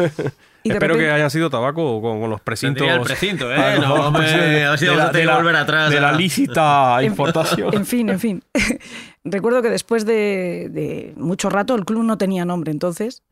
Y 0.63 0.71
Espero 0.71 0.95
que 0.95 0.99
repente- 0.99 1.11
hayan 1.15 1.29
sido 1.29 1.49
tabaco 1.49 2.01
con, 2.01 2.19
con 2.19 2.29
los 2.29 2.41
precintos. 2.41 2.77
Tendría 2.79 2.95
el 2.95 3.01
precinto, 3.05 3.49
¿eh? 3.51 3.55
Ah, 3.57 3.75
No, 3.79 3.95
los 3.97 4.05
hombre, 4.07 4.23
ver 4.25 4.77
si 4.77 4.85
de 4.87 4.95
la- 4.95 5.05
de 5.11 5.19
que 5.19 5.25
la- 5.25 5.37
volver 5.37 5.55
atrás, 5.55 5.89
De 5.89 5.99
la 6.01 6.09
ah. 6.09 6.13
lícita 6.17 7.03
importación. 7.03 7.73
En 7.73 7.85
fin, 7.85 8.09
en 8.09 8.19
fin. 8.19 8.43
Recuerdo 9.23 9.61
que 9.61 9.69
después 9.69 10.05
de, 10.05 10.67
de 10.71 11.13
mucho 11.17 11.49
rato 11.49 11.75
el 11.75 11.85
club 11.85 12.03
no 12.03 12.17
tenía 12.17 12.45
nombre. 12.45 12.71
Entonces, 12.71 13.23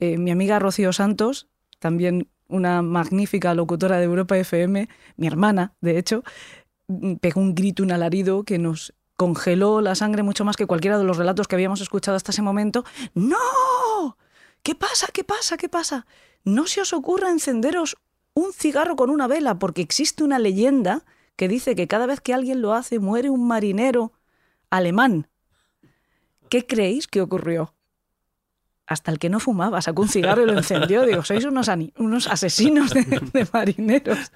eh, 0.00 0.18
mi 0.18 0.30
amiga 0.30 0.58
Rocío 0.58 0.92
Santos, 0.92 1.48
también 1.78 2.28
una 2.48 2.80
magnífica 2.82 3.54
locutora 3.54 3.98
de 3.98 4.04
Europa 4.04 4.36
FM, 4.36 4.88
mi 5.16 5.26
hermana, 5.26 5.72
de 5.80 5.98
hecho, 5.98 6.22
pegó 7.20 7.40
un 7.40 7.54
grito, 7.54 7.82
un 7.82 7.92
alarido 7.92 8.44
que 8.44 8.58
nos 8.58 8.94
congeló 9.16 9.80
la 9.80 9.94
sangre 9.94 10.22
mucho 10.22 10.44
más 10.44 10.56
que 10.56 10.66
cualquiera 10.66 10.98
de 10.98 11.04
los 11.04 11.16
relatos 11.16 11.48
que 11.48 11.56
habíamos 11.56 11.80
escuchado 11.80 12.16
hasta 12.16 12.32
ese 12.32 12.42
momento. 12.42 12.84
¡No! 13.14 14.16
¿Qué 14.62 14.74
pasa? 14.74 15.08
¿Qué 15.12 15.24
pasa? 15.24 15.56
¿Qué 15.56 15.68
pasa? 15.68 16.06
No 16.44 16.66
se 16.66 16.80
os 16.80 16.92
ocurra 16.92 17.30
encenderos 17.30 17.96
un 18.34 18.52
cigarro 18.52 18.96
con 18.96 19.10
una 19.10 19.26
vela, 19.26 19.58
porque 19.58 19.82
existe 19.82 20.22
una 20.22 20.38
leyenda 20.38 21.04
que 21.36 21.48
dice 21.48 21.74
que 21.74 21.88
cada 21.88 22.06
vez 22.06 22.20
que 22.20 22.34
alguien 22.34 22.62
lo 22.62 22.72
hace 22.72 22.98
muere 22.98 23.30
un 23.30 23.46
marinero 23.46 24.12
alemán. 24.70 25.28
¿Qué 26.48 26.66
creéis 26.66 27.06
que 27.06 27.20
ocurrió? 27.20 27.74
Hasta 28.88 29.10
el 29.10 29.18
que 29.18 29.28
no 29.28 29.38
fumaba 29.38 29.82
sacó 29.82 30.00
un 30.02 30.08
cigarro 30.08 30.42
y 30.42 30.46
lo 30.46 30.54
encendió. 30.56 31.04
Digo, 31.04 31.22
sois 31.22 31.44
unos, 31.44 31.68
unos 31.98 32.26
asesinos 32.26 32.90
de, 32.94 33.02
de 33.32 33.46
marineros. 33.52 34.32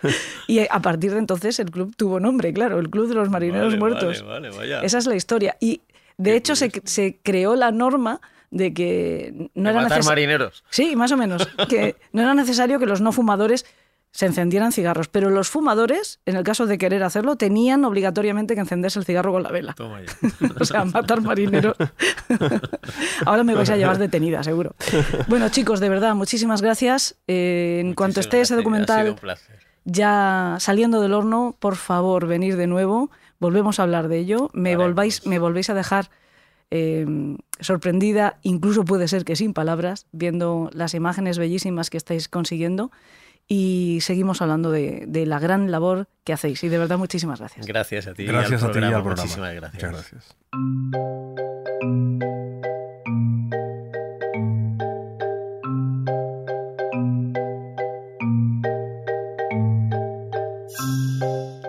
Y 0.47 0.61
a 0.61 0.79
partir 0.81 1.13
de 1.13 1.19
entonces 1.19 1.59
el 1.59 1.71
club 1.71 1.95
tuvo 1.97 2.21
nombre, 2.21 2.53
claro, 2.53 2.79
el 2.79 2.91
Club 2.91 3.09
de 3.09 3.15
los 3.15 3.31
Marineros 3.31 3.69
Vale, 3.69 3.79
Muertos. 3.79 4.23
Vale, 4.23 4.51
vale, 4.51 4.57
vaya. 4.59 4.81
Esa 4.83 4.99
es 4.99 5.07
la 5.07 5.17
historia. 5.17 5.57
Y 5.59 5.81
de 6.19 6.31
Qué 6.33 6.37
hecho 6.37 6.55
se, 6.55 6.71
se 6.85 7.19
creó 7.23 7.57
la 7.57 7.71
norma 7.71 8.21
de 8.51 8.75
que 8.75 9.33
no 9.55 9.71
De 9.71 9.71
era 9.71 9.83
necesario. 9.85 10.05
marineros. 10.11 10.65
Sí, 10.69 10.95
más 10.97 11.11
o 11.13 11.17
menos. 11.17 11.49
Que 11.71 11.97
no 12.13 12.21
era 12.21 12.35
necesario 12.35 12.79
que 12.79 12.85
los 12.85 13.01
no 13.01 13.11
fumadores 13.13 13.65
se 14.13 14.27
encendieran 14.27 14.73
cigarros, 14.73 15.09
pero 15.09 15.31
los 15.31 15.49
fumadores, 15.49 16.21
en 16.27 16.37
el 16.37 16.45
caso 16.45 16.67
de 16.67 16.79
querer 16.79 17.03
hacerlo, 17.03 17.37
tenían 17.37 17.85
obligatoriamente 17.85 18.55
que 18.55 18.61
encenderse 18.61 18.99
el 18.99 19.07
cigarro 19.07 19.33
con 19.33 19.43
la 19.43 19.51
vela. 19.51 19.73
Toma 19.73 20.01
ya. 20.03 20.13
O 20.61 20.65
sea, 20.65 20.85
matar 20.85 21.23
marineros. 21.23 21.75
Ahora 23.27 23.43
me 23.43 23.55
vais 23.55 23.71
a 23.71 23.77
llevar 23.77 23.99
detenida, 23.99 24.43
seguro. 24.43 24.75
Bueno, 25.29 25.49
chicos, 25.49 25.81
de 25.81 25.89
verdad, 25.89 26.15
muchísimas 26.15 26.61
gracias. 26.61 27.17
Eh, 27.27 27.79
en 27.81 27.95
cuanto 27.95 28.21
esté 28.21 28.41
ese 28.41 28.55
gracias, 28.55 28.59
documental 28.59 29.17
ya 29.85 30.57
saliendo 30.61 31.01
del 31.01 31.15
horno, 31.15 31.57
por 31.59 31.77
favor, 31.77 32.27
venir 32.27 32.57
de 32.57 32.67
nuevo. 32.67 33.11
Volvemos 33.39 33.81
a 33.81 33.85
hablar 33.85 34.09
de 34.09 34.19
ello. 34.19 34.51
Me, 34.53 34.77
volváis, 34.77 35.27
me 35.27 35.39
volvéis 35.39 35.71
a 35.71 35.75
dejar 35.75 36.11
eh, 36.71 37.07
sorprendida, 37.61 38.39
incluso 38.43 38.85
puede 38.85 39.09
ser 39.09 39.25
que 39.25 39.37
sin 39.37 39.53
palabras, 39.53 40.07
viendo 40.13 40.71
las 40.73 40.95
imágenes 40.95 41.39
bellísimas 41.39 41.91
que 41.91 41.97
estáis 41.97 42.29
consiguiendo. 42.29 42.91
Y 43.55 43.99
seguimos 44.01 44.41
hablando 44.41 44.71
de, 44.71 45.05
de 45.07 45.27
la 45.27 45.39
gran 45.39 45.71
labor 45.71 46.09
que 46.25 46.33
hacéis. 46.33 46.65
Y 46.65 46.71
de 46.71 46.79
verdad, 46.79 46.97
muchísimas 46.97 47.39
gracias. 47.39 47.67
Gracias 47.67 48.07
a 48.07 48.15
ti. 48.15 48.25
Gracias 48.25 48.63
al 48.63 48.71
a 48.71 48.73
ti 48.73 48.79
y 48.79 48.83
al 48.85 48.93
programa. 49.03 49.23
Muchísimas 49.23 49.55
gracias. 49.55 49.75
Muchas 49.75 49.93
gracias. 49.93 50.37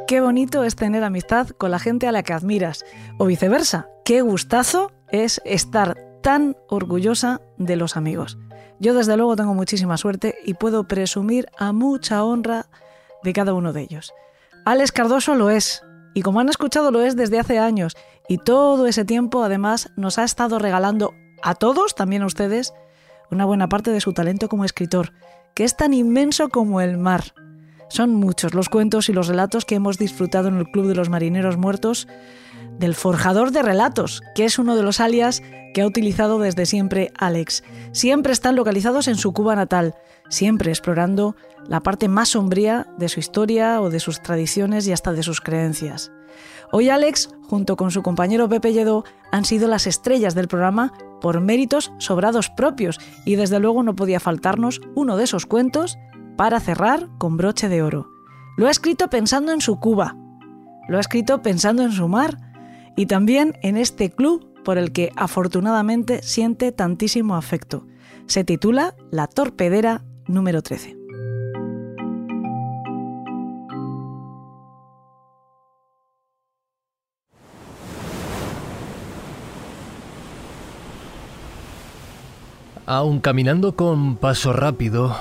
Qué 0.07 0.21
bonito 0.21 0.63
es 0.63 0.77
tener 0.77 1.03
amistad 1.03 1.49
con 1.49 1.69
la 1.69 1.79
gente 1.79 2.07
a 2.07 2.13
la 2.13 2.23
que 2.23 2.31
admiras. 2.31 2.86
O 3.17 3.25
viceversa, 3.25 3.89
qué 4.05 4.21
gustazo 4.21 4.93
es 5.11 5.41
estar 5.43 5.97
tan 6.21 6.55
orgullosa 6.69 7.41
de 7.57 7.75
los 7.75 7.97
amigos. 7.97 8.38
Yo 8.84 8.93
desde 8.93 9.15
luego 9.15 9.38
tengo 9.38 9.53
muchísima 9.53 9.95
suerte 9.95 10.36
y 10.43 10.55
puedo 10.55 10.89
presumir 10.89 11.47
a 11.57 11.71
mucha 11.71 12.21
honra 12.21 12.65
de 13.23 13.31
cada 13.31 13.53
uno 13.53 13.71
de 13.71 13.79
ellos. 13.79 14.13
Alex 14.65 14.91
Cardoso 14.91 15.36
lo 15.36 15.49
es, 15.49 15.81
y 16.13 16.21
como 16.21 16.41
han 16.41 16.49
escuchado 16.49 16.91
lo 16.91 16.99
es 16.99 17.15
desde 17.15 17.39
hace 17.39 17.59
años, 17.59 17.95
y 18.27 18.39
todo 18.39 18.86
ese 18.86 19.05
tiempo 19.05 19.41
además 19.41 19.89
nos 19.95 20.19
ha 20.19 20.25
estado 20.25 20.59
regalando 20.59 21.13
a 21.41 21.55
todos, 21.55 21.95
también 21.95 22.23
a 22.23 22.25
ustedes, 22.25 22.73
una 23.31 23.45
buena 23.45 23.69
parte 23.69 23.89
de 23.89 24.01
su 24.01 24.11
talento 24.11 24.49
como 24.49 24.65
escritor, 24.65 25.13
que 25.53 25.63
es 25.63 25.77
tan 25.77 25.93
inmenso 25.93 26.49
como 26.49 26.81
el 26.81 26.97
mar. 26.97 27.34
Son 27.88 28.13
muchos 28.13 28.53
los 28.53 28.67
cuentos 28.67 29.07
y 29.07 29.13
los 29.13 29.29
relatos 29.29 29.63
que 29.63 29.75
hemos 29.75 29.97
disfrutado 29.97 30.49
en 30.49 30.57
el 30.57 30.69
Club 30.69 30.88
de 30.88 30.95
los 30.95 31.07
Marineros 31.07 31.55
Muertos 31.55 32.05
del 32.80 32.95
Forjador 32.95 33.51
de 33.51 33.61
Relatos, 33.61 34.21
que 34.36 34.45
es 34.45 34.59
uno 34.59 34.76
de 34.76 34.84
los 34.84 34.99
alias 34.99 35.41
que 35.74 35.82
ha 35.82 35.87
utilizado 35.87 36.39
desde 36.39 36.66
siempre 36.66 37.12
Alex. 37.17 37.63
Siempre 37.91 38.33
están 38.33 38.55
localizados 38.55 39.08
en 39.08 39.16
su 39.16 39.33
Cuba 39.33 39.55
natal, 39.55 39.95
siempre 40.29 40.71
explorando 40.71 41.36
la 41.67 41.82
parte 41.82 42.08
más 42.08 42.29
sombría 42.29 42.87
de 42.97 43.09
su 43.09 43.20
historia 43.20 43.82
o 43.82 43.89
de 43.89 44.00
sus 44.00 44.21
tradiciones 44.21 44.87
y 44.87 44.91
hasta 44.91 45.13
de 45.13 45.24
sus 45.24 45.41
creencias. 45.41 46.12
Hoy 46.71 46.89
Alex, 46.89 47.29
junto 47.47 47.75
con 47.75 47.91
su 47.91 48.01
compañero 48.01 48.50
Pepe 48.50 48.74
Lledó, 48.74 49.04
han 49.32 49.45
sido 49.45 49.67
las 49.67 49.86
estrellas 49.86 50.33
del 50.33 50.47
programa 50.47 50.93
por 51.21 51.39
méritos 51.39 51.91
sobrados 52.00 52.50
propios 52.50 53.00
y 53.25 53.36
desde 53.36 53.59
luego 53.59 53.83
no 53.83 53.95
podía 53.95 54.20
faltarnos 54.20 54.82
uno 54.95 55.16
de 55.16 55.25
esos 55.25 55.45
cuentos 55.45 55.97
para 56.36 56.59
cerrar 56.59 57.09
con 57.20 57.37
broche 57.37 57.70
de 57.70 57.83
oro. 57.83 58.09
Lo 58.58 58.67
ha 58.67 58.71
escrito 58.71 59.09
pensando 59.09 59.51
en 59.51 59.62
su 59.62 59.79
Cuba, 59.79 60.16
lo 60.87 60.97
ha 60.97 61.01
escrito 61.01 61.41
pensando 61.41 61.83
en 61.83 61.91
su 61.91 62.08
mar 62.08 62.37
y 62.95 63.05
también 63.07 63.57
en 63.61 63.78
este 63.78 64.09
club 64.09 64.53
por 64.63 64.78
el 64.78 64.91
que 64.91 65.11
afortunadamente 65.15 66.21
siente 66.24 66.71
tantísimo 66.71 67.36
afecto. 67.36 67.86
Se 68.28 68.43
titula 68.43 68.95
La 69.11 69.28
Torpedera 69.28 70.03
número 70.28 70.61
13. 70.61 70.97
Aun 82.86 83.21
caminando 83.21 83.78
con 83.78 84.17
paso 84.17 84.51
rápido, 84.51 85.15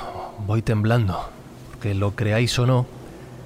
voy 0.46 0.62
temblando, 0.62 1.30
porque 1.70 1.94
lo 1.94 2.10
creáis 2.16 2.58
o 2.58 2.66
no, 2.66 2.86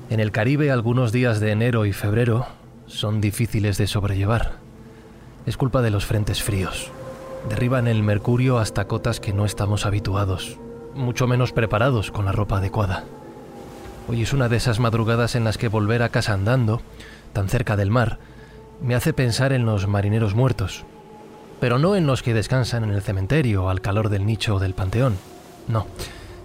en 0.08 0.20
el 0.20 0.32
Caribe 0.32 0.70
algunos 0.70 1.12
días 1.12 1.38
de 1.38 1.52
enero 1.52 1.84
y 1.84 1.92
febrero 1.92 2.46
son 2.86 3.20
difíciles 3.20 3.78
de 3.78 3.86
sobrellevar. 3.86 4.52
Es 5.46 5.56
culpa 5.56 5.82
de 5.82 5.90
los 5.90 6.06
frentes 6.06 6.42
fríos. 6.42 6.90
Derriban 7.48 7.86
el 7.86 8.02
mercurio 8.02 8.58
hasta 8.58 8.86
cotas 8.86 9.20
que 9.20 9.32
no 9.32 9.44
estamos 9.44 9.86
habituados, 9.86 10.58
mucho 10.94 11.26
menos 11.26 11.52
preparados 11.52 12.10
con 12.10 12.24
la 12.24 12.32
ropa 12.32 12.58
adecuada. 12.58 13.04
Hoy 14.08 14.22
es 14.22 14.32
una 14.32 14.48
de 14.48 14.56
esas 14.56 14.80
madrugadas 14.80 15.34
en 15.34 15.44
las 15.44 15.58
que 15.58 15.68
volver 15.68 16.02
a 16.02 16.08
casa 16.08 16.32
andando, 16.32 16.80
tan 17.32 17.48
cerca 17.48 17.76
del 17.76 17.90
mar, 17.90 18.18
me 18.80 18.94
hace 18.94 19.12
pensar 19.12 19.52
en 19.52 19.64
los 19.64 19.86
marineros 19.86 20.34
muertos, 20.34 20.84
pero 21.60 21.78
no 21.78 21.96
en 21.96 22.06
los 22.06 22.22
que 22.22 22.34
descansan 22.34 22.84
en 22.84 22.90
el 22.90 23.02
cementerio 23.02 23.68
al 23.68 23.80
calor 23.80 24.08
del 24.08 24.26
nicho 24.26 24.56
o 24.56 24.58
del 24.58 24.74
panteón, 24.74 25.16
no, 25.66 25.86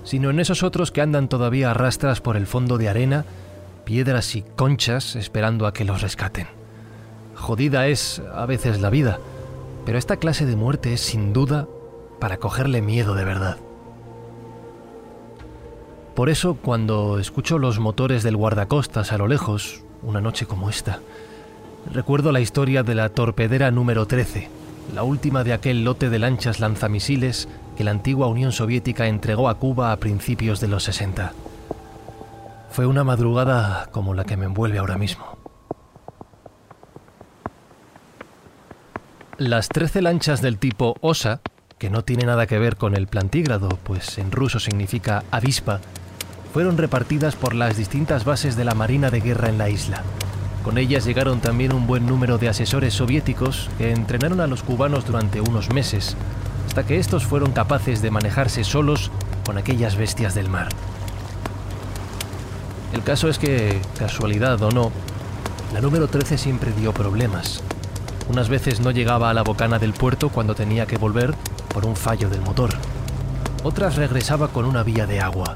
sino 0.04 0.30
en 0.30 0.40
esos 0.40 0.64
otros 0.64 0.92
que 0.92 1.02
andan 1.02 1.28
todavía 1.28 1.72
a 1.72 1.74
rastras 1.74 2.22
por 2.22 2.38
el 2.38 2.48
fondo 2.48 2.78
de 2.78 2.90
arena, 2.90 3.26
piedras 3.84 4.36
y 4.36 4.42
conchas 4.42 5.16
esperando 5.16 5.68
a 5.68 5.74
que 5.74 5.86
los 5.86 6.02
rescaten. 6.02 6.48
Jodida 7.36 7.88
es 7.88 8.22
a 8.34 8.46
veces 8.46 8.82
la 8.82 8.90
vida, 8.90 9.20
pero 9.86 9.98
esta 9.98 10.18
clase 10.18 10.46
de 10.46 10.56
muerte 10.56 10.94
es 10.94 11.02
sin 11.02 11.34
duda 11.34 11.68
para 12.20 12.38
cogerle 12.38 12.82
miedo 12.82 13.16
de 13.16 13.26
verdad. 13.26 13.58
Por 16.16 16.30
eso, 16.30 16.56
cuando 16.56 17.20
escucho 17.20 17.58
los 17.58 17.80
motores 17.80 18.22
del 18.22 18.36
guardacostas 18.36 19.12
a 19.12 19.18
lo 19.18 19.28
lejos, 19.28 19.82
una 20.04 20.22
noche 20.22 20.46
como 20.46 20.70
esta, 20.70 21.00
recuerdo 21.92 22.32
la 22.32 22.42
historia 22.42 22.84
de 22.84 22.96
la 22.96 23.10
torpedera 23.10 23.72
número 23.72 24.06
13, 24.06 24.50
la 24.94 25.04
última 25.04 25.44
de 25.44 25.54
aquel 25.54 25.84
lote 25.84 26.10
de 26.10 26.20
lanchas 26.20 26.60
lanzamisiles 26.60 27.48
que 27.78 27.84
la 27.84 27.92
antigua 27.92 28.28
Unión 28.28 28.52
Soviética 28.52 29.08
entregó 29.08 29.50
a 29.50 29.56
Cuba 29.56 29.92
a 29.92 29.98
principios 29.98 30.60
de 30.60 30.68
los 30.68 30.84
60. 30.84 31.34
Fue 32.72 32.86
una 32.86 33.04
madrugada 33.04 33.90
como 33.92 34.14
la 34.14 34.24
que 34.24 34.38
me 34.38 34.46
envuelve 34.46 34.80
ahora 34.80 34.98
mismo. 34.98 35.38
Las 39.38 39.68
13 39.68 40.02
lanchas 40.02 40.42
del 40.42 40.58
tipo 40.58 40.96
Osa, 41.02 41.42
que 41.78 41.90
no 41.90 42.06
tiene 42.06 42.26
nada 42.26 42.48
que 42.48 42.60
ver 42.60 42.78
con 42.78 42.96
el 42.96 43.08
plantígrado, 43.08 43.68
pues 43.84 44.18
en 44.20 44.32
ruso 44.32 44.62
significa 44.62 45.26
avispa, 45.32 45.82
fueron 46.54 46.78
repartidas 46.78 47.36
por 47.36 47.56
las 47.56 47.76
distintas 47.76 48.24
bases 48.24 48.56
de 48.56 48.64
la 48.64 48.74
Marina 48.74 49.10
de 49.10 49.20
Guerra 49.20 49.50
en 49.50 49.58
la 49.58 49.70
isla. 49.70 50.04
Con 50.64 50.78
ellas 50.78 51.04
llegaron 51.04 51.42
también 51.42 51.74
un 51.74 51.88
buen 51.88 52.06
número 52.06 52.38
de 52.38 52.48
asesores 52.48 52.94
soviéticos 52.94 53.70
que 53.78 53.92
entrenaron 53.92 54.40
a 54.40 54.48
los 54.48 54.64
cubanos 54.64 55.06
durante 55.06 55.42
unos 55.42 55.74
meses, 55.74 56.16
hasta 56.68 56.86
que 56.86 57.00
estos 57.00 57.26
fueron 57.26 57.52
capaces 57.52 58.02
de 58.02 58.12
manejarse 58.12 58.64
solos 58.64 59.12
con 59.46 59.58
aquellas 59.58 59.98
bestias 59.98 60.36
del 60.36 60.48
mar. 60.48 60.70
El 62.94 63.04
caso 63.04 63.30
es 63.30 63.40
que, 63.40 63.82
casualidad 63.98 64.62
o 64.62 64.72
no, 64.72 64.92
la 65.74 65.80
número 65.80 66.08
13 66.08 66.38
siempre 66.38 66.74
dio 66.74 66.94
problemas. 66.94 67.64
Unas 68.30 68.50
veces 68.50 68.82
no 68.82 68.92
llegaba 68.92 69.30
a 69.30 69.34
la 69.34 69.44
bocana 69.44 69.80
del 69.80 69.94
puerto 69.94 70.30
cuando 70.30 70.56
tenía 70.56 70.86
que 70.86 70.98
volver 70.98 71.34
por 71.74 71.86
un 71.86 71.96
fallo 71.96 72.30
del 72.30 72.42
motor. 72.42 72.72
Otras 73.64 73.96
regresaba 73.96 74.50
con 74.50 74.66
una 74.66 74.84
vía 74.84 75.06
de 75.06 75.22
agua. 75.22 75.56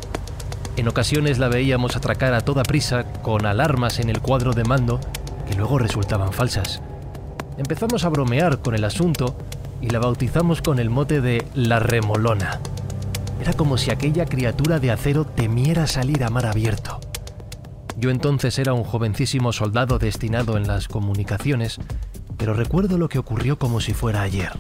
En 0.78 0.88
ocasiones 0.88 1.40
la 1.40 1.50
veíamos 1.50 1.96
atracar 1.96 2.34
a 2.34 2.42
toda 2.42 2.64
prisa 2.64 3.06
con 3.22 3.46
alarmas 3.46 4.00
en 4.00 4.10
el 4.10 4.22
cuadro 4.22 4.54
de 4.54 4.64
mando 4.64 5.00
que 5.48 5.56
luego 5.56 5.78
resultaban 5.78 6.34
falsas. 6.34 6.82
Empezamos 7.58 8.04
a 8.06 8.10
bromear 8.10 8.60
con 8.60 8.76
el 8.76 8.84
asunto 8.84 9.38
y 9.82 9.90
la 9.90 10.00
bautizamos 10.00 10.62
con 10.62 10.80
el 10.80 10.90
mote 10.90 11.22
de 11.22 11.46
la 11.54 11.80
remolona. 11.80 12.60
Era 13.42 13.54
como 13.54 13.78
si 13.78 13.92
aquella 13.92 14.26
criatura 14.26 14.80
de 14.80 14.92
acero 14.92 15.26
temiera 15.26 15.88
salir 15.88 16.24
a 16.24 16.30
mar 16.30 16.46
abierto. 16.46 17.00
Yo 17.98 18.10
entonces 18.10 18.60
era 18.60 18.74
un 18.74 18.84
jovencísimo 18.84 19.54
soldado 19.54 20.00
destinado 20.00 20.58
en 20.58 20.68
las 20.68 20.88
comunicaciones, 20.88 21.80
pero 22.38 22.54
recuerdo 22.54 22.98
lo 22.98 23.10
que 23.10 23.20
ocurrió 23.20 23.58
como 23.58 23.80
si 23.80 23.94
fuera 23.94 24.22
ayer. 24.22 24.52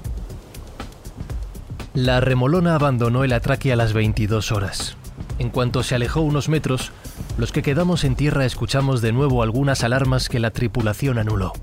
La 1.93 2.19
remolona 2.19 2.75
abandonó 2.75 3.23
el 3.23 3.33
atraque 3.33 3.71
a 3.71 3.75
las 3.75 3.93
22 3.93 4.51
horas. 4.51 4.97
En 5.39 5.49
cuanto 5.49 5.83
se 5.83 5.95
alejó 5.95 6.21
unos 6.21 6.49
metros, 6.49 6.91
los 7.37 7.51
que 7.51 7.61
quedamos 7.61 8.03
en 8.03 8.15
tierra 8.15 8.45
escuchamos 8.45 9.01
de 9.01 9.11
nuevo 9.11 9.43
algunas 9.43 9.83
alarmas 9.83 10.29
que 10.29 10.39
la 10.39 10.51
tripulación 10.51 11.17
anuló. 11.17 11.53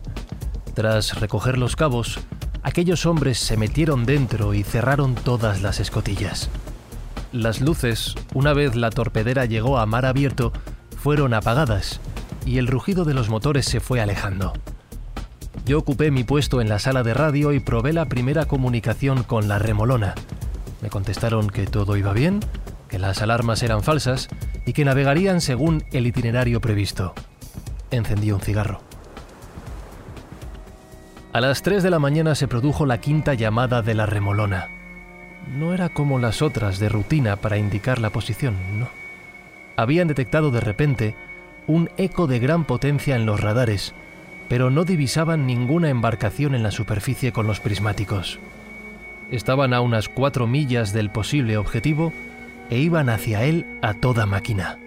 Tras 0.75 1.21
recoger 1.21 1.59
los 1.59 1.77
cabos, 1.77 2.19
aquellos 2.63 3.07
hombres 3.07 3.39
se 3.39 3.57
metieron 3.57 4.05
dentro 4.05 4.55
y 4.55 4.63
cerraron 4.63 5.15
todas 5.15 5.63
las 5.63 5.81
escotillas. 5.81 6.49
Las 7.33 7.61
luces, 7.61 8.15
una 8.35 8.53
vez 8.53 8.77
la 8.77 8.91
torpedera 8.91 9.47
llegó 9.47 9.79
a 9.79 9.87
mar 9.87 10.05
abierto, 10.05 10.53
fueron 11.03 11.35
apagadas 11.35 11.99
y 12.47 12.59
el 12.59 12.69
rugido 12.69 13.05
de 13.05 13.13
los 13.13 13.29
motores 13.29 13.67
se 13.67 13.81
fue 13.81 14.01
alejando. 14.01 14.53
Yo 15.67 15.81
ocupé 15.81 16.13
mi 16.13 16.23
puesto 16.23 16.61
en 16.61 16.69
la 16.69 16.79
sala 16.79 17.03
de 17.03 17.13
radio 17.13 17.53
y 17.53 17.59
probé 17.59 17.93
la 17.93 18.05
primera 18.05 18.45
comunicación 18.45 19.25
con 19.25 19.49
la 19.49 19.59
remolona. 19.59 20.15
Me 20.81 20.91
contestaron 20.91 21.51
que 21.51 21.67
todo 21.67 21.97
iba 21.97 22.13
bien, 22.13 22.39
que 22.89 23.01
las 23.01 23.21
alarmas 23.21 23.65
eran 23.65 23.83
falsas 23.83 24.29
y 24.65 24.75
que 24.75 24.85
navegarían 24.85 25.41
según 25.41 25.83
el 25.91 26.07
itinerario 26.07 26.61
previsto. 26.61 27.15
Encendí 27.91 28.31
un 28.31 28.41
cigarro. 28.41 28.81
A 31.33 31.41
las 31.41 31.63
3 31.63 31.83
de 31.83 31.91
la 31.91 31.99
mañana 31.99 32.37
se 32.37 32.47
produjo 32.47 32.87
la 32.87 33.01
quinta 33.01 33.35
llamada 33.35 33.83
de 33.83 33.95
la 33.95 34.07
remolona. 34.07 34.69
No 35.49 35.75
era 35.75 35.89
como 35.89 36.21
las 36.21 36.43
otras 36.43 36.79
de 36.79 36.89
rutina 36.89 37.37
para 37.37 37.59
indicar 37.59 37.99
la 37.99 38.11
posición, 38.11 38.79
no. 38.79 39.02
Habían 39.77 40.09
detectado 40.09 40.51
de 40.51 40.61
repente 40.61 41.15
un 41.67 41.91
eco 41.97 42.27
de 42.27 42.39
gran 42.39 42.65
potencia 42.65 43.17
en 43.17 43.27
los 43.27 43.41
radares, 43.41 43.95
pero 44.49 44.71
no 44.71 44.85
divisaban 44.85 45.47
ninguna 45.47 45.89
embarcación 45.89 46.55
en 46.55 46.63
la 46.63 46.71
superficie 46.71 47.33
con 47.33 47.47
los 47.47 47.61
prismáticos. 47.61 48.39
Estaban 49.31 49.73
a 49.73 49.81
unas 49.81 50.09
cuatro 50.09 50.47
millas 50.47 50.93
del 50.93 51.11
posible 51.11 51.57
objetivo 51.57 52.13
e 52.69 52.79
iban 52.79 53.09
hacia 53.09 53.45
él 53.45 53.65
a 53.81 53.95
toda 53.95 54.27
máquina. 54.27 54.79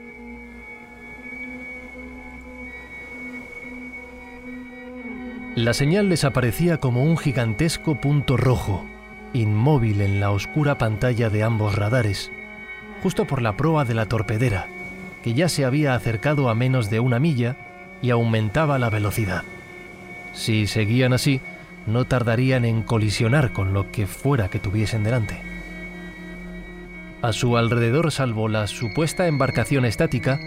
La 5.55 5.73
señal 5.73 6.09
desaparecía 6.09 6.79
como 6.79 7.03
un 7.03 7.17
gigantesco 7.17 7.95
punto 7.95 8.35
rojo, 8.35 8.85
inmóvil 9.33 10.01
en 10.01 10.19
la 10.19 10.31
oscura 10.31 10.77
pantalla 10.77 11.29
de 11.29 11.43
ambos 11.43 11.75
radares, 11.75 12.29
justo 13.01 13.25
por 13.25 13.41
la 13.41 13.55
proa 13.55 13.85
de 13.85 13.93
la 13.93 14.05
torpedera, 14.05 14.67
que 15.25 15.33
ya 15.33 15.49
se 15.49 15.65
había 15.65 15.95
acercado 15.95 16.49
a 16.49 16.53
menos 16.53 16.91
de 16.91 16.99
una 16.99 17.17
milla 17.17 17.55
y 17.99 18.11
aumentaba 18.11 18.77
la 18.77 18.91
velocidad. 18.91 19.41
Si 20.33 20.67
seguían 20.67 21.13
así, 21.13 21.41
no 21.87 22.05
tardarían 22.05 22.63
en 22.63 22.83
colisionar 22.83 23.51
con 23.51 23.73
lo 23.73 23.91
que 23.91 24.05
fuera 24.05 24.49
que 24.49 24.59
tuviesen 24.59 25.03
delante. 25.03 25.41
A 27.23 27.33
su 27.33 27.57
alrededor, 27.57 28.11
salvo 28.11 28.47
la 28.49 28.67
supuesta 28.67 29.25
embarcación 29.25 29.83
estática, 29.85 30.39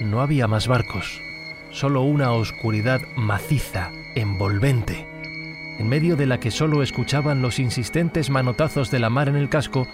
no 0.00 0.20
había 0.20 0.48
más 0.48 0.66
barcos, 0.66 1.22
solo 1.70 2.02
una 2.02 2.32
oscuridad 2.32 3.00
maciza, 3.14 3.92
envolvente, 4.16 5.06
en 5.78 5.88
medio 5.88 6.16
de 6.16 6.26
la 6.26 6.40
que 6.40 6.50
solo 6.50 6.82
escuchaban 6.82 7.40
los 7.40 7.60
insistentes 7.60 8.30
manotazos 8.30 8.90
de 8.90 8.98
la 8.98 9.10
mar 9.10 9.28
en 9.28 9.36
el 9.36 9.48
casco 9.48 9.86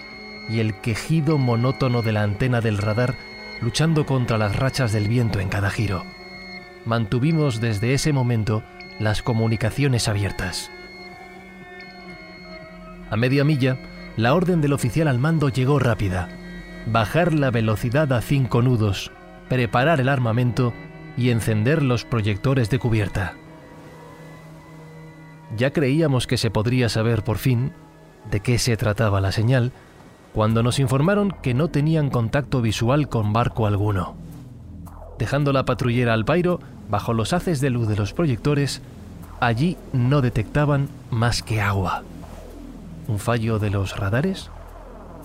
y 0.49 0.61
el 0.61 0.73
quejido 0.73 1.37
monótono 1.37 2.01
de 2.01 2.11
la 2.11 2.23
antena 2.23 2.59
del 2.59 2.79
radar 2.79 3.13
luchando 3.61 4.05
contra 4.05 4.37
las 4.37 4.55
rachas 4.55 4.91
del 4.91 5.07
viento 5.07 5.39
en 5.39 5.49
cada 5.49 5.69
giro. 5.69 6.03
Mantuvimos 6.85 7.59
desde 7.59 7.93
ese 7.93 8.13
momento 8.13 8.63
las 8.99 9.21
comunicaciones 9.21 10.07
abiertas. 10.07 10.71
A 13.09 13.17
media 13.17 13.43
milla, 13.43 13.77
la 14.17 14.33
orden 14.33 14.61
del 14.61 14.73
oficial 14.73 15.07
al 15.07 15.19
mando 15.19 15.49
llegó 15.49 15.79
rápida. 15.79 16.29
Bajar 16.85 17.33
la 17.33 17.51
velocidad 17.51 18.11
a 18.13 18.21
cinco 18.21 18.61
nudos, 18.61 19.11
preparar 19.49 19.99
el 19.99 20.09
armamento 20.09 20.73
y 21.17 21.29
encender 21.29 21.81
los 21.81 22.05
proyectores 22.05 22.69
de 22.69 22.79
cubierta. 22.79 23.33
Ya 25.55 25.71
creíamos 25.71 26.27
que 26.27 26.37
se 26.37 26.51
podría 26.51 26.89
saber 26.89 27.23
por 27.23 27.37
fin 27.37 27.71
de 28.29 28.39
qué 28.39 28.57
se 28.57 28.75
trataba 28.77 29.21
la 29.21 29.31
señal, 29.31 29.71
cuando 30.35 30.63
nos 30.63 30.79
informaron 30.79 31.31
que 31.41 31.53
no 31.53 31.69
tenían 31.69 32.09
contacto 32.09 32.61
visual 32.61 33.07
con 33.07 33.31
barco 33.31 33.67
alguno. 33.67 34.15
Dejando 35.17 35.53
la 35.53 35.63
patrullera 35.63 36.13
al 36.13 36.25
pairo, 36.25 36.59
bajo 36.89 37.13
los 37.13 37.31
haces 37.31 37.61
de 37.61 37.69
luz 37.69 37.87
de 37.87 37.95
los 37.95 38.11
proyectores, 38.11 38.81
allí 39.39 39.77
no 39.93 40.19
detectaban 40.19 40.89
más 41.09 41.41
que 41.41 41.61
agua. 41.61 42.03
¿Un 43.07 43.17
fallo 43.17 43.59
de 43.59 43.69
los 43.69 43.95
radares? 43.95 44.51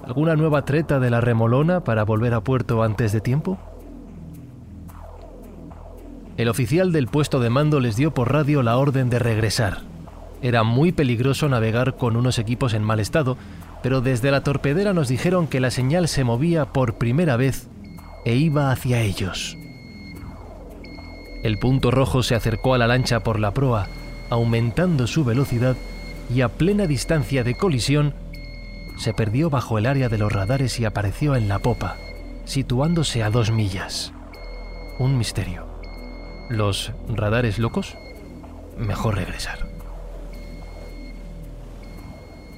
¿Alguna 0.06 0.36
nueva 0.36 0.64
treta 0.64 1.00
de 1.00 1.10
la 1.10 1.20
remolona 1.20 1.80
para 1.80 2.04
volver 2.04 2.32
a 2.32 2.42
puerto 2.42 2.84
antes 2.84 3.10
de 3.10 3.20
tiempo? 3.20 3.58
El 6.36 6.48
oficial 6.48 6.92
del 6.92 7.08
puesto 7.08 7.40
de 7.40 7.50
mando 7.50 7.80
les 7.80 7.96
dio 7.96 8.14
por 8.14 8.32
radio 8.32 8.62
la 8.62 8.76
orden 8.76 9.10
de 9.10 9.18
regresar. 9.18 9.78
Era 10.40 10.62
muy 10.62 10.92
peligroso 10.92 11.48
navegar 11.48 11.96
con 11.96 12.14
unos 12.14 12.38
equipos 12.38 12.74
en 12.74 12.84
mal 12.84 13.00
estado, 13.00 13.36
pero 13.82 14.00
desde 14.00 14.30
la 14.30 14.42
torpedera 14.42 14.92
nos 14.92 15.08
dijeron 15.08 15.46
que 15.46 15.60
la 15.60 15.70
señal 15.70 16.08
se 16.08 16.24
movía 16.24 16.66
por 16.66 16.94
primera 16.94 17.36
vez 17.36 17.68
e 18.24 18.36
iba 18.36 18.70
hacia 18.70 19.00
ellos. 19.00 19.56
El 21.42 21.58
punto 21.58 21.90
rojo 21.90 22.22
se 22.22 22.34
acercó 22.34 22.74
a 22.74 22.78
la 22.78 22.86
lancha 22.86 23.20
por 23.20 23.40
la 23.40 23.52
proa, 23.52 23.88
aumentando 24.28 25.06
su 25.06 25.24
velocidad 25.24 25.76
y 26.34 26.42
a 26.42 26.48
plena 26.48 26.86
distancia 26.86 27.42
de 27.42 27.54
colisión, 27.54 28.14
se 28.96 29.14
perdió 29.14 29.48
bajo 29.48 29.78
el 29.78 29.86
área 29.86 30.08
de 30.08 30.18
los 30.18 30.30
radares 30.30 30.78
y 30.78 30.84
apareció 30.84 31.34
en 31.34 31.48
la 31.48 31.58
popa, 31.58 31.96
situándose 32.44 33.22
a 33.22 33.30
dos 33.30 33.50
millas. 33.50 34.12
Un 34.98 35.16
misterio. 35.16 35.66
¿Los 36.50 36.92
radares 37.08 37.58
locos? 37.58 37.96
Mejor 38.76 39.16
regresar. 39.16 39.69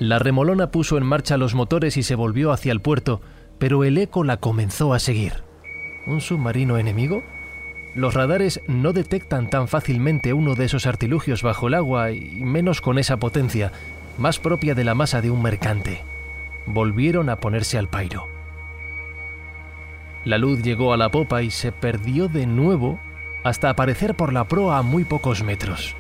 La 0.03 0.19
remolona 0.19 0.73
puso 0.73 0.99
en 0.99 1.07
marcha 1.07 1.37
los 1.37 1.55
motores 1.55 1.97
y 1.97 2.03
se 2.03 2.17
volvió 2.17 2.51
hacia 2.51 2.73
el 2.73 2.81
puerto, 2.81 3.21
pero 3.61 3.85
el 3.85 3.97
eco 3.99 4.25
la 4.25 4.39
comenzó 4.39 4.95
a 4.95 4.99
seguir. 4.99 5.45
¿Un 6.09 6.21
submarino 6.21 6.77
enemigo? 6.77 7.23
Los 7.95 8.13
radares 8.13 8.61
no 8.67 8.93
detectan 8.93 9.49
tan 9.49 9.69
fácilmente 9.69 10.33
uno 10.33 10.57
de 10.57 10.65
esos 10.65 10.89
artilugios 10.89 11.45
bajo 11.45 11.69
el 11.69 11.75
agua 11.75 12.11
y 12.11 12.43
menos 12.43 12.81
con 12.81 12.99
esa 12.99 13.19
potencia, 13.19 13.71
más 14.19 14.41
propia 14.41 14.75
de 14.75 14.83
la 14.83 14.97
masa 14.97 15.21
de 15.21 15.31
un 15.31 15.41
mercante. 15.41 16.01
Volvieron 16.67 17.31
a 17.31 17.37
ponerse 17.37 17.79
al 17.79 17.89
pairo. 17.89 18.27
La 20.25 20.37
luz 20.37 20.65
llegó 20.65 20.93
a 20.93 20.97
la 20.97 21.13
popa 21.13 21.45
y 21.45 21.53
se 21.53 21.71
perdió 21.71 22.27
de 22.27 22.49
nuevo 22.49 22.99
hasta 23.45 23.71
aparecer 23.71 24.17
por 24.17 24.33
la 24.33 24.49
proa 24.49 24.79
a 24.79 24.83
muy 24.83 25.05
pocos 25.05 25.45
metros. 25.45 25.95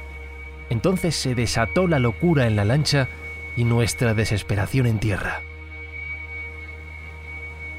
Entonces 0.70 1.14
se 1.14 1.36
desató 1.36 1.86
la 1.86 2.00
locura 2.00 2.48
en 2.48 2.56
la 2.56 2.64
lancha 2.64 3.08
y 3.56 3.64
nuestra 3.64 4.14
desesperación 4.14 4.86
en 4.86 4.98
tierra. 4.98 5.42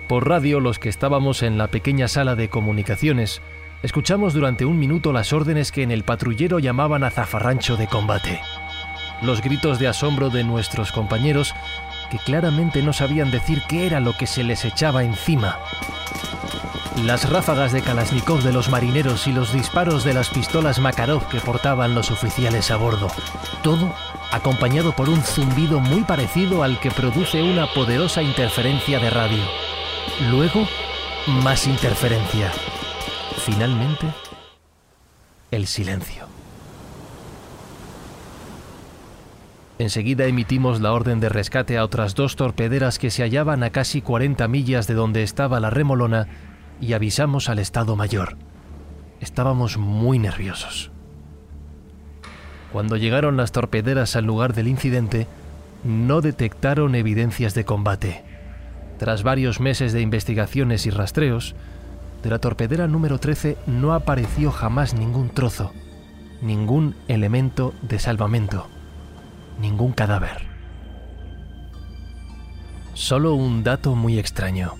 Por 0.07 0.27
radio, 0.27 0.59
los 0.59 0.79
que 0.79 0.89
estábamos 0.89 1.43
en 1.43 1.57
la 1.57 1.67
pequeña 1.67 2.07
sala 2.07 2.35
de 2.35 2.49
comunicaciones, 2.49 3.41
escuchamos 3.83 4.33
durante 4.33 4.65
un 4.65 4.77
minuto 4.77 5.13
las 5.13 5.33
órdenes 5.33 5.71
que 5.71 5.81
en 5.81 5.91
el 5.91 6.03
patrullero 6.03 6.59
llamaban 6.59 7.03
a 7.03 7.09
zafarrancho 7.09 7.77
de 7.77 7.87
combate. 7.87 8.41
Los 9.21 9.41
gritos 9.41 9.79
de 9.79 9.87
asombro 9.87 10.29
de 10.29 10.43
nuestros 10.43 10.91
compañeros, 10.91 11.53
que 12.11 12.17
claramente 12.19 12.83
no 12.83 12.91
sabían 12.91 13.31
decir 13.31 13.63
qué 13.67 13.87
era 13.87 14.01
lo 14.01 14.13
que 14.13 14.27
se 14.27 14.43
les 14.43 14.65
echaba 14.65 15.03
encima. 15.03 15.57
Las 17.01 17.29
ráfagas 17.29 17.71
de 17.71 17.81
Kalashnikov 17.81 18.43
de 18.43 18.53
los 18.53 18.69
marineros 18.69 19.25
y 19.27 19.31
los 19.31 19.51
disparos 19.51 20.03
de 20.03 20.13
las 20.13 20.29
pistolas 20.29 20.79
Makarov 20.79 21.27
que 21.27 21.39
portaban 21.39 21.95
los 21.95 22.11
oficiales 22.11 22.69
a 22.69 22.75
bordo. 22.75 23.07
Todo 23.63 23.95
acompañado 24.33 24.95
por 24.95 25.09
un 25.09 25.21
zumbido 25.21 25.79
muy 25.79 26.01
parecido 26.01 26.63
al 26.63 26.79
que 26.79 26.89
produce 26.89 27.41
una 27.41 27.67
poderosa 27.67 28.23
interferencia 28.23 28.99
de 28.99 29.09
radio. 29.09 29.43
Luego, 30.31 30.67
más 31.43 31.67
interferencia. 31.67 32.51
Finalmente, 33.37 34.07
el 35.51 35.67
silencio. 35.67 36.25
Enseguida 39.77 40.25
emitimos 40.25 40.81
la 40.81 40.93
orden 40.93 41.19
de 41.19 41.29
rescate 41.29 41.77
a 41.77 41.83
otras 41.83 42.15
dos 42.15 42.35
torpederas 42.35 42.99
que 42.99 43.11
se 43.11 43.21
hallaban 43.21 43.63
a 43.63 43.71
casi 43.71 44.01
40 44.01 44.47
millas 44.47 44.87
de 44.87 44.93
donde 44.93 45.23
estaba 45.23 45.59
la 45.59 45.69
remolona 45.69 46.27
y 46.81 46.93
avisamos 46.93 47.49
al 47.49 47.59
Estado 47.59 47.95
Mayor. 47.95 48.37
Estábamos 49.19 49.77
muy 49.77 50.19
nerviosos. 50.19 50.92
Cuando 52.73 52.97
llegaron 52.97 53.37
las 53.37 53.51
torpederas 53.51 54.15
al 54.15 54.25
lugar 54.25 54.55
del 54.55 54.67
incidente, 54.67 55.27
no 55.83 56.21
detectaron 56.21 56.95
evidencias 56.95 57.53
de 57.53 57.65
combate. 57.65 58.23
Tras 58.97 59.21
varios 59.21 59.59
meses 59.59 59.93
de 59.93 60.01
investigaciones 60.01 60.87
y 60.87 60.89
rastreos, 60.89 61.53
de 62.23 62.31
la 62.31 62.39
torpedera 62.39 62.87
número 62.87 63.19
13 63.19 63.57
no 63.67 63.93
apareció 63.93 64.51
jamás 64.51 64.95
ningún 64.95 65.29
trozo, 65.29 65.71
ningún 66.41 66.95
elemento 67.07 67.75
de 67.83 67.99
salvamento, 67.99 68.67
ningún 69.59 69.91
cadáver. 69.91 70.47
Solo 72.95 73.35
un 73.35 73.63
dato 73.63 73.93
muy 73.93 74.17
extraño. 74.17 74.73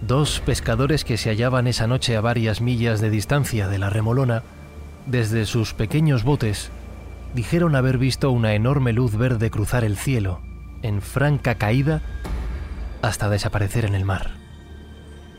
Dos 0.00 0.40
pescadores 0.40 1.04
que 1.04 1.18
se 1.18 1.30
hallaban 1.30 1.68
esa 1.68 1.86
noche 1.86 2.16
a 2.16 2.20
varias 2.20 2.60
millas 2.60 3.00
de 3.00 3.10
distancia 3.10 3.68
de 3.68 3.78
la 3.78 3.90
remolona 3.90 4.42
desde 5.06 5.46
sus 5.46 5.74
pequeños 5.74 6.24
botes, 6.24 6.70
dijeron 7.34 7.76
haber 7.76 7.98
visto 7.98 8.30
una 8.30 8.54
enorme 8.54 8.92
luz 8.92 9.16
verde 9.16 9.50
cruzar 9.50 9.84
el 9.84 9.96
cielo, 9.96 10.40
en 10.82 11.02
franca 11.02 11.56
caída, 11.56 12.00
hasta 13.02 13.28
desaparecer 13.28 13.84
en 13.84 13.94
el 13.94 14.04
mar. 14.04 14.32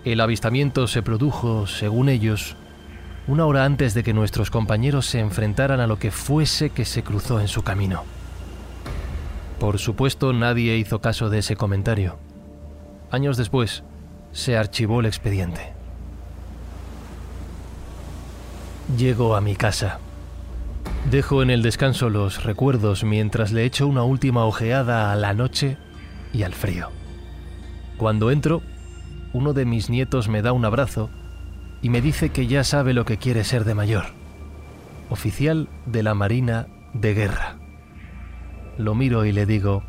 El 0.03 0.21
avistamiento 0.21 0.87
se 0.87 1.01
produjo, 1.01 1.65
según 1.65 2.09
ellos, 2.09 2.55
una 3.27 3.45
hora 3.45 3.65
antes 3.65 3.93
de 3.95 4.03
que 4.03 4.13
nuestros 4.13 4.51
compañeros 4.51 5.07
se 5.07 5.19
enfrentaran 5.19 5.79
a 5.79 5.87
lo 5.87 5.97
que 5.97 6.11
fuese 6.11 6.69
que 6.69 6.85
se 6.85 7.01
cruzó 7.03 7.39
en 7.39 7.47
su 7.47 7.63
camino. 7.63 8.03
Por 9.59 9.79
supuesto, 9.79 10.31
nadie 10.31 10.77
hizo 10.77 11.01
caso 11.01 11.29
de 11.29 11.39
ese 11.39 11.55
comentario. 11.55 12.19
Años 13.09 13.37
después, 13.37 13.83
se 14.31 14.57
archivó 14.57 14.99
el 14.99 15.07
expediente. 15.07 15.74
Llego 18.93 19.35
a 19.35 19.41
mi 19.41 19.55
casa. 19.55 19.99
Dejo 21.09 21.41
en 21.41 21.49
el 21.49 21.63
descanso 21.63 22.09
los 22.09 22.43
recuerdos 22.43 23.03
mientras 23.03 23.51
le 23.51 23.65
echo 23.65 23.87
una 23.87 24.03
última 24.03 24.45
ojeada 24.45 25.11
a 25.11 25.15
la 25.15 25.33
noche 25.33 25.77
y 26.31 26.43
al 26.43 26.53
frío. 26.53 26.89
Cuando 27.97 28.29
entro, 28.29 28.61
uno 29.33 29.53
de 29.53 29.65
mis 29.65 29.89
nietos 29.89 30.29
me 30.29 30.43
da 30.43 30.53
un 30.53 30.65
abrazo 30.65 31.09
y 31.81 31.89
me 31.89 31.99
dice 31.99 32.29
que 32.29 32.45
ya 32.45 32.63
sabe 32.63 32.93
lo 32.93 33.05
que 33.05 33.17
quiere 33.17 33.43
ser 33.43 33.65
de 33.65 33.73
mayor. 33.73 34.05
Oficial 35.09 35.67
de 35.87 36.03
la 36.03 36.13
Marina 36.13 36.67
de 36.93 37.15
Guerra. 37.15 37.57
Lo 38.77 38.93
miro 38.93 39.25
y 39.25 39.31
le 39.31 39.47
digo 39.47 39.83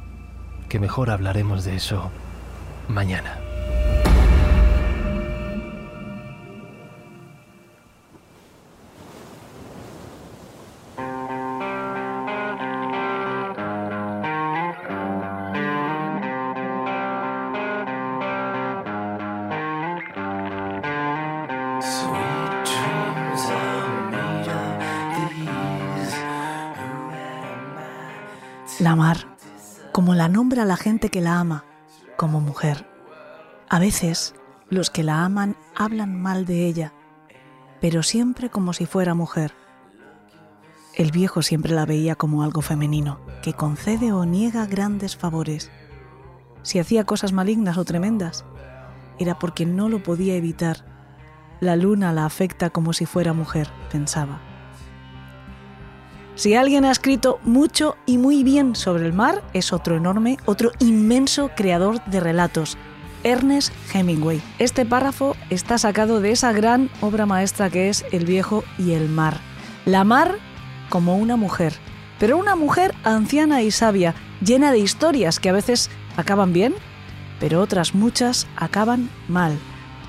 que 0.71 0.81
mejor 0.81 1.11
hablaremos 1.11 1.65
de 1.65 1.77
eso 1.77 2.11
mañana. 2.89 3.46
La 28.87 28.95
mar, 28.95 29.37
como 29.91 30.15
la 30.15 30.29
nombra 30.29 30.65
la 30.65 30.77
gente 30.77 31.09
que 31.09 31.21
la 31.21 31.41
ama, 31.41 31.65
como 32.17 32.41
mujer. 32.41 32.87
A 33.69 33.81
veces, 33.81 34.37
los 34.71 34.91
que 34.91 35.03
la 35.03 35.25
aman 35.25 35.57
hablan 35.75 36.23
mal 36.23 36.47
de 36.47 36.69
ella, 36.69 36.93
pero 37.81 38.05
siempre 38.05 38.49
como 38.49 38.73
si 38.73 38.87
fuera 38.87 39.13
mujer. 39.13 39.55
El 40.95 41.11
viejo 41.11 41.43
siempre 41.43 41.75
la 41.75 41.85
veía 41.85 42.15
como 42.15 42.45
algo 42.45 42.63
femenino, 42.63 43.19
que 43.43 43.55
concede 43.55 44.13
o 44.13 44.25
niega 44.25 44.67
grandes 44.67 45.17
favores. 45.17 45.73
Si 46.63 46.79
hacía 46.79 47.03
cosas 47.03 47.33
malignas 47.33 47.79
o 47.79 47.85
tremendas, 47.85 48.45
era 49.19 49.37
porque 49.41 49.67
no 49.67 49.89
lo 49.89 50.01
podía 50.01 50.37
evitar. 50.37 50.87
La 51.59 51.75
luna 51.75 52.13
la 52.13 52.25
afecta 52.25 52.71
como 52.71 52.93
si 52.93 53.05
fuera 53.05 53.33
mujer, 53.33 53.69
pensaba. 53.91 54.46
Si 56.37 56.55
alguien 56.55 56.85
ha 56.85 56.91
escrito 56.91 57.41
mucho 57.45 57.97
y 58.05 58.19
muy 58.19 58.45
bien 58.45 58.77
sobre 58.77 59.07
el 59.07 59.15
mar, 59.15 59.43
es 59.55 59.73
otro 59.73 59.97
enorme, 59.97 60.37
otro 60.45 60.71
inmenso 60.81 61.51
creador 61.57 62.05
de 62.05 62.21
relatos, 62.21 62.77
Ernest 63.25 63.73
Hemingway. 63.95 64.43
Este 64.59 64.85
párrafo 64.85 65.35
está 65.49 65.79
sacado 65.79 66.21
de 66.21 66.33
esa 66.33 66.53
gran 66.53 66.91
obra 67.01 67.25
maestra 67.25 67.71
que 67.71 67.89
es 67.89 68.05
El 68.13 68.27
viejo 68.27 68.65
y 68.79 68.93
el 68.93 69.09
mar. 69.09 69.41
La 69.87 70.05
mar 70.05 70.37
como 70.91 71.17
una 71.17 71.37
mujer, 71.37 71.73
pero 72.21 72.37
una 72.37 72.55
mujer 72.55 72.95
anciana 73.03 73.63
y 73.63 73.71
sabia, 73.71 74.15
llena 74.43 74.73
de 74.73 74.79
historias 74.79 75.41
que 75.41 75.49
a 75.49 75.55
veces 75.55 75.89
acaban 76.19 76.53
bien, 76.53 76.75
pero 77.41 77.63
otras 77.63 77.95
muchas 77.95 78.47
acaban 78.57 79.09
mal. 79.27 79.59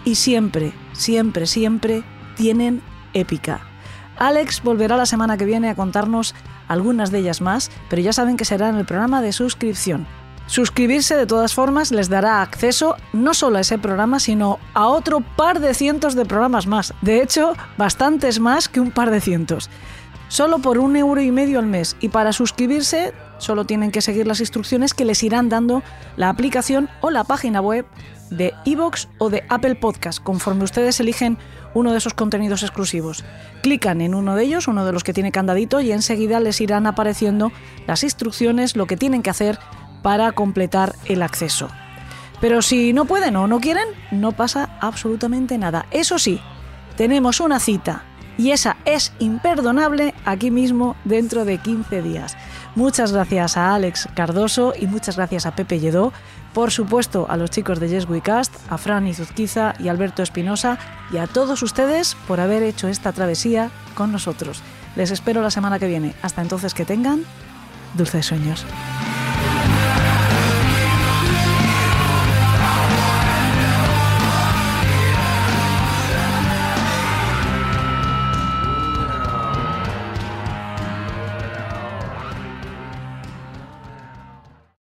Y 0.03 0.15
siempre, 0.15 0.73
siempre, 0.91 1.47
siempre 1.47 2.03
tienen 2.35 2.81
épica. 3.13 3.66
Alex 4.19 4.63
volverá 4.63 4.97
la 4.97 5.05
semana 5.05 5.37
que 5.37 5.45
viene 5.45 5.69
a 5.69 5.75
contarnos 5.75 6.35
algunas 6.67 7.11
de 7.11 7.19
ellas 7.19 7.41
más, 7.41 7.71
pero 7.89 8.01
ya 8.01 8.13
saben 8.13 8.37
que 8.37 8.45
será 8.45 8.69
en 8.69 8.75
el 8.75 8.85
programa 8.85 9.21
de 9.21 9.31
suscripción. 9.31 10.07
Suscribirse 10.47 11.17
de 11.17 11.25
todas 11.25 11.53
formas 11.53 11.91
les 11.91 12.07
dará 12.07 12.41
acceso 12.41 12.95
no 13.11 13.33
solo 13.33 13.57
a 13.57 13.61
ese 13.61 13.77
programa, 13.77 14.19
sino 14.19 14.59
a 14.73 14.87
otro 14.87 15.19
par 15.19 15.59
de 15.59 15.73
cientos 15.73 16.15
de 16.15 16.25
programas 16.25 16.67
más. 16.67 16.93
De 17.01 17.21
hecho, 17.21 17.53
bastantes 17.77 18.39
más 18.39 18.69
que 18.69 18.79
un 18.79 18.91
par 18.91 19.11
de 19.11 19.19
cientos. 19.19 19.69
solo 20.29 20.59
por 20.59 20.77
un 20.77 20.95
euro 20.97 21.21
y 21.21 21.31
medio 21.31 21.59
al 21.59 21.67
mes. 21.67 21.95
Y 22.01 22.09
para 22.09 22.33
suscribirse 22.33 23.13
solo 23.37 23.65
tienen 23.65 23.91
que 23.91 24.01
seguir 24.01 24.27
las 24.27 24.39
instrucciones 24.39 24.93
que 24.93 25.05
les 25.05 25.23
irán 25.23 25.47
dando 25.47 25.83
la 26.17 26.29
aplicación 26.29 26.89
o 27.01 27.11
la 27.11 27.23
página 27.23 27.61
web 27.61 27.85
de 28.29 28.53
iVoox 28.65 29.07
o 29.17 29.29
de 29.29 29.43
Apple 29.49 29.75
Podcast, 29.75 30.21
conforme 30.21 30.63
ustedes 30.63 30.99
eligen 30.99 31.37
uno 31.73 31.91
de 31.91 31.97
esos 31.97 32.13
contenidos 32.13 32.63
exclusivos. 32.63 33.23
Clican 33.61 34.01
en 34.01 34.15
uno 34.15 34.35
de 34.35 34.43
ellos, 34.43 34.67
uno 34.67 34.85
de 34.85 34.91
los 34.91 35.03
que 35.03 35.13
tiene 35.13 35.31
candadito, 35.31 35.81
y 35.81 35.91
enseguida 35.91 36.39
les 36.39 36.61
irán 36.61 36.87
apareciendo 36.87 37.51
las 37.85 38.03
instrucciones, 38.03 38.75
lo 38.75 38.87
que 38.87 38.97
tienen 38.97 39.21
que 39.21 39.29
hacer 39.29 39.59
para 40.01 40.31
completar 40.31 40.95
el 41.05 41.21
acceso. 41.21 41.69
Pero 42.39 42.61
si 42.61 42.93
no 42.93 43.05
pueden 43.05 43.35
o 43.35 43.47
no 43.47 43.59
quieren, 43.59 43.87
no 44.11 44.31
pasa 44.31 44.77
absolutamente 44.79 45.57
nada. 45.57 45.87
Eso 45.91 46.19
sí, 46.19 46.39
tenemos 46.95 47.39
una 47.39 47.59
cita 47.59 48.03
y 48.37 48.51
esa 48.51 48.77
es 48.85 49.11
imperdonable 49.19 50.13
aquí 50.25 50.51
mismo 50.51 50.95
dentro 51.03 51.45
de 51.45 51.57
15 51.57 52.01
días. 52.01 52.37
Muchas 52.75 53.11
gracias 53.11 53.57
a 53.57 53.73
Alex 53.73 54.07
Cardoso 54.13 54.73
y 54.79 54.85
muchas 54.85 55.17
gracias 55.17 55.45
a 55.47 55.55
Pepe 55.55 55.79
Lledó, 55.79 56.13
por 56.53 56.71
supuesto 56.71 57.27
a 57.29 57.37
los 57.37 57.51
chicos 57.51 57.79
de 57.79 57.89
Yes 57.89 58.07
We 58.09 58.21
Cast, 58.21 58.53
a 58.69 58.77
Fran 58.77 59.07
Izuzquiza 59.07 59.73
y 59.79 59.87
Alberto 59.87 60.23
Espinosa 60.23 60.77
y 61.11 61.17
a 61.17 61.27
todos 61.27 61.61
ustedes 61.63 62.15
por 62.27 62.39
haber 62.39 62.63
hecho 62.63 62.87
esta 62.87 63.11
travesía 63.11 63.69
con 63.95 64.11
nosotros. 64.11 64.61
Les 64.95 65.11
espero 65.11 65.41
la 65.41 65.51
semana 65.51 65.79
que 65.79 65.87
viene. 65.87 66.15
Hasta 66.21 66.41
entonces 66.41 66.73
que 66.73 66.85
tengan 66.85 67.23
dulces 67.95 68.25
sueños. 68.25 68.65